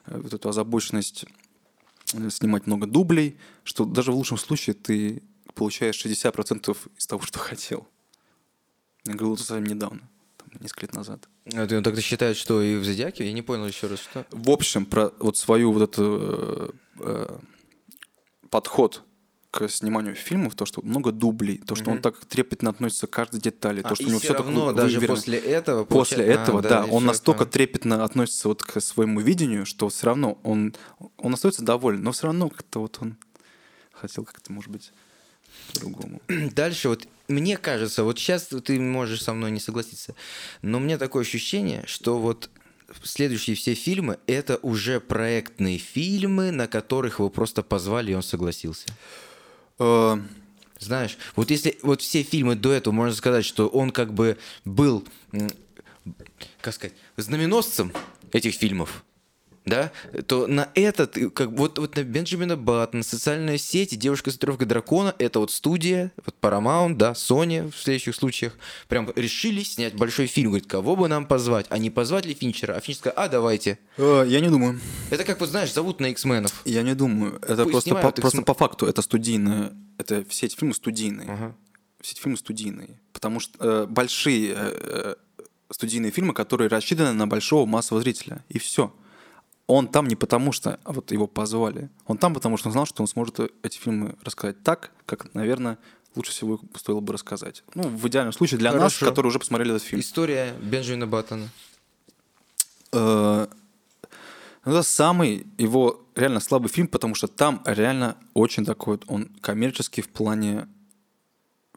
э, 0.06 0.18
вот 0.20 0.32
эту 0.32 0.48
озабоченность 0.48 1.24
э, 2.12 2.30
снимать 2.30 2.66
много 2.66 2.86
дублей, 2.86 3.38
что 3.64 3.84
даже 3.84 4.12
в 4.12 4.16
лучшем 4.16 4.38
случае 4.38 4.74
ты 4.74 5.22
получаешь 5.54 6.04
60% 6.04 6.76
из 6.96 7.06
того, 7.06 7.22
что 7.22 7.38
хотел. 7.38 7.86
Я 9.04 9.14
говорил 9.14 9.34
это 9.34 9.44
совсем 9.44 9.64
недавно, 9.64 10.00
там, 10.36 10.48
несколько 10.60 10.86
лет 10.86 10.94
назад. 10.94 11.28
А 11.54 11.66
ты- 11.66 11.76
ну, 11.76 11.82
тогда 11.82 12.00
считает, 12.00 12.36
что 12.36 12.60
и 12.60 12.76
в 12.76 12.84
«Зодиаке»? 12.84 13.24
Я 13.24 13.32
не 13.32 13.42
понял 13.42 13.66
еще 13.66 13.86
раз, 13.86 14.00
что... 14.00 14.26
В 14.30 14.50
общем, 14.50 14.84
про 14.84 15.12
вот 15.20 15.36
свою 15.36 15.72
вот 15.72 15.82
эту 15.82 16.74
э, 17.00 17.38
подход 18.50 19.02
к 19.50 19.68
сниманию 19.68 20.14
фильмов, 20.14 20.54
то, 20.54 20.66
что 20.66 20.82
много 20.82 21.12
дублей, 21.12 21.58
то, 21.58 21.74
что 21.74 21.90
он 21.90 22.02
так 22.02 22.22
трепетно 22.26 22.68
относится 22.70 23.06
к 23.06 23.10
каждой 23.10 23.40
детали, 23.40 23.80
А, 23.82 23.88
то, 23.88 23.94
что 23.94 24.04
у 24.04 24.08
него 24.08 24.18
все 24.18 24.28
так 24.28 24.38
равно, 24.40 24.66
вы- 24.66 24.72
даже 24.74 24.96
выверено. 24.96 25.14
после 25.16 25.38
этого... 25.38 25.84
После 25.84 26.16
получается- 26.18 26.42
этого, 26.42 26.58
А, 26.58 26.62
да, 26.62 26.84
и 26.86 26.90
он 26.90 27.06
настолько 27.06 27.38
понял. 27.40 27.50
трепетно 27.52 28.04
относится 28.04 28.48
вот 28.48 28.62
к 28.62 28.78
своему 28.80 29.20
видению, 29.20 29.64
что 29.64 29.88
все 29.88 30.06
равно 30.06 30.38
он, 30.42 30.74
он 31.16 31.32
остается 31.34 31.62
доволен, 31.64 32.02
но 32.02 32.12
все 32.12 32.26
равно 32.26 32.50
как-то 32.50 32.80
вот 32.80 32.98
он 33.00 33.16
хотел 33.92 34.24
как-то, 34.24 34.52
может 34.52 34.70
быть, 34.70 34.92
по-другому. 35.72 36.20
Дальше 36.28 36.90
вот 36.90 37.08
мне 37.28 37.56
кажется, 37.56 38.04
вот 38.04 38.18
сейчас 38.18 38.44
ты 38.48 38.78
можешь 38.78 39.22
со 39.22 39.32
мной 39.32 39.50
не 39.52 39.60
согласиться, 39.60 40.14
но 40.60 40.76
у 40.78 40.80
меня 40.82 40.98
такое 40.98 41.22
ощущение, 41.22 41.82
что 41.86 42.18
вот 42.18 42.50
следующие 43.02 43.56
все 43.56 43.74
фильмы 43.74 44.18
это 44.26 44.58
уже 44.62 45.00
проектные 45.00 45.78
фильмы, 45.78 46.50
на 46.50 46.66
которых 46.66 47.18
его 47.18 47.28
просто 47.30 47.62
позвали 47.62 48.12
и 48.12 48.14
он 48.14 48.22
согласился. 48.22 48.86
Э, 49.78 50.18
Знаешь, 50.78 51.16
вот 51.36 51.50
если 51.50 51.78
вот 51.82 52.02
все 52.02 52.22
фильмы 52.22 52.54
до 52.54 52.72
этого 52.72 52.92
можно 52.92 53.14
сказать, 53.14 53.44
что 53.44 53.66
он 53.68 53.90
как 53.90 54.12
бы 54.12 54.36
был, 54.64 55.04
как 56.60 56.74
сказать, 56.74 56.94
знаменосцем 57.16 57.92
этих 58.32 58.54
фильмов, 58.54 59.04
да, 59.66 59.90
то 60.26 60.46
на 60.46 60.70
этот, 60.74 61.18
э, 61.18 61.28
как 61.28 61.50
вот, 61.50 61.78
вот 61.78 61.96
на 61.96 62.04
Бенджамина 62.04 62.56
Баттона, 62.56 63.02
социальные 63.02 63.58
сети, 63.58 63.96
девушка 63.96 64.30
с 64.30 64.38
дракона, 64.38 65.14
это 65.18 65.40
вот 65.40 65.50
студия, 65.50 66.12
вот 66.24 66.36
Paramount, 66.40 66.94
да, 66.94 67.12
Sony 67.12 67.70
в 67.70 67.76
следующих 67.76 68.14
случаях, 68.14 68.56
прям 68.88 69.10
решили 69.16 69.62
снять 69.62 69.94
большой 69.94 70.28
фильм, 70.28 70.50
говорит, 70.50 70.68
кого 70.68 70.94
бы 70.94 71.08
нам 71.08 71.26
позвать, 71.26 71.66
а 71.68 71.78
не 71.78 71.90
позвать 71.90 72.26
ли 72.26 72.34
Финчера, 72.34 72.74
а 72.74 72.80
Финчер 72.80 73.00
сказал, 73.00 73.24
а 73.24 73.28
давайте. 73.28 73.78
э, 73.96 74.24
я 74.28 74.40
не 74.40 74.48
думаю. 74.48 74.80
Это 75.10 75.24
как 75.24 75.40
вот, 75.40 75.48
знаешь, 75.48 75.72
зовут 75.72 76.00
на 76.00 76.06
X-менов. 76.06 76.62
Я 76.64 76.82
не 76.82 76.94
думаю. 76.94 77.40
Это 77.42 77.64
Пусть 77.64 77.72
просто 77.72 77.94
по, 77.96 78.12
просто 78.12 78.42
по 78.42 78.54
факту 78.54 78.86
это 78.86 79.02
студийное. 79.02 79.72
Это 79.98 80.24
все 80.28 80.46
эти 80.46 80.56
фильмы 80.56 80.74
студийные. 80.74 81.28
Ага. 81.28 81.54
Все 82.00 82.12
эти 82.12 82.20
фильмы 82.20 82.36
студийные. 82.36 83.00
Потому 83.12 83.40
что 83.40 83.58
э, 83.58 83.86
большие 83.86 84.52
э, 84.54 84.54
э, 84.56 85.14
студийные 85.70 86.12
фильмы, 86.12 86.34
которые 86.34 86.68
рассчитаны 86.68 87.12
на 87.12 87.26
большого 87.26 87.66
массового 87.66 88.02
зрителя. 88.02 88.44
И 88.48 88.58
все. 88.58 88.94
Он 89.66 89.88
там 89.88 90.06
не 90.06 90.14
потому, 90.14 90.52
что 90.52 90.78
вот 90.84 91.10
его 91.10 91.26
позвали. 91.26 91.90
Он 92.06 92.18
там 92.18 92.34
потому, 92.34 92.56
что 92.56 92.68
он 92.68 92.72
знал, 92.72 92.86
что 92.86 93.02
он 93.02 93.08
сможет 93.08 93.40
эти 93.62 93.78
фильмы 93.78 94.14
рассказать 94.22 94.62
так, 94.62 94.92
как, 95.06 95.34
наверное, 95.34 95.78
лучше 96.14 96.30
всего 96.30 96.60
стоило 96.76 97.00
бы 97.00 97.12
рассказать. 97.12 97.64
Ну, 97.74 97.82
в 97.88 98.06
идеальном 98.08 98.32
случае 98.32 98.58
для 98.58 98.70
нас, 98.72 98.94
Хорошо. 98.94 99.06
которые 99.06 99.30
уже 99.30 99.38
посмотрели 99.40 99.74
этот 99.74 99.82
фильм. 99.82 100.00
История 100.00 100.54
Бенджамина 100.62 101.06
Баттона. 101.08 101.48
Э, 102.92 103.48
Это 104.64 104.82
самый 104.82 105.46
его 105.58 106.00
реально 106.14 106.40
слабый 106.40 106.68
фильм, 106.70 106.86
потому 106.86 107.14
что 107.14 107.26
там 107.26 107.62
реально 107.64 108.16
очень 108.34 108.64
такой 108.64 109.00
он 109.08 109.26
коммерческий 109.40 110.00
в 110.02 110.08
плане 110.08 110.68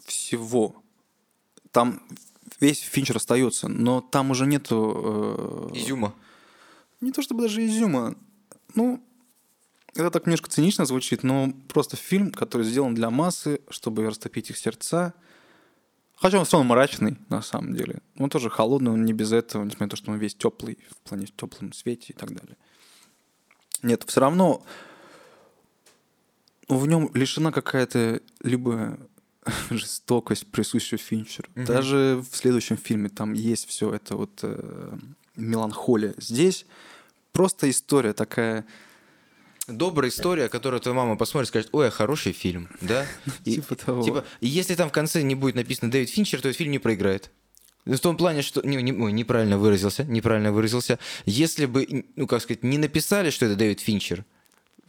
всего. 0.05 0.75
Там 1.71 2.01
весь 2.59 2.79
Финчер 2.81 3.17
остается, 3.17 3.67
но 3.67 4.01
там 4.01 4.31
уже 4.31 4.45
нету... 4.45 5.69
э, 5.73 5.77
Изюма. 5.77 6.13
Не 7.01 7.11
то 7.11 7.21
чтобы 7.21 7.43
даже 7.43 7.65
изюма. 7.65 8.15
Ну, 8.75 9.03
это 9.93 10.11
так 10.11 10.25
немножко 10.25 10.49
цинично 10.49 10.85
звучит, 10.85 11.23
но 11.23 11.51
просто 11.67 11.97
фильм, 11.97 12.31
который 12.31 12.65
сделан 12.65 12.93
для 12.93 13.09
массы, 13.09 13.61
чтобы 13.69 14.05
растопить 14.05 14.49
их 14.49 14.57
сердца. 14.57 15.13
Хотя 16.15 16.37
он 16.37 16.45
все 16.45 16.57
равно 16.57 16.73
мрачный, 16.73 17.17
на 17.29 17.41
самом 17.41 17.73
деле. 17.73 18.01
Он 18.17 18.29
тоже 18.29 18.49
холодный, 18.49 18.91
он 18.91 19.05
не 19.05 19.13
без 19.13 19.31
этого, 19.31 19.63
несмотря 19.63 19.85
на 19.85 19.89
то, 19.91 19.95
что 19.95 20.11
он 20.11 20.17
весь 20.17 20.35
теплый, 20.35 20.77
в 20.89 21.09
плане 21.09 21.25
в 21.27 21.31
теплом 21.31 21.71
свете 21.71 22.07
и 22.09 22.13
так 22.13 22.33
далее. 22.35 22.57
Нет, 23.81 24.03
все 24.05 24.19
равно 24.19 24.63
в 26.67 26.85
нем 26.87 27.09
лишена 27.13 27.51
какая-то 27.51 28.21
либо 28.41 28.99
жестокость, 29.69 30.47
присущая 30.47 30.99
Финчеру. 30.99 31.49
Даже 31.55 32.23
в 32.29 32.35
следующем 32.35 32.77
фильме 32.77 33.09
там 33.09 33.33
есть 33.33 33.67
все 33.67 33.93
это 33.93 34.15
вот 34.15 34.39
э, 34.43 34.97
меланхолия. 35.39 36.13
Здесь 36.17 36.65
просто 37.31 37.69
история 37.69 38.13
такая... 38.13 38.65
Добрая 39.67 40.09
история, 40.09 40.49
которую 40.49 40.79
твоя 40.81 40.97
мама 40.97 41.15
посмотрит 41.15 41.49
и 41.49 41.51
скажет, 41.51 41.69
ой, 41.73 41.89
а 41.89 41.91
хороший 41.91 42.31
фильм, 42.31 42.69
да? 42.81 43.05
И, 43.45 43.55
Типа 43.55 43.75
того. 43.75 44.03
Типа, 44.03 44.25
если 44.41 44.73
там 44.73 44.89
в 44.89 44.91
конце 44.91 45.21
не 45.21 45.35
будет 45.35 45.53
написано 45.53 45.91
Дэвид 45.91 46.09
Финчер, 46.09 46.41
то 46.41 46.47
этот 46.47 46.57
фильм 46.57 46.71
не 46.71 46.79
проиграет. 46.79 47.29
В 47.85 47.97
том 47.99 48.17
плане, 48.17 48.41
что... 48.41 48.61
Не, 48.61 48.81
не- 48.81 48.93
ой, 48.93 49.11
неправильно 49.11 49.59
выразился, 49.59 50.03
неправильно 50.05 50.51
выразился. 50.51 50.97
Если 51.25 51.67
бы, 51.67 52.05
ну, 52.15 52.25
как 52.25 52.41
сказать, 52.41 52.63
не 52.63 52.79
написали, 52.79 53.29
что 53.29 53.45
это 53.45 53.55
Дэвид 53.55 53.79
Финчер 53.79 54.25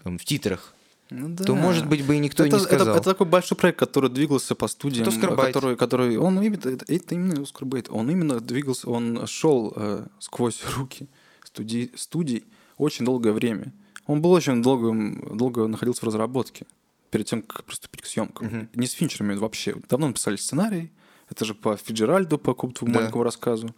там, 0.03 0.16
в 0.18 0.24
титрах, 0.24 0.74
Ну 1.11 1.34
то, 1.36 1.44
да. 1.44 1.54
может 1.54 1.86
быть, 1.88 2.06
бы 2.06 2.16
и 2.16 2.18
никто 2.18 2.44
это, 2.44 2.56
не 2.56 2.62
сказал. 2.62 2.88
Это, 2.88 2.98
это 2.98 3.11
такой 3.11 3.26
большой 3.26 3.56
проект, 3.58 3.78
который 3.78 4.11
двигался 4.11 4.54
по 4.54 4.68
студиям. 4.68 5.06
Это 5.06 5.14
Оскар 5.16 5.34
Байт. 5.36 5.52
который, 5.54 5.76
который, 5.76 6.16
он 6.16 6.40
именно, 6.40 6.56
это, 6.68 6.84
это 6.86 7.14
именно 7.14 7.42
Оскар 7.42 7.64
Бейт. 7.66 7.88
Он 7.90 8.11
именно 8.11 8.40
двигался, 8.40 8.88
он 8.88 9.26
шел 9.26 9.72
э, 9.76 10.06
сквозь 10.18 10.62
руки 10.76 11.08
студий, 11.44 11.90
студий 11.96 12.44
очень 12.76 13.04
долгое 13.04 13.32
время. 13.32 13.72
Он 14.06 14.22
был 14.22 14.30
очень 14.32 14.62
долго, 14.62 14.92
долго 15.34 15.66
находился 15.66 16.02
в 16.02 16.04
разработке 16.04 16.64
перед 17.11 17.26
тем, 17.26 17.42
как 17.42 17.64
приступить 17.64 18.02
к 18.02 18.06
съемкам. 18.06 18.46
Мгм. 18.46 18.68
Не 18.74 18.86
с 18.86 18.92
Финчерами 18.92 19.34
вообще. 19.34 19.74
Давно 19.88 20.06
написали 20.08 20.36
сценарий. 20.36 20.92
Это 21.28 21.44
же 21.44 21.54
по 21.54 21.76
Фиджеральду, 21.76 22.38
по 22.38 22.54
какому-то 22.54 22.86
Да. 22.86 22.92
маленькому 22.92 23.24
рассказу. 23.24 23.74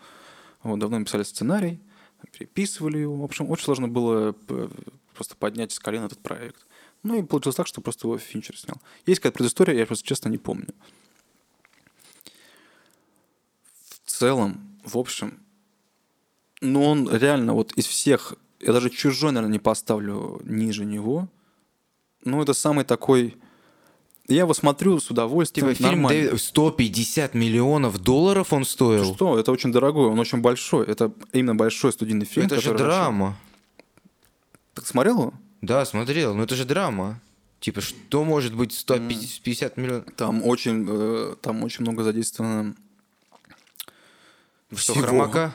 Вот, 0.62 0.78
давно 0.78 0.98
написали 0.98 1.22
сценарий, 1.22 1.80
переписывали 2.30 2.98
его. 2.98 3.16
В 3.16 3.24
общем, 3.24 3.50
очень 3.50 3.64
сложно 3.64 3.88
было 3.88 4.32
п- 4.32 4.68
просто 5.14 5.34
поднять 5.36 5.72
с 5.72 5.78
колена 5.78 6.04
этот 6.06 6.20
проект. 6.20 6.66
Ну 7.02 7.18
и 7.18 7.22
получилось 7.22 7.56
так, 7.56 7.66
что 7.66 7.80
просто 7.80 8.06
его 8.06 8.16
Финчер 8.18 8.56
снял. 8.56 8.76
Есть 9.06 9.20
какая-то 9.20 9.38
предыстория, 9.38 9.76
я 9.76 9.86
просто 9.86 10.06
честно 10.06 10.28
не 10.28 10.38
помню. 10.38 10.68
В 14.04 14.10
целом, 14.10 14.60
в 14.84 14.96
общем, 14.98 15.40
ну 16.60 16.84
он 16.84 17.12
реально 17.12 17.54
вот 17.54 17.72
из 17.72 17.86
всех, 17.86 18.34
я 18.60 18.72
даже 18.72 18.90
чужой, 18.90 19.32
наверное, 19.32 19.52
не 19.54 19.58
поставлю 19.58 20.40
ниже 20.44 20.84
него. 20.84 21.28
Ну 22.24 22.40
это 22.42 22.54
самый 22.54 22.84
такой... 22.84 23.36
Я 24.28 24.42
его 24.42 24.54
смотрю 24.54 25.00
с 25.00 25.10
удовольствием. 25.10 25.74
Типа 25.74 25.88
фильм. 25.88 26.06
Дэвид- 26.06 26.40
150 26.40 27.34
миллионов 27.34 27.98
долларов 27.98 28.52
он 28.52 28.64
стоил. 28.64 29.12
Что? 29.14 29.36
Это 29.36 29.50
очень 29.50 29.72
дорогой, 29.72 30.06
он 30.06 30.18
очень 30.20 30.38
большой. 30.38 30.86
Это 30.86 31.12
именно 31.32 31.56
большой 31.56 31.92
студийный 31.92 32.24
фильм. 32.24 32.46
это 32.46 32.60
же 32.60 32.72
драма. 32.74 33.36
Ты 34.74 34.82
смотрел 34.82 35.18
его? 35.18 35.34
Да, 35.62 35.84
смотрел, 35.84 36.34
но 36.34 36.42
это 36.42 36.54
же 36.56 36.64
драма. 36.64 37.20
Типа, 37.60 37.80
что 37.80 38.24
может 38.24 38.54
быть 38.54 38.72
150 38.72 39.76
миллионов? 39.76 40.04
Там 40.16 40.44
очень, 40.44 40.84
э, 40.88 41.36
там 41.40 41.62
очень 41.62 41.82
много 41.82 42.02
задействовано. 42.02 42.74
Что, 44.74 44.94
всего. 44.94 45.04
хромака? 45.06 45.54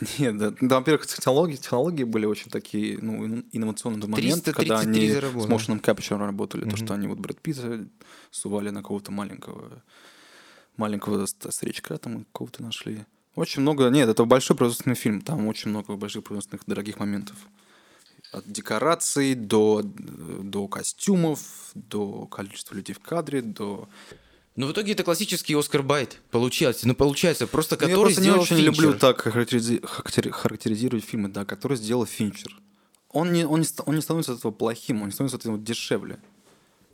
Нет, 0.18 0.36
да, 0.38 0.52
да, 0.60 0.76
во-первых, 0.78 1.06
технологии, 1.06 1.56
технологии 1.56 2.04
были 2.04 2.26
очень 2.26 2.50
такие, 2.50 2.98
ну, 3.02 3.24
ин- 3.26 3.44
инновационные 3.50 4.06
моменты, 4.08 4.52
когда 4.52 4.76
333 4.78 4.84
они 5.06 5.10
заработали. 5.12 5.50
с 5.58 5.68
motion 5.68 5.80
capture 5.80 6.18
работали, 6.18 6.60
то, 6.62 6.68
Мгм. 6.68 6.76
что 6.76 6.94
они 6.94 7.08
вот 7.08 7.18
Брэд 7.18 7.40
Питта 7.40 7.84
сували 8.30 8.70
на 8.70 8.82
какого-то 8.82 9.10
маленького, 9.10 9.82
маленького 10.76 11.26
ст- 11.26 11.52
старичка 11.52 11.96
там 11.98 12.24
какого-то 12.32 12.62
нашли. 12.62 13.04
Очень 13.34 13.62
много, 13.62 13.88
нет, 13.88 14.08
это 14.08 14.24
большой 14.24 14.56
производственный 14.56 14.94
фильм, 14.96 15.20
там 15.20 15.46
очень 15.48 15.70
много 15.70 15.96
больших 15.96 16.22
производственных 16.22 16.62
дорогих 16.66 17.00
моментов. 17.00 17.36
От 18.32 18.50
декораций 18.50 19.34
до, 19.34 19.82
до 19.84 20.68
костюмов, 20.68 21.40
до 21.74 22.26
количества 22.26 22.74
людей 22.74 22.94
в 22.94 23.00
кадре, 23.00 23.40
до 23.42 23.88
Ну, 24.56 24.66
в 24.66 24.72
итоге 24.72 24.92
это 24.92 25.02
классический 25.04 25.54
Оскар 25.56 25.82
Байт. 25.82 26.18
Получается. 26.30 26.86
Ну, 26.86 26.94
получается, 26.94 27.46
просто 27.46 27.76
Ну, 27.76 27.78
который 27.78 27.90
я 27.92 27.98
просто 28.00 28.20
не 28.20 28.24
сделал 28.26 28.40
очень 28.42 28.56
Финчер. 28.56 28.72
люблю 28.72 28.98
так 28.98 29.26
характеризи- 29.26 29.80
характери- 29.86 30.30
характеризировать 30.30 31.04
фильмы, 31.04 31.28
да, 31.28 31.44
которые 31.44 31.78
сделал 31.78 32.04
Финчер. 32.06 32.54
Он 33.10 33.32
не, 33.32 33.46
он, 33.46 33.60
не, 33.60 33.66
он 33.86 33.94
не 33.94 34.02
становится 34.02 34.32
от 34.32 34.38
этого 34.40 34.52
плохим, 34.52 35.00
он 35.00 35.06
не 35.08 35.12
становится 35.12 35.36
от 35.36 35.42
этого 35.44 35.58
дешевле. 35.58 36.18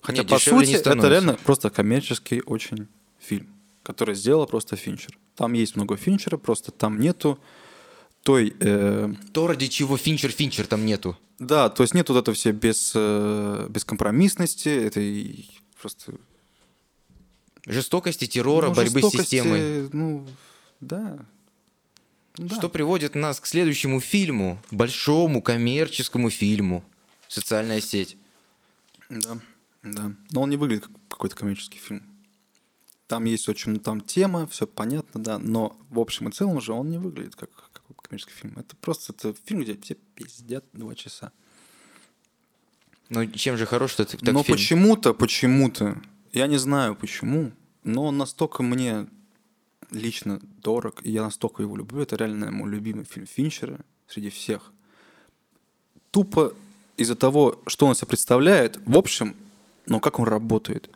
Хотя, 0.03 0.22
Не, 0.22 0.28
по 0.28 0.37
дешевле 0.37 0.66
не 0.66 0.76
сути, 0.76 0.89
это 0.89 1.09
реально 1.09 1.35
просто 1.45 1.70
коммерческий 1.70 2.43
очень 2.43 2.87
фильм, 3.18 3.49
который 3.82 4.14
сделал 4.14 4.47
просто 4.47 4.76
Финчер. 4.76 5.18
Там 5.35 5.55
есть 5.55 5.74
много 5.74 5.97
Финчера, 5.97 6.37
просто 6.37 6.70
там 6.70 7.01
нету 7.01 7.39
той... 8.25 8.57
э, 8.59 9.12
То, 9.33 9.47
ради 9.47 9.68
чего 9.68 9.97
Финчер 9.97 10.33
Финчер 10.33 10.66
там 10.66 10.85
нету. 10.85 11.16
да, 11.39 11.68
то 11.68 11.85
есть 11.85 11.95
нет 11.95 12.09
вот 12.09 12.18
этого 12.18 12.35
все 12.35 12.51
без, 12.51 12.93
э, 12.95 13.66
бескомпромиссности, 13.70 14.68
этой 14.68 15.49
просто... 15.81 16.14
Жестокости, 17.66 18.27
террора, 18.27 18.68
ну, 18.68 18.75
борьбы 18.75 19.01
с 19.01 19.05
жестокости, 19.05 19.37
системой. 19.37 19.89
Ну, 19.93 20.27
да. 20.81 21.18
Ну 22.37 22.49
да. 22.49 22.57
Что 22.57 22.68
приводит 22.68 23.14
нас 23.14 23.41
к 23.41 23.47
следующему 23.47 24.01
фильму, 24.01 24.61
большому 24.70 25.41
коммерческому 25.41 26.31
фильму 26.31 26.85
«Социальная 27.29 27.81
сеть». 27.81 28.16
Да, 29.09 29.39
да. 29.83 30.12
Но 30.31 30.43
он 30.43 30.51
не 30.51 30.57
выглядит 30.57 30.87
как 30.87 30.97
какой-то 31.09 31.37
коммерческий 31.37 31.79
фильм. 31.79 32.03
Там 33.07 33.25
есть 33.25 33.49
очень, 33.49 33.79
там 33.81 34.01
тема, 34.01 34.47
все 34.47 34.66
понятно, 34.66 35.22
да, 35.22 35.39
но 35.39 35.77
в 35.91 35.99
общем 36.01 36.29
и 36.29 36.33
целом 36.33 36.61
же 36.61 36.72
он 36.72 36.91
не 36.91 36.99
выглядит 36.99 37.37
как 37.37 37.64
коммерческий 38.09 38.33
фильм. 38.33 38.55
Это 38.57 38.77
просто 38.77 39.13
это 39.13 39.35
фильм, 39.45 39.63
где 39.63 39.77
все 39.81 39.97
пиздят 40.15 40.65
два 40.73 40.95
часа. 40.95 41.33
Ну, 43.09 43.27
чем 43.27 43.57
же 43.57 43.67
хорош 43.67 43.95
этот 43.95 44.21
так 44.21 44.35
но 44.35 44.43
фильм? 44.43 44.57
почему-то, 44.57 45.15
почему-то, 45.15 46.01
я 46.33 46.47
не 46.47 46.57
знаю 46.57 46.95
почему, 46.95 47.53
но 47.83 48.07
он 48.07 48.19
настолько 48.19 48.63
мне 48.63 49.07
лично 49.91 50.41
дорог, 50.63 51.01
и 51.05 51.11
я 51.11 51.23
настолько 51.23 51.63
его 51.63 51.77
люблю. 51.77 52.01
Это 52.01 52.17
реально 52.17 52.51
мой 52.51 52.71
любимый 52.71 53.05
фильм 53.05 53.27
Финчера 53.27 53.81
среди 54.09 54.31
всех. 54.31 54.73
Тупо 56.11 56.55
из-за 56.97 57.15
того, 57.17 57.61
что 57.67 57.87
он 57.87 57.95
себя 57.95 58.09
представляет, 58.09 58.79
в 58.87 58.97
общем, 58.97 59.37
но 59.87 60.01
как 60.01 60.19
он 60.19 60.27
работает. 60.27 60.91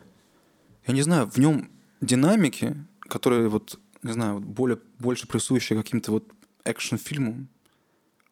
Я 0.87 0.93
не 0.93 1.01
знаю, 1.01 1.29
в 1.29 1.37
нем 1.37 1.69
динамики, 2.01 2.75
которые 3.01 3.49
вот, 3.49 3.79
не 4.01 4.13
знаю, 4.13 4.39
более, 4.39 4.79
больше 4.97 5.27
присущие 5.27 5.77
каким-то 5.77 6.11
вот 6.11 6.25
экшн-фильмам, 6.63 7.49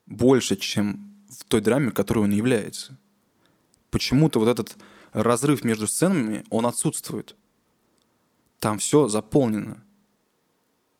больше, 0.05 0.55
чем 0.55 1.13
в 1.29 1.43
той 1.45 1.61
драме, 1.61 1.91
которой 1.91 2.19
он 2.19 2.31
является. 2.31 2.97
Почему-то 3.91 4.39
вот 4.39 4.47
этот 4.47 4.77
разрыв 5.13 5.63
между 5.63 5.87
сценами, 5.87 6.45
он 6.49 6.65
отсутствует. 6.65 7.35
Там 8.59 8.79
все 8.79 9.07
заполнено. 9.07 9.83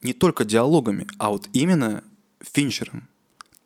Не 0.02 0.14
только 0.14 0.46
диалогами, 0.46 1.08
а 1.18 1.30
вот 1.30 1.50
именно 1.54 2.04
Финчером. 2.40 3.08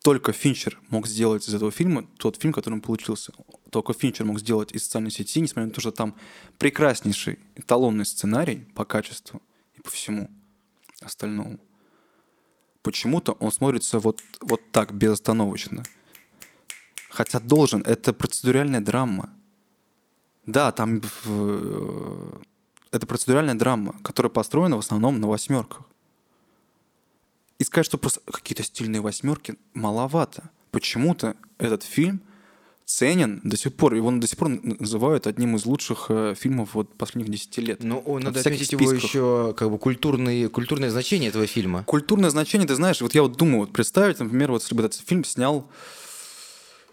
Только 0.02 0.32
Финчер 0.32 0.80
мог 0.88 1.06
сделать 1.06 1.48
из 1.48 1.54
этого 1.54 1.70
фильма 1.70 2.06
тот 2.16 2.36
фильм, 2.36 2.52
который 2.52 2.74
он 2.74 2.80
получился. 2.80 3.32
Только 3.70 3.92
Финчер 3.92 4.24
мог 4.24 4.40
сделать 4.40 4.72
из 4.72 4.84
социальной 4.84 5.10
сети, 5.10 5.40
несмотря 5.40 5.66
на 5.66 5.72
то, 5.72 5.80
что 5.80 5.92
там 5.92 6.16
прекраснейший 6.58 7.38
эталонный 7.54 8.04
сценарий 8.04 8.66
по 8.74 8.84
качеству 8.84 9.40
и 9.76 9.80
по 9.80 9.90
всему 9.90 10.28
остальному. 11.00 11.60
Почему-то 12.82 13.32
он 13.32 13.52
смотрится 13.52 13.98
вот, 13.98 14.20
вот 14.40 14.60
так, 14.72 14.92
безостановочно. 14.92 15.84
Хотя 17.10 17.40
должен, 17.40 17.82
это 17.82 18.12
процедуральная 18.12 18.80
драма. 18.80 19.30
Да, 20.46 20.72
там 20.72 21.00
в- 21.24 22.40
это 22.90 23.06
процедуральная 23.06 23.54
драма, 23.54 23.94
которая 24.02 24.30
построена 24.30 24.76
в 24.76 24.80
основном 24.80 25.20
на 25.20 25.28
восьмерках. 25.28 25.82
И 27.58 27.64
сказать, 27.64 27.86
что 27.86 27.98
просто 27.98 28.20
какие-то 28.30 28.64
стильные 28.64 29.00
восьмерки, 29.00 29.56
маловато. 29.74 30.50
Почему-то 30.72 31.36
этот 31.58 31.84
фильм 31.84 32.20
ценен 32.96 33.40
до 33.42 33.56
сих 33.56 33.74
пор. 33.74 33.94
Его 33.94 34.10
до 34.10 34.26
сих 34.26 34.36
пор 34.38 34.48
называют 34.50 35.26
одним 35.26 35.56
из 35.56 35.64
лучших 35.66 36.06
э, 36.10 36.34
фильмов 36.38 36.74
вот 36.74 36.94
последних 36.94 37.30
10 37.30 37.58
лет. 37.58 37.82
Ну, 37.82 38.02
о, 38.04 38.16
От 38.16 38.24
надо 38.24 38.40
отметить 38.40 38.72
его 38.72 38.86
списков. 38.86 39.04
еще 39.04 39.54
как 39.56 39.70
бы 39.70 39.78
культурные, 39.78 40.48
культурное 40.48 40.90
значение 40.90 41.30
этого 41.30 41.46
фильма. 41.46 41.84
Культурное 41.84 42.30
значение, 42.30 42.68
ты 42.68 42.74
знаешь, 42.74 43.00
вот 43.00 43.14
я 43.14 43.22
вот 43.22 43.36
думаю, 43.36 43.60
вот 43.60 43.72
представить, 43.72 44.18
например, 44.18 44.50
вот 44.52 44.62
если 44.62 44.74
бы 44.74 44.82
этот 44.82 45.00
фильм 45.00 45.24
снял 45.24 45.68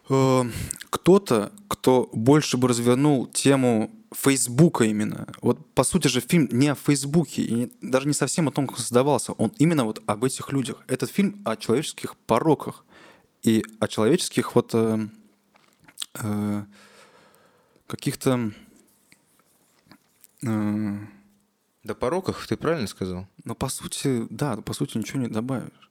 э, 0.10 0.44
кто-то, 0.90 1.52
кто 1.68 2.10
больше 2.14 2.58
бы 2.58 2.68
развернул 2.68 3.28
тему 3.28 3.92
Фейсбука 4.16 4.86
именно. 4.86 5.28
Вот 5.42 5.74
по 5.76 5.84
сути 5.84 6.08
же 6.08 6.20
фильм 6.20 6.48
не 6.52 6.70
о 6.70 6.76
Фейсбуке, 6.76 7.44
и 7.44 7.54
не- 7.54 7.72
даже 7.82 8.08
не 8.08 8.14
совсем 8.14 8.48
о 8.48 8.52
том, 8.52 8.66
как 8.68 8.78
он 8.78 8.82
создавался. 8.84 9.34
Он 9.34 9.52
именно 9.60 9.86
вот 9.86 10.02
об 10.08 10.24
этих 10.24 10.52
людях. 10.52 10.84
Этот 10.88 11.12
фильм 11.12 11.42
о 11.46 11.56
человеческих 11.58 12.16
пороках 12.26 12.86
и 13.44 13.64
о 13.80 13.88
человеческих 13.88 14.56
вот 14.56 14.72
э, 14.74 15.08
э, 16.16 16.64
каких-то 17.88 18.52
э, 20.44 20.98
Да 21.84 21.94
пороках, 21.96 22.46
ты 22.48 22.58
правильно 22.58 22.88
сказал? 22.88 23.28
но 23.50 23.56
по 23.56 23.68
сути, 23.68 24.28
да, 24.30 24.58
по 24.58 24.74
сути 24.74 25.00
ничего 25.00 25.22
не 25.22 25.28
добавишь. 25.28 25.90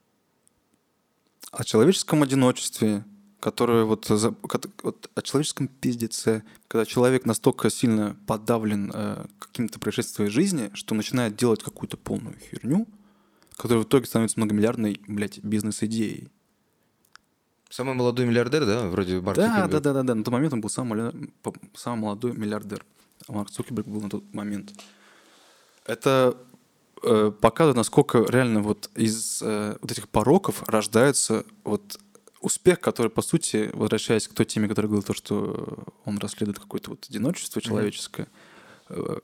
О 1.51 1.65
человеческом 1.65 2.23
одиночестве, 2.23 3.05
которое 3.41 3.83
вот, 3.85 4.09
вот 4.09 5.11
о 5.15 5.23
человеческом 5.23 5.67
пиздеце, 5.67 6.45
когда 6.69 6.87
человек 6.87 7.27
настолько 7.27 7.69
сильно 7.69 8.17
подавлен 8.29 8.93
э, 8.95 9.27
каким-то 9.41 9.81
происшествием 9.81 10.31
жизни, 10.31 10.71
что 10.75 10.95
начинает 10.95 11.37
делать 11.37 11.65
какую-то 11.65 11.97
полную 11.97 12.37
херню, 12.39 12.87
которая 13.57 13.83
в 13.83 13.89
итоге 13.89 14.07
становится 14.07 14.39
многомиллиардной, 14.39 15.01
блядь, 15.09 15.43
бизнес-идеей. 15.43 16.31
Самый 17.69 17.95
молодой 17.95 18.27
миллиардер, 18.27 18.65
да, 18.65 18.89
вроде 18.89 19.21
Марк 19.21 19.37
Да, 19.37 19.47
Цукерберг? 19.47 19.71
да, 19.71 19.81
да, 19.81 19.93
да, 19.93 20.03
да. 20.03 20.15
На 20.15 20.25
тот 20.25 20.33
момент 20.33 20.53
он 20.55 20.61
был 20.61 20.71
самый, 20.71 21.13
самый 21.75 22.01
молодой 22.03 22.33
миллиардер. 22.33 22.85
А 23.27 23.33
Марк 23.33 23.51
Цукерберг 23.51 23.87
был 23.87 24.01
на 24.01 24.09
тот 24.09 24.25
момент. 24.33 24.73
Это 25.85 26.37
э, 27.03 27.31
показывает, 27.41 27.77
насколько 27.77 28.25
реально 28.29 28.63
вот 28.63 28.91
из 28.95 29.43
э, 29.43 29.77
вот 29.81 29.91
этих 29.91 30.09
пороков 30.09 30.63
рождается 30.67 31.45
вот 31.65 31.99
успех, 32.41 32.81
который, 32.81 33.11
по 33.11 33.23
сути, 33.23 33.71
возвращаясь 33.75 34.29
к 34.29 34.35
той 34.35 34.47
теме, 34.47 34.69
которая 34.69 34.89
говорила, 34.89 35.07
то, 35.07 35.15
что 35.15 35.85
он 36.05 36.19
расследует 36.19 36.59
какое-то 36.59 36.91
вот 36.91 37.07
одиночество 37.09 37.61
человеческое, 37.61 38.29
э, 38.89 39.19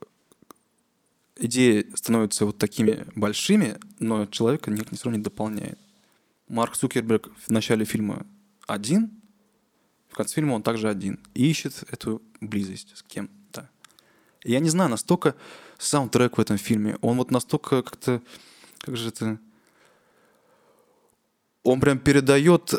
идеи 1.37 1.87
становятся 1.95 2.45
вот 2.47 2.59
такими 2.59 3.07
большими, 3.15 3.79
но 3.99 4.27
человека 4.27 4.71
никак 4.71 4.93
не 4.93 5.13
не 5.13 5.19
дополняет. 5.19 5.79
Марк 6.49 6.77
Цукерберг 6.77 7.31
в 7.47 7.51
начале 7.51 7.85
фильма 7.85 8.27
один, 8.67 9.11
в 10.09 10.15
конце 10.15 10.37
фильма 10.37 10.55
он 10.55 10.63
также 10.63 10.89
один 10.89 11.19
и 11.35 11.51
ищет 11.51 11.85
эту 11.91 12.23
близость 12.41 12.97
с 12.97 13.03
кем-то. 13.03 13.69
Я 14.43 14.61
не 14.61 14.71
знаю, 14.71 14.91
настолько 14.91 15.35
саундтрек 15.79 16.39
в 16.39 16.41
этом 16.41 16.57
фильме, 16.57 16.97
он 17.01 17.17
вот 17.17 17.31
настолько 17.31 17.83
как-то, 17.83 18.23
как 18.79 18.97
же 18.97 19.09
это, 19.09 19.39
он 21.63 21.81
прям 21.81 21.99
передает 21.99 22.75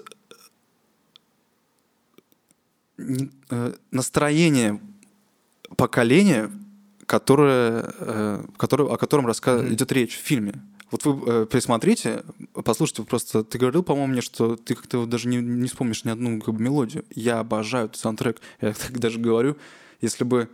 э, 2.97 3.73
настроение 3.91 4.79
поколения, 5.75 6.51
которое, 7.05 7.93
э, 7.99 8.45
которое, 8.57 8.93
о 8.93 8.97
котором 8.97 9.27
раска... 9.27 9.67
идет 9.67 9.91
речь 9.91 10.15
в 10.15 10.21
фильме. 10.21 10.61
Вот 10.95 11.05
вы 11.05 11.29
э, 11.29 11.45
пересмотрите, 11.45 12.23
послушайте, 12.53 13.03
просто 13.03 13.43
ты 13.43 13.57
говорил, 13.57 13.83
по-моему, 13.83 14.13
мне, 14.13 14.21
что 14.21 14.55
ты 14.55 14.75
как-то 14.75 15.05
даже 15.05 15.27
не, 15.27 15.37
не 15.37 15.67
вспомнишь 15.67 16.05
ни 16.05 16.09
одну 16.09 16.39
как 16.39 16.53
бы, 16.53 16.63
мелодию. 16.63 17.03
Я 17.13 17.39
обожаю 17.39 17.87
этот 17.87 17.97
саундтрек. 17.97 18.39
Я 18.61 18.71
так 18.71 18.97
даже 18.97 19.19
говорю, 19.19 19.57
если 19.99 20.23
бы 20.23 20.49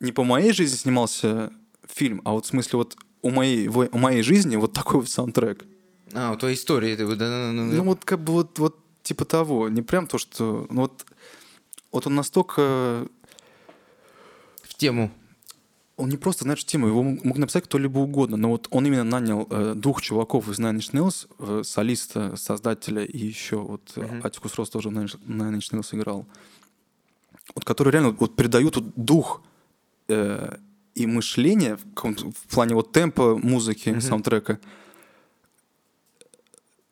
не 0.00 0.12
по 0.12 0.24
моей 0.24 0.52
жизни 0.52 0.76
снимался 0.76 1.52
фильм, 1.86 2.22
а 2.24 2.32
вот 2.32 2.46
в 2.46 2.48
смысле 2.48 2.78
вот 2.78 2.96
у 3.20 3.28
моей, 3.28 3.68
у 3.68 3.98
моей 3.98 4.22
жизни 4.22 4.56
вот 4.56 4.72
такой 4.72 5.00
вот 5.00 5.10
саундтрек. 5.10 5.66
А, 6.14 6.32
у 6.32 6.36
твоей 6.38 6.56
истории. 6.56 6.96
да. 6.96 7.52
Ну 7.52 7.82
вот 7.82 8.06
как 8.06 8.20
бы 8.20 8.32
вот, 8.32 8.58
вот 8.58 8.78
типа 9.02 9.26
того, 9.26 9.68
не 9.68 9.82
прям 9.82 10.06
то, 10.06 10.16
что... 10.16 10.66
Ну 10.70 10.80
вот, 10.82 11.04
вот 11.92 12.06
он 12.06 12.14
настолько... 12.14 13.06
в 14.62 14.74
тему. 14.78 15.10
Он 16.00 16.08
не 16.08 16.16
просто, 16.16 16.44
знаешь, 16.44 16.64
тему, 16.64 16.86
его 16.86 17.02
мог 17.02 17.36
написать 17.36 17.64
кто-либо 17.64 17.98
угодно, 17.98 18.36
но 18.36 18.50
вот 18.50 18.68
он 18.70 18.86
именно 18.86 19.04
нанял 19.04 19.46
э, 19.50 19.74
двух 19.76 20.00
чуваков 20.00 20.48
из 20.48 20.58
Nine 20.58 20.78
Inch 20.78 20.92
Nails, 20.92 21.28
э, 21.38 21.62
солиста, 21.64 22.36
создателя 22.36 23.04
и 23.04 23.18
еще 23.18 23.56
вот 23.56 23.92
mm 23.96 24.26
Атикус 24.26 24.54
Рос 24.54 24.70
тоже 24.70 24.88
в 24.88 24.92
Nine 24.92 25.18
Inch- 25.26 25.72
Nails 25.72 25.94
играл, 25.94 26.26
вот 27.54 27.64
которые 27.64 27.92
реально 27.92 28.10
вот 28.10 28.34
передают 28.34 28.76
вот 28.76 28.92
дух 28.96 29.42
э, 30.08 30.56
и 30.94 31.06
мышление 31.06 31.76
в, 31.76 31.84
в 31.94 32.48
плане 32.48 32.74
вот 32.74 32.92
темпа 32.92 33.36
музыки, 33.36 34.00
саундтрека, 34.00 34.58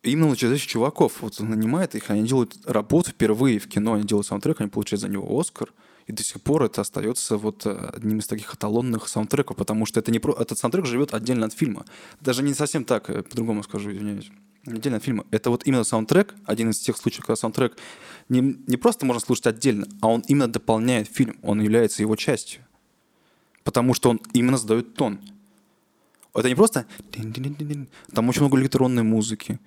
именно 0.03 0.35
через 0.35 0.55
этих 0.55 0.67
чуваков. 0.67 1.21
Вот 1.21 1.39
он 1.39 1.49
нанимает 1.49 1.95
их, 1.95 2.09
они 2.09 2.27
делают 2.27 2.57
работу 2.65 3.11
впервые 3.11 3.59
в 3.59 3.67
кино, 3.67 3.93
они 3.93 4.03
делают 4.03 4.27
саундтрек, 4.27 4.61
они 4.61 4.69
получают 4.69 5.01
за 5.01 5.09
него 5.09 5.39
Оскар. 5.39 5.73
И 6.09 6.11
до 6.11 6.23
сих 6.23 6.41
пор 6.41 6.63
это 6.63 6.81
остается 6.81 7.37
вот 7.37 7.67
э, 7.67 7.91
одним 7.93 8.17
из 8.17 8.25
таких 8.25 8.51
эталонных 8.51 9.07
саундтреков, 9.07 9.55
потому 9.55 9.85
что 9.85 9.99
это 9.99 10.11
не 10.11 10.17
про... 10.17 10.33
этот 10.33 10.57
саундтрек 10.57 10.87
живет 10.87 11.13
отдельно 11.13 11.45
от 11.45 11.53
фильма. 11.53 11.85
Даже 12.19 12.41
не 12.41 12.55
совсем 12.55 12.83
так, 12.83 13.11
э, 13.11 13.21
по-другому 13.21 13.61
скажу, 13.61 13.91
извиняюсь. 13.91 14.31
Отдельно 14.65 14.97
от 14.97 15.03
фильма. 15.03 15.25
Это 15.29 15.51
вот 15.51 15.67
именно 15.67 15.83
саундтрек, 15.83 16.33
один 16.45 16.71
из 16.71 16.79
тех 16.79 16.97
случаев, 16.97 17.27
когда 17.27 17.35
саундтрек 17.35 17.77
не, 18.27 18.57
не 18.65 18.77
просто 18.77 19.05
можно 19.05 19.19
слушать 19.19 19.45
отдельно, 19.45 19.87
а 20.01 20.07
он 20.07 20.23
именно 20.27 20.47
дополняет 20.47 21.07
фильм, 21.07 21.37
он 21.43 21.61
является 21.61 22.01
его 22.01 22.15
частью. 22.15 22.63
Потому 23.63 23.93
что 23.93 24.09
он 24.09 24.19
именно 24.33 24.57
задает 24.57 24.95
тон. 24.95 25.19
Это 26.33 26.49
не 26.49 26.55
просто... 26.55 26.87
Там 28.15 28.29
очень 28.29 28.41
много 28.41 28.59
электронной 28.59 29.03
музыки. 29.03 29.59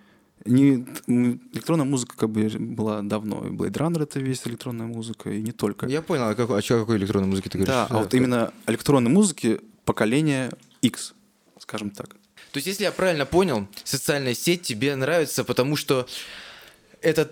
Не, 0.45 0.85
электронная 1.07 1.85
музыка 1.87 2.17
как 2.17 2.31
бы 2.31 2.49
была 2.59 3.03
давно. 3.03 3.47
И 3.47 3.51
Blade 3.51 3.73
Runner 3.73 4.03
это 4.03 4.21
весь 4.21 4.47
электронная 4.47 4.87
музыка, 4.87 5.31
и 5.31 5.41
не 5.41 5.53
только. 5.53 5.87
Я 5.87 6.03
понял, 6.03 6.25
а, 6.25 6.35
какой, 6.35 6.59
а 6.59 6.63
чё, 6.63 6.77
о 6.77 6.81
какой 6.81 6.97
электронной 6.97 7.29
музыке 7.29 7.49
ты 7.49 7.59
говоришь? 7.59 7.75
Да, 7.75 7.87
а 7.89 7.99
вот 7.99 8.13
именно 8.15 8.53
электронной 8.67 9.11
музыки 9.11 9.61
поколения 9.85 10.51
X, 10.81 11.15
скажем 11.59 11.91
так. 11.91 12.09
То 12.51 12.59
есть, 12.59 12.67
если 12.67 12.85
я 12.85 12.93
правильно 12.93 13.25
понял, 13.25 13.67
социальная 13.85 14.35
сеть 14.35 14.63
тебе 14.63 14.95
нравится, 14.97 15.43
потому 15.45 15.77
что 15.77 16.07
это 17.01 17.31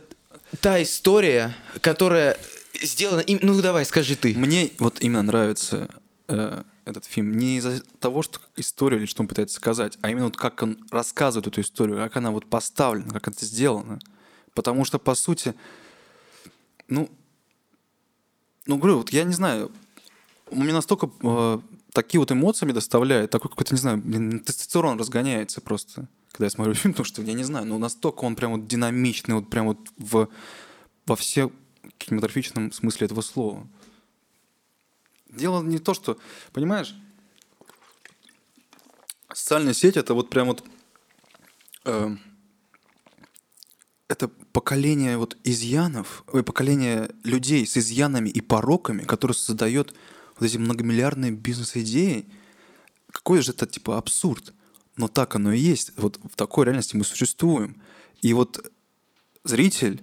та 0.60 0.82
история, 0.82 1.54
которая 1.80 2.36
сделана... 2.82 3.20
им- 3.20 3.38
Ну, 3.42 3.60
давай, 3.60 3.84
скажи 3.84 4.16
ты. 4.16 4.34
Мне 4.34 4.70
вот 4.78 4.98
именно 5.00 5.22
нравится 5.22 5.90
э, 6.28 6.62
этот 6.85 7.05
фильм 7.05 7.36
не 7.36 7.59
из-за 7.59 7.82
того, 7.98 8.23
что 8.23 8.40
история 8.57 8.98
или 8.98 9.07
что 9.07 9.23
он 9.23 9.28
пытается 9.28 9.57
сказать, 9.57 9.98
а 10.02 10.11
именно 10.11 10.27
вот 10.27 10.36
как 10.36 10.62
он 10.62 10.78
рассказывает 10.90 11.47
эту 11.47 11.61
историю, 11.61 11.97
как 11.98 12.16
она 12.16 12.31
вот 12.31 12.47
поставлена, 12.47 13.11
как 13.11 13.28
это 13.28 13.44
сделано. 13.44 13.98
Потому 14.55 14.85
что, 14.85 14.98
по 14.98 15.15
сути, 15.15 15.55
ну, 16.89 17.09
ну, 18.66 18.77
говорю, 18.77 18.98
вот 18.98 19.11
я 19.11 19.24
не 19.24 19.32
знаю, 19.32 19.70
меня 20.51 20.74
настолько 20.74 21.11
э, 21.23 21.59
такие 21.93 22.20
вот 22.20 22.32
эмоции 22.32 22.65
мне 22.65 22.74
доставляет, 22.74 23.31
такой 23.31 23.51
какой-то, 23.51 23.74
не 23.74 23.81
знаю, 23.81 24.02
тестостерон 24.40 24.98
разгоняется 24.98 25.61
просто, 25.61 26.09
когда 26.32 26.47
я 26.47 26.51
смотрю 26.51 26.74
фильм, 26.74 26.94
потому 26.94 27.05
что, 27.05 27.23
я 27.23 27.32
не 27.32 27.44
знаю, 27.44 27.66
ну, 27.66 27.78
настолько 27.78 28.24
он 28.24 28.36
прям 28.36 28.52
вот 28.52 28.66
динамичный, 28.66 29.35
вот 29.35 29.48
прям 29.48 29.66
вот 29.66 29.78
в, 29.98 30.28
во 31.07 31.16
все 31.16 31.51
кинематографичном 31.98 32.73
смысле 32.73 33.07
этого 33.07 33.20
слова. 33.20 33.66
Дело 35.32 35.62
не 35.62 35.78
то, 35.78 35.94
что, 35.94 36.19
понимаешь, 36.52 36.94
социальная 39.32 39.74
сеть 39.74 39.97
это 39.97 40.15
вот 40.15 40.31
прям 40.31 40.48
вот 40.48 40.65
э, 41.85 42.16
это 44.09 44.28
поколение 44.28 45.16
вот 45.19 45.36
изъянов, 45.44 46.24
ой, 46.32 46.43
поколение 46.43 47.11
людей 47.23 47.65
с 47.66 47.77
изъянами 47.77 48.28
и 48.28 48.40
пороками, 48.40 49.05
которые 49.05 49.36
создает 49.36 49.94
вот 50.36 50.47
эти 50.47 50.57
многомиллиардные 50.57 51.31
бизнес-идеи. 51.31 52.27
Какой 53.12 53.40
же 53.43 53.52
это 53.52 53.66
типа 53.66 53.98
абсурд? 53.98 54.52
Но 54.97 55.07
так 55.07 55.36
оно 55.36 55.52
и 55.52 55.59
есть. 55.59 55.93
Вот 55.97 56.19
в 56.24 56.35
такой 56.35 56.65
реальности 56.65 56.97
мы 56.97 57.05
существуем. 57.05 57.81
И 58.20 58.32
вот 58.32 58.73
зритель, 59.44 60.02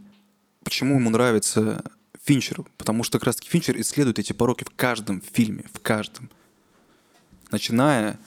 почему 0.64 0.96
ему 0.96 1.10
нравится 1.10 1.84
Финчер? 2.28 2.66
Потому 2.78 3.04
что 3.04 3.20
как 3.20 3.28
раз 3.28 3.38
таки 3.38 3.50
Финчер 3.50 3.80
исследует 3.80 4.20
эти 4.20 4.34
пороки 4.34 4.66
в 4.66 4.70
каждом 4.76 5.22
фильме, 5.22 5.64
в 5.74 5.80
каждом. 5.80 6.30
Начиная, 7.52 8.20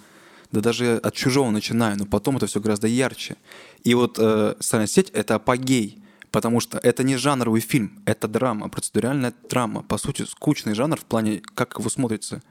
да 0.53 0.63
даже 0.63 0.97
от 0.97 1.15
чужого 1.15 1.51
начиная, 1.51 1.97
но 1.97 2.07
потом 2.07 2.39
это 2.39 2.47
все 2.47 2.61
гораздо 2.61 2.87
ярче. 2.87 3.37
И 3.85 3.93
вот 3.93 4.19
э, 4.19 4.55
«Социальная 4.59 4.87
сеть»— 4.87 5.11
это 5.13 5.35
апогей, 5.35 6.03
потому 6.31 6.61
что 6.61 6.79
это 6.79 7.05
не 7.05 7.17
жанровый 7.17 7.61
фильм, 7.61 8.03
это 8.07 8.27
драма, 8.27 8.71
процедуральная 8.71 9.35
драма. 9.51 9.83
По 9.83 9.99
сути, 9.99 10.23
скучный 10.23 10.75
жанр 10.75 10.97
в 10.97 11.05
плане, 11.05 11.43
как 11.55 11.79
его 11.79 11.91
смотрится. 11.91 12.43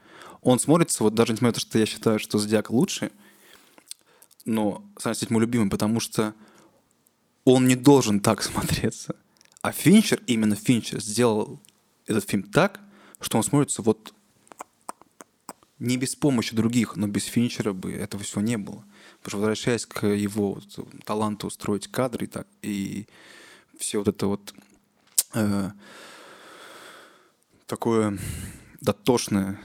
Он 0.42 0.60
смотрится, 0.60 1.02
вот 1.02 1.14
даже 1.14 1.32
несмотря 1.32 1.48
на 1.48 1.54
то, 1.54 1.60
что 1.60 1.78
я 1.80 1.86
считаю, 1.86 2.20
что 2.20 2.38
«Зодиак» 2.38 2.70
лучше, 2.70 3.10
но 4.44 4.84
«Социальная 4.96 5.18
сеть» 5.18 5.30
мой 5.30 5.40
любимый, 5.40 5.68
потому 5.68 5.98
что 5.98 6.32
он 7.44 7.66
не 7.66 7.74
должен 7.74 8.20
так 8.20 8.40
смотреться. 8.44 9.16
А 9.62 9.72
Финчер, 9.72 10.22
именно 10.26 10.56
Финчер, 10.56 11.00
сделал 11.00 11.60
этот 12.06 12.28
фильм 12.28 12.44
так, 12.44 12.80
что 13.20 13.36
он 13.36 13.44
смотрится 13.44 13.82
вот 13.82 14.14
не 15.78 15.96
без 15.96 16.14
помощи 16.14 16.54
других, 16.54 16.96
но 16.96 17.06
без 17.06 17.24
Финчера 17.24 17.72
бы 17.72 17.92
этого 17.92 18.22
всего 18.22 18.42
не 18.42 18.56
было. 18.56 18.84
Потому 19.18 19.30
что 19.30 19.36
возвращаясь 19.38 19.86
к 19.86 20.06
его 20.06 20.60
таланту 21.04 21.46
устроить 21.46 21.88
кадры 21.88 22.26
и, 22.26 22.28
так, 22.28 22.46
и 22.62 23.06
все 23.78 23.98
вот 23.98 24.08
это 24.08 24.26
вот 24.26 24.54
э, 25.34 25.70
такое 27.66 28.18
дотошное 28.80 29.60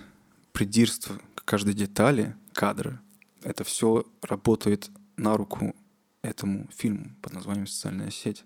придирство 0.52 1.20
к 1.36 1.46
каждой 1.46 1.74
детали 1.74 2.36
кадра, 2.54 3.02
это 3.44 3.64
все 3.64 4.06
работает 4.22 4.90
на 5.18 5.38
руку 5.38 5.76
этому 6.22 6.68
фильму 6.76 7.12
под 7.22 7.34
названием 7.34 7.68
«Социальная 7.68 8.10
сеть». 8.10 8.44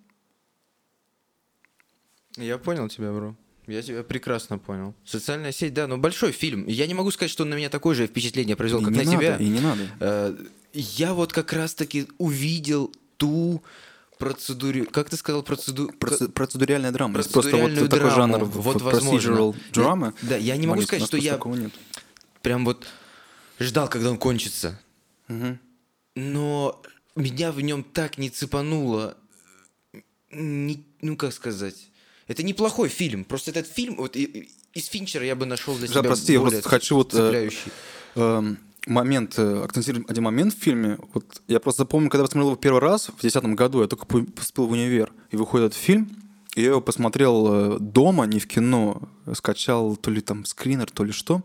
Я 2.38 2.58
понял 2.58 2.88
тебя, 2.90 3.12
бро. 3.12 3.36
Я 3.68 3.82
тебя 3.84 4.04
прекрасно 4.04 4.58
понял. 4.58 4.96
Социальная 5.06 5.52
сеть, 5.52 5.74
да, 5.74 5.88
но 5.88 5.98
большой 5.98 6.32
фильм. 6.32 6.66
Я 6.68 6.88
не 6.88 6.94
могу 6.94 7.12
сказать, 7.12 7.30
что 7.32 7.44
он 7.44 7.50
на 7.50 7.56
меня 7.56 7.70
такое 7.70 7.96
же 7.96 8.08
впечатление 8.08 8.56
произвел, 8.56 8.82
И 8.82 8.86
как 8.86 8.94
не 8.94 8.98
на 9.00 9.04
надо, 9.06 9.18
тебя. 9.18 9.38
И 9.38 9.48
не 9.48 9.60
надо. 9.60 9.82
Э, 10.00 10.36
Я 10.74 11.14
вот 11.14 11.34
как 11.34 11.54
раз-таки 11.54 12.08
увидел 12.18 12.92
ту 13.18 13.62
процедуру... 14.18 14.86
Как 14.86 15.10
ты 15.10 15.18
сказал, 15.18 15.44
процеду... 15.44 15.92
Проце- 16.00 16.30
Процедуральная 16.30 16.92
драма. 16.92 17.18
Есть 17.20 17.32
просто 17.32 17.52
вот 17.58 17.62
процедуральную 17.74 17.90
такой 17.90 18.10
драму. 18.12 18.34
жанр 18.40 18.46
Вот, 18.46 18.82
возможно. 18.82 19.32
procedural 19.32 19.56
drama. 19.72 20.14
Да, 20.24 20.36
я 20.38 20.58
не 20.58 20.66
могу 20.68 20.82
сказать, 20.82 21.06
что 21.06 21.18
я 21.18 21.38
нет. 21.46 21.72
прям 22.42 22.66
вот 22.66 22.88
ждал, 23.60 23.88
когда 23.88 24.10
он 24.10 24.18
кончится. 24.18 24.80
Мгм. 25.28 25.60
Но 26.16 26.82
меня 27.16 27.52
в 27.52 27.62
нем 27.62 27.84
так 27.84 28.18
не 28.18 28.30
цепануло 28.30 29.16
не- 30.32 30.86
ну 31.02 31.16
как 31.18 31.34
сказать, 31.34 31.89
это 32.30 32.44
неплохой 32.44 32.90
фильм. 32.90 33.26
Просто 33.26 33.50
этот 33.50 33.68
фильм, 33.68 33.96
вот 33.96 34.16
из 34.16 34.86
Финчера 34.86 35.26
я 35.26 35.36
бы 35.36 35.48
нашел 35.48 35.76
для 35.76 35.88
себя 35.88 36.04
прости, 36.04 36.34
я 36.34 36.40
более 36.40 36.62
просто 36.62 36.70
хочу 36.70 36.96
вот, 36.96 37.14
э. 37.16 37.50
Эм, 38.16 38.60
момент, 38.86 39.40
э, 39.40 39.64
акцентировать 39.64 40.08
один 40.10 40.24
момент 40.24 40.54
в 40.54 40.60
фильме. 40.60 41.00
Вот 41.14 41.42
я 41.48 41.60
просто 41.60 41.86
помню, 41.86 42.10
когда 42.10 42.22
я 42.22 42.28
посмотрел 42.28 42.50
его 42.52 42.56
первый 42.56 42.82
раз, 42.82 43.10
в 43.10 43.20
2010 43.20 43.56
году, 43.56 43.82
я 43.82 43.88
только 43.88 44.06
по- 44.06 44.22
поступил 44.24 44.68
в 44.68 44.72
универ, 44.72 45.12
и 45.32 45.38
выходит 45.38 45.72
этот 45.72 45.80
фильм, 45.80 46.16
и 46.56 46.62
я 46.62 46.68
его 46.68 46.82
посмотрел 46.82 47.48
э, 47.76 47.80
дома, 47.80 48.26
не 48.26 48.40
в 48.40 48.48
кино, 48.48 49.10
скачал 49.34 49.96
то 49.96 50.12
ли 50.12 50.22
там 50.22 50.46
скринер, 50.46 50.90
то 50.92 51.04
ли 51.04 51.12
что. 51.12 51.42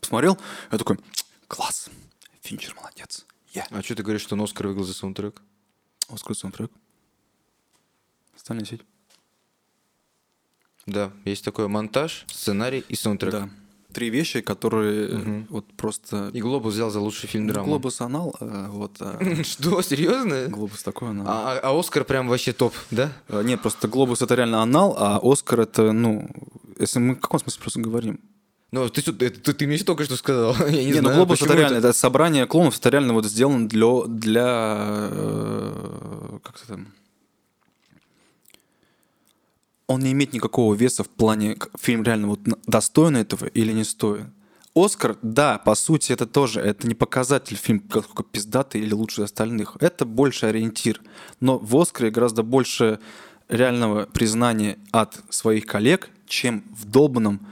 Посмотрел, 0.00 0.38
я 0.70 0.76
такой, 0.76 0.98
класс, 1.48 1.88
Финчер 2.42 2.74
молодец. 2.76 3.24
Я. 3.54 3.66
А 3.70 3.82
что 3.82 3.94
ты 3.94 4.02
говоришь, 4.02 4.20
что 4.20 4.34
он 4.34 4.42
Оскар 4.42 4.66
выиграл 4.66 4.84
за 4.84 4.92
саундтрек? 4.92 5.40
Оскар 6.10 6.36
саундтрек. 6.36 6.70
Остальная 8.36 8.66
сеть. 8.66 8.82
Да, 10.86 11.10
есть 11.24 11.44
такой 11.44 11.68
монтаж, 11.68 12.24
сценарий 12.28 12.84
и 12.88 12.94
саундтрек. 12.94 13.32
Да. 13.32 13.48
Три 13.92 14.10
вещи, 14.10 14.40
которые 14.40 15.08
э, 15.08 15.42
вот 15.48 15.64
просто... 15.76 16.30
И 16.34 16.40
Глобус 16.42 16.74
взял 16.74 16.90
за 16.90 17.00
лучший 17.00 17.28
фильм 17.28 17.48
драма. 17.48 17.66
Глобус 17.66 18.00
анал, 18.02 18.36
э, 18.40 18.66
вот, 18.68 18.92
а 19.00 19.18
Что, 19.44 19.80
серьезно? 19.82 20.48
Глобус 20.48 20.82
такой 20.82 21.10
анал. 21.10 21.26
А, 21.26 21.58
а- 21.62 21.70
а 21.70 21.78
Оскар 21.80 22.04
прям 22.04 22.28
вообще 22.28 22.52
топ, 22.52 22.74
да? 22.90 23.10
Нет, 23.30 23.62
просто 23.62 23.88
Глобус 23.88 24.20
это 24.22 24.34
реально 24.34 24.60
анал, 24.62 24.94
а 24.98 25.18
Оскар 25.22 25.60
это, 25.60 25.92
ну, 25.92 26.28
если 26.78 26.98
мы 26.98 27.14
в 27.14 27.20
каком 27.20 27.40
смысле 27.40 27.60
просто 27.62 27.80
говорим? 27.80 28.20
Ну, 28.70 28.86
ты, 28.90 29.00
это- 29.00 29.12
ты, 29.40 29.52
ты 29.54 29.66
мне 29.66 29.78
только 29.78 30.04
что 30.04 30.16
сказал. 30.16 30.54
Я 30.68 30.70
не, 30.70 30.84
Не, 30.86 30.92
знаю, 30.94 31.04
ну 31.04 31.14
Глобус 31.14 31.40
это 31.40 31.54
реально, 31.54 31.76
это 31.78 31.92
собрание 31.94 32.46
клонов, 32.46 32.78
это 32.78 32.90
реально 32.90 33.14
вот 33.14 33.24
сделано 33.24 33.66
для, 33.68 34.02
для 34.08 35.08
э, 35.10 36.38
как 36.42 36.56
это 36.56 36.66
там, 36.68 36.88
он 39.88 40.00
не 40.00 40.12
имеет 40.12 40.32
никакого 40.32 40.74
веса 40.74 41.04
в 41.04 41.08
плане, 41.08 41.56
фильм 41.78 42.02
реально 42.02 42.28
вот 42.28 42.40
достоин 42.66 43.16
этого 43.16 43.46
или 43.46 43.72
не 43.72 43.84
стоин. 43.84 44.32
Оскар, 44.74 45.16
да, 45.22 45.58
по 45.58 45.74
сути, 45.74 46.12
это 46.12 46.26
тоже, 46.26 46.60
это 46.60 46.86
не 46.86 46.94
показатель 46.94 47.56
фильм, 47.56 47.80
какой 47.80 48.26
пиздатый 48.30 48.82
или 48.82 48.92
лучше 48.92 49.22
остальных. 49.22 49.76
Это 49.80 50.04
больше 50.04 50.46
ориентир. 50.46 51.00
Но 51.40 51.58
в 51.58 51.74
Оскаре 51.78 52.10
гораздо 52.10 52.42
больше 52.42 52.98
реального 53.48 54.04
признания 54.04 54.78
от 54.90 55.18
своих 55.30 55.64
коллег, 55.64 56.10
чем 56.26 56.62
в 56.76 56.84
долбанном 56.84 57.46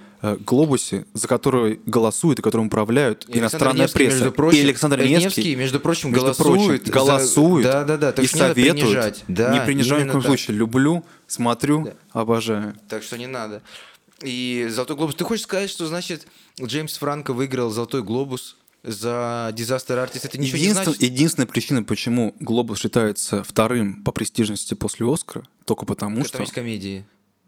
глобусе, 0.44 1.05
за 1.12 1.28
который 1.28 1.80
голосуют 1.86 2.38
и 2.38 2.42
которым 2.42 2.66
управляют 2.68 3.26
И 3.28 3.38
иностранная 3.38 3.82
Невский, 3.82 3.98
пресса. 3.98 4.16
Между 4.16 4.32
прочим, 4.32 4.59
и 4.59 4.62
Александр 4.62 5.02
Невский, 5.02 5.55
между 5.56 5.80
прочим, 5.80 6.10
между 6.10 6.24
голосует. 6.26 6.82
прочим, 6.82 6.86
за- 6.86 6.92
голосует 6.92 7.64
Да, 7.64 7.84
да, 7.84 7.96
да. 7.96 8.12
Так 8.12 8.24
и 8.24 8.28
не 8.28 8.38
советует. 8.38 8.72
принижать. 8.76 9.24
Да, 9.28 9.52
не 9.59 9.64
принижаю 9.64 10.02
ни 10.05 10.09
в 10.09 10.12
коем 10.12 10.22
так. 10.22 10.28
случае. 10.30 10.56
Люблю, 10.56 11.05
смотрю, 11.26 11.88
обожаю. 12.12 12.74
Так 12.88 13.02
что 13.02 13.18
не 13.18 13.26
надо. 13.26 13.62
И 14.22 14.66
«Золотой 14.70 14.96
глобус». 14.96 15.14
Ты 15.16 15.24
хочешь 15.24 15.44
сказать, 15.44 15.68
что, 15.68 15.86
значит, 15.86 16.26
Джеймс 16.62 16.96
Франко 16.96 17.32
выиграл 17.34 17.70
«Золотой 17.70 18.02
глобус» 18.02 18.56
за 18.82 19.52
«Disaster 19.55 19.96
Artist»? 20.02 20.20
Это 20.24 20.38
ничего 20.38 20.56
не 20.59 20.64
Единствен- 20.64 20.84
значит? 20.84 21.02
единственная 21.02 21.46
причина, 21.46 21.82
почему 21.82 22.34
Глобус 22.38 22.78
считается 22.78 23.42
вторым 23.42 24.02
по 24.05 24.12
престижности 24.12 24.74
после 24.74 25.10
Оскара, 25.12 25.44
только 25.64 25.84
потому 25.84 26.16
Там 26.18 26.24
что... 26.26 26.40
есть 26.40 26.52
комедии. 26.52 27.05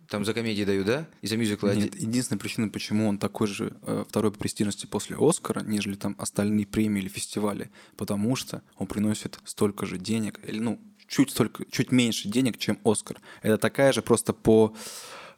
Там 0.09 0.25
за 0.25 0.35
комедии 0.35 0.65
дают, 0.65 0.87
да? 0.87 1.09
И 1.21 1.27
за 1.27 1.37
мюзиклы 1.37 1.75
Нет, 1.75 1.95
один. 1.95 2.09
единственная 2.09 2.39
причина, 2.39 2.69
почему 2.69 3.09
он 3.09 3.19
такой 3.19 3.47
же 3.49 3.77
э, 3.83 4.05
второй 4.09 4.31
по 4.31 4.39
престижности 4.39 4.87
после 4.87 5.17
Оскара, 5.19 5.63
нежели 5.63 5.95
там 5.95 6.15
остальные 6.19 6.67
премии 6.67 7.01
или 7.01 7.09
фестивали, 7.09 7.71
потому 7.97 8.37
что 8.37 8.63
он 8.77 8.87
приносит 8.87 9.39
столько 9.45 9.85
же 9.87 9.99
денег, 9.99 10.41
или 10.47 10.61
ну 10.61 10.81
чуть 11.09 11.31
столько, 11.31 11.65
чуть 11.71 11.91
меньше 11.91 12.29
денег, 12.29 12.59
чем 12.59 12.79
Оскар. 12.85 13.21
Это 13.43 13.59
такая 13.59 13.93
же 13.93 14.03
просто 14.03 14.33
по 14.33 14.75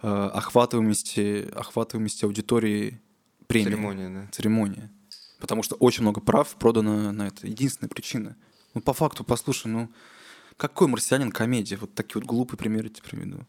э, 0.02 0.06
охватываемости, 0.08 1.48
охватываемости 1.54 2.24
аудитории 2.24 3.00
премия. 3.46 3.70
Церемония, 3.70 4.08
да. 4.10 4.28
Церемония. 4.32 4.92
Потому 5.40 5.62
что 5.62 5.76
очень 5.76 6.02
много 6.02 6.20
прав 6.20 6.56
продано 6.56 7.12
на 7.12 7.28
это. 7.28 7.46
Единственная 7.46 7.88
причина. 7.88 8.36
Ну, 8.74 8.80
по 8.80 8.92
факту, 8.92 9.24
послушай, 9.24 9.68
ну, 9.68 9.90
какой 10.56 10.88
марсианин 10.88 11.30
комедия? 11.30 11.76
Вот 11.76 11.94
такие 11.94 12.20
вот 12.20 12.24
глупые 12.24 12.58
примеры 12.58 12.88
тебе 12.88 13.08
приведу. 13.08 13.46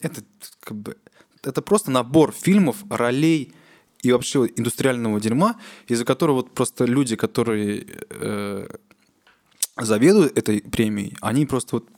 Это 0.00 0.22
как 0.60 0.76
бы... 0.76 0.96
Это 1.42 1.62
просто 1.62 1.90
набор 1.90 2.32
фильмов, 2.32 2.76
ролей 2.90 3.54
и 4.02 4.12
вообще 4.12 4.46
индустриального 4.56 5.20
дерьма, 5.20 5.56
из-за 5.88 6.04
которого 6.04 6.36
вот 6.36 6.54
просто 6.54 6.84
люди, 6.84 7.16
которые 7.16 7.86
э, 8.10 8.68
заведуют 9.76 10.38
этой 10.38 10.60
премией, 10.60 11.16
они 11.20 11.46
просто 11.46 11.76
вот 11.76 11.88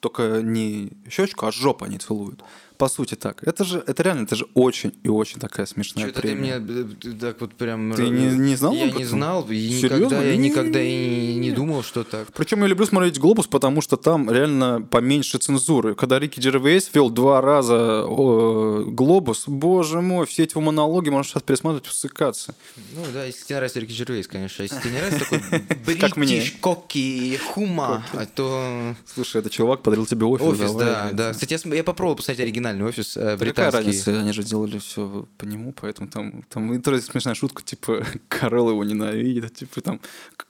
только 0.00 0.42
не 0.42 0.92
щечку, 1.08 1.46
а 1.46 1.52
жопу 1.52 1.84
они 1.84 1.98
целуют. 1.98 2.42
По 2.82 2.88
сути 2.88 3.14
так. 3.14 3.44
Это 3.46 3.62
же, 3.62 3.80
это 3.86 4.02
реально, 4.02 4.24
это 4.24 4.34
же 4.34 4.44
очень 4.54 4.92
и 5.04 5.08
очень 5.08 5.38
такая 5.38 5.66
смешная 5.66 6.06
Что-то 6.06 6.22
ты 6.22 6.28
премия. 6.34 6.58
мне 6.58 6.82
ты 7.00 7.12
так 7.12 7.40
вот 7.40 7.54
прям... 7.54 7.92
Ты 7.92 8.08
не- 8.08 8.36
не 8.36 8.56
знал 8.56 8.72
Я 8.74 8.90
не 8.90 9.04
знал, 9.04 9.46
и 9.48 9.54
Серьезно? 9.70 9.94
никогда, 10.06 10.22
я 10.24 10.36
никогда 10.36 10.82
и 10.82 11.34
не 11.36 11.52
думал, 11.52 11.84
что 11.84 12.02
так. 12.02 12.32
Причем 12.32 12.60
я 12.62 12.66
люблю 12.66 12.84
смотреть 12.84 13.20
«Глобус», 13.20 13.46
потому 13.46 13.82
что 13.82 13.96
там 13.96 14.28
реально 14.28 14.82
поменьше 14.82 15.38
цензуры. 15.38 15.94
Когда 15.94 16.18
Рики 16.18 16.40
Джервейс 16.40 16.90
вел 16.92 17.08
два 17.08 17.40
раза 17.40 18.04
«Глобус», 18.08 19.44
боже 19.46 20.00
мой, 20.00 20.26
все 20.26 20.42
эти 20.42 20.54
его 20.54 20.62
монологи 20.62 21.08
можно 21.08 21.30
сейчас 21.30 21.44
пересматривать, 21.44 21.86
усыкаться. 21.86 22.56
Ну 22.96 23.02
да, 23.14 23.26
если 23.26 23.44
тебе 23.44 23.56
нравится 23.58 23.78
Рики 23.78 23.92
Джервейс, 23.92 24.26
конечно. 24.26 24.56
А 24.58 24.62
если 24.64 24.80
тебе 24.80 24.90
не 24.90 24.98
нравится 24.98 25.20
такой 25.20 25.94
Как 26.00 26.16
мне. 26.16 26.42
коки, 26.60 27.36
хума, 27.36 28.04
а 28.12 28.26
то... 28.26 28.96
Слушай, 29.06 29.36
этот 29.40 29.52
чувак 29.52 29.82
подарил 29.82 30.04
тебе 30.04 30.26
офис. 30.26 30.46
Офис, 30.46 30.72
да, 30.72 31.10
да. 31.12 31.32
Кстати, 31.32 31.56
я, 31.72 31.84
попробовал 31.84 32.16
посмотреть 32.16 32.40
оригинальный 32.72 32.84
офис 32.88 33.16
э, 33.16 33.20
Да 33.20 33.30
какая 33.30 33.38
британский. 33.70 33.76
разница, 33.76 34.18
они 34.20 34.32
же 34.32 34.42
делали 34.42 34.78
все 34.78 35.28
по 35.38 35.44
нему, 35.44 35.72
поэтому 35.72 36.08
там, 36.08 36.42
там 36.48 36.82
тоже 36.82 37.00
смешная 37.02 37.34
шутка, 37.34 37.62
типа, 37.62 38.04
Карел 38.28 38.70
его 38.70 38.84
ненавидит, 38.84 39.54
типа 39.54 39.80
там, 39.80 40.00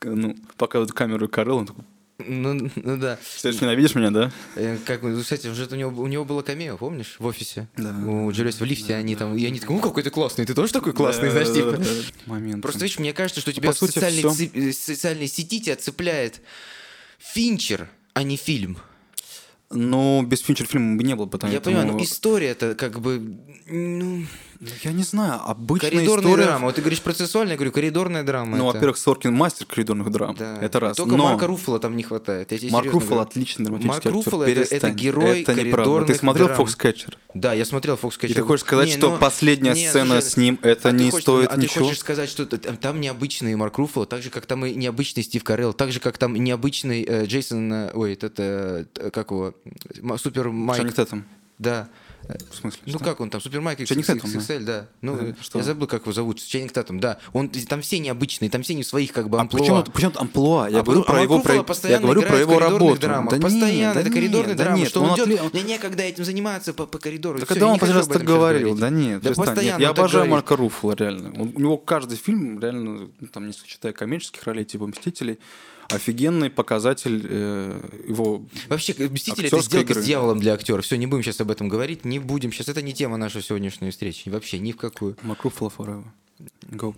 ну, 0.02 0.36
показывают 0.56 0.92
камеру 0.92 1.28
Карел, 1.28 1.56
он 1.58 1.66
такой, 1.66 1.84
Ну, 2.18 2.70
ну 2.76 2.96
да. 2.96 3.18
ты 3.42 3.52
же 3.52 3.58
ненавидишь 3.60 3.94
меня, 3.94 4.10
да? 4.10 4.30
Э, 4.56 4.76
Как, 4.86 5.02
вы- 5.02 5.20
кстати, 5.20 5.48
уже 5.48 5.66
у 5.66 5.74
него, 5.74 6.02
у 6.02 6.06
него 6.06 6.24
было 6.24 6.42
камео, 6.42 6.76
помнишь, 6.76 7.16
в 7.18 7.26
офисе? 7.26 7.68
Да. 7.76 7.90
У 8.06 8.30
Джервейса 8.30 8.64
в 8.64 8.66
лифте, 8.66 8.94
они 8.94 9.16
там, 9.16 9.36
и 9.36 9.44
они 9.44 9.58
такие, 9.60 9.74
ну 9.74 9.82
какой 9.82 10.02
ты 10.02 10.10
классный, 10.10 10.44
ты 10.46 10.54
тоже 10.54 10.72
такой 10.72 10.92
классный, 10.92 11.30
знаешь, 11.30 11.52
типа. 11.52 11.80
Момент. 12.26 12.62
Просто, 12.62 12.80
видишь, 12.84 12.98
мне 12.98 13.12
кажется, 13.12 13.40
что 13.40 13.52
тебя 13.52 13.70
по 13.70 13.74
в 13.74 13.78
сути, 13.78 13.92
социальной, 13.94 14.22
ци- 14.34 14.50
э, 14.54 14.72
социальной 14.72 15.26
сети 15.28 15.60
тебя 15.60 15.76
цепляет 15.76 16.40
Финчер, 17.18 17.88
а 18.14 18.22
не 18.22 18.36
фильм. 18.36 18.78
Ну, 19.72 20.22
без 20.22 20.40
Финчер 20.40 20.66
фильма 20.66 20.96
бы 20.96 21.04
не 21.04 21.14
было, 21.14 21.26
потому 21.26 21.52
Я 21.52 21.60
понимаю, 21.60 21.92
но 21.92 22.02
история 22.02 22.48
это 22.48 22.74
как 22.74 23.00
бы... 23.00 23.38
Ну, 23.66 24.24
Я 24.84 24.92
не 24.92 25.02
знаю, 25.02 25.40
обычная 25.44 25.90
коридорная 25.90 26.30
история... 26.30 26.44
драма. 26.44 26.66
Вот 26.66 26.76
ты 26.76 26.82
говоришь 26.82 27.02
процессуальная, 27.02 27.54
я 27.54 27.56
говорю, 27.56 27.72
коридорная 27.72 28.22
драма. 28.22 28.56
Ну, 28.56 28.68
это. 28.68 28.74
во-первых, 28.74 28.96
Соркин 28.96 29.34
мастер 29.34 29.66
коридорных 29.66 30.10
драм. 30.12 30.36
Да. 30.36 30.58
Это 30.60 30.78
раз. 30.78 30.96
Только 30.96 31.16
Но 31.16 31.24
Марка 31.24 31.48
Руффало 31.48 31.80
там 31.80 31.96
не 31.96 32.04
хватает. 32.04 32.52
Марк 32.70 32.92
Руффало 32.92 33.22
отличный 33.22 33.64
драматический 33.64 34.10
Марк. 34.10 34.24
Руффало 34.24 34.44
это- 34.44 34.74
это 34.74 34.90
герой 34.90 35.42
Это 35.42 35.54
неправда. 35.54 35.62
Ты 35.62 35.74
коридорных 35.74 36.16
смотрел 36.16 36.46
драм. 36.46 36.56
«Foxcatcher»? 36.58 37.18
Да, 37.34 37.54
я 37.54 37.64
смотрел 37.64 37.96
Фокс 37.96 38.18
И 38.22 38.34
ты 38.34 38.42
хочешь 38.42 38.64
сказать, 38.64 38.90
что 38.90 39.16
последняя 39.18 39.74
сцена 39.74 40.20
с 40.20 40.36
ним, 40.36 40.58
это 40.62 40.92
не 40.92 41.10
стоит 41.10 41.50
а 41.50 41.56
ничего? 41.56 41.74
ты 41.74 41.80
хочешь 41.86 42.00
сказать, 42.00 42.28
что 42.28 42.46
там, 42.46 43.00
необычный 43.00 43.54
Марк 43.56 43.78
Руффало, 43.78 44.06
так 44.06 44.22
же, 44.22 44.30
как 44.30 44.46
там 44.46 44.64
и 44.64 44.74
необычный 44.74 45.22
Стив 45.22 45.42
Карелл, 45.42 45.72
так 45.72 45.92
же, 45.92 46.00
как 46.00 46.18
там 46.18 46.34
необычный 46.34 47.02
э, 47.02 47.26
Джейсон, 47.26 47.72
э, 47.72 47.90
ой, 47.94 48.12
этот, 48.12 48.34
э, 48.38 48.84
как 49.12 49.30
его, 49.30 49.54
Супер 50.18 50.50
Майк. 50.50 50.92
Тэттем. 50.92 51.24
Да. 51.58 51.88
В 52.50 52.54
смысле? 52.54 52.80
Ну 52.86 52.92
что? 52.92 53.04
как 53.04 53.20
он 53.20 53.30
там, 53.30 53.40
Супер 53.40 53.60
Майк 53.60 53.78
Ченнинг 53.86 54.06
Тэттем, 54.06 54.30
да. 54.32 54.38
XXL, 54.38 54.60
да. 54.64 54.86
Ну, 55.00 55.16
Да, 55.16 55.24
э, 55.28 55.34
что? 55.40 55.58
я 55.58 55.64
забыл, 55.64 55.86
как 55.86 56.02
его 56.02 56.12
зовут, 56.12 56.42
Ченнинг 56.42 56.72
Тэттем, 56.72 57.00
да. 57.00 57.18
Он, 57.32 57.48
там 57.48 57.82
все 57.82 57.98
необычные, 57.98 58.50
там 58.50 58.62
все 58.62 58.74
не 58.74 58.84
своих 58.84 59.12
как 59.12 59.28
бы 59.28 59.38
А 59.38 59.42
амплуа. 59.42 59.60
почему, 59.60 59.82
почему 59.84 60.12
амплуа? 60.16 60.68
Я 60.68 60.80
А 60.80 60.82
говорю 60.82 61.02
про 61.04 61.22
его, 61.22 61.40
про, 61.40 61.54
я 61.88 61.98
говорю 61.98 62.22
про 62.22 62.38
его 62.38 62.58
работу. 62.58 63.00
драмах. 63.00 63.30
Да 63.30 63.36
нет, 63.38 63.42
постоянно, 63.42 63.94
да 63.94 64.00
это 64.00 64.08
нет, 64.10 64.18
коридорные 64.18 64.54
да 64.54 64.64
драмы. 64.64 64.78
нет, 64.80 64.88
что 64.88 65.02
он, 65.02 65.10
он 65.10 65.16
идет, 65.16 65.28
отли- 65.28 65.50
мне 65.52 65.62
некогда 65.62 66.02
этим 66.02 66.24
заниматься 66.24 66.72
по, 66.74 66.86
по 66.86 66.98
коридору. 66.98 67.38
Да 67.38 67.46
когда 67.46 67.66
он 67.68 67.78
последний 67.78 67.98
раз 68.00 68.08
так 68.08 68.24
говорил? 68.24 68.76
Да 68.76 68.90
нет, 68.90 69.22
Да. 69.22 69.28
Нет, 69.30 69.36
постоянно 69.36 69.80
Я 69.80 69.90
обожаю. 69.90 70.30
Марка 70.30 70.56
Руффала, 70.56 70.92
реально. 70.94 71.30
У 71.42 71.46
него 71.60 71.76
каждый 71.78 72.16
фильм, 72.16 72.60
реально, 72.60 73.10
ну, 73.20 73.26
там, 73.28 73.46
не 73.46 73.52
считая 73.52 73.92
коммерческих 73.92 74.42
ролей, 74.44 74.64
типа 74.64 74.86
«Мстителей», 74.86 75.38
офигенный 75.88 76.50
показатель 76.50 77.26
э, 77.28 78.04
его... 78.08 78.44
Вообще, 78.68 78.94
«Мстители»— 79.10 79.46
это 79.48 79.60
сделка 79.60 79.92
игры. 79.92 80.02
с 80.02 80.04
дьяволом 80.04 80.40
для 80.40 80.54
актера. 80.54 80.80
Все, 80.82 80.96
не 80.96 81.06
будем 81.06 81.22
сейчас 81.22 81.40
об 81.40 81.50
этом 81.50 81.68
говорить, 81.68 82.04
не 82.04 82.18
будем. 82.18 82.52
Сейчас 82.52 82.68
это 82.68 82.82
не 82.82 82.92
тема 82.92 83.16
нашей 83.16 83.42
сегодняшней 83.42 83.90
встречи. 83.90 84.28
Вообще, 84.28 84.58
ни 84.58 84.72
в 84.72 84.76
какую. 84.76 85.16
Марк 85.22 85.44
Руффало 85.44 85.72
forever. 85.76 86.04
Goat. 86.70 86.96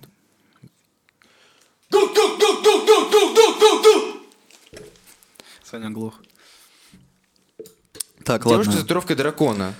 Саня 5.64 5.90
глох. 5.90 6.20
Так, 8.24 8.44
Девушка 8.44 8.64
с 8.64 8.66
ладно. 8.68 8.82
татуировкой 8.82 9.16
дракона. 9.16 9.74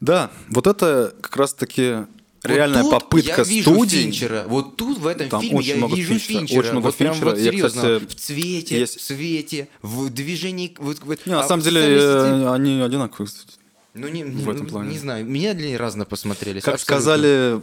Да, 0.00 0.30
вот 0.48 0.66
это 0.66 1.14
как 1.20 1.36
раз-таки 1.36 2.06
реальная 2.54 2.82
тут 2.82 2.90
попытка 2.92 3.42
я 3.42 3.44
вижу 3.44 3.72
студий. 3.74 4.02
Финчера. 4.04 4.44
Вот 4.48 4.76
тут 4.76 4.98
в 4.98 5.06
этом 5.06 5.28
Там 5.28 5.40
фильме 5.40 5.58
очень 5.58 5.68
я 5.70 5.76
много 5.76 5.96
вижу 5.96 6.08
Финчера, 6.18 6.38
Финчера. 6.40 6.58
очень 6.60 6.70
много 6.72 6.84
вот 6.86 6.94
прям 6.96 7.14
Финчера. 7.14 7.30
вот 7.30 7.38
Я, 7.38 7.44
серьезно. 7.50 7.68
кстати, 7.98 8.06
в 8.06 8.14
цвете, 8.14 8.78
есть- 8.80 8.96
в 8.98 9.02
свете, 9.02 9.68
в 9.82 10.10
движении. 10.10 10.74
Вот, 10.78 11.00
вот- 11.02 11.26
Не, 11.26 11.32
на 11.32 11.40
а 11.40 11.48
самом 11.48 11.62
деле, 11.62 11.80
сценаристы- 11.80 12.44
э, 12.44 12.52
они 12.54 12.80
одинаковые, 12.80 13.26
кстати. 13.28 13.58
ну, 13.94 14.08
не, 14.08 14.24
в 14.24 14.48
этом 14.50 14.64
ну, 14.64 14.68
плане. 14.70 14.90
не 14.90 14.98
знаю, 14.98 15.24
меня 15.24 15.54
для 15.54 15.68
них 15.70 15.78
разно 15.80 16.04
посмотрелись. 16.04 16.62
Как 16.62 16.74
абсолютно. 16.74 16.94
сказали, 16.94 17.62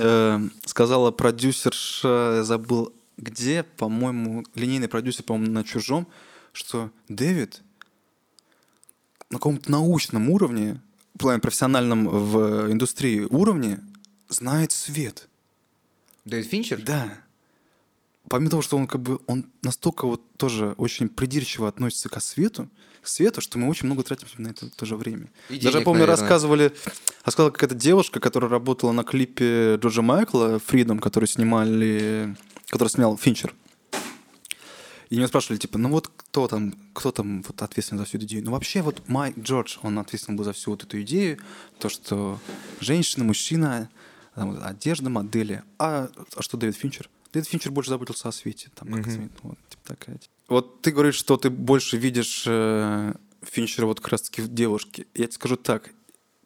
э, 0.00 0.40
сказала 0.66 1.10
продюсерша, 1.10 2.34
я 2.36 2.44
забыл, 2.44 2.92
где, 3.16 3.64
по-моему, 3.76 4.44
линейный 4.54 4.88
продюсер, 4.88 5.24
по-моему, 5.24 5.52
на 5.52 5.64
«Чужом», 5.64 6.06
что 6.52 6.90
Дэвид 7.08 7.62
на 9.30 9.38
каком-то 9.38 9.70
научном 9.70 10.30
уровне, 10.30 10.80
в 11.14 11.18
плане 11.18 11.40
профессиональном 11.40 12.08
в 12.08 12.70
индустрии 12.72 13.26
уровне, 13.28 13.80
знает 14.28 14.72
свет. 14.72 15.28
Дэвид 16.24 16.46
Финчер? 16.46 16.82
Да. 16.82 17.18
Помимо 18.28 18.50
того, 18.50 18.62
что 18.62 18.76
он 18.76 18.86
как 18.86 19.00
бы 19.00 19.20
он 19.26 19.46
настолько 19.62 20.06
вот 20.06 20.22
тоже 20.36 20.74
очень 20.76 21.08
придирчиво 21.08 21.66
относится 21.66 22.08
к 22.08 22.20
свету, 22.20 22.68
к 23.00 23.08
свету, 23.08 23.40
что 23.40 23.58
мы 23.58 23.68
очень 23.68 23.86
много 23.86 24.02
тратим 24.02 24.26
на 24.36 24.48
это 24.48 24.66
в 24.66 24.74
то 24.74 24.84
же 24.84 24.96
время. 24.96 25.30
И 25.48 25.54
Даже, 25.54 25.72
денег, 25.72 25.84
помню, 25.84 26.00
наверное. 26.00 26.20
рассказывали, 26.20 26.72
рассказывала 27.24 27.52
какая-то 27.52 27.74
девушка, 27.74 28.20
которая 28.20 28.50
работала 28.50 28.92
на 28.92 29.02
клипе 29.02 29.76
Джорджа 29.76 30.02
Майкла 30.02 30.60
«Freedom», 30.66 30.98
который 30.98 31.26
снимали, 31.26 32.36
который 32.66 32.88
снял 32.88 33.16
Финчер. 33.16 33.54
И 35.08 35.16
меня 35.16 35.26
спрашивали, 35.26 35.58
типа, 35.58 35.78
ну 35.78 35.88
вот 35.88 36.10
кто 36.14 36.48
там, 36.48 36.74
кто 36.92 37.12
там 37.12 37.42
вот 37.42 37.62
ответственен 37.62 37.98
за 37.98 38.04
всю 38.04 38.18
эту 38.18 38.26
идею? 38.26 38.44
Ну 38.44 38.50
вообще 38.50 38.82
вот 38.82 39.08
Майк 39.08 39.38
Джордж, 39.38 39.78
он 39.82 39.98
ответственен 39.98 40.36
был 40.36 40.44
за 40.44 40.52
всю 40.52 40.72
вот 40.72 40.82
эту 40.82 41.00
идею, 41.00 41.38
то, 41.78 41.88
что 41.88 42.38
женщина, 42.80 43.24
мужчина, 43.24 43.88
там, 44.38 44.58
одежда, 44.62 45.10
модели. 45.10 45.62
А, 45.78 46.08
а 46.36 46.42
что 46.42 46.56
Дэвид 46.56 46.76
Финчер? 46.76 47.10
Дэвид 47.32 47.48
Финчер 47.48 47.70
больше 47.70 47.90
заботился 47.90 48.28
о 48.28 48.32
свете. 48.32 48.70
Там, 48.74 48.92
как 48.92 49.10
свет, 49.10 49.32
вот, 49.42 49.58
типа 49.68 49.82
такая. 49.84 50.18
Вот 50.48 50.80
ты 50.82 50.90
говоришь, 50.90 51.16
что 51.16 51.36
ты 51.36 51.50
больше 51.50 51.96
видишь 51.96 52.44
э, 52.46 53.14
Финчера 53.42 53.86
вот 53.86 54.00
как 54.00 54.12
раз-таки 54.12 54.42
в 54.42 54.48
девушке. 54.48 55.06
Я 55.14 55.26
тебе 55.26 55.32
скажу 55.32 55.56
так. 55.56 55.90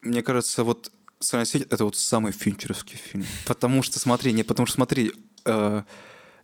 Мне 0.01 0.23
кажется, 0.23 0.65
вот 0.65 0.91
«Социальная 1.21 1.47
сеть»— 1.47 1.67
это 1.71 1.85
вот 1.85 1.97
самый 1.97 2.33
финчеровский 2.33 2.97
фильм. 2.99 3.25
Потому 3.47 3.83
что, 3.83 4.01
смотри, 4.01 4.33
не 4.33 4.43
потому 4.43 4.67
что, 4.67 4.75
смотри, 4.75 5.13
э, 5.45 5.83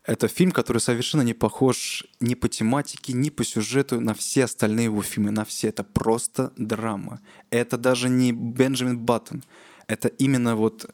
это 0.04 0.28
фильм, 0.28 0.52
который 0.52 0.78
совершенно 0.78 1.22
не 1.22 1.34
похож 1.34 2.04
ни 2.20 2.34
по 2.34 2.48
тематике, 2.48 3.12
ни 3.12 3.28
по 3.28 3.44
сюжету 3.44 4.00
на 4.00 4.14
все 4.14 4.44
остальные 4.44 4.84
его 4.84 5.02
фильмы, 5.02 5.32
на 5.32 5.44
все. 5.44 5.68
Это 5.68 5.82
просто 5.84 6.52
драма. 6.56 7.20
Это 7.50 7.76
даже 7.76 8.08
не 8.08 8.32
Бенджамин 8.32 8.98
Баттон. 8.98 9.42
Это 9.86 10.08
именно 10.08 10.54
вот 10.54 10.88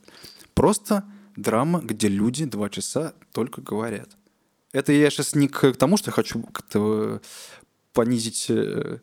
просто 0.55 1.05
драма, 1.37 1.81
где 1.81 2.09
люди 2.09 2.45
два 2.45 2.69
часа 2.71 3.15
только 3.33 3.61
говорят. 3.61 4.17
Это 4.73 4.93
я 4.93 5.11
сейчас 5.11 5.35
не 5.35 5.49
к 5.49 5.73
тому, 5.75 5.97
что 5.97 6.11
я 6.11 6.13
хочу 6.13 6.43
как-то 6.43 7.21
понизить 7.93 8.47
э, 8.49 8.99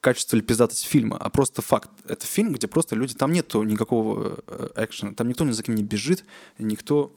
качество 0.00 0.36
или 0.36 0.42
пиздатость 0.44 0.84
фильма, 0.84 1.16
а 1.18 1.30
просто 1.30 1.62
факт. 1.62 1.90
Это 2.06 2.26
фильм, 2.26 2.52
где 2.52 2.68
просто 2.68 2.94
люди... 2.94 3.14
Там 3.14 3.32
нету 3.32 3.62
никакого 3.64 4.38
э, 4.46 4.68
экшена, 4.76 5.14
там 5.14 5.28
никто 5.28 5.44
ни 5.44 5.50
за 5.50 5.62
кем 5.64 5.74
не 5.74 5.82
бежит, 5.82 6.24
никто 6.58 7.12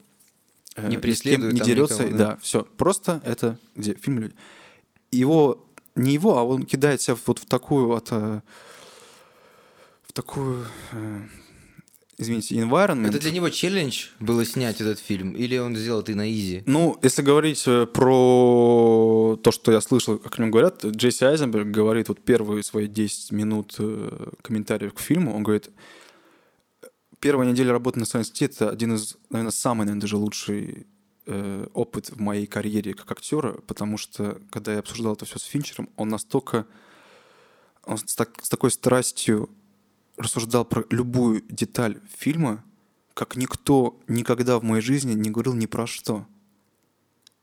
э, 0.75 0.87
Не 0.87 0.97
преследует 0.97 1.53
не 1.53 1.59
дерется. 1.59 2.03
никого, 2.03 2.17
да, 2.17 2.25
да. 2.25 2.37
все. 2.41 2.63
Просто 2.63 3.21
это 3.23 3.59
где 3.75 3.93
фильм 3.93 4.19
люди. 4.19 4.35
Его 5.11 5.63
не 5.95 6.13
его, 6.13 6.37
а 6.37 6.43
он 6.43 6.65
кидает 6.65 7.01
себя 7.01 7.15
вот 7.25 7.39
в 7.39 7.45
такую 7.45 7.87
вот 7.87 8.09
в 8.09 8.41
такую 10.13 10.65
извините, 12.19 12.55
environment. 12.55 13.07
Это 13.07 13.19
для 13.19 13.31
него 13.31 13.49
челлендж 13.49 14.07
было 14.19 14.45
снять 14.45 14.81
этот 14.81 14.99
фильм? 14.99 15.31
Или 15.31 15.57
он 15.57 15.75
сделал 15.75 16.01
это 16.01 16.13
на 16.13 16.29
изи? 16.31 16.63
Ну, 16.65 16.99
если 17.01 17.21
говорить 17.23 17.63
э, 17.65 17.85
про 17.87 19.39
то, 19.41 19.51
что 19.51 19.71
я 19.71 19.81
слышал, 19.81 20.19
как 20.19 20.37
о 20.37 20.41
нем 20.41 20.51
говорят, 20.51 20.83
Джесси 20.85 21.25
Айзенберг 21.25 21.67
говорит 21.67 22.09
вот 22.09 22.19
первые 22.23 22.61
свои 22.63 22.87
10 22.87 23.31
минут 23.31 23.75
э, 23.79 24.31
комментариев 24.41 24.93
к 24.93 24.99
фильму, 24.99 25.33
он 25.35 25.43
говорит, 25.43 25.69
первая 27.19 27.49
неделя 27.49 27.71
работы 27.71 27.99
на 27.99 28.03
City— 28.03 28.45
это 28.47 28.69
один 28.69 28.95
из, 28.95 29.17
наверное, 29.29 29.51
самый, 29.51 29.85
наверное, 29.85 30.01
даже 30.01 30.17
лучший 30.17 30.87
э, 31.25 31.67
опыт 31.73 32.09
в 32.09 32.19
моей 32.19 32.47
карьере 32.47 32.93
как 32.93 33.11
актера, 33.11 33.53
потому 33.65 33.97
что, 33.97 34.41
когда 34.51 34.73
я 34.73 34.79
обсуждал 34.79 35.13
это 35.13 35.25
все 35.25 35.39
с 35.39 35.43
Финчером, 35.43 35.89
он 35.95 36.09
настолько, 36.09 36.65
он 37.85 37.97
с, 37.97 38.15
так- 38.15 38.43
с 38.43 38.49
такой 38.49 38.71
страстью 38.71 39.49
рассуждал 40.19 40.65
про 40.65 40.83
любую 40.89 41.43
деталь 41.49 41.99
фильма, 42.15 42.63
как 43.13 43.35
никто 43.35 43.99
никогда 44.07 44.59
в 44.59 44.63
моей 44.63 44.81
жизни 44.81 45.13
не 45.13 45.31
говорил 45.31 45.53
ни 45.55 45.65
про 45.65 45.87
что. 45.87 46.27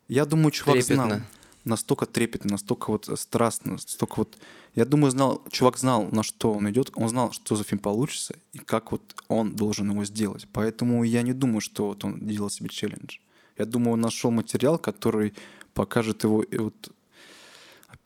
Я 0.08 0.24
думаю, 0.24 0.52
чувак 0.52 0.82
знал. 0.82 1.08
Трепетно. 1.08 1.26
Настолько 1.64 2.06
трепетно, 2.06 2.52
настолько 2.52 2.90
вот 2.90 3.10
страстно, 3.18 3.72
настолько 3.72 4.14
вот... 4.18 4.38
Я 4.76 4.84
думаю, 4.84 5.10
знал, 5.10 5.42
чувак 5.50 5.78
знал, 5.78 6.06
на 6.12 6.22
что 6.22 6.52
он 6.52 6.70
идет, 6.70 6.92
он 6.94 7.08
знал, 7.08 7.32
что 7.32 7.56
за 7.56 7.64
фильм 7.64 7.80
получится 7.80 8.36
и 8.52 8.58
как 8.58 8.92
вот 8.92 9.02
он 9.26 9.56
должен 9.56 9.90
его 9.90 10.04
сделать. 10.04 10.46
Поэтому 10.52 11.02
я 11.02 11.22
не 11.22 11.32
думаю, 11.32 11.60
что 11.60 11.88
вот 11.88 12.04
он 12.04 12.20
делал 12.20 12.50
себе 12.50 12.68
челлендж. 12.68 13.18
Я 13.58 13.64
думаю, 13.64 13.94
он 13.94 14.00
нашел 14.00 14.30
материал, 14.30 14.78
который 14.78 15.34
покажет 15.74 16.22
его 16.24 16.42
и 16.42 16.58
вот 16.58 16.92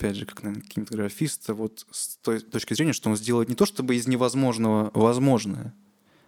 опять 0.00 0.16
же, 0.16 0.24
как, 0.24 0.42
наверное, 0.42 0.66
кинематографиста, 0.66 1.52
вот 1.52 1.86
с 1.90 2.16
той 2.16 2.40
точки 2.40 2.72
зрения, 2.72 2.94
что 2.94 3.10
он 3.10 3.16
сделает 3.16 3.50
не 3.50 3.54
то, 3.54 3.66
чтобы 3.66 3.96
из 3.96 4.06
невозможного 4.06 4.90
возможное. 4.94 5.74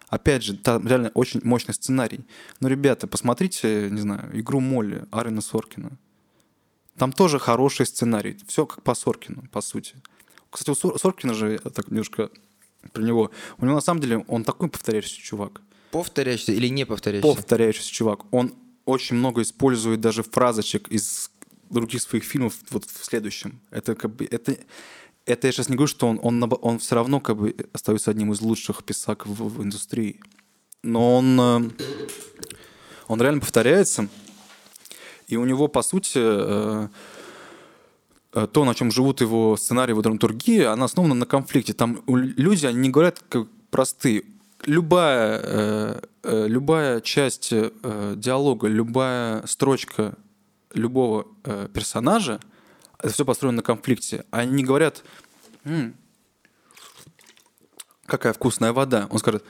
Опять 0.09 0.43
же, 0.43 0.55
там 0.55 0.87
реально 0.87 1.09
очень 1.15 1.41
мощный 1.43 1.73
сценарий. 1.73 2.19
Но, 2.59 2.67
ребята, 2.67 3.07
посмотрите, 3.07 3.89
не 3.89 3.99
знаю, 3.99 4.29
«Игру 4.39 4.59
Молли» 4.59 5.05
Арина 5.11 5.41
Соркина. 5.41 5.97
Там 6.97 7.11
тоже 7.11 7.39
хороший 7.39 7.87
сценарий. 7.87 8.37
Все 8.47 8.67
как 8.67 8.83
по 8.83 8.93
Соркину, 8.93 9.47
по 9.51 9.61
сути. 9.61 9.95
Кстати, 10.51 10.69
у 10.69 10.75
Сор- 10.75 10.99
Соркина 10.99 11.33
же, 11.33 11.57
так 11.57 11.87
немножко 11.89 12.29
про 12.91 13.01
него, 13.01 13.31
у 13.57 13.65
него 13.65 13.73
на 13.73 13.81
самом 13.81 14.01
деле 14.01 14.19
он 14.27 14.43
такой 14.43 14.69
повторяющийся 14.69 15.19
чувак. 15.19 15.61
Повторяющийся 15.89 16.51
или 16.51 16.67
не 16.67 16.85
повторяющийся? 16.85 17.35
Повторяющийся 17.35 17.91
чувак. 17.91 18.31
Он 18.31 18.53
очень 18.85 19.15
много 19.15 19.41
использует 19.41 19.99
даже 20.01 20.21
фразочек 20.21 20.89
из 20.89 21.31
других 21.69 22.01
своих 22.01 22.23
фильмов 22.23 22.55
вот 22.69 22.85
в 22.85 23.03
следующем. 23.03 23.59
Это 23.71 23.95
как 23.95 24.15
бы 24.15 24.27
это 24.29 24.57
это 25.25 25.47
я 25.47 25.51
сейчас 25.53 25.69
не 25.69 25.75
говорю, 25.75 25.87
что 25.87 26.07
он 26.07 26.19
он, 26.21 26.51
он 26.61 26.79
все 26.79 26.95
равно 26.95 27.19
как 27.19 27.37
бы 27.37 27.55
остается 27.71 28.11
одним 28.11 28.33
из 28.33 28.41
лучших 28.41 28.83
писак 28.83 29.25
в, 29.25 29.33
в 29.33 29.63
индустрии, 29.63 30.19
но 30.83 31.15
он 31.15 31.39
э, 31.39 31.69
он 33.07 33.21
реально 33.21 33.39
повторяется, 33.39 34.07
и 35.27 35.37
у 35.37 35.45
него 35.45 35.67
по 35.67 35.81
сути 35.81 36.19
э, 36.19 36.87
э, 38.33 38.47
то, 38.51 38.65
на 38.65 38.75
чем 38.75 38.91
живут 38.91 39.21
его 39.21 39.55
сценарии, 39.55 39.91
его 39.91 40.01
драматургия, 40.01 40.71
она 40.71 40.85
основана 40.85 41.15
на 41.15 41.25
конфликте. 41.25 41.73
Там 41.73 42.03
люди, 42.07 42.65
они 42.65 42.79
не 42.79 42.89
говорят 42.89 43.23
как 43.29 43.47
простые. 43.69 44.23
Любая, 44.65 46.01
любая 46.23 47.01
часть 47.01 47.49
диалога, 47.49 48.69
любая 48.69 49.45
строчка 49.45 50.15
любого 50.73 51.27
э, 51.43 51.67
персонажа, 51.73 52.39
это 52.99 53.13
все 53.13 53.25
построено 53.25 53.57
на 53.57 53.63
конфликте. 53.63 54.25
Они 54.31 54.51
не 54.53 54.63
говорят, 54.63 55.03
«М, 55.65 55.95
какая 58.05 58.33
вкусная 58.33 58.73
вода. 58.73 59.07
Он 59.09 59.19
скажет, 59.19 59.43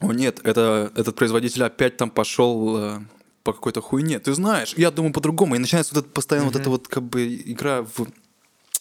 о 0.00 0.12
нет, 0.12 0.40
это, 0.44 0.92
этот 0.96 1.16
производитель 1.16 1.64
опять 1.64 1.96
там 1.96 2.10
пошел 2.10 2.78
э, 2.78 3.00
по 3.42 3.52
какой-то 3.52 3.80
хуйне. 3.80 4.18
Ты 4.18 4.32
знаешь, 4.32 4.74
я 4.76 4.90
думаю 4.90 5.12
по-другому. 5.12 5.56
И 5.56 5.58
начинается 5.58 5.94
вот 5.94 6.04
это 6.04 6.12
постоянно 6.12 6.46
вот 6.46 6.56
эта 6.56 6.70
вот 6.70 6.88
как 6.88 7.02
бы 7.02 7.34
игра 7.34 7.82
в, 7.82 8.06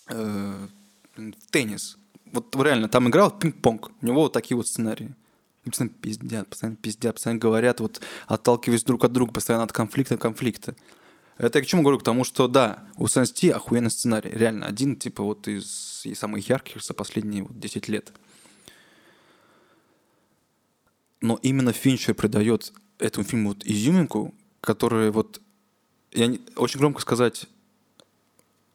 э, 0.07 0.67
в 1.17 1.51
теннис. 1.51 1.97
Вот 2.31 2.55
реально, 2.55 2.87
там 2.87 3.09
играл 3.09 3.31
пинг-понг. 3.31 3.91
У 4.01 4.05
него 4.05 4.21
вот 4.21 4.33
такие 4.33 4.55
вот 4.55 4.67
сценарии. 4.67 5.13
Постоянно 5.69 5.95
пиздят, 6.01 6.47
постоянно 6.47 6.77
пиздят, 6.77 7.15
постоянно 7.15 7.39
говорят, 7.39 7.79
вот 7.79 8.01
отталкиваясь 8.27 8.83
друг 8.83 9.03
от 9.03 9.11
друга, 9.11 9.33
постоянно 9.33 9.63
от 9.63 9.71
конфликта 9.71 10.17
к 10.17 10.21
конфликта. 10.21 10.75
Это 11.39 11.59
я 11.59 11.63
к 11.63 11.67
чему 11.67 11.83
говорю? 11.83 11.99
К 11.99 12.03
тому, 12.03 12.25
что 12.25 12.49
да, 12.49 12.83
у 12.97 13.07
Сенсти 13.07 13.49
охуенный 13.49 13.89
сценарий. 13.89 14.29
Реально, 14.29 14.65
один 14.65 14.97
типа 14.97 15.23
вот 15.23 15.47
из, 15.47 16.01
из 16.03 16.19
самых 16.19 16.47
ярких 16.49 16.83
за 16.83 16.93
последние 16.93 17.43
вот 17.43 17.57
10 17.57 17.87
лет. 17.87 18.11
Но 21.21 21.39
именно 21.41 21.71
Финчер 21.71 22.13
придает 22.13 22.73
этому 22.97 23.25
фильму 23.25 23.49
вот 23.49 23.65
изюминку, 23.65 24.33
которая 24.61 25.11
вот... 25.11 25.41
Я 26.11 26.27
не- 26.27 26.41
очень 26.55 26.79
громко 26.79 27.01
сказать... 27.01 27.45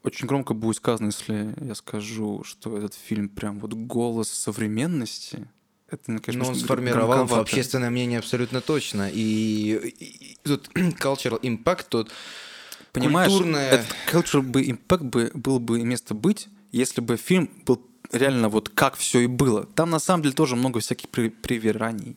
Очень 0.02 0.26
громко 0.26 0.52
будет 0.52 0.76
сказано, 0.76 1.06
если 1.06 1.54
я 1.64 1.74
скажу, 1.74 2.44
что 2.44 2.76
этот 2.76 2.92
фильм 2.92 3.30
прям 3.30 3.58
вот 3.58 3.72
голос 3.72 4.28
современности. 4.28 5.48
Это, 5.90 6.02
ну, 6.10 6.18
конечно, 6.20 6.44
Но 6.44 6.48
он 6.50 6.54
сформировал 6.56 7.08
громковато. 7.18 7.42
общественное 7.42 7.90
мнение 7.90 8.18
абсолютно 8.18 8.60
точно. 8.60 9.10
И, 9.12 9.20
и- 9.98 10.04
и 10.34 10.38
тут 10.44 10.68
cultural 10.74 11.40
impact, 11.40 11.86
тут 11.88 12.10
Понимаешь, 12.92 13.30
культурное... 13.30 13.70
этот 13.70 13.86
cultural 14.10 14.42
бы 14.42 14.62
impact 14.62 15.04
бы 15.04 15.30
был 15.34 15.58
бы 15.60 15.82
место 15.82 16.14
быть, 16.14 16.48
если 16.72 17.00
бы 17.00 17.16
фильм 17.16 17.50
был 17.66 17.84
реально 18.12 18.48
вот 18.48 18.68
как 18.70 18.96
все 18.96 19.20
и 19.20 19.26
было. 19.26 19.64
Там 19.66 19.90
на 19.90 19.98
самом 19.98 20.22
деле 20.22 20.34
тоже 20.34 20.56
много 20.56 20.80
всяких 20.80 21.08
при- 21.10 21.28
привираний. 21.30 22.16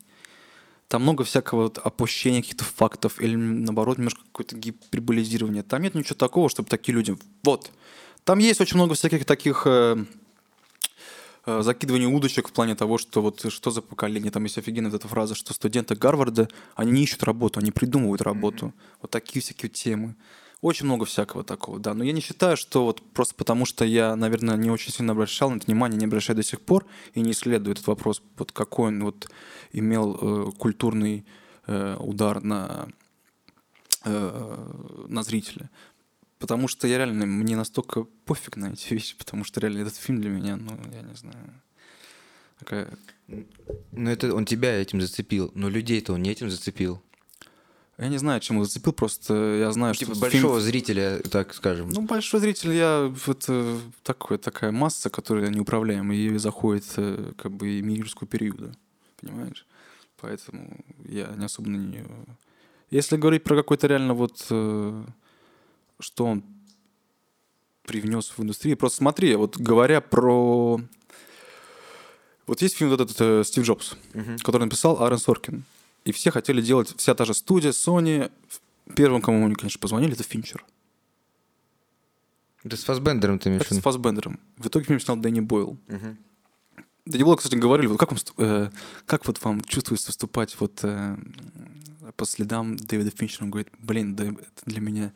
Там 0.87 1.01
много 1.01 1.23
всякого 1.25 1.63
вот 1.63 1.79
опущения 1.79 2.41
каких-то 2.41 2.63
фактов 2.63 3.19
или, 3.19 3.35
наоборот, 3.35 3.97
немножко 3.97 4.21
какое-то 4.31 4.55
гиперболизирование. 4.55 5.63
Там 5.63 5.81
нет 5.81 5.95
ничего 5.95 6.15
такого, 6.15 6.49
чтобы 6.49 6.69
такие 6.69 6.95
люди... 6.95 7.17
Вот. 7.43 7.71
Там 8.23 8.39
есть 8.39 8.61
очень 8.61 8.75
много 8.77 8.93
всяких 8.95 9.25
таких 9.25 9.63
э, 9.65 9.97
э, 11.47 11.61
закидываний 11.63 12.05
удочек 12.05 12.49
в 12.49 12.51
плане 12.51 12.75
того, 12.75 12.99
что 12.99 13.21
вот 13.21 13.51
что 13.51 13.71
за 13.71 13.81
поколение. 13.81 14.31
Там 14.31 14.43
есть 14.43 14.59
офигенная 14.59 14.91
вот 14.91 14.99
эта 14.99 15.07
фраза, 15.07 15.33
что 15.33 15.53
студенты 15.53 15.95
Гарварда, 15.95 16.47
они 16.75 16.91
не 16.91 17.03
ищут 17.03 17.23
работу, 17.23 17.59
они 17.59 17.71
придумывают 17.71 18.21
работу. 18.21 18.67
Mm-hmm. 18.67 18.97
Вот 19.01 19.11
такие 19.11 19.41
всякие 19.41 19.69
темы. 19.69 20.15
Очень 20.61 20.87
много 20.87 21.05
всякого 21.05 21.43
такого, 21.43 21.79
да. 21.79 21.93
Но 21.93 22.03
я 22.03 22.11
не 22.11 22.21
считаю, 22.21 22.57
что 22.57 22.83
вот 22.83 23.01
просто 23.13 23.35
потому, 23.35 23.65
что 23.65 23.85
я, 23.85 24.15
наверное, 24.15 24.57
не 24.57 24.71
очень 24.71 24.91
сильно 24.91 25.13
обращал 25.13 25.51
на 25.51 25.57
это 25.57 25.67
внимание, 25.67 25.99
не 25.99 26.05
обращаю 26.05 26.35
до 26.35 26.43
сих 26.43 26.61
пор 26.61 26.85
и 27.13 27.21
не 27.21 27.31
исследую 27.31 27.73
этот 27.73 27.87
вопрос, 27.87 28.23
вот 28.37 28.51
какой 28.51 28.87
он 28.87 29.03
вот 29.03 29.29
имел 29.71 30.17
э, 30.19 30.51
культурный 30.57 31.25
э, 31.67 31.95
удар 31.99 32.41
на, 32.41 32.87
э, 34.03 35.05
на 35.07 35.21
зрителя. 35.21 35.69
Потому 36.39 36.67
что 36.67 36.87
я 36.87 36.97
реально, 36.97 37.25
мне 37.25 37.55
настолько 37.55 38.03
пофиг 38.25 38.57
на 38.57 38.73
эти 38.73 38.93
вещи, 38.93 39.17
потому 39.17 39.43
что 39.43 39.59
реально 39.59 39.81
этот 39.81 39.95
фильм 39.95 40.21
для 40.21 40.29
меня, 40.29 40.55
ну, 40.55 40.79
я 40.93 41.01
не 41.01 41.15
знаю, 41.15 41.61
такая... 42.59 42.89
Ну, 43.27 44.09
это 44.09 44.33
он 44.33 44.45
тебя 44.45 44.79
этим 44.79 45.01
зацепил, 45.01 45.51
но 45.55 45.67
людей-то 45.67 46.13
он 46.13 46.21
не 46.21 46.31
этим 46.31 46.49
зацепил. 46.49 47.01
Я 47.97 48.09
не 48.09 48.19
знаю, 48.19 48.39
чем 48.39 48.57
его 48.57 48.65
зацепил, 48.65 48.93
просто 48.93 49.33
я 49.33 49.71
знаю, 49.71 49.95
типа 49.95 50.11
что... 50.11 50.21
большого 50.21 50.59
фильм... 50.59 50.61
зрителя, 50.61 51.19
так 51.31 51.55
скажем. 51.55 51.89
Ну, 51.89 52.01
большой 52.01 52.39
зритель, 52.39 52.73
я... 52.73 53.11
Это 53.25 53.79
такое, 54.03 54.37
такая 54.37 54.71
масса, 54.71 55.09
которая 55.09 55.49
неуправляема, 55.49 56.15
и 56.15 56.37
заходит 56.37 56.85
э, 56.97 57.33
как 57.35 57.51
бы 57.51 57.79
и 57.79 57.81
мирскую 57.81 58.29
периода, 58.29 58.75
понимаешь? 59.19 59.65
Поэтому 60.21 60.77
я 61.05 61.33
не 61.35 61.45
особо 61.45 61.69
на 61.69 61.77
нее... 61.77 62.05
Если 62.91 63.17
говорить 63.17 63.43
про 63.43 63.55
какой-то 63.55 63.87
реально 63.87 64.13
вот... 64.13 64.45
Что 65.99 66.25
он 66.25 66.43
привнес 67.83 68.33
в 68.35 68.43
индустрию, 68.43 68.77
просто 68.77 68.97
смотри, 68.97 69.35
вот 69.35 69.57
говоря 69.57 70.01
про... 70.01 70.79
Вот 72.45 72.61
есть 72.61 72.77
фильм 72.77 72.91
вот 72.91 73.01
этот 73.01 73.19
э, 73.19 73.43
«Стив 73.43 73.65
Джобс», 73.65 73.95
uh-huh. 74.13 74.37
который 74.41 74.63
написал 74.63 75.01
Аарон 75.01 75.19
Соркин. 75.19 75.63
И 76.05 76.11
все 76.13 76.31
хотели 76.31 76.61
делать, 76.61 76.93
вся 76.97 77.13
та 77.15 77.25
же 77.25 77.33
студия, 77.33 77.71
Sony. 77.71 78.31
Первым, 78.95 79.21
кому 79.21 79.45
они, 79.45 79.55
конечно, 79.55 79.79
позвонили, 79.79 80.13
это 80.13 80.23
Финчер. 80.23 80.63
Это 82.63 82.77
с 82.77 82.83
Фасбендером 82.83 83.39
ты 83.39 83.49
имеешь 83.49 83.63
Это 83.63 83.75
с 83.75 83.79
Фасбендером. 83.79 84.39
В 84.57 84.67
итоге 84.67 84.85
фильм 84.85 84.99
снял 84.99 85.17
Дэнни 85.17 85.41
Бойл. 85.41 85.77
Угу. 85.87 86.17
Дэнни 87.05 87.23
Бойл, 87.23 87.37
кстати, 87.37 87.55
говорили, 87.55 87.87
вот 87.87 87.99
как, 87.99 88.11
вам, 88.11 88.19
э, 88.37 88.69
как 89.05 89.25
вот 89.27 89.43
вам 89.43 89.61
чувствуется 89.61 90.07
выступать 90.07 90.55
вот 90.59 90.79
э, 90.83 91.17
по 92.15 92.25
следам 92.25 92.77
Дэвида 92.77 93.11
Финчера? 93.11 93.45
Он 93.45 93.51
говорит, 93.51 93.69
блин, 93.77 94.15
да, 94.15 94.25
это 94.25 94.61
для 94.65 94.81
меня 94.81 95.13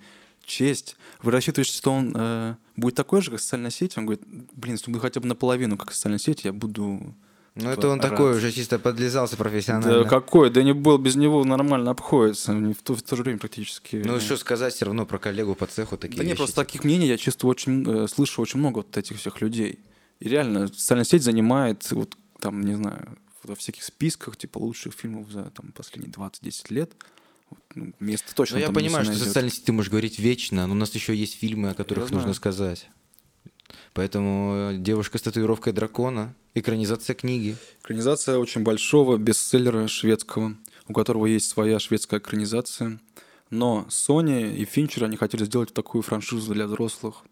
честь. 0.51 0.97
Вы 1.21 1.31
рассчитываете, 1.31 1.71
что 1.71 1.91
он 1.91 2.13
э, 2.15 2.55
будет 2.75 2.95
такой 2.95 3.21
же, 3.21 3.31
как 3.31 3.39
социальная 3.39 3.71
сеть? 3.71 3.97
Он 3.97 4.05
говорит, 4.05 4.23
блин, 4.53 4.75
если 4.75 4.91
будет 4.91 5.01
хотя 5.01 5.19
бы 5.19 5.27
наполовину, 5.27 5.77
как 5.77 5.93
социальная 5.93 6.19
сеть, 6.19 6.43
я 6.43 6.53
буду 6.53 7.15
ну, 7.55 7.69
это 7.69 7.89
он 7.89 7.99
рад. 7.99 8.09
такой 8.09 8.37
уже 8.37 8.51
чисто 8.51 8.79
подлезался 8.79 9.35
профессионально. 9.35 10.03
Да 10.03 10.09
какой? 10.09 10.49
Да 10.49 10.63
не 10.63 10.73
был, 10.73 10.97
без 10.97 11.15
него 11.17 11.43
нормально 11.43 11.91
обходится. 11.91 12.53
В 12.53 12.81
то, 12.81 12.95
в 12.95 13.01
то 13.01 13.15
же 13.17 13.23
время 13.23 13.39
практически. 13.39 13.97
Ну, 14.05 14.19
что 14.21 14.37
сказать 14.37 14.73
все 14.73 14.85
равно 14.85 15.05
про 15.05 15.19
коллегу 15.19 15.53
по 15.55 15.65
цеху 15.65 15.97
такие 15.97 16.17
Да 16.17 16.23
нет, 16.23 16.37
просто 16.37 16.63
таких 16.63 16.85
мнений 16.85 17.07
я 17.07 17.17
чувствую 17.17 17.51
очень, 17.51 17.85
э, 17.85 18.07
слышу 18.07 18.41
очень 18.41 18.59
много 18.59 18.77
вот 18.77 18.95
этих 18.95 19.17
всех 19.17 19.41
людей. 19.41 19.79
И 20.21 20.29
реально, 20.29 20.67
социальная 20.67 21.03
сеть 21.03 21.23
занимает, 21.23 21.91
вот 21.91 22.15
там, 22.39 22.61
не 22.61 22.75
знаю, 22.75 23.17
во 23.43 23.55
всяких 23.55 23.83
списках, 23.83 24.37
типа, 24.37 24.59
лучших 24.59 24.93
фильмов 24.93 25.29
за 25.29 25.43
там, 25.49 25.73
последние 25.73 26.13
20-10 26.13 26.73
лет. 26.73 26.93
Ну, 27.75 27.93
место 27.99 28.35
точно 28.35 28.55
Но 28.55 28.61
ну, 28.61 28.67
я 28.67 28.73
понимаю, 28.73 29.05
что 29.05 29.15
социальные 29.15 29.51
сети 29.51 29.65
ты 29.65 29.71
можешь 29.71 29.91
говорить 29.91 30.19
вечно, 30.19 30.67
но 30.67 30.73
у 30.73 30.75
нас 30.75 30.93
еще 30.93 31.15
есть 31.15 31.39
фильмы, 31.39 31.69
о 31.69 31.73
которых 31.73 32.05
я 32.09 32.15
нужно 32.15 32.33
знаю. 32.33 32.35
сказать. 32.35 32.89
Поэтому 33.93 34.71
«Девушка 34.77 35.17
с 35.17 35.21
татуировкой 35.21 35.73
дракона»— 35.73 36.33
экранизация 36.53 37.13
книги. 37.13 37.55
Экранизация 37.83 38.37
очень 38.37 38.63
большого 38.63 39.17
бестселлера 39.17 39.87
шведского, 39.87 40.55
у 40.87 40.93
которого 40.93 41.25
есть 41.25 41.49
своя 41.49 41.79
шведская 41.79 42.19
экранизация. 42.19 42.99
Но 43.49 43.85
Sony 43.89 44.55
и 44.55 44.63
Финчер, 44.65 45.03
они 45.03 45.17
хотели 45.17 45.43
сделать 45.43 45.73
такую 45.73 46.01
франшизу 46.01 46.53
для 46.53 46.67
взрослых. 46.67 47.23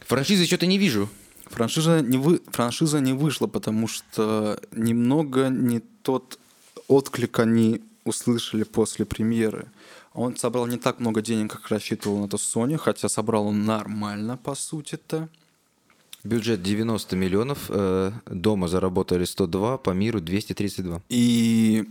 Франшизы 0.00 0.44
что-то 0.44 0.66
не 0.66 0.78
вижу. 0.78 1.08
Франшиза 1.46 2.00
не, 2.00 2.18
вы... 2.18 2.40
Франшиза 2.48 2.98
не 3.00 3.12
вышла, 3.12 3.46
потому 3.46 3.86
что 3.86 4.60
немного 4.72 5.48
не 5.48 5.80
тот 6.02 6.38
отклик 6.88 7.38
они 7.38 7.82
услышали 8.06 8.64
после 8.64 9.04
премьеры. 9.04 9.66
Он 10.14 10.36
собрал 10.36 10.66
не 10.66 10.78
так 10.78 10.98
много 11.00 11.20
денег, 11.20 11.52
как 11.52 11.68
рассчитывал 11.68 12.20
на 12.20 12.26
это 12.26 12.36
Sony, 12.36 12.76
хотя 12.78 13.08
собрал 13.08 13.48
он 13.48 13.64
нормально, 13.64 14.36
по 14.36 14.54
сути-то. 14.54 15.28
Бюджет 16.24 16.62
90 16.62 17.16
миллионов, 17.16 17.66
э, 17.68 18.12
дома 18.26 18.68
заработали 18.68 19.24
102, 19.24 19.78
по 19.78 19.90
миру 19.90 20.20
232. 20.20 21.02
И, 21.08 21.84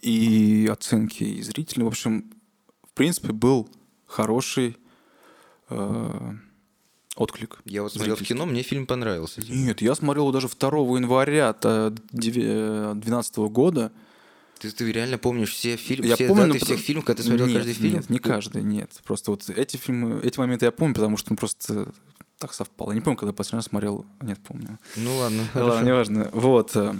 и 0.00 0.68
оценки 0.70 1.22
и 1.24 1.42
зрителей, 1.42 1.84
в 1.84 1.88
общем, 1.88 2.24
в 2.82 2.92
принципе, 2.94 3.32
был 3.32 3.68
хороший 4.06 4.76
э, 5.70 6.32
отклик. 7.16 7.58
Я 7.64 7.82
вот 7.82 7.92
смотрел 7.92 8.16
в 8.16 8.22
кино, 8.22 8.46
мне 8.46 8.62
фильм 8.62 8.86
понравился. 8.86 9.40
Нет, 9.48 9.80
я 9.80 9.94
смотрел 9.94 10.24
его 10.24 10.32
даже 10.32 10.48
2 10.48 10.68
января 10.96 11.52
2012 11.52 13.36
года. 13.36 13.92
Ты, 14.58 14.70
ты 14.70 14.90
реально 14.90 15.18
помнишь 15.18 15.52
все 15.52 15.76
фильмы, 15.76 16.06
я 16.06 16.14
все 16.14 16.28
помню, 16.28 16.52
даты 16.52 16.64
всех 16.64 16.80
фильмов, 16.80 17.04
когда 17.04 17.22
ты 17.22 17.28
смотрел 17.28 17.46
нет, 17.46 17.56
каждый 17.56 17.74
фильм? 17.74 17.94
Нет, 17.94 18.10
не 18.10 18.18
каждый, 18.18 18.62
нет. 18.62 18.90
Просто 19.04 19.30
вот 19.30 19.48
эти 19.48 19.76
фильмы, 19.76 20.20
эти 20.22 20.38
моменты 20.38 20.66
я 20.66 20.72
помню, 20.72 20.94
потому 20.94 21.16
что 21.16 21.32
ну, 21.32 21.36
просто 21.36 21.92
так 22.38 22.52
совпало. 22.52 22.90
Я 22.90 22.96
не 22.96 23.00
помню, 23.00 23.16
когда 23.16 23.32
последний 23.32 23.58
раз 23.58 23.66
смотрел. 23.66 24.06
Нет, 24.20 24.38
помню. 24.46 24.78
Ну 24.96 25.16
ладно. 25.16 25.44
Ладно, 25.54 25.86
неважно. 25.86 26.30
Вот. 26.32 26.76
Э, 26.76 26.94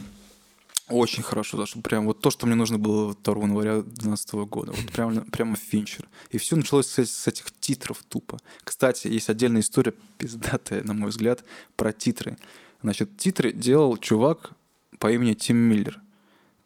очень 0.88 1.22
хорошо, 1.22 1.56
даже 1.56 1.78
прям 1.78 2.04
вот 2.04 2.20
то, 2.20 2.30
что 2.30 2.46
мне 2.46 2.54
нужно 2.54 2.78
было 2.78 3.14
2 3.14 3.34
января 3.42 3.76
2012 3.82 4.34
года. 4.34 4.72
Вот 4.72 4.92
прямо, 4.92 5.20
прямо 5.22 5.56
Финчер. 5.56 6.08
И 6.30 6.38
все 6.38 6.56
началось 6.56 6.86
с, 6.86 6.98
с 6.98 7.26
этих 7.26 7.46
титров 7.58 8.02
тупо. 8.08 8.38
Кстати, 8.64 9.08
есть 9.08 9.30
отдельная 9.30 9.62
история, 9.62 9.94
пиздатая, 10.18 10.82
на 10.82 10.92
мой 10.92 11.08
взгляд, 11.08 11.42
про 11.76 11.92
титры. 11.92 12.36
Значит, 12.82 13.16
титры 13.16 13.52
делал 13.52 13.96
чувак 13.96 14.50
по 14.98 15.10
имени 15.10 15.32
Тим 15.32 15.56
Миллер. 15.56 16.00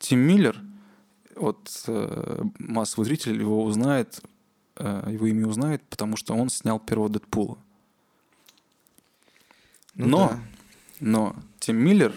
Тим 0.00 0.18
Миллер, 0.18 0.60
вот 1.38 1.84
э, 1.86 2.42
массовый 2.58 3.06
зритель 3.06 3.40
его 3.40 3.64
узнает, 3.64 4.20
э, 4.76 5.08
его 5.10 5.26
имя 5.26 5.46
узнает, 5.46 5.82
потому 5.88 6.16
что 6.16 6.34
он 6.34 6.50
снял 6.50 6.78
первого 6.78 7.08
Дэдпула. 7.08 7.58
Ну, 9.94 10.06
но, 10.06 10.28
да. 10.28 10.40
но 11.00 11.36
Тим 11.58 11.76
Миллер 11.76 12.14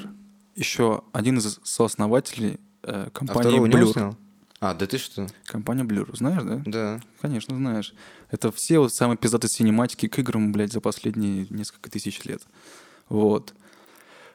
еще 0.55 1.03
один 1.13 1.37
из 1.39 1.59
сооснователей 1.63 2.59
э, 2.83 3.09
компании 3.13 3.57
а 3.57 3.67
Blur. 3.67 4.15
А, 4.59 4.75
да 4.75 4.85
ты 4.85 4.99
что? 4.99 5.25
Компания 5.45 5.83
Blur, 5.83 6.15
знаешь, 6.15 6.43
да? 6.43 6.61
Да. 6.65 7.01
Конечно, 7.19 7.55
знаешь. 7.55 7.95
Это 8.29 8.51
все 8.51 8.77
вот 8.77 8.93
самые 8.93 9.17
пиздатые 9.17 9.49
синематики 9.49 10.07
к 10.07 10.19
играм, 10.19 10.51
блядь, 10.51 10.71
за 10.71 10.81
последние 10.81 11.47
несколько 11.49 11.89
тысяч 11.89 12.23
лет. 12.25 12.43
Вот. 13.09 13.55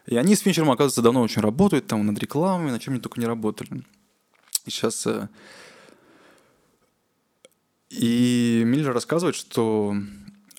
И 0.05 0.17
они 0.17 0.35
с 0.35 0.41
Финчером, 0.41 0.71
оказывается, 0.71 1.01
давно 1.01 1.21
очень 1.21 1.41
работают, 1.41 1.87
там, 1.87 2.05
над 2.05 2.19
рекламой, 2.19 2.71
на 2.71 2.79
чем 2.79 2.93
они 2.93 3.01
только 3.01 3.19
не 3.19 3.25
работали. 3.25 3.83
И 4.67 4.69
сейчас... 4.69 5.07
Э... 5.07 5.29
И 7.89 8.63
Миллер 8.65 8.93
рассказывает, 8.93 9.35
что 9.35 9.95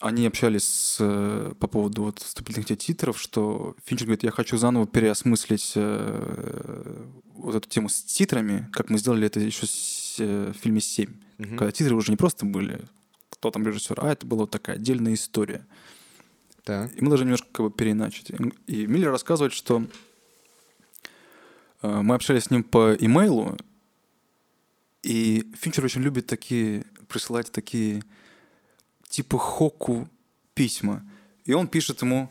они 0.00 0.26
общались 0.26 0.64
с, 0.64 0.96
э, 1.00 1.52
по 1.60 1.66
поводу 1.66 2.04
вот 2.04 2.20
вступительных 2.20 2.66
титров, 2.78 3.20
что 3.20 3.76
Финчер 3.84 4.06
говорит, 4.06 4.22
я 4.22 4.30
хочу 4.30 4.56
заново 4.56 4.86
переосмыслить 4.86 5.72
э, 5.74 7.04
вот 7.34 7.54
эту 7.54 7.68
тему 7.68 7.88
с 7.90 8.02
титрами, 8.02 8.68
как 8.72 8.88
мы 8.88 8.98
сделали 8.98 9.26
это 9.26 9.40
еще 9.40 9.66
с, 9.66 10.16
в 10.18 10.54
фильме 10.54 10.78
«7», 10.78 11.10
угу. 11.38 11.48
когда 11.56 11.70
титры 11.70 11.94
уже 11.96 12.12
не 12.12 12.16
просто 12.16 12.46
были, 12.46 12.80
кто 13.28 13.50
там 13.50 13.66
режиссер, 13.66 13.98
а 14.00 14.12
это 14.12 14.24
была 14.24 14.42
вот 14.42 14.50
такая 14.50 14.76
отдельная 14.76 15.14
история. 15.14 15.66
Да. 16.64 16.88
И 16.96 17.02
мы 17.02 17.08
должны 17.08 17.24
немножко 17.24 17.48
как 17.52 17.66
бы 17.66 17.70
переиначить. 17.70 18.30
И 18.66 18.86
Миллер 18.86 19.10
рассказывает, 19.10 19.52
что 19.52 19.84
мы 21.82 22.14
общались 22.14 22.44
с 22.44 22.50
ним 22.50 22.62
по 22.62 22.94
имейлу, 22.94 23.56
и 25.02 25.50
Финчер 25.56 25.84
очень 25.84 26.02
любит 26.02 26.26
такие 26.26 26.84
присылать 27.08 27.50
такие 27.50 28.02
типа 29.08 29.38
Хоку 29.38 30.08
письма. 30.54 31.08
И 31.44 31.52
он 31.52 31.68
пишет 31.68 32.02
ему, 32.02 32.30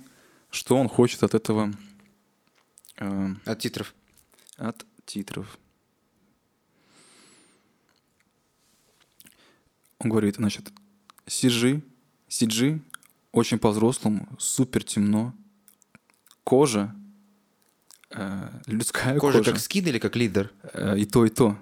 что 0.51 0.77
он 0.77 0.87
хочет 0.87 1.23
от 1.23 1.33
этого... 1.33 1.73
Э, 2.97 3.29
от 3.45 3.59
титров. 3.59 3.95
От 4.57 4.85
титров. 5.05 5.57
Он 9.99 10.09
говорит, 10.09 10.35
значит, 10.35 10.71
CG, 11.25 11.81
CG 12.29 12.79
очень 13.31 13.57
по-взрослому, 13.57 14.27
супер 14.37 14.83
темно, 14.83 15.33
кожа 16.43 16.95
э, 18.11 18.49
людская 18.67 19.19
Кожа 19.19 19.39
кожа. 19.39 19.51
как 19.51 19.59
скин 19.59 19.87
или 19.87 19.99
как 19.99 20.15
лидер? 20.15 20.51
Э, 20.73 20.97
и 20.97 21.05
то, 21.05 21.25
и 21.25 21.29
то. 21.29 21.57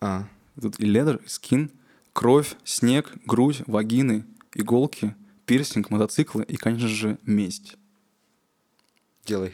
А, 0.00 0.28
Тут 0.60 0.78
и 0.78 0.84
ледер, 0.84 1.16
и 1.24 1.28
скин, 1.28 1.70
кровь, 2.12 2.54
снег, 2.64 3.12
грудь, 3.24 3.62
вагины, 3.66 4.24
иголки, 4.54 5.14
пирсинг, 5.46 5.90
мотоциклы 5.90 6.44
и, 6.44 6.56
конечно 6.56 6.88
же, 6.88 7.18
месть. 7.24 7.76
делай. 9.26 9.52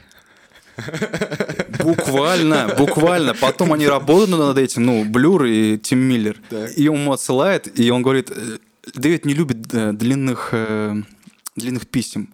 Буквально, 1.79 2.75
буквально. 2.77 3.35
Потом 3.35 3.73
они 3.73 3.87
работают 3.87 4.39
над 4.39 4.59
этим, 4.59 4.85
ну, 4.85 5.05
Блюр 5.07 5.45
и 5.45 5.79
Тим 5.79 6.01
Миллер. 6.01 6.39
И 6.77 6.89
он 6.89 7.01
ему 7.01 7.13
отсылает, 7.13 7.79
и 7.79 7.91
он 7.91 8.03
говорит, 8.03 8.31
э, 8.31 8.59
Дэвид 8.95 9.25
не 9.25 9.33
любит 9.33 9.73
э, 9.73 9.93
длинных, 9.93 10.51
э, 10.53 10.97
длинных 11.57 11.87
писем. 11.87 12.29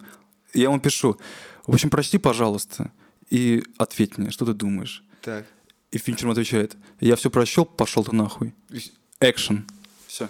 Я 0.53 0.65
ему 0.65 0.79
пишу, 0.79 1.17
в 1.65 1.73
общем, 1.73 1.89
прости, 1.89 2.17
пожалуйста, 2.17 2.91
и 3.29 3.63
ответь 3.77 4.17
мне, 4.17 4.29
что 4.29 4.45
ты 4.45 4.53
думаешь. 4.53 5.03
Так. 5.21 5.45
И 5.93 5.99
Финчер 5.99 6.23
ему 6.23 6.31
отвечает, 6.31 6.75
я 6.99 7.15
все 7.15 7.29
прощел, 7.29 7.65
пошел 7.65 8.03
ты 8.03 8.15
нахуй. 8.15 8.53
Экшен. 9.19 9.67
Все. 10.07 10.27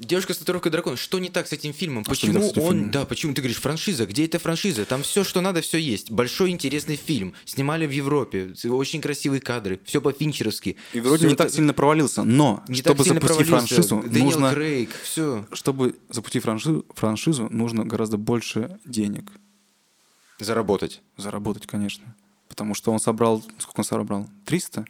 Девушка 0.00 0.34
с 0.34 0.38
татуировкой 0.38 0.72
дракона. 0.72 0.96
Что 0.96 1.20
не 1.20 1.30
так 1.30 1.46
с 1.46 1.52
этим 1.52 1.72
фильмом? 1.72 2.02
А 2.06 2.10
почему 2.10 2.32
так 2.34 2.42
он... 2.64 2.70
фильмом? 2.72 2.90
Да, 2.90 3.04
почему 3.06 3.32
ты 3.32 3.40
говоришь 3.40 3.60
франшиза? 3.60 4.04
Где 4.04 4.24
эта 4.26 4.40
франшиза? 4.40 4.84
Там 4.84 5.04
все, 5.04 5.22
что 5.22 5.40
надо, 5.40 5.60
все 5.60 5.78
есть. 5.78 6.10
Большой 6.10 6.50
интересный 6.50 6.96
фильм. 6.96 7.34
Снимали 7.44 7.86
в 7.86 7.92
Европе. 7.92 8.52
Очень 8.68 9.00
красивые 9.00 9.40
кадры. 9.40 9.80
Все 9.84 10.00
по-финчеровски. 10.02 10.76
И 10.92 11.00
вроде 11.00 11.18
Всё 11.20 11.28
не 11.28 11.36
так 11.36 11.46
это- 11.46 11.56
сильно 11.56 11.72
провалился, 11.72 12.24
но 12.24 12.64
не 12.66 12.74
чтобы 12.80 13.04
так 13.04 13.14
запустить 13.14 13.46
франшизу, 13.46 14.02
Дэниел 14.02 14.24
нужно, 14.24 14.50
Крейг. 14.52 14.90
Все. 15.04 15.46
чтобы 15.52 15.94
запустить 16.10 16.42
франшизу, 16.42 16.84
франшизу, 16.96 17.48
нужно 17.50 17.84
гораздо 17.86 18.16
больше 18.18 18.78
денег 18.84 19.30
Заработать. 20.40 21.00
заработать, 21.16 21.66
конечно. 21.66 22.16
Потому 22.48 22.74
что 22.74 22.92
он 22.92 23.00
собрал, 23.00 23.42
сколько 23.58 23.80
он 23.80 23.84
собрал? 23.84 24.28
300? 24.44 24.84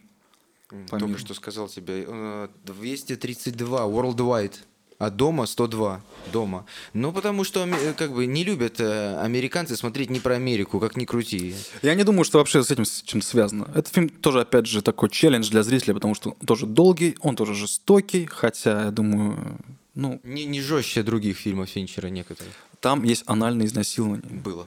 По 0.88 0.98
Только 0.98 1.18
что 1.18 1.34
сказал 1.34 1.68
тебе. 1.68 2.04
э, 2.06 2.48
232 2.64 3.86
worldwide. 3.86 4.54
А 4.98 5.10
дома 5.10 5.44
102 5.44 6.00
дома. 6.32 6.64
Ну, 6.94 7.12
потому 7.12 7.44
что 7.44 7.66
э, 7.66 7.92
как 7.92 8.12
бы 8.14 8.24
не 8.24 8.44
любят 8.44 8.80
э, 8.80 9.20
американцы 9.20 9.76
смотреть 9.76 10.08
не 10.08 10.20
про 10.20 10.36
Америку, 10.36 10.80
как 10.80 10.96
ни 10.96 11.04
крути. 11.04 11.54
Я 11.82 11.94
не 11.94 12.02
думаю, 12.02 12.24
что 12.24 12.38
вообще 12.38 12.64
с 12.64 12.70
этим 12.70 12.86
с 12.86 13.02
чем-то 13.02 13.26
связано. 13.26 13.64
Этот 13.74 13.88
фильм 13.88 14.08
тоже, 14.08 14.40
опять 14.40 14.66
же, 14.66 14.80
такой 14.80 15.10
челлендж 15.10 15.50
для 15.50 15.62
зрителя, 15.62 15.92
потому 15.92 16.14
что 16.14 16.30
он 16.30 16.46
тоже 16.46 16.64
долгий, 16.66 17.14
он 17.20 17.36
тоже 17.36 17.54
жестокий, 17.54 18.24
хотя, 18.24 18.84
я 18.86 18.90
думаю, 18.90 19.58
ну, 19.94 20.18
Не, 20.24 20.46
не 20.46 20.62
жестче 20.62 21.02
других 21.02 21.36
фильмов 21.36 21.68
Финчера 21.68 22.08
некоторых. 22.08 22.54
там 22.80 23.04
есть 23.04 23.22
анальное 23.26 23.66
изнасилование. 23.66 24.24
Было. 24.40 24.66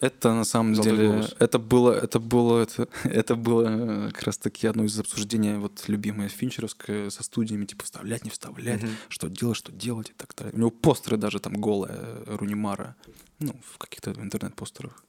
Это 0.00 0.34
на 0.34 0.44
самом 0.44 0.74
Золотой 0.74 0.96
деле, 0.96 1.08
глобус. 1.08 1.34
это 1.38 1.58
было, 1.58 1.92
это 1.92 2.18
было, 2.20 2.62
это, 2.62 2.88
это 3.04 3.36
было 3.36 3.66
э, 3.68 4.10
как 4.10 4.22
раз 4.24 4.38
таки 4.38 4.66
одно 4.66 4.84
из 4.84 4.98
обсуждений, 4.98 5.54
вот 5.56 5.84
любимое 5.86 6.28
Финчеровское 6.28 7.10
со 7.10 7.22
студиями, 7.22 7.64
типа 7.64 7.84
вставлять, 7.84 8.24
не 8.24 8.30
вставлять, 8.30 8.82
Мгм. 8.82 8.90
что 9.08 9.28
делать, 9.28 9.56
что 9.56 9.70
делать 9.72 10.10
и 10.10 10.12
так 10.12 10.34
далее. 10.36 10.52
У 10.54 10.58
него 10.58 10.70
постеры 10.70 11.16
даже 11.16 11.38
там 11.38 11.54
голые 11.54 11.94
э, 11.96 12.36
Рунимара, 12.38 12.96
ну, 13.38 13.54
в 13.72 13.78
каких-то 13.78 14.10
интернет-постерах. 14.12 15.02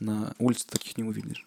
На 0.00 0.34
улице 0.38 0.66
таких 0.68 0.96
не 0.98 1.04
увидишь. 1.04 1.44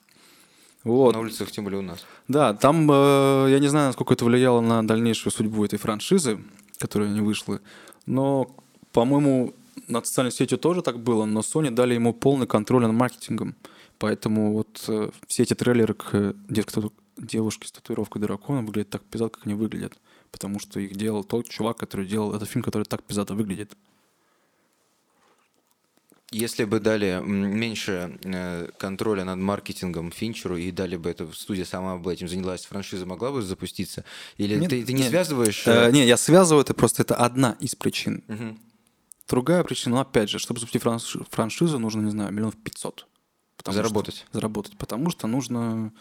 Вот. 0.84 1.14
На 1.14 1.20
улицах, 1.20 1.52
тем 1.52 1.66
более 1.66 1.80
у 1.80 1.84
нас. 1.84 2.06
Да, 2.28 2.54
там, 2.54 2.90
э, 2.90 3.48
я 3.50 3.60
не 3.60 3.68
знаю, 3.68 3.88
насколько 3.88 4.14
это 4.14 4.24
влияло 4.26 4.62
на 4.62 4.86
дальнейшую 4.88 5.34
судьбу 5.34 5.66
этой 5.66 5.78
франшизы, 5.78 6.40
которая 6.78 7.10
не 7.10 7.22
вышла, 7.22 7.60
но, 8.06 8.50
по-моему, 8.94 9.54
над 9.88 10.06
социальной 10.08 10.32
сетью 10.32 10.58
тоже 10.58 10.82
так 10.82 11.00
было, 11.00 11.26
но 11.26 11.42
Sony 11.42 11.72
дали 11.72 11.94
ему 11.94 12.14
полный 12.14 12.48
контроль 12.48 12.84
над 12.84 12.94
маркетингом. 12.94 13.56
Поэтому 14.00 14.54
вот 14.54 14.84
э, 14.88 15.10
все 15.28 15.44
эти 15.44 15.54
трейлеры 15.54 15.94
к 15.94 16.10
э, 16.14 16.34
девушке, 16.50 16.72
с 16.72 16.74
тату- 16.76 16.94
девушке 17.18 17.68
с 17.68 17.72
татуировкой 17.72 18.22
дракона 18.22 18.62
выглядят 18.62 18.90
так 18.90 19.04
пиздато, 19.04 19.38
как 19.38 19.46
они 19.46 19.56
выглядят. 19.56 19.94
Потому 20.32 20.60
что 20.60 20.80
их 20.80 20.96
делал 20.96 21.24
тот 21.24 21.50
чувак, 21.50 21.78
который 21.78 22.06
делал 22.06 22.34
этот 22.36 22.50
фильм, 22.50 22.64
который 22.64 22.84
так 22.84 23.04
пиздато 23.04 23.34
выглядит. 23.34 23.72
Если 26.30 26.66
бы 26.66 26.82
дали 26.82 27.22
меньше 27.24 28.20
э, 28.24 28.68
контроля 28.78 29.24
над 29.24 29.40
маркетингом 29.40 30.12
Финчеру 30.12 30.58
и 30.58 30.72
дали 30.72 30.98
бы 30.98 31.10
эту 31.10 31.32
студия 31.32 31.64
сама 31.64 31.96
бы 31.98 32.12
этим 32.12 32.28
занялась, 32.28 32.66
франшиза 32.66 33.06
могла 33.06 33.32
бы 33.32 33.42
запуститься? 33.42 34.04
Или 34.36 34.58
Нет, 34.58 34.70
ты, 34.70 34.84
ты 34.84 34.92
не 34.92 35.04
нет. 35.04 35.10
связываешь? 35.10 35.66
Э, 35.66 35.88
э, 35.88 35.92
не, 35.92 36.06
я 36.06 36.18
связываю 36.18 36.64
это, 36.64 36.74
просто 36.74 37.02
это 37.04 37.16
одна 37.16 37.56
из 37.62 37.76
причин. 37.76 38.24
мгм. 38.28 38.60
Другая 39.28 39.64
причина, 39.64 40.02
опять 40.02 40.30
же, 40.30 40.40
чтобы 40.40 40.60
запустить 40.60 40.82
франш- 40.84 41.26
франшизу, 41.30 41.80
нужно, 41.80 42.02
не 42.02 42.12
знаю, 42.12 42.32
миллионов 42.32 42.56
пятьсот. 42.56 43.06
Потому 43.58 43.74
что- 43.74 43.84
Заработать. 43.84 44.26
заработать. 44.32 44.78
Потому 44.78 45.10
что 45.10 45.28
нужно 45.28 45.92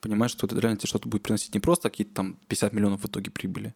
понимать, 0.00 0.30
что 0.30 0.46
это 0.46 0.58
реально 0.58 0.78
тебе 0.78 0.88
что-то 0.88 1.08
будет 1.08 1.22
приносить 1.22 1.52
не 1.54 1.60
просто 1.60 1.90
какие-то 1.90 2.14
там 2.14 2.36
50 2.48 2.72
миллионов 2.72 3.02
в 3.02 3.06
итоге 3.06 3.30
прибыли 3.30 3.74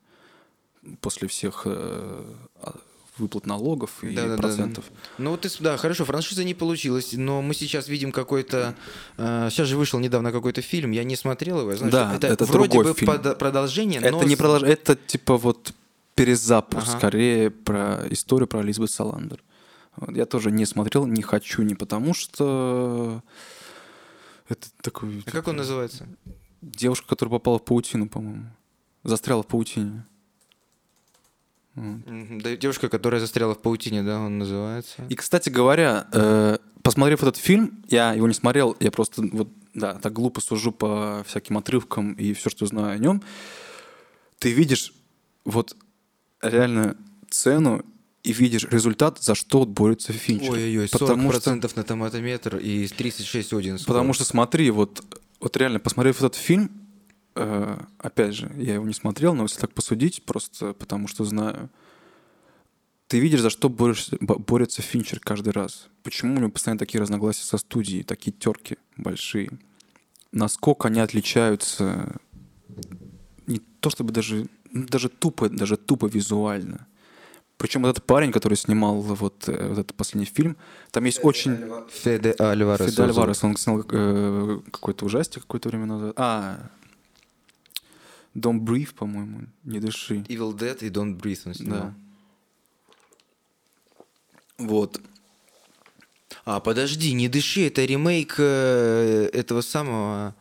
после 1.00 1.28
всех 1.28 1.62
э, 1.66 2.24
а, 2.62 2.76
выплат 3.18 3.46
налогов 3.46 4.02
и 4.02 4.14
Да-да-да. 4.14 4.36
процентов. 4.36 4.84
Ну 5.18 5.30
вот, 5.30 5.44
с- 5.44 5.58
да, 5.58 5.76
хорошо, 5.76 6.04
франшиза 6.04 6.42
не 6.44 6.54
получилась, 6.54 7.12
но 7.12 7.42
мы 7.42 7.54
сейчас 7.54 7.88
видим 7.88 8.10
какой-то... 8.12 8.74
э, 9.18 9.48
сейчас 9.50 9.68
же 9.68 9.76
вышел 9.76 9.98
недавно 10.00 10.32
какой-то 10.32 10.62
фильм, 10.62 10.90
я 10.92 11.04
не 11.04 11.16
смотрел 11.16 11.60
его, 11.60 11.70
я 11.72 11.76
знаю, 11.76 11.92
Да, 11.92 12.16
что 12.16 12.26
это 12.26 12.44
вроде 12.46 12.72
другой 12.72 12.92
бы 12.92 12.98
фильм. 12.98 13.36
продолжение, 13.38 14.00
но... 14.00 14.18
Это 14.18 14.26
не 14.26 14.34
с- 14.34 14.38
продолж... 14.38 14.62
это 14.62 14.96
типа 14.96 15.36
вот 15.36 15.72
перезапуск, 16.14 16.88
Ага. 16.88 16.98
скорее 16.98 17.50
про 17.50 18.02
историю 18.10 18.46
про 18.48 18.62
Элизабет 18.62 18.90
Саландер. 18.90 19.42
Я 20.08 20.26
тоже 20.26 20.50
не 20.50 20.66
смотрел, 20.66 21.06
не 21.06 21.22
хочу, 21.22 21.62
не 21.62 21.74
потому 21.74 22.14
что 22.14 23.22
это 24.48 24.68
такой 24.82 25.22
А 25.26 25.30
как 25.30 25.48
он 25.48 25.56
называется? 25.56 26.06
девушка, 26.62 27.06
которая 27.08 27.30
попала 27.38 27.58
в 27.58 27.64
паутину, 27.64 28.08
по-моему, 28.08 28.46
застряла 29.04 29.42
в 29.42 29.46
паутине. 29.46 30.04
Вот. 31.74 32.58
Девушка, 32.58 32.88
которая 32.88 33.20
застряла 33.20 33.54
в 33.54 33.60
паутине, 33.60 34.02
да, 34.02 34.20
он 34.20 34.38
называется. 34.38 35.04
И, 35.08 35.14
кстати 35.16 35.50
говоря, 35.50 36.06
э, 36.12 36.58
посмотрев 36.82 37.22
этот 37.22 37.36
фильм, 37.36 37.84
я 37.88 38.12
его 38.12 38.28
не 38.28 38.34
смотрел, 38.34 38.76
я 38.78 38.90
просто 38.92 39.22
вот, 39.32 39.48
да, 39.74 39.94
так 39.94 40.12
глупо 40.12 40.40
сужу 40.40 40.70
по 40.70 41.24
всяким 41.26 41.58
отрывкам 41.58 42.12
и 42.12 42.32
все, 42.32 42.48
что 42.48 42.66
знаю 42.66 42.94
о 42.94 42.98
нем. 42.98 43.22
Ты 44.38 44.52
видишь 44.52 44.92
вот 45.44 45.76
реально 46.48 46.96
цену 47.30 47.84
и 48.22 48.32
видишь 48.32 48.64
результат, 48.70 49.22
за 49.22 49.34
что 49.34 49.66
борется 49.66 50.12
Финчер. 50.12 50.52
Ой-ой-ой, 50.52 50.86
40% 50.86 50.88
потому 50.98 51.32
что, 51.32 51.54
на 51.76 51.82
томатометр 51.84 52.56
и 52.56 52.86
36 52.88 53.52
один. 53.52 53.78
потому 53.86 54.12
что 54.14 54.24
смотри, 54.24 54.70
вот, 54.70 55.04
вот 55.40 55.56
реально, 55.56 55.78
посмотрев 55.80 56.18
этот 56.18 56.34
фильм, 56.34 56.70
э, 57.34 57.76
опять 57.98 58.34
же, 58.34 58.50
я 58.56 58.74
его 58.74 58.86
не 58.86 58.94
смотрел, 58.94 59.34
но 59.34 59.42
если 59.42 59.60
так 59.60 59.72
посудить, 59.74 60.22
просто 60.24 60.72
потому 60.72 61.06
что 61.08 61.24
знаю, 61.24 61.68
ты 63.08 63.18
видишь, 63.20 63.40
за 63.40 63.50
что 63.50 63.68
борешься- 63.68 64.16
бо- 64.20 64.38
борется 64.38 64.80
Финчер 64.80 65.20
каждый 65.20 65.52
раз. 65.52 65.88
Почему 66.02 66.36
у 66.36 66.38
него 66.38 66.50
постоянно 66.50 66.78
такие 66.78 67.00
разногласия 67.02 67.42
со 67.44 67.58
студией, 67.58 68.02
такие 68.04 68.32
терки 68.32 68.78
большие. 68.96 69.50
Насколько 70.32 70.88
они 70.88 71.00
отличаются 71.00 72.16
не 73.46 73.60
то 73.80 73.90
чтобы 73.90 74.12
даже, 74.12 74.46
ну, 74.70 74.86
даже 74.86 75.08
тупо, 75.08 75.48
даже 75.48 75.76
тупо 75.76 76.06
визуально. 76.06 76.86
Причем 77.56 77.82
вот 77.82 77.90
этот 77.90 78.04
парень, 78.04 78.32
который 78.32 78.56
снимал 78.56 79.00
вот, 79.00 79.48
э, 79.48 79.68
вот 79.68 79.78
этот 79.78 79.94
последний 79.94 80.26
фильм, 80.26 80.56
там 80.90 81.04
есть 81.04 81.20
очень... 81.22 81.56
Феде 81.88 82.34
Альварес. 82.38 82.90
Феде 82.90 83.02
Альварес, 83.02 83.44
он 83.44 83.56
снял 83.56 83.84
э, 83.88 84.60
какой-то 84.70 85.06
ужастик 85.06 85.42
какое-то 85.42 85.68
время 85.68 85.86
назад. 85.86 86.14
А, 86.16 86.70
Don't 88.34 88.60
Breathe, 88.60 88.94
по-моему, 88.94 89.42
не 89.62 89.78
дыши. 89.78 90.16
Evil 90.28 90.52
Dead 90.52 90.78
и 90.84 90.90
Don't 90.90 91.16
Breathe 91.16 91.42
он 91.46 91.54
снимал. 91.54 91.80
Да. 91.80 91.94
Вот. 94.58 95.00
А, 96.44 96.60
подожди, 96.60 97.12
не 97.12 97.28
дыши, 97.28 97.68
это 97.68 97.84
ремейк 97.84 98.34
э, 98.38 99.30
этого 99.32 99.60
самого... 99.60 100.34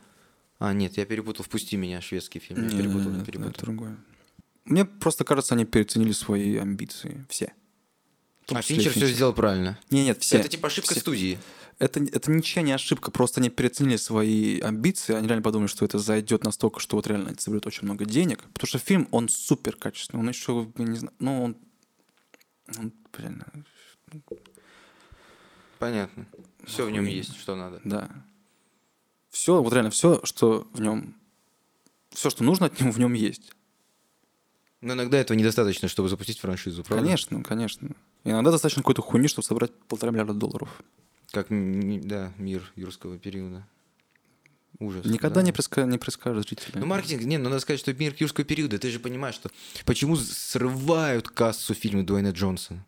А, 0.64 0.72
нет, 0.72 0.96
я 0.96 1.06
перепутал 1.06 1.44
«Впусти 1.44 1.76
меня», 1.76 2.00
шведский 2.00 2.40
фильм. 2.40 2.64
Я 2.64 2.70
Не, 2.70 2.78
перепутал, 2.78 3.12
не, 3.12 3.18
не, 3.18 3.26
перепутал. 3.26 3.52
это 3.52 3.62
другое. 3.66 3.98
Мне 4.64 4.86
просто 4.86 5.26
кажется, 5.26 5.56
они 5.56 5.66
переоценили 5.66 6.14
свои 6.14 6.56
амбиции. 6.56 7.26
Все. 7.28 7.52
Том 8.46 8.58
А 8.58 8.62
Финчер 8.62 8.94
все 8.94 9.08
сделал 9.08 9.34
правильно. 9.34 9.78
Не, 9.90 10.06
нет, 10.06 10.22
все. 10.22 10.38
Это 10.38 10.48
типа 10.48 10.68
ошибка 10.68 10.92
Все. 10.94 11.02
студии. 11.02 11.38
Это, 11.80 12.00
это 12.02 12.32
ничья 12.32 12.62
не 12.62 12.72
ошибка, 12.72 13.12
просто 13.12 13.42
они 13.42 13.50
переоценили 13.50 13.98
свои 13.98 14.62
амбиции, 14.62 15.14
они 15.14 15.28
реально 15.28 15.44
подумали, 15.44 15.68
что 15.68 15.84
это 15.84 16.00
зайдет 16.00 16.46
настолько, 16.46 16.80
что 16.80 16.96
вот 16.96 17.08
реально 17.08 17.32
это 17.32 17.42
соберет 17.42 17.68
очень 17.68 17.84
много 17.84 18.06
денег, 18.06 18.44
потому 18.54 18.68
что 18.70 18.80
фильм, 18.80 19.10
он 19.12 19.28
супер 19.28 19.76
качественный, 19.76 20.22
он 20.22 20.30
еще, 20.30 20.72
не 20.78 20.96
знаю, 20.96 21.14
ну, 21.20 21.44
он, 21.44 21.58
он 22.78 22.94
реально, 23.18 23.48
Понятно. 25.80 26.26
Все 26.64 26.86
в 26.86 26.92
нем 26.92 27.06
есть, 27.06 27.36
что 27.38 27.58
надо. 27.58 27.82
да. 27.84 28.10
Все, 29.34 29.64
вот 29.64 29.74
реально 29.74 29.90
все, 29.90 30.22
что 30.24 30.68
в 30.74 30.80
нем, 30.80 31.16
все, 32.12 32.30
что 32.30 32.44
нужно 32.44 32.68
от 32.68 32.80
него, 32.80 32.92
в 32.92 33.00
нем 33.00 33.14
есть. 33.14 33.52
Но 34.80 34.94
иногда 34.94 35.18
этого 35.18 35.36
недостаточно, 35.36 35.88
чтобы 35.88 36.08
запустить 36.08 36.38
франшизу, 36.40 36.84
правда? 36.84 37.04
Конечно, 37.04 37.44
конечно. 37.44 37.90
Иногда 38.24 38.52
достаточно 38.52 38.84
какой-то 38.84 39.02
хуйни, 39.02 39.28
чтобы 39.28 39.44
собрать 39.44 39.74
полтора 39.88 40.12
миллиарда 40.12 40.36
долларов. 40.36 40.84
Как, 41.32 41.48
да, 41.50 42.32
мир 42.38 42.72
юрского 42.76 43.18
периода. 43.18 43.66
Ужас. 44.78 45.04
Никогда 45.04 45.42
да. 45.42 45.48
не, 45.48 45.52
преска... 45.52 45.84
не 45.86 45.98
предскажут 45.98 46.48
зрители. 46.48 46.78
Ну, 46.78 46.86
маркетинг, 46.86 47.24
не, 47.24 47.40
ну 47.40 47.46
надо 47.46 47.60
сказать, 47.60 47.80
что 47.80 47.92
мир 47.92 48.16
юрского 48.20 48.46
периода, 48.46 48.78
ты 48.78 48.92
же 48.92 49.00
понимаешь, 49.00 49.36
что 49.36 49.50
почему 49.84 50.16
срывают 50.16 51.28
кассу 51.28 51.74
фильмы 51.74 52.04
Дуэйна 52.04 52.30
Джонсона? 52.30 52.86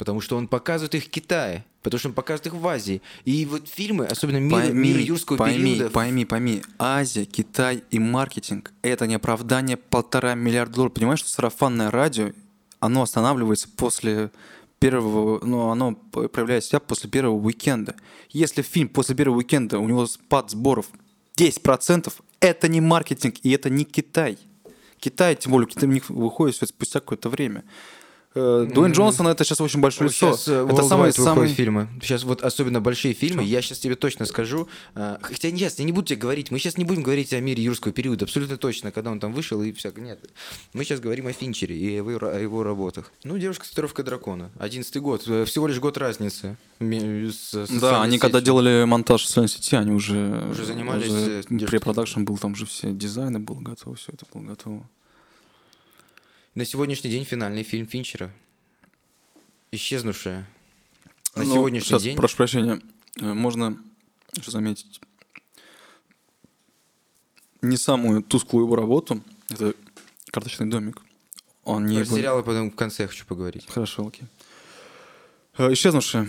Потому 0.00 0.22
что 0.22 0.38
он 0.38 0.48
показывает 0.48 0.94
их 0.94 1.04
в 1.04 1.10
Китае, 1.10 1.66
потому 1.82 1.98
что 1.98 2.08
он 2.08 2.14
показывает 2.14 2.46
их 2.46 2.54
в 2.54 2.66
Азии. 2.66 3.02
И 3.26 3.44
вот 3.44 3.68
фильмы, 3.68 4.06
особенно 4.06 4.38
мир, 4.38 4.72
мир 4.72 4.96
юрского 4.96 5.36
пойми, 5.36 5.74
периода... 5.74 5.90
Пойми, 5.90 6.24
пойми, 6.24 6.62
Азия, 6.78 7.26
Китай 7.26 7.84
и 7.90 7.98
маркетинг– 7.98 8.72
это 8.82 9.06
не 9.06 9.16
оправдание 9.16 9.76
полтора 9.76 10.34
миллиарда 10.34 10.76
долларов. 10.76 10.94
Понимаешь, 10.94 11.18
что 11.18 11.28
сарафанное 11.28 11.90
радио, 11.90 12.32
оно 12.78 13.02
останавливается 13.02 13.68
после 13.68 14.30
первого, 14.78 15.44
ну, 15.44 15.68
оно 15.68 15.92
проявляет 15.92 16.64
себя 16.64 16.80
после 16.80 17.10
первого 17.10 17.34
уикенда. 17.34 17.94
Если 18.30 18.62
фильм 18.62 18.88
после 18.88 19.14
первого 19.14 19.36
уикенда, 19.36 19.80
у 19.80 19.86
него 19.86 20.06
спад 20.06 20.50
сборов 20.50 20.86
10%, 21.36 22.10
это 22.40 22.68
не 22.68 22.80
маркетинг 22.80 23.34
и 23.42 23.50
это 23.50 23.68
не 23.68 23.84
Китай. 23.84 24.38
Китай, 24.98 25.36
тем 25.36 25.52
более, 25.52 25.68
у 25.70 25.86
них 25.86 26.08
выходит 26.08 26.56
спустя 26.56 27.00
какое-то 27.00 27.28
время. 27.28 27.64
Э, 28.32 28.68
Дуэйн 28.72 28.92
Джонсон 28.92 29.26
это 29.26 29.44
сейчас 29.44 29.60
очень 29.60 29.80
большое 29.80 30.08
лицо. 30.08 30.32
Сейчас 30.36 30.46
э, 30.46 30.66
это 30.70 30.82
самый, 30.84 31.12
самый... 31.12 31.48
фильмы. 31.48 31.88
Сейчас 32.00 32.22
вот 32.22 32.42
особенно 32.42 32.80
большие 32.80 33.12
фильмы. 33.12 33.42
Я 33.42 33.60
сейчас 33.60 33.80
тебе 33.80 33.96
точно 33.96 34.24
скажу. 34.24 34.68
э, 34.94 35.16
Хотя 35.20 35.50
нет, 35.50 35.74
я 35.76 35.84
не 35.84 35.90
буду 35.90 36.06
тебе 36.06 36.20
говорить. 36.20 36.52
Мы 36.52 36.60
сейчас 36.60 36.76
не 36.78 36.84
будем 36.84 37.02
говорить 37.02 37.32
о 37.32 37.40
мире 37.40 37.62
юрского 37.64 37.92
периода. 37.92 38.26
Абсолютно 38.26 38.56
точно, 38.56 38.92
когда 38.92 39.10
он 39.10 39.18
там 39.18 39.32
вышел 39.32 39.60
и 39.62 39.72
всякое. 39.72 40.02
Нет. 40.04 40.20
Мы 40.74 40.84
сейчас 40.84 41.00
говорим 41.00 41.26
о 41.26 41.32
Финчере 41.32 41.76
и 41.76 41.88
о 41.98 42.08
его, 42.08 42.18
о 42.28 42.38
его 42.38 42.62
работах. 42.62 43.10
Ну, 43.24 43.36
девушка 43.36 43.66
с 43.66 43.70
татуировкой 43.70 44.04
дракона. 44.04 44.50
Одиннадцатый 44.60 45.02
год. 45.02 45.22
Всего 45.22 45.66
лишь 45.66 45.80
год 45.80 45.98
разницы. 45.98 46.56
Ми- 46.78 47.30
с- 47.32 47.52
с 47.66 47.80
Да, 47.80 48.00
они 48.02 48.18
когда 48.20 48.40
делали 48.40 48.84
монтаж 48.84 49.22
в 49.24 49.26
социальной 49.26 49.48
сети, 49.48 49.74
они 49.74 49.90
уже... 49.90 50.46
Уже 50.52 50.64
занимались, 50.66 51.08
уже 51.08 51.40
держ- 51.40 51.66
Препродакшн 51.66 52.22
был, 52.22 52.38
там 52.38 52.54
же 52.54 52.64
все 52.64 52.92
дизайны 52.92 53.38
было 53.40 53.60
готово, 53.60 53.96
все 53.96 54.12
это 54.12 54.24
было 54.32 54.42
готово. 54.46 54.88
На 56.54 56.64
сегодняшний 56.64 57.10
день 57.10 57.24
финальный 57.24 57.62
фильм 57.62 57.86
Финчера. 57.86 58.30
Исчезнувшая. 59.72 60.48
На 61.36 61.44
Ну, 61.44 61.54
сегодняшний 61.54 61.88
сейчас, 61.88 62.02
день. 62.02 62.16
прошу 62.16 62.36
прощения, 62.36 62.80
э, 63.20 63.32
можно 63.34 63.78
еще 64.36 64.50
заметить 64.50 65.00
не 67.62 67.76
самую 67.76 68.22
тусклую 68.22 68.64
его 68.64 68.74
работу. 68.74 69.22
Это 69.48 69.74
«Карточный 70.32 70.66
домик». 70.66 71.00
Он 71.62 71.86
не 71.86 71.98
Про 72.00 72.06
был- 72.10 72.16
сериалы 72.16 72.42
потом 72.42 72.70
в 72.70 72.74
конце 72.74 73.06
хочу 73.06 73.24
поговорить. 73.26 73.66
Хорошо, 73.68 74.08
окей. 74.08 74.26
Э, 75.56 75.72
«Исчезнувшая». 75.72 76.28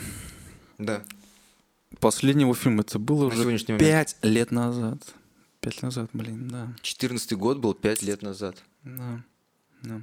Да. 0.77 1.03
Последний 1.99 2.43
его 2.43 2.53
фильм, 2.53 2.79
это 2.79 2.99
было 2.99 3.29
На 3.29 3.35
уже 3.41 3.77
пять 3.77 4.17
лет 4.21 4.51
назад. 4.51 4.99
Пять 5.61 5.75
лет 5.75 5.83
назад, 5.83 6.09
блин, 6.13 6.47
да. 6.47 6.75
14 6.81 7.33
год 7.33 7.57
был 7.59 7.73
пять 7.73 8.01
лет 8.03 8.21
назад. 8.21 8.61
Да, 8.83 9.23
да. 9.81 10.01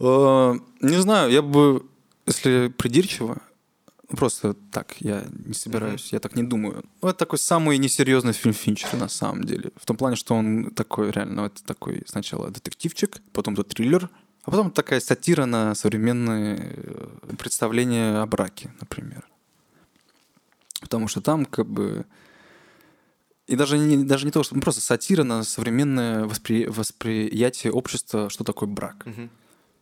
Э, 0.00 0.54
Не 0.80 1.00
знаю, 1.00 1.30
я 1.30 1.42
бы, 1.42 1.86
если 2.26 2.68
придирчиво, 2.68 3.38
просто 4.08 4.54
так, 4.70 4.96
я 5.00 5.24
не 5.46 5.54
собираюсь, 5.54 6.12
я 6.12 6.20
так 6.20 6.36
не 6.36 6.42
думаю. 6.42 6.84
Это 7.02 7.14
такой 7.14 7.38
самый 7.38 7.78
несерьезный 7.78 8.32
фильм 8.32 8.54
Финчера 8.54 8.96
на 8.96 9.08
самом 9.08 9.44
деле. 9.44 9.70
В 9.76 9.86
том 9.86 9.96
плане, 9.96 10.16
что 10.16 10.34
он 10.34 10.70
такой 10.70 11.10
реально, 11.10 11.42
это 11.42 11.62
такой 11.64 12.02
сначала 12.06 12.50
детективчик, 12.50 13.20
потом 13.32 13.54
это 13.54 13.64
триллер, 13.64 14.08
а 14.44 14.50
потом 14.50 14.70
такая 14.70 15.00
сатира 15.00 15.44
на 15.44 15.74
современные 15.74 16.58
э, 16.58 17.36
представления 17.38 18.22
о 18.22 18.26
браке, 18.26 18.72
например. 18.80 19.26
Потому 20.80 21.08
что 21.08 21.20
там 21.20 21.44
как 21.44 21.66
бы... 21.66 22.06
И 23.50 23.56
даже 23.56 23.78
не, 23.78 24.04
даже 24.04 24.26
не 24.26 24.30
то, 24.32 24.42
что 24.44 24.54
ну, 24.54 24.60
просто 24.60 24.80
сатира 24.80 25.24
на 25.24 25.42
современное 25.42 26.24
воспри- 26.24 26.68
восприятие 26.70 27.72
общества, 27.72 28.30
что 28.30 28.44
такое 28.44 28.68
брак. 28.68 29.04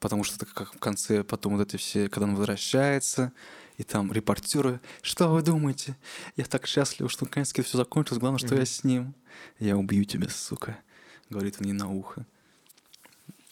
Потому 0.01 0.25
что 0.25 0.39
так 0.39 0.53
как 0.55 0.75
в 0.75 0.79
конце 0.79 1.23
потом 1.25 1.57
вот 1.57 1.67
эти 1.69 1.77
все, 1.77 2.09
когда 2.09 2.27
он 2.27 2.35
возвращается, 2.37 3.33
и 3.77 3.83
там 3.83 4.13
репортеры, 4.13 4.81
что 5.03 5.29
вы 5.29 5.43
думаете? 5.43 5.97
Я 6.37 6.45
так 6.45 6.67
счастлив, 6.67 7.11
что 7.13 7.25
наконец-то 7.27 7.63
все 7.63 7.77
закончилось, 7.77 8.21
главное, 8.21 8.39
что 8.39 8.55
я 8.55 8.65
с 8.65 8.85
ним. 8.85 9.15
Я 9.61 9.77
убью 9.77 10.05
тебя, 10.05 10.29
сука, 10.29 10.79
говорит 11.31 11.57
он 11.61 11.67
ей 11.67 11.73
на 11.73 11.91
ухо. 11.91 12.25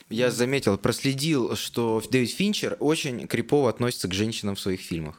Я 0.08 0.30
заметил, 0.30 0.78
проследил, 0.78 1.56
что 1.56 2.00
Дэвид 2.10 2.30
Финчер 2.30 2.76
очень 2.80 3.26
крипово 3.26 3.68
относится 3.68 4.08
к 4.08 4.14
женщинам 4.14 4.54
в 4.54 4.60
своих 4.60 4.80
фильмах. 4.80 5.16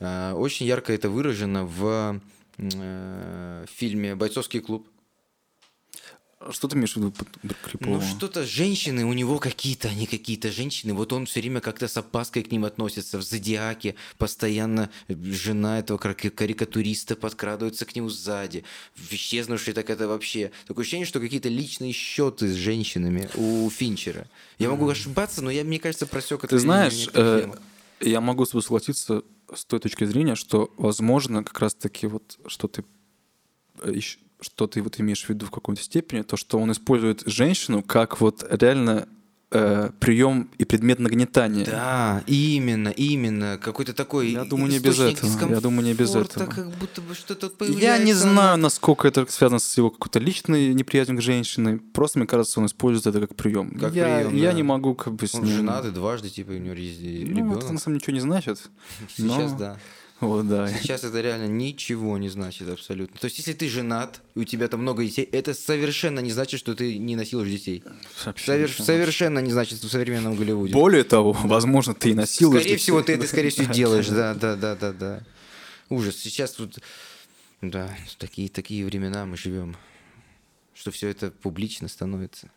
Э, 0.00 0.32
Очень 0.32 0.66
ярко 0.66 0.92
это 0.94 1.10
выражено 1.10 1.66
в 1.66 2.20
э, 2.58 3.66
фильме 3.68 4.14
«Бойцовский 4.14 4.60
клуб». 4.60 4.88
Что 6.50 6.68
ты 6.68 6.76
имеешь 6.76 6.92
в 6.92 6.96
виду 6.96 7.10
под 7.10 7.28
крипово? 7.62 7.94
Ну, 7.94 8.02
что-то 8.02 8.44
женщины, 8.44 9.04
у 9.06 9.12
него 9.14 9.38
какие-то, 9.38 9.88
они 9.88 10.06
какие-то 10.06 10.52
женщины. 10.52 10.92
Вот 10.92 11.12
он 11.12 11.24
все 11.24 11.40
время 11.40 11.60
как-то 11.60 11.88
с 11.88 11.96
опаской 11.96 12.42
к 12.42 12.50
ним 12.50 12.64
относится. 12.66 13.18
В 13.18 13.22
«Зодиаке» 13.22 13.94
постоянно 14.18 14.90
жена 15.08 15.78
этого 15.78 15.96
кар- 15.96 16.14
карикатуриста 16.14 17.16
подкрадывается 17.16 17.86
к 17.86 17.96
нему 17.96 18.10
сзади. 18.10 18.64
В 18.94 19.12
«Исчезнувшей» 19.12 19.72
так 19.72 19.88
это 19.88 20.06
вообще... 20.06 20.50
Такое 20.66 20.82
ощущение, 20.82 21.06
что 21.06 21.20
какие-то 21.20 21.48
личные 21.48 21.92
счеты 21.92 22.48
с 22.48 22.54
женщинами 22.54 23.30
у 23.36 23.70
Финчера. 23.70 24.26
Я 24.58 24.68
могу 24.68 24.86
ошибаться, 24.88 25.40
но 25.40 25.50
я, 25.50 25.64
мне 25.64 25.78
кажется, 25.78 26.06
просек 26.06 26.44
это 26.44 26.48
Ты 26.48 26.58
знаешь, 26.58 27.08
э, 27.14 27.50
я 28.00 28.20
могу 28.20 28.44
с 28.44 28.50
тобой 28.50 28.62
согласиться 28.62 29.22
с 29.52 29.64
той 29.64 29.80
точки 29.80 30.04
зрения, 30.04 30.34
что, 30.34 30.72
возможно, 30.76 31.44
как 31.44 31.58
раз-таки 31.60 32.06
вот 32.06 32.38
что 32.46 32.68
ты 32.68 32.84
э, 33.82 33.98
что 34.40 34.66
ты 34.66 34.82
вот 34.82 35.00
имеешь 35.00 35.24
в 35.24 35.28
виду 35.28 35.46
в 35.46 35.50
какой-то 35.50 35.82
степени, 35.82 36.22
то, 36.22 36.36
что 36.36 36.58
он 36.58 36.70
использует 36.72 37.22
женщину 37.26 37.82
как 37.82 38.20
вот 38.20 38.44
реально 38.50 39.08
э, 39.54 39.90
прием 40.00 40.50
и 40.58 40.64
предмет 40.64 40.98
нагнетания. 40.98 41.64
Да, 41.64 42.22
именно, 42.26 42.88
именно. 42.88 43.58
Какой-то 43.58 43.94
такой 43.94 44.32
Я 44.32 44.44
думаю, 44.44 44.70
не 44.70 44.78
без 44.78 44.98
этого. 44.98 45.50
Я 45.50 45.60
думаю, 45.60 45.86
не 45.86 45.94
без 45.94 46.14
этого. 46.14 46.46
как 46.46 46.70
будто 46.76 47.00
бы 47.00 47.14
что-то 47.14 47.46
Я 47.46 47.52
появляется. 47.52 48.04
не 48.04 48.12
знаю, 48.12 48.58
насколько 48.58 49.08
это 49.08 49.24
связано 49.30 49.58
с 49.60 49.76
его 49.76 49.90
какой-то 49.90 50.18
личной 50.18 50.74
неприязнью 50.74 51.18
к 51.18 51.22
женщине. 51.22 51.80
Просто, 51.92 52.18
мне 52.18 52.26
кажется, 52.28 52.60
он 52.60 52.66
использует 52.66 53.06
это 53.06 53.26
как 53.26 53.36
прием. 53.36 53.70
Как 53.78 53.94
я, 53.94 54.16
прием, 54.18 54.36
я 54.36 54.50
да. 54.50 54.52
не 54.52 54.62
могу 54.62 54.94
как 54.94 55.14
бы 55.14 55.26
с 55.26 55.34
Он 55.34 55.44
ним... 55.44 55.56
женат 55.56 55.84
и 55.86 55.90
дважды, 55.90 56.28
типа, 56.28 56.50
у 56.50 56.58
него 56.58 56.74
есть 56.74 57.00
Ну, 57.00 57.06
ребенок. 57.36 57.58
это 57.62 57.72
на 57.72 57.78
самом 57.78 57.98
деле 57.98 58.12
ничего 58.12 58.14
не 58.14 58.20
значит. 58.20 58.70
Сейчас 59.16 59.52
но- 59.52 59.58
да. 59.58 59.76
Вот, 60.26 60.48
да. 60.48 60.68
Сейчас 60.68 61.04
это 61.04 61.20
реально 61.20 61.46
ничего 61.46 62.18
не 62.18 62.28
значит 62.28 62.68
абсолютно. 62.68 63.18
То 63.18 63.26
есть, 63.26 63.38
если 63.38 63.52
ты 63.52 63.68
женат, 63.68 64.20
и 64.34 64.40
у 64.40 64.44
тебя 64.44 64.68
там 64.68 64.80
много 64.80 65.04
детей, 65.04 65.28
это 65.30 65.54
совершенно 65.54 66.20
не 66.20 66.30
значит, 66.32 66.60
что 66.60 66.74
ты 66.74 66.98
не 66.98 67.16
насилуешь 67.16 67.50
детей. 67.50 67.82
Вообще 68.24 68.52
Совер- 68.52 68.68
ничего. 68.68 68.84
Совершенно 68.84 69.38
не 69.40 69.52
значит 69.52 69.82
в 69.82 69.88
современном 69.88 70.36
Голливуде. 70.36 70.72
Более 70.72 71.04
того, 71.04 71.32
возможно, 71.32 71.94
ты 71.94 72.10
и 72.10 72.14
насилуешь. 72.14 72.60
Скорее 72.60 72.74
детей. 72.74 72.82
всего, 72.82 73.02
ты 73.02 73.12
это, 73.14 73.26
скорее 73.26 73.50
всего, 73.50 73.72
делаешь, 73.72 74.08
да, 74.08 74.34
да, 74.34 74.56
да, 74.56 74.74
да, 74.74 74.92
да. 74.92 75.22
Ужас. 75.88 76.16
Сейчас 76.16 76.52
тут, 76.52 76.78
да, 77.60 77.94
такие, 78.18 78.48
такие 78.48 78.84
времена 78.84 79.26
мы 79.26 79.36
живем, 79.36 79.76
что 80.74 80.90
все 80.90 81.08
это 81.08 81.30
публично 81.30 81.88
становится. 81.88 82.50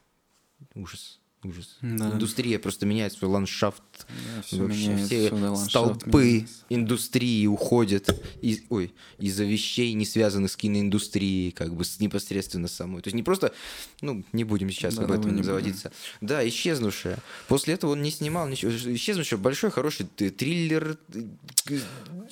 Ужас. 0.75 1.19
Ужас. 1.47 1.77
Да. 1.81 2.11
Индустрия 2.11 2.59
просто 2.59 2.85
меняет 2.85 3.13
свой 3.13 3.29
ландшафт. 3.31 3.81
Да, 3.99 4.41
всё 4.43 4.63
Вообще 4.63 4.87
меняется, 4.87 5.05
все 5.07 5.29
да, 5.29 5.55
столпы 5.55 6.23
меняется. 6.25 6.53
индустрии 6.69 7.45
уходят 7.47 8.09
из, 8.41 8.61
ой, 8.69 8.93
из-за 9.17 9.45
вещей, 9.45 9.93
не 9.93 10.05
связанных 10.05 10.51
с 10.51 10.55
киноиндустрией, 10.57 11.51
как 11.51 11.73
бы 11.75 11.85
с 11.85 11.99
непосредственно 11.99 12.67
самой. 12.67 13.01
То 13.01 13.07
есть 13.07 13.15
не 13.15 13.23
просто, 13.23 13.53
ну, 14.01 14.23
не 14.33 14.43
будем 14.43 14.69
сейчас 14.71 14.95
Да, 14.95 15.03
об 15.03 15.11
этом 15.11 15.25
не 15.27 15.31
будем. 15.37 15.43
заводиться. 15.43 15.91
Да, 16.21 16.47
исчезнувшая. 16.47 17.19
После 17.47 17.75
этого 17.75 17.91
он 17.91 18.01
не 18.01 18.11
снимал 18.11 18.47
ничего. 18.47 18.71
Исчезнувшая 18.71 19.39
большой, 19.39 19.71
хороший 19.71 20.05
т- 20.05 20.29
триллер. 20.31 20.97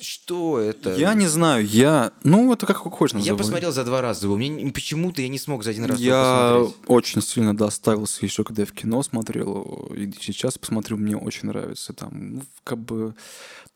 Что 0.00 0.58
это? 0.60 0.94
Я 0.96 1.14
не 1.14 1.26
знаю, 1.26 1.66
я... 1.66 2.12
Ну, 2.22 2.52
это 2.52 2.66
как 2.66 2.76
хочешь 2.78 3.14
Я 3.14 3.18
называй. 3.18 3.38
посмотрел 3.38 3.72
за 3.72 3.84
два 3.84 4.00
раза. 4.02 4.26
Мне 4.28 4.48
не- 4.48 4.70
почему-то 4.70 5.22
я 5.22 5.28
не 5.28 5.38
смог 5.38 5.64
за 5.64 5.70
один 5.70 5.84
раз 5.86 5.98
Я 5.98 6.56
посмотреть. 6.58 6.84
очень 6.88 7.22
сильно 7.22 7.56
доставился 7.56 8.24
еще, 8.24 8.44
когда 8.44 8.62
я 8.62 8.66
в 8.66 8.72
кино 8.72 9.02
смотрел. 9.06 9.90
И 9.94 10.10
сейчас 10.20 10.58
посмотрю, 10.58 10.96
мне 10.96 11.16
очень 11.16 11.48
нравится. 11.48 11.92
Там, 11.92 12.36
ну, 12.36 12.42
как 12.64 12.78
бы... 12.78 13.14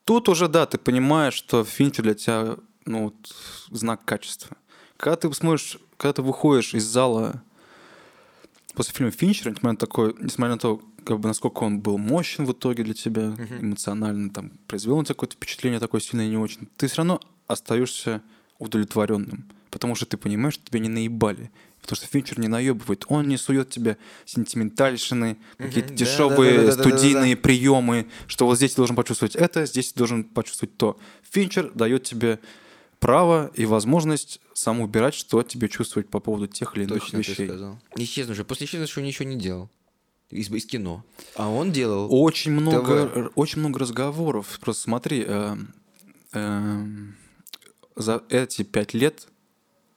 Тут 0.05 0.29
уже, 0.29 0.49
да, 0.49 0.67
ты 0.67 0.79
понимаешь, 0.79 1.35
что 1.35 1.65
Финчер 1.65 2.05
для 2.05 2.15
тебя, 2.15 2.57
ну, 2.85 3.05
вот, 3.05 3.35
знак 3.71 4.05
качества. 4.05 4.57
Когда 4.97 5.17
ты 5.17 5.33
смотришь, 5.33 5.79
когда 5.97 6.15
ты 6.15 6.23
выходишь 6.23 6.75
из 6.75 6.85
зала 6.85 7.43
после 8.75 8.95
фильма 8.95 9.13
Финчера, 9.13 9.51
несмотря 9.51 9.73
на, 9.73 9.77
такой, 9.77 10.15
несмотря 10.21 10.55
на 10.55 10.59
то, 10.59 10.83
как 11.05 11.21
бы, 11.21 11.29
насколько 11.29 11.65
он 11.65 11.81
был 11.81 11.99
мощен 11.99 12.45
в 12.45 12.53
итоге 12.53 12.85
для 12.85 12.95
тебя, 12.95 13.35
эмоционально, 13.61 14.31
там, 14.31 14.53
произвел 14.67 14.99
на 14.99 15.05
тебя 15.05 15.15
какое-то 15.15 15.37
впечатление 15.37 15.81
такое 15.81 16.01
сильное 16.01 16.27
и 16.27 16.31
не 16.31 16.37
очень, 16.37 16.69
ты 16.77 16.87
все 16.87 16.99
равно 16.99 17.21
остаешься 17.47 18.23
удовлетворенным. 18.59 19.49
Потому 19.71 19.95
что 19.95 20.07
ты 20.07 20.17
понимаешь, 20.17 20.55
что 20.55 20.67
тебя 20.67 20.81
не 20.81 20.89
наебали. 20.89 21.51
Потому 21.83 21.97
что 21.97 22.07
Финчер 22.07 22.39
не 22.39 22.49
наебывает. 22.49 23.05
Он 23.09 23.27
не 23.27 23.37
сует 23.37 23.71
тебе 23.71 23.97
сентиментальщины, 24.25 25.39
какие-то 25.57 25.95
дешевые 25.95 26.53
да, 26.53 26.57
да, 26.59 26.63
да, 26.63 26.77
да, 26.77 26.83
да, 26.85 26.91
студийные 26.91 27.37
приемы, 27.37 28.07
что 28.27 28.47
вот 28.47 28.57
здесь 28.57 28.73
ты 28.73 28.77
должен 28.77 28.97
почувствовать 28.97 29.35
это, 29.35 29.67
здесь 29.67 29.93
ты 29.93 29.99
должен 29.99 30.25
почувствовать 30.25 30.77
то. 30.77 30.99
Финчер 31.31 31.71
дает 31.75 32.05
тебе 32.05 32.39
право 33.01 33.51
и 33.55 33.65
возможность 33.65 34.41
сам 34.53 34.81
убирать, 34.81 35.15
что 35.15 35.43
тебе 35.43 35.69
чувствовать 35.69 36.09
по 36.09 36.21
поводу 36.21 36.47
тех 36.47 36.77
или 36.77 36.85
иных 36.85 37.03
Точно 37.03 37.23
ты 37.23 37.31
вещей. 37.31 37.47
сказал. 37.47 37.81
Исчезнувший. 37.97 38.45
После 38.45 38.67
исчезнувшего 38.67 39.03
ничего 39.03 39.29
не 39.29 39.37
делал. 39.37 39.71
Из, 40.31 40.49
из 40.51 40.67
кино. 40.67 41.05
А 41.35 41.49
он 41.49 41.73
делал. 41.73 42.07
Очень 42.11 42.53
много, 42.53 43.09
ТВ. 43.09 43.33
очень 43.35 43.59
много 43.59 43.81
разговоров. 43.81 44.59
Просто 44.61 44.83
смотри, 44.83 45.25
эм, 45.27 45.75
эм, 46.33 47.17
за 47.97 48.23
эти 48.29 48.63
пять 48.63 48.95
лет, 48.95 49.27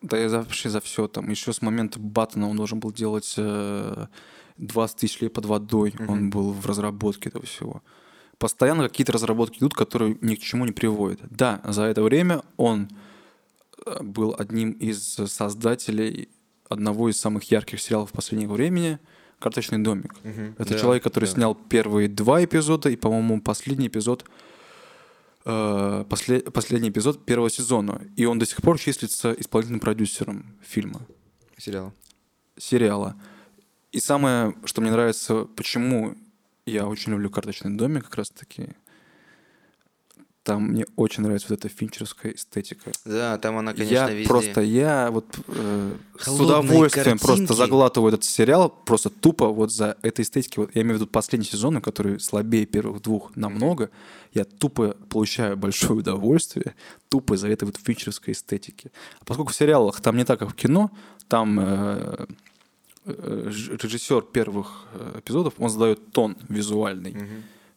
да 0.03 0.29
за- 0.29 0.39
вообще 0.39 0.69
за 0.69 0.79
все, 0.81 1.07
там 1.07 1.29
еще 1.29 1.51
с 1.53 1.61
момента 1.61 1.99
Баттона 1.99 2.47
он 2.49 2.55
должен 2.57 2.79
был 2.79 2.91
делать 2.91 3.33
э, 3.37 4.07
20 4.57 4.97
тысяч 4.97 5.19
лет 5.21 5.33
под 5.33 5.45
водой, 5.45 5.93
он 6.07 6.29
был 6.29 6.51
в 6.51 6.65
разработке 6.65 7.29
этого 7.29 7.45
всего. 7.45 7.81
Постоянно 8.37 8.83
какие-то 8.89 9.11
разработки 9.13 9.57
идут, 9.59 9.73
которые 9.73 10.17
ни 10.21 10.35
к 10.35 10.39
чему 10.41 10.65
не 10.65 10.71
приводят. 10.71 11.21
Да, 11.29 11.61
за 11.63 11.83
это 11.83 12.03
время 12.03 12.43
он 12.57 12.89
э, 13.85 14.03
был 14.03 14.35
одним 14.37 14.71
из 14.71 15.01
создателей 15.03 16.29
одного 16.69 17.09
из 17.09 17.19
самых 17.19 17.43
ярких 17.51 17.79
сериалов 17.81 18.11
последнего 18.11 18.53
времени 18.53 18.99
«Карточный 19.39 19.77
домик». 19.79 20.15
Это 20.57 20.69
Да, 20.73 20.79
человек, 20.79 21.03
который 21.03 21.25
да. 21.25 21.31
снял 21.31 21.55
первые 21.55 22.07
два 22.07 22.43
эпизода 22.43 22.89
и, 22.89 22.95
по-моему, 22.95 23.41
последний 23.41 23.87
эпизод 23.87 24.25
э, 25.45 26.05
после- 26.09 26.41
последний 26.41 26.89
эпизод 26.89 27.25
первого 27.25 27.49
сезона. 27.49 28.01
И 28.15 28.25
он 28.25 28.39
до 28.39 28.45
сих 28.45 28.61
пор 28.61 28.79
числится 28.79 29.31
исполнительным 29.33 29.79
продюсером 29.79 30.57
фильма, 30.61 31.01
Сериал. 31.57 31.93
сериала. 32.57 33.15
И 33.91 33.99
самое, 33.99 34.55
что 34.65 34.81
мне 34.81 34.91
нравится, 34.91 35.45
почему 35.55 36.15
я 36.65 36.87
очень 36.87 37.11
люблю 37.11 37.29
«Карточный 37.29 37.75
домик», 37.75 38.05
как 38.05 38.15
раз-таки, 38.15 38.69
там 40.43 40.63
мне 40.63 40.85
очень 40.97 41.23
нравится 41.23 41.47
вот 41.49 41.59
эта 41.59 41.69
финчерская 41.69 42.33
эстетика. 42.33 42.91
Да, 43.05 43.37
там 43.37 43.57
она, 43.57 43.73
конечно, 43.73 43.93
я 43.93 44.09
везде. 44.09 44.27
просто, 44.27 44.61
я 44.61 45.09
вот 45.09 45.25
э, 45.47 45.95
с 46.19 46.27
удовольствием 46.27 47.17
просто 47.17 47.47
картинки. 47.47 47.53
заглатываю 47.53 48.09
этот 48.09 48.25
сериал, 48.25 48.69
просто 48.69 49.09
тупо 49.09 49.47
вот 49.47 49.71
за 49.71 49.97
этой 50.01 50.23
эстетики. 50.23 50.59
Вот 50.59 50.75
я 50.75 50.81
имею 50.81 50.97
в 50.97 51.01
виду 51.01 51.07
последний 51.07 51.47
сезон, 51.47 51.81
который 51.81 52.19
слабее 52.19 52.65
первых 52.65 53.01
двух 53.01 53.33
намного. 53.37 53.89
Я 54.33 54.43
тупо 54.43 54.97
получаю 55.09 55.55
большое 55.55 55.99
удовольствие, 55.99 56.75
тупо 57.07 57.37
за 57.37 57.47
этой 57.47 57.63
вот 57.63 57.77
фичерской 57.77 58.33
эстетики. 58.33 58.91
А 59.21 59.25
поскольку 59.25 59.53
в 59.53 59.55
сериалах 59.55 60.01
там 60.01 60.17
не 60.17 60.25
так, 60.25 60.39
как 60.39 60.49
в 60.51 60.55
кино, 60.55 60.91
там 61.29 61.57
э, 61.61 62.25
э, 63.05 63.51
режиссер 63.81 64.23
первых 64.23 64.87
э, 64.93 65.19
эпизодов, 65.19 65.53
он 65.57 65.69
задает 65.69 66.11
тон 66.11 66.35
визуальный 66.49 67.15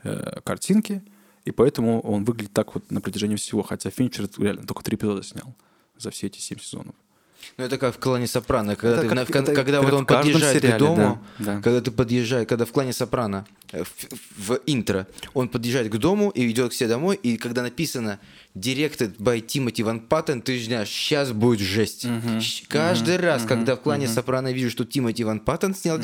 э, 0.02 0.40
картинки, 0.42 1.02
и 1.46 1.50
поэтому 1.52 2.00
он 2.00 2.24
выглядит 2.24 2.52
так 2.52 2.74
вот 2.74 2.90
на 2.90 3.00
протяжении 3.00 3.36
всего. 3.36 3.62
Хотя 3.62 3.88
Финчер 3.90 4.28
реально 4.36 4.66
только 4.66 4.82
три 4.84 4.96
эпизода 4.96 5.22
снял 5.22 5.54
за 5.96 6.10
все 6.10 6.26
эти 6.26 6.38
семь 6.40 6.58
сезонов. 6.60 6.94
Ну, 7.58 7.64
это 7.64 7.78
как 7.78 7.94
в 7.94 7.98
клане 8.00 8.26
Сопрано, 8.26 8.74
когда, 8.74 8.96
Это 8.96 9.02
ты 9.02 9.08
как- 9.08 9.16
на- 9.16 9.24
в 9.24 9.30
это- 9.30 9.54
когда 9.54 9.78
это 9.78 9.82
вот 9.86 9.92
он 9.92 10.06
подъезжает 10.06 10.62
сериале, 10.62 10.76
к 10.76 10.78
дому, 10.80 11.22
да, 11.38 11.44
да. 11.44 11.60
когда 11.60 11.80
ты 11.80 11.90
подъезжаешь, 11.92 12.48
когда 12.48 12.64
в 12.64 12.72
клане 12.72 12.92
Сопрано, 12.92 13.46
в, 13.72 13.86
в 14.48 14.58
интро, 14.66 15.06
он 15.32 15.48
подъезжает 15.48 15.92
к 15.92 15.96
дому 15.96 16.30
и 16.30 16.50
идет 16.50 16.72
к 16.72 16.74
себе 16.74 16.88
домой, 16.88 17.14
и 17.22 17.36
когда 17.36 17.62
написано 17.62 18.18
«Directed 18.56 19.18
by 19.18 19.46
Timothy 19.46 19.84
Van 19.84 20.08
Patten», 20.08 20.40
ты 20.42 20.60
знаешь, 20.60 20.88
сейчас 20.88 21.30
будет 21.30 21.60
жесть. 21.60 22.04
Щ- 22.40 22.64
Каждый 22.68 23.16
раз, 23.16 23.44
когда 23.44 23.76
в 23.76 23.80
клане 23.80 24.08
Сопрано 24.08 24.52
вижу, 24.52 24.70
что 24.70 24.84
Тимоти 24.84 25.22
Ван 25.22 25.38
Паттен 25.38 25.72
снял, 25.74 26.00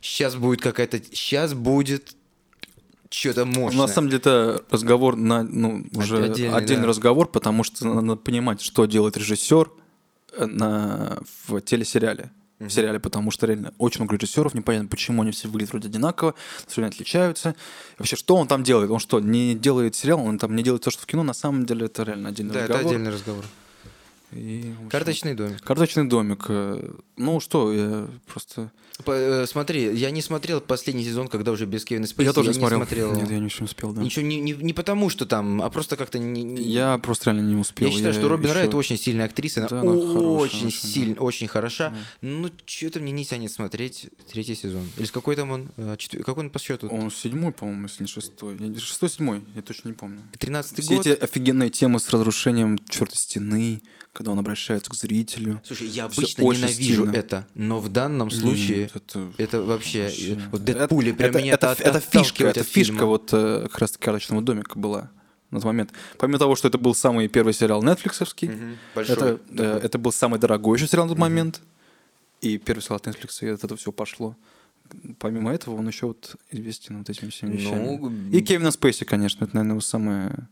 сейчас 0.00 0.34
будет 0.36 0.62
какая-то... 0.62 0.98
Сейчас 1.12 1.52
будет 1.52 2.15
что-то 3.10 3.44
мощное. 3.44 3.76
Ну, 3.76 3.86
На 3.86 3.88
самом 3.88 4.08
деле 4.08 4.18
это 4.20 4.64
разговор 4.70 5.16
на, 5.16 5.42
ну, 5.42 5.84
уже 5.94 6.22
Отдельный, 6.22 6.56
отдельный, 6.56 6.82
да. 6.82 6.88
разговор, 6.88 7.28
потому 7.28 7.64
что 7.64 7.86
надо 7.86 8.16
понимать, 8.16 8.60
что 8.60 8.86
делает 8.86 9.16
режиссер 9.16 9.70
э, 10.38 10.46
на, 10.46 11.18
в 11.46 11.60
телесериале. 11.60 12.30
В 12.58 12.70
сериале, 12.70 12.98
потому 12.98 13.30
что 13.30 13.46
реально 13.46 13.74
очень 13.76 14.00
много 14.00 14.16
режиссеров, 14.16 14.54
непонятно, 14.54 14.88
почему 14.88 15.20
они 15.20 15.30
все 15.30 15.46
выглядят 15.46 15.72
вроде 15.72 15.88
одинаково, 15.88 16.34
все 16.66 16.76
время 16.80 16.88
отличаются. 16.88 17.50
И 17.50 17.54
вообще, 17.98 18.16
что 18.16 18.34
он 18.36 18.46
там 18.48 18.62
делает? 18.62 18.90
Он 18.90 18.98
что, 18.98 19.20
не 19.20 19.54
делает 19.54 19.94
сериал, 19.94 20.20
он 20.24 20.38
там 20.38 20.56
не 20.56 20.62
делает 20.62 20.82
то, 20.82 20.90
что 20.90 21.02
в 21.02 21.06
кино? 21.06 21.22
На 21.22 21.34
самом 21.34 21.66
деле 21.66 21.84
это 21.84 22.02
реально 22.04 22.30
отдельный 22.30 22.54
Да, 22.54 22.60
это 22.60 22.72
разговор. 22.72 22.92
отдельный 22.92 23.12
разговор. 23.12 23.44
И, 24.32 24.72
общем, 24.76 24.88
Карточный 24.90 25.34
домик. 25.34 25.60
Карточный 25.62 26.04
домик. 26.08 26.44
э, 26.48 26.90
Ну 27.16 27.40
что, 27.40 27.72
я 27.72 28.08
просто... 28.26 28.72
По- 29.04 29.12
э, 29.12 29.46
смотри, 29.46 29.94
я 29.94 30.10
не 30.10 30.20
смотрел 30.22 30.60
последний 30.60 31.04
сезон, 31.04 31.28
когда 31.28 31.52
уже 31.52 31.66
без 31.66 31.84
Кевина 31.84 32.06
Спейси. 32.06 32.28
я 32.28 32.32
тоже 32.32 32.48
не 32.48 32.54
смотрел. 32.54 32.78
смотрел. 32.80 33.14
Нет, 33.14 33.30
я 33.30 33.38
не 33.38 33.46
успел, 33.46 33.92
да. 33.92 34.02
Ничего 34.02 34.24
не, 34.26 34.40
не, 34.40 34.52
не 34.52 34.72
потому, 34.72 35.10
что 35.10 35.26
там, 35.26 35.60
а 35.62 35.68
просто 35.70 35.96
как-то 35.96 36.18
не, 36.18 36.42
не- 36.42 36.62
Я 36.62 36.96
просто 36.98 37.30
реально 37.30 37.46
не 37.48 37.56
успел. 37.56 37.88
Я 37.88 37.94
считаю, 37.94 38.14
что 38.14 38.28
Робин 38.28 38.46
ещё- 38.50 38.54
Райт 38.58 38.74
очень 38.74 38.98
сильная 38.98 39.26
актриса, 39.26 39.60
она, 39.60 39.68
Да, 39.68 39.80
она 39.80 39.90
хорошая, 39.92 40.16
очень 40.28 40.66
очень, 40.66 40.70
сильно, 40.70 41.16
очень 41.20 41.46
хороша. 41.46 41.94
Ну, 42.22 42.50
что-то 42.64 43.00
мне 43.00 43.12
не 43.12 43.24
тянет 43.26 43.52
смотреть 43.52 44.08
третий 44.32 44.54
сезон. 44.54 44.88
Или 44.96 45.04
с 45.06 45.10
какой 45.10 45.36
там 45.36 45.50
он? 45.50 45.68
э, 45.76 45.94
четвер- 45.98 46.24
Какой 46.24 46.44
он 46.44 46.50
по 46.50 46.58
счету? 46.58 46.88
Он 46.88 47.10
седьмой, 47.10 47.52
по-моему, 47.52 47.84
если 47.84 48.02
не 48.02 48.08
шестой. 48.08 48.56
Я- 48.58 48.74
Шестой, 48.80 49.08
седьмой, 49.10 49.42
я 49.54 49.62
точно 49.62 49.88
не 49.88 49.94
помню. 49.94 50.20
Тринадцатый 50.38 50.82
Все 50.82 50.96
год. 50.96 51.06
эти 51.06 51.18
офигенные 51.22 51.68
темы 51.70 52.00
с 52.00 52.08
разрушением 52.10 52.78
чертой 52.88 53.16
стены, 53.18 53.82
когда 54.16 54.32
он 54.32 54.38
обращается 54.38 54.90
к 54.90 54.94
зрителю. 54.94 55.60
Слушай, 55.64 55.88
я 55.88 56.06
обычно 56.06 56.44
очень 56.44 56.60
ненавижу 56.62 57.02
стильно. 57.04 57.10
это, 57.16 57.46
но 57.54 57.80
в 57.80 57.88
данном 57.90 58.30
случае 58.30 58.78
Нет, 58.78 58.92
это... 58.96 59.32
это 59.36 59.62
вообще... 59.62 60.04
вообще- 60.04 60.32
э, 60.34 60.38
Вот 60.50 60.64
Дэдпуле 60.64 61.10
это, 61.10 61.18
прям 61.18 61.30
это, 61.30 61.38
меня 61.38 61.52
это, 61.54 61.70
от- 61.70 61.80
это 61.80 62.00
фишка, 62.00 62.44
это 62.46 62.64
фишка 62.64 62.92
фильма. 62.94 63.04
вот 63.06 63.28
э, 63.32 63.68
как 63.70 63.78
раз 63.78 63.96
карточного 63.98 64.42
домика 64.42 64.78
была 64.78 65.10
на 65.50 65.58
тот 65.58 65.66
момент. 65.66 65.92
Помимо 66.18 66.38
того, 66.38 66.56
что 66.56 66.68
это 66.68 66.78
был 66.78 66.94
самый 66.94 67.28
первый 67.28 67.52
сериал 67.54 67.82
нетфликсовский, 67.82 68.48
Мгм, 68.48 68.78
большой 68.94 69.14
это, 69.16 69.40
э, 69.50 69.80
это 69.84 69.98
был 69.98 70.12
самый 70.12 70.40
дорогой 70.40 70.78
еще 70.78 70.88
сериал 70.88 71.04
на 71.06 71.10
тот 71.10 71.18
момент, 71.18 71.60
и 72.40 72.58
первый 72.58 72.80
сериал 72.80 72.96
от 72.96 73.06
Netflix, 73.06 73.38
и 73.42 73.48
от 73.48 73.62
этого 73.64 73.76
все 73.76 73.92
пошло. 73.92 74.34
Помимо 75.18 75.52
этого, 75.52 75.74
он 75.76 75.86
еще 75.88 76.06
вот 76.06 76.36
известен 76.52 76.98
вот 76.98 77.10
этими 77.10 77.28
всеми 77.30 77.56
вещами. 77.56 77.98
Ну, 78.00 78.12
И 78.30 78.40
Кевина 78.40 78.70
Спейси, 78.70 79.04
конечно, 79.04 79.44
это, 79.44 79.54
наверное, 79.56 79.72
его 79.74 79.80
самая 79.80 80.48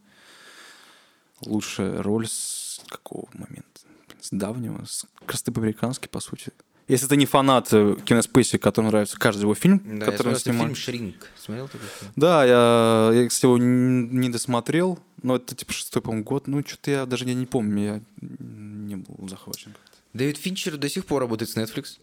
лучшая 1.47 2.03
роль 2.03 2.27
с 2.27 2.64
какого 2.89 3.29
момента? 3.33 3.81
С 4.21 4.31
давнего, 4.31 4.85
с 4.85 5.07
раз 5.27 5.43
по-американски, 5.43 6.09
по 6.09 6.21
сути. 6.21 6.53
Если 6.87 7.07
ты 7.07 7.17
не 7.17 7.25
фанат 7.25 7.73
э, 7.73 7.97
Кевина 8.05 8.21
Спейси, 8.23 8.59
которому 8.59 8.91
нравится 8.91 9.19
каждый 9.19 9.43
его 9.43 9.55
фильм, 9.55 9.79
Да, 9.99 10.05
я 10.07 10.13
который 10.13 10.29
он 10.29 10.37
смотрел 10.37 10.39
снимает. 10.39 10.63
фильм 10.65 10.75
«Шринк». 10.77 11.27
Смотрел 11.39 11.67
такой 11.69 11.89
фильм? 11.99 12.13
Да, 12.17 12.45
я, 12.45 13.11
я, 13.23 13.29
кстати, 13.29 13.47
его 13.47 13.57
не 13.59 14.29
досмотрел, 14.29 14.99
но 15.23 15.37
это 15.37 15.55
типа 15.55 15.73
шестой, 15.73 16.03
по-моему, 16.03 16.25
год. 16.25 16.47
Ну, 16.47 16.63
что-то 16.67 16.91
я 16.91 17.07
даже 17.07 17.25
я 17.25 17.33
не 17.35 17.47
помню, 17.47 17.83
я 17.85 18.03
не 18.21 18.97
был 18.97 19.29
захвачен. 19.29 19.75
Дэвид 20.13 20.37
Финчер 20.37 20.77
до 20.77 20.89
сих 20.91 21.07
пор 21.07 21.23
работает 21.23 21.51
с 21.51 21.57
Netflix 21.57 21.99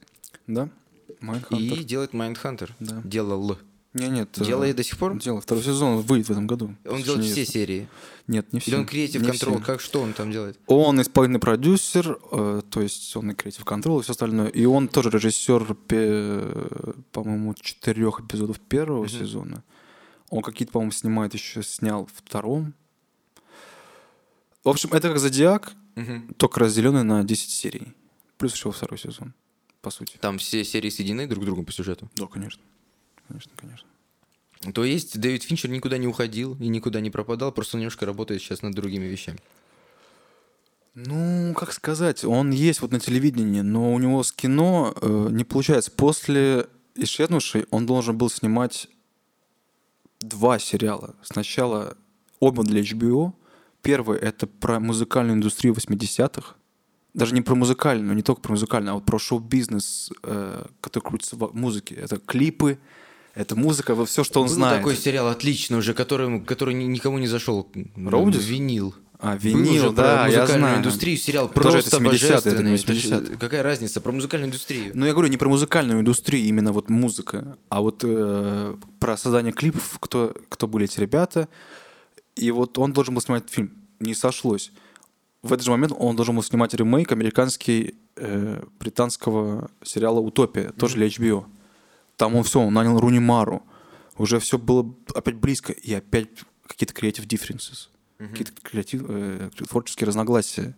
Да? 0.48 0.68
Mindhunter. 1.20 1.78
и 1.80 1.84
делает 1.84 2.14
Mindhunter. 2.14 2.76
Да. 2.80 3.02
Делал. 3.04 3.58
Не, 3.94 4.08
нет. 4.08 4.30
э, 4.40 4.46
Делает 4.46 4.76
до 4.78 4.84
сих 4.84 4.98
пор? 4.98 5.18
Дело. 5.20 5.42
Второй 5.42 5.64
сезон 5.64 6.00
выйдет 6.02 6.28
в 6.28 6.32
этом 6.32 6.48
году. 6.48 6.76
Он 6.86 7.02
делает 7.04 7.26
все 7.26 7.46
серии. 7.46 7.90
Нет, 8.28 8.54
не 8.54 8.60
все. 8.62 8.72
Или 8.72 8.78
он 8.80 8.86
creative 8.86 9.26
control? 9.26 9.60
Как 9.60 9.82
что 9.82 10.02
он 10.02 10.14
там 10.14 10.32
делает? 10.32 10.58
Он 10.68 11.02
исполнительный 11.02 11.42
продюсер, 11.42 12.18
э, 12.32 12.62
то 12.70 12.82
есть 12.82 13.14
он 13.18 13.32
и 13.32 13.36
creative 13.36 13.66
control 13.66 14.00
и 14.00 14.04
все 14.04 14.12
остальное. 14.12 14.48
И 14.48 14.64
он 14.66 14.88
тоже 14.88 15.10
режиссер, 15.10 15.76
по-моему, 17.12 17.54
четырех 17.56 18.22
эпизодов 18.22 18.60
первого 18.62 19.08
сезона. 19.10 19.64
Он 20.30 20.42
какие-то, 20.42 20.72
по-моему, 20.72 20.92
снимает 20.94 21.34
еще, 21.34 21.62
снял 21.62 22.08
втором. 22.14 22.74
В 24.64 24.70
общем, 24.70 24.90
это 24.94 25.10
как 25.10 25.20
Зодиак, 25.20 25.74
только 26.38 26.62
разделенный 26.62 27.04
на 27.04 27.24
10 27.26 27.50
серий. 27.50 27.94
Плюс 28.38 28.54
еще 28.54 28.72
второй 28.72 28.98
сезон, 28.98 29.34
по 29.82 29.90
сути. 29.92 30.18
Там 30.22 30.38
все 30.38 30.64
серии 30.64 30.90
соединены 30.90 31.28
друг 31.28 31.44
с 31.44 31.46
другом 31.46 31.66
по 31.66 31.72
сюжету. 31.74 32.10
Да, 32.16 32.28
конечно. 32.28 32.62
Конечно, 33.28 33.52
конечно. 33.56 33.88
То 34.74 34.84
есть 34.84 35.20
Дэвид 35.20 35.44
Финчер 35.44 35.70
никуда 35.70 35.98
не 35.98 36.08
уходил 36.08 36.56
и 36.60 36.68
никуда 36.68 37.02
не 37.02 37.10
пропадал, 37.10 37.52
просто 37.52 37.78
немножко 37.78 38.06
работает 38.06 38.42
сейчас 38.42 38.62
над 38.62 38.76
другими 38.76 39.06
вещами. 39.06 39.40
Ну, 40.94 41.54
как 41.56 41.72
сказать, 41.72 42.26
он 42.26 42.52
есть 42.52 42.82
вот 42.82 42.92
на 42.92 43.00
телевидении, 43.00 43.62
но 43.62 43.94
у 43.94 44.00
него 44.00 44.24
с 44.24 44.32
кино 44.32 44.94
э, 45.02 45.28
не 45.32 45.46
получается. 45.46 45.90
После 45.90 46.68
«Исчезнувшей» 46.96 47.66
он 47.72 47.86
должен 47.86 48.18
был 48.18 48.30
снимать 48.30 48.90
два 50.20 50.60
сериала. 50.60 51.16
Сначала 51.24 51.98
оба 52.40 52.64
для 52.64 52.82
HBO. 52.82 53.34
Первый— 53.82 54.20
это 54.20 54.48
про 54.48 54.80
музыкальную 54.80 55.38
индустрию 55.38 55.74
80-х. 55.74 56.56
Даже 57.14 57.34
не 57.34 57.42
про 57.42 57.56
музыкальную, 57.56 58.16
не 58.16 58.22
только 58.22 58.42
про 58.42 58.52
музыкальную, 58.52 58.92
а 58.92 58.96
вот 58.96 59.06
про 59.06 59.18
шоу-бизнес, 59.18 60.12
э, 60.24 60.66
который 60.82 61.04
крутится 61.06 61.36
в 61.38 61.56
музыке. 61.56 61.96
Это 61.96 62.20
клипы, 62.20 62.80
это 63.36 63.56
музыка, 63.56 63.96
вот 63.96 64.10
все, 64.10 64.24
что 64.24 64.42
он 64.42 64.48
Был 64.48 64.54
знает. 64.56 64.78
такой 64.78 64.96
сериал 64.96 65.28
отличный 65.28 65.78
уже, 65.78 65.94
который, 65.94 66.42
который 66.42 66.74
ни- 66.74 66.84
никому 66.86 67.18
не 67.20 67.28
зашел. 67.28 67.68
Роудис? 67.96 68.46
Винил. 68.46 68.94
А, 69.24 69.38
винил, 69.38 69.94
да, 69.94 70.24
про 70.24 70.32
я 70.32 70.48
знаю. 70.48 70.80
индустрию, 70.80 71.16
сериал 71.16 71.48
Тоже 71.48 71.54
просто 71.84 71.98
70-е, 71.98 72.00
это 72.00 72.64
не 72.64 72.72
божественный. 72.72 72.76
Это 72.76 72.84
80-е. 72.84 73.26
же- 73.34 73.38
Какая 73.38 73.62
разница? 73.62 74.02
Про 74.02 74.12
музыкальную 74.14 74.48
индустрию. 74.50 74.92
Ну, 74.96 75.06
я 75.06 75.12
говорю 75.14 75.30
не 75.30 75.38
про 75.38 75.48
музыкальную 75.48 76.00
индустрию, 76.00 76.44
именно 76.48 76.72
вот 76.72 76.90
музыка, 76.90 77.56
а 77.70 77.82
вот 77.82 78.02
э, 78.04 78.76
про 79.00 79.18
создание 79.18 79.54
клипов, 79.54 79.98
кто, 80.00 80.34
кто 80.50 80.68
были 80.68 80.86
эти 80.86 81.00
ребята. 81.00 81.48
И 82.36 82.50
вот 82.50 82.80
он 82.80 82.94
должен 82.94 83.14
был 83.14 83.22
снимать 83.22 83.44
фильм. 83.48 83.72
Не 84.00 84.16
сошлось. 84.16 84.72
В 85.44 85.54
этот 85.54 85.66
же 85.66 85.72
момент 85.72 85.94
он 85.98 86.16
должен 86.16 86.36
был 86.36 86.42
снимать 86.44 86.74
ремейк 86.74 87.12
американский 87.12 87.96
э, 88.16 88.64
британского 88.80 89.70
сериала 89.84 90.20
«Утопия», 90.20 90.72
тоже 90.72 90.96
для 90.96 91.06
HBO. 91.08 91.46
Там 92.22 92.36
он 92.36 92.44
все, 92.44 92.62
он 92.62 92.72
нанял 92.72 93.00
Руни 93.00 93.18
Мару. 93.18 93.64
Уже 94.16 94.38
все 94.38 94.60
было 94.60 94.94
опять 95.16 95.38
близко. 95.38 95.74
И 95.74 95.92
опять 95.92 96.28
какие-то 96.68 96.94
creative 96.94 97.26
differences. 97.26 97.88
Какие-то 98.20 98.52
креатив, 98.62 99.02
э, 99.08 99.50
творческие 99.68 100.06
разногласия. 100.06 100.76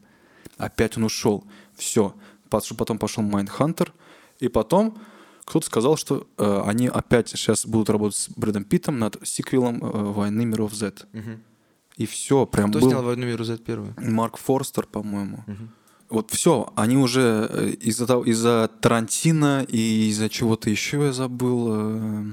Опять 0.57 0.95
он 0.95 1.03
ушел. 1.03 1.43
Все. 1.75 2.15
Потом 2.49 2.97
пошел 2.97 3.23
Майндхантер. 3.23 3.91
И 4.39 4.47
потом 4.47 4.97
кто-то 5.43 5.65
сказал, 5.65 5.97
что 5.97 6.25
э, 6.37 6.61
они 6.65 6.87
опять 6.87 7.27
сейчас 7.27 7.65
будут 7.65 7.89
работать 7.89 8.15
с 8.15 8.29
Брэдом 8.29 8.63
Питтом 8.63 8.97
над 8.97 9.17
сиквелом 9.27 9.83
э, 9.83 10.13
«Войны 10.13 10.45
миров 10.45 10.73
Z». 10.73 11.05
И 11.97 12.05
все, 12.05 12.45
прям 12.45 12.69
Кто 12.69 12.79
был... 12.79 12.87
снял 12.89 13.03
«Войну 13.03 13.25
миру 13.25 13.43
Z» 13.43 13.57
первую? 13.57 13.93
Марк 13.97 14.37
Форстер, 14.37 14.85
по-моему. 14.85 15.43
Вот 16.13 16.29
все, 16.29 16.71
они 16.75 16.95
уже 16.95 17.47
э, 17.49 17.69
из-за 17.71 18.05
того- 18.05 18.23
из-за 18.23 18.69
Тарантино 18.81 19.65
и 19.67 20.09
из-за 20.09 20.29
чего-то 20.29 20.69
еще 20.69 21.05
я 21.05 21.11
забыл, 21.11 21.69
э, 21.71 22.25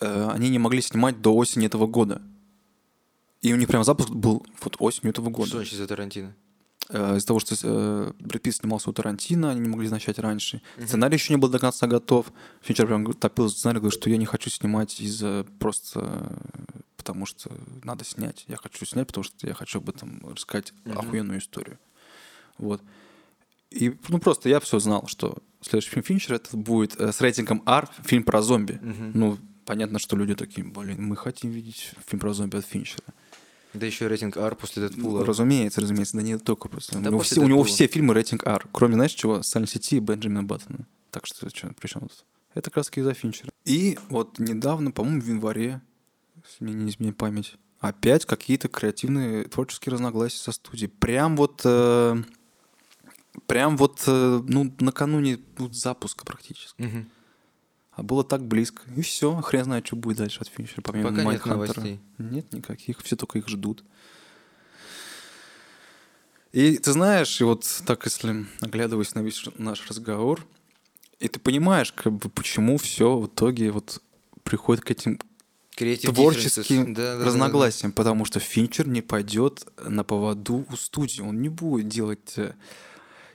э, 0.00 0.28
они 0.30 0.48
не 0.48 0.58
могли 0.58 0.82
снимать 0.82 1.22
до 1.22 1.32
осени 1.36 1.66
этого 1.66 1.86
года. 1.86 2.20
И 3.42 3.52
у 3.52 3.56
них 3.56 3.68
прям 3.68 3.84
запуск 3.84 4.10
был 4.10 4.44
вот 4.60 4.74
осенью 4.80 5.10
этого 5.10 5.30
года. 5.30 5.46
Что 5.46 5.58
значит 5.58 5.78
за 5.78 5.86
Тарантино? 5.86 6.34
Из-за 6.88 7.26
того, 7.26 7.38
что 7.38 8.14
Брэд 8.18 8.42
Питт 8.42 8.56
снимался 8.56 8.90
у 8.90 8.92
Тарантино, 8.92 9.52
они 9.52 9.60
не 9.60 9.68
могли 9.68 9.88
начать 9.88 10.18
раньше. 10.18 10.60
Сценарий 10.84 11.14
еще 11.14 11.32
не 11.32 11.38
был 11.38 11.48
до 11.48 11.60
конца 11.60 11.86
готов. 11.86 12.32
Финчер 12.62 12.86
прям 12.88 13.12
топил 13.12 13.48
сценарий, 13.48 13.78
говорит, 13.78 14.00
что 14.00 14.10
я 14.10 14.16
не 14.16 14.26
хочу 14.26 14.50
снимать 14.50 15.00
из-за 15.00 15.46
просто 15.60 16.40
потому 16.96 17.24
что 17.24 17.52
надо 17.84 18.04
снять. 18.04 18.44
Я 18.48 18.56
хочу 18.56 18.84
снять, 18.84 19.06
потому 19.06 19.22
что 19.22 19.46
я 19.46 19.54
хочу 19.54 19.78
об 19.78 19.88
этом 19.88 20.28
рассказать 20.28 20.72
охуенную 20.92 21.38
историю. 21.38 21.78
Вот. 22.58 22.82
И, 23.70 23.94
ну, 24.08 24.18
просто 24.18 24.48
я 24.48 24.60
все 24.60 24.78
знал, 24.78 25.06
что 25.06 25.38
следующий 25.60 25.90
фильм 25.90 26.04
Финчера 26.04 26.36
это 26.36 26.56
будет 26.56 26.98
э, 27.00 27.12
с 27.12 27.20
рейтингом 27.20 27.62
R, 27.66 27.88
фильм 28.04 28.22
про 28.22 28.40
зомби. 28.42 28.80
Ну, 28.82 29.38
понятно, 29.64 29.98
что 29.98 30.16
люди 30.16 30.34
такие, 30.34 30.66
блин, 30.66 31.02
мы 31.02 31.16
хотим 31.16 31.50
видеть 31.50 31.92
фильм 32.06 32.20
про 32.20 32.32
зомби 32.32 32.56
от 32.56 32.64
Финчера. 32.66 33.02
Да 33.74 33.84
еще 33.84 34.08
рейтинг 34.08 34.36
R 34.38 34.54
после 34.54 34.82
Ну, 34.84 34.88
Дэдпула. 34.88 35.26
разумеется, 35.26 35.80
разумеется, 35.82 36.16
да 36.16 36.22
не 36.22 36.38
только 36.38 36.68
просто. 36.68 36.98
Да 36.98 37.10
у, 37.10 37.12
него 37.12 37.22
все, 37.22 37.40
у 37.40 37.48
него 37.48 37.62
все 37.64 37.86
фильмы 37.88 38.14
рейтинг 38.14 38.46
R, 38.46 38.66
кроме, 38.72 38.94
знаешь, 38.94 39.12
чего? 39.12 39.42
Сальной 39.42 39.68
сети 39.68 39.96
и 39.96 40.00
Бенджамина 40.00 40.44
Баттона. 40.44 40.86
Так 41.10 41.26
что, 41.26 41.48
что 41.50 41.68
при 41.78 41.88
чем 41.88 42.02
тут? 42.02 42.24
Это 42.54 42.70
как 42.70 42.78
раз 42.78 42.86
таки 42.86 43.00
из-за 43.00 43.12
Финчера. 43.12 43.50
И 43.66 43.98
вот 44.08 44.38
недавно, 44.38 44.92
по-моему, 44.92 45.20
в 45.20 45.26
январе, 45.28 45.82
не 46.60 46.88
изменяет 46.88 47.18
память, 47.18 47.56
опять 47.80 48.24
какие-то 48.24 48.68
креативные 48.68 49.44
творческие 49.44 49.92
разногласия 49.92 50.38
со 50.38 50.52
студией. 50.52 50.88
Прям 50.88 51.36
вот... 51.36 51.60
э, 51.64 52.16
прям 53.46 53.76
вот, 53.76 54.02
э, 54.06 54.42
ну, 54.46 54.74
накануне 54.80 55.38
ну, 55.58 55.72
запуска 55.72 56.24
практически. 56.24 56.80
Мгм. 56.82 57.10
А 57.92 58.02
было 58.02 58.24
так 58.24 58.46
близко. 58.46 58.82
И 58.94 59.00
все, 59.00 59.40
хрен 59.40 59.64
знает, 59.64 59.86
что 59.86 59.96
будет 59.96 60.18
дальше 60.18 60.40
от 60.40 60.48
Финчера, 60.48 60.82
помимо 60.82 61.10
Пока 61.10 61.24
нет 61.24 61.46
новостей. 61.46 62.00
Нет 62.18 62.52
никаких, 62.52 63.00
все 63.02 63.16
только 63.16 63.38
их 63.38 63.48
ждут. 63.48 63.84
И 66.52 66.78
ты 66.78 66.92
знаешь, 66.92 67.40
и 67.40 67.44
вот 67.44 67.66
так, 67.86 68.04
если 68.04 68.46
оглядываясь 68.60 69.14
на 69.14 69.20
весь 69.20 69.44
наш 69.58 69.86
разговор, 69.88 70.46
и 71.18 71.28
ты 71.28 71.40
понимаешь, 71.40 71.92
как 71.92 72.12
бы, 72.12 72.28
почему 72.28 72.76
все 72.76 73.18
в 73.18 73.26
итоге 73.26 73.70
вот 73.70 74.02
приходит 74.42 74.84
к 74.84 74.90
этим 74.90 75.18
Creative 75.76 76.12
творческим. 76.12 76.94
Да, 76.94 77.14
да, 77.14 77.18
да, 77.18 77.24
разногласиям, 77.26 77.92
потому 77.92 78.24
что 78.24 78.40
Финчер 78.40 78.88
не 78.88 79.02
пойдет 79.02 79.66
на 79.84 80.04
поводу 80.04 80.66
у 80.70 80.76
студии, 80.76 81.20
он 81.20 81.40
не 81.40 81.48
будет 81.48 81.88
делать... 81.88 82.34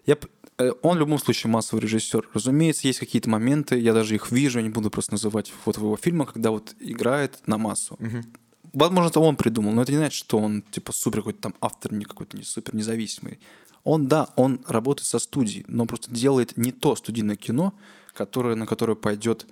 Я, 0.06 0.18
э, 0.58 0.72
он 0.82 0.98
в 0.98 1.00
любом 1.00 1.20
случае 1.20 1.52
массовый 1.52 1.82
режиссер. 1.84 2.30
Разумеется, 2.34 2.88
есть 2.88 3.00
какие-то 3.00 3.30
моменты, 3.30 3.80
я 3.80 3.94
даже 3.94 4.16
их 4.16 4.32
вижу, 4.32 4.60
я 4.60 4.64
не 4.64 4.70
буду 4.70 4.90
просто 4.90 5.14
называть 5.14 5.54
вот 5.66 5.78
в 5.78 5.82
его 5.82 5.98
фильмах, 5.98 6.34
когда 6.34 6.52
вот 6.52 6.76
играет 6.80 7.40
на 7.48 7.58
массу. 7.58 7.98
Возможно, 8.74 9.10
это 9.10 9.20
он 9.20 9.36
придумал, 9.36 9.74
но 9.74 9.82
это 9.82 9.92
не 9.92 9.98
значит, 9.98 10.18
что 10.18 10.38
он 10.38 10.62
типа 10.62 10.94
супер 10.94 11.20
какой-то 11.20 11.42
там 11.42 11.56
автор, 11.60 11.92
не 11.92 12.06
какой-то 12.06 12.38
не 12.38 12.44
супер 12.44 12.74
независимый. 12.74 13.40
Он, 13.84 14.08
да, 14.08 14.30
он 14.36 14.62
работает 14.68 15.08
со 15.08 15.20
студией, 15.20 15.66
но 15.68 15.86
просто 15.86 16.12
делает 16.12 16.56
не 16.56 16.72
то 16.72 16.96
студийное 16.96 17.36
кино, 17.36 17.74
которое, 18.14 18.56
на 18.56 18.66
которое 18.66 18.96
пойдет 18.96 19.48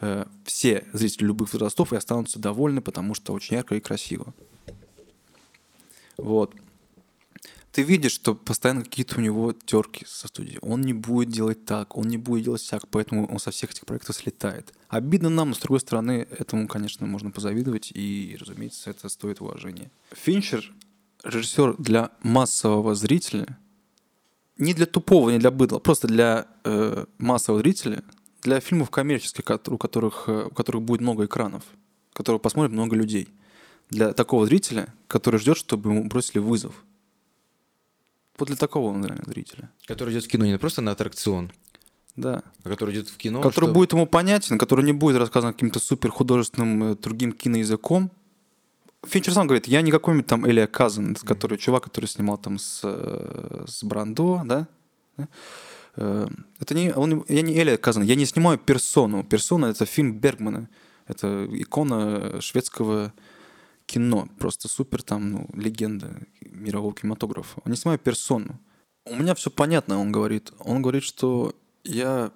э, 0.00 0.26
все 0.44 0.84
зрители 0.92 1.26
любых 1.26 1.52
возрастов 1.52 1.92
и 1.92 1.96
останутся 1.96 2.38
довольны, 2.38 2.82
потому 2.82 3.14
что 3.14 3.32
очень 3.32 3.56
ярко 3.56 3.76
и 3.76 3.80
красиво. 3.80 4.34
Вот. 6.18 6.52
Ты 7.72 7.82
видишь, 7.82 8.12
что 8.12 8.34
постоянно 8.34 8.82
какие-то 8.82 9.18
у 9.18 9.20
него 9.20 9.52
терки 9.52 10.04
со 10.06 10.28
студией. 10.28 10.58
Он 10.62 10.80
не 10.80 10.94
будет 10.94 11.28
делать 11.28 11.64
так, 11.64 11.96
он 11.96 12.08
не 12.08 12.16
будет 12.16 12.44
делать 12.44 12.62
всяк, 12.62 12.88
поэтому 12.88 13.26
он 13.26 13.38
со 13.38 13.50
всех 13.50 13.70
этих 13.70 13.84
проектов 13.84 14.16
слетает. 14.16 14.72
Обидно 14.88 15.28
нам, 15.28 15.50
но 15.50 15.54
с 15.54 15.58
другой 15.58 15.80
стороны, 15.80 16.26
этому, 16.30 16.66
конечно, 16.66 17.06
можно 17.06 17.30
позавидовать, 17.30 17.92
и, 17.94 18.36
разумеется, 18.40 18.90
это 18.90 19.08
стоит 19.08 19.40
уважения. 19.40 19.90
Финчер— 20.12 20.72
режиссер 21.24 21.76
для 21.78 22.10
массового 22.22 22.94
зрителя, 22.94 23.58
не 24.56 24.74
для 24.74 24.86
тупого, 24.86 25.30
не 25.30 25.38
для 25.38 25.50
быдла, 25.50 25.78
просто 25.78 26.08
для 26.08 26.46
э, 26.64 27.04
массового 27.18 27.60
зрителя, 27.60 28.02
для 28.42 28.60
фильмов 28.60 28.90
коммерческих, 28.90 29.44
у 29.68 29.78
которых, 29.78 30.24
э, 30.26 30.46
у 30.46 30.50
которых 30.50 30.82
будет 30.82 31.00
много 31.00 31.26
экранов, 31.26 31.64
которые 32.12 32.40
посмотрит 32.40 32.72
много 32.72 32.96
людей. 32.96 33.28
Для 33.90 34.12
такого 34.12 34.46
зрителя, 34.46 34.94
который 35.06 35.38
ждет, 35.40 35.56
чтобы 35.56 35.90
ему 35.90 36.04
бросили 36.04 36.38
вызов. 36.38 36.84
Вот 38.38 38.48
для 38.48 38.56
такого 38.56 38.88
он 38.90 39.04
реально 39.04 39.24
зрителя. 39.26 39.70
Который 39.86 40.12
идет 40.14 40.24
в 40.24 40.28
кино 40.28 40.46
не 40.46 40.58
просто 40.58 40.80
на 40.80 40.92
аттракцион, 40.92 41.50
Да. 42.16 42.42
а 42.64 42.68
который 42.68 42.94
идет 42.94 43.08
в 43.08 43.16
кино. 43.16 43.40
который 43.40 43.64
чтобы- 43.66 43.72
будет 43.74 43.92
ему 43.92 44.06
понятен, 44.06 44.58
который 44.58 44.84
не 44.84 44.92
будет 44.92 45.16
рассказан 45.16 45.52
каким-то 45.52 45.78
супер 45.80 46.10
художественным 46.10 46.92
э, 46.92 46.96
другим 46.96 47.32
киноязыком. 47.32 48.10
Финчер 49.06 49.32
сам 49.32 49.46
говорит, 49.46 49.68
я 49.68 49.80
не 49.82 49.90
какой-нибудь 49.92 50.26
там 50.26 50.44
Элия 50.48 50.66
Казан, 50.66 51.14
который 51.14 51.56
чувак, 51.58 51.84
который 51.84 52.06
снимал 52.06 52.36
там 52.38 52.58
с, 52.58 52.80
э, 52.84 53.64
с 53.66 53.84
Брандо, 53.84 54.42
да? 54.44 54.66
Да? 55.16 55.28
Э, 55.96 56.28
Это 56.60 56.74
не, 56.74 56.92
он, 56.92 57.24
я 57.28 57.42
не 57.42 57.52
Элия 57.56 57.76
Казан, 57.76 58.02
я 58.04 58.14
не 58.16 58.26
снимаю 58.26 58.58
персону. 58.58 59.24
Персона 59.24 59.66
это 59.66 59.84
фильм 59.86 60.18
Бергмана. 60.18 60.68
Это 61.06 61.46
икона 61.50 62.40
шведского 62.40 63.12
кино. 63.88 64.28
Просто 64.38 64.68
супер 64.68 65.02
там, 65.02 65.30
ну, 65.32 65.48
легенда 65.54 66.20
мирового 66.40 66.94
кинематографа. 66.94 67.60
Он 67.64 67.72
не 67.72 67.76
снимаю 67.76 67.98
персону. 67.98 68.60
У 69.06 69.16
меня 69.16 69.34
все 69.34 69.50
понятно, 69.50 69.98
он 69.98 70.12
говорит. 70.12 70.52
Он 70.60 70.82
говорит, 70.82 71.02
что 71.02 71.54
я 71.82 72.30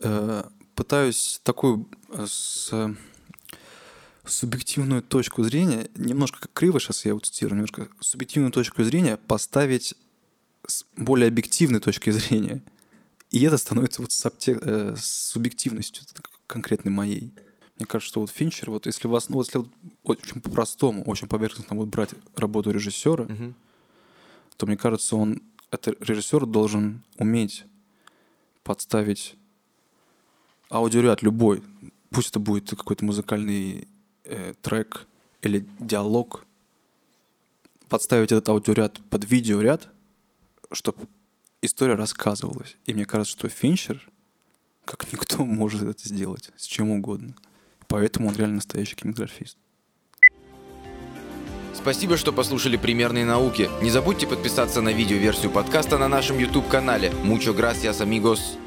э, 0.00 0.44
пытаюсь 0.74 1.40
такую 1.44 1.88
э, 2.10 2.26
с, 2.28 2.70
э, 2.72 2.94
субъективную 4.26 5.02
точку 5.02 5.44
зрения, 5.44 5.88
немножко 5.94 6.40
как 6.40 6.52
криво 6.52 6.80
сейчас 6.80 7.04
я 7.04 7.10
его 7.10 7.20
цитирую, 7.20 7.54
немножко 7.54 7.88
субъективную 8.00 8.50
точку 8.50 8.82
зрения 8.82 9.16
поставить 9.16 9.94
с 10.66 10.84
более 10.96 11.28
объективной 11.28 11.80
точки 11.80 12.10
зрения. 12.10 12.62
И 13.30 13.42
это 13.42 13.58
становится 13.58 14.02
вот 14.02 14.10
с, 14.10 14.26
обте- 14.26 14.58
э, 14.60 14.96
с 14.96 15.30
субъективностью 15.30 16.04
конкретной 16.48 16.90
моей. 16.90 17.32
Мне 17.76 17.86
кажется, 17.86 18.08
что 18.10 18.20
вот 18.20 18.30
Финчер, 18.30 18.70
вот 18.70 18.86
если 18.86 19.08
вас, 19.08 19.28
ну, 19.28 19.36
вот 19.36 19.46
если 19.46 19.58
вот 19.58 19.68
очень 20.04 20.40
по-простому, 20.40 21.02
очень 21.04 21.26
поверхностно 21.26 21.76
вот 21.76 21.88
брать 21.88 22.10
работу 22.36 22.70
режиссера, 22.70 23.24
Мгм. 23.24 23.54
то 24.56 24.66
мне 24.66 24.76
кажется, 24.76 25.16
он, 25.16 25.42
этот 25.70 26.00
режиссер 26.00 26.46
должен 26.46 27.02
уметь 27.18 27.64
подставить 28.62 29.34
аудиоряд 30.70 31.22
любой. 31.22 31.62
Пусть 32.10 32.30
это 32.30 32.38
будет 32.38 32.70
какой-то 32.70 33.04
музыкальный 33.04 33.88
э, 34.24 34.54
трек 34.62 35.06
или 35.42 35.66
диалог. 35.80 36.46
Подставить 37.88 38.30
этот 38.32 38.48
аудиоряд 38.48 39.00
под 39.10 39.24
видеоряд, 39.28 39.88
чтобы 40.72 41.06
история 41.60 41.94
рассказывалась. 41.94 42.76
И 42.86 42.94
мне 42.94 43.04
кажется, 43.04 43.32
что 43.36 43.48
Финчер, 43.48 44.08
как 44.84 45.12
никто, 45.12 45.44
может 45.44 45.82
это 45.82 46.08
сделать 46.08 46.50
с 46.56 46.66
чем 46.66 46.90
угодно. 46.90 47.34
Поэтому 47.94 48.26
он 48.26 48.34
реально 48.34 48.56
настоящий 48.56 48.96
кинематографист. 48.96 49.56
Спасибо, 51.74 52.16
что 52.16 52.32
послушали 52.32 52.76
«Примерные 52.76 53.24
науки». 53.24 53.70
Не 53.82 53.90
забудьте 53.90 54.26
подписаться 54.26 54.80
на 54.80 54.88
видеоверсию 54.88 55.52
подкаста 55.52 55.96
на 55.96 56.08
нашем 56.08 56.36
YouTube-канале. 56.36 57.12
Mucho 57.22 57.56
gracias, 57.56 58.00
amigos. 58.00 58.58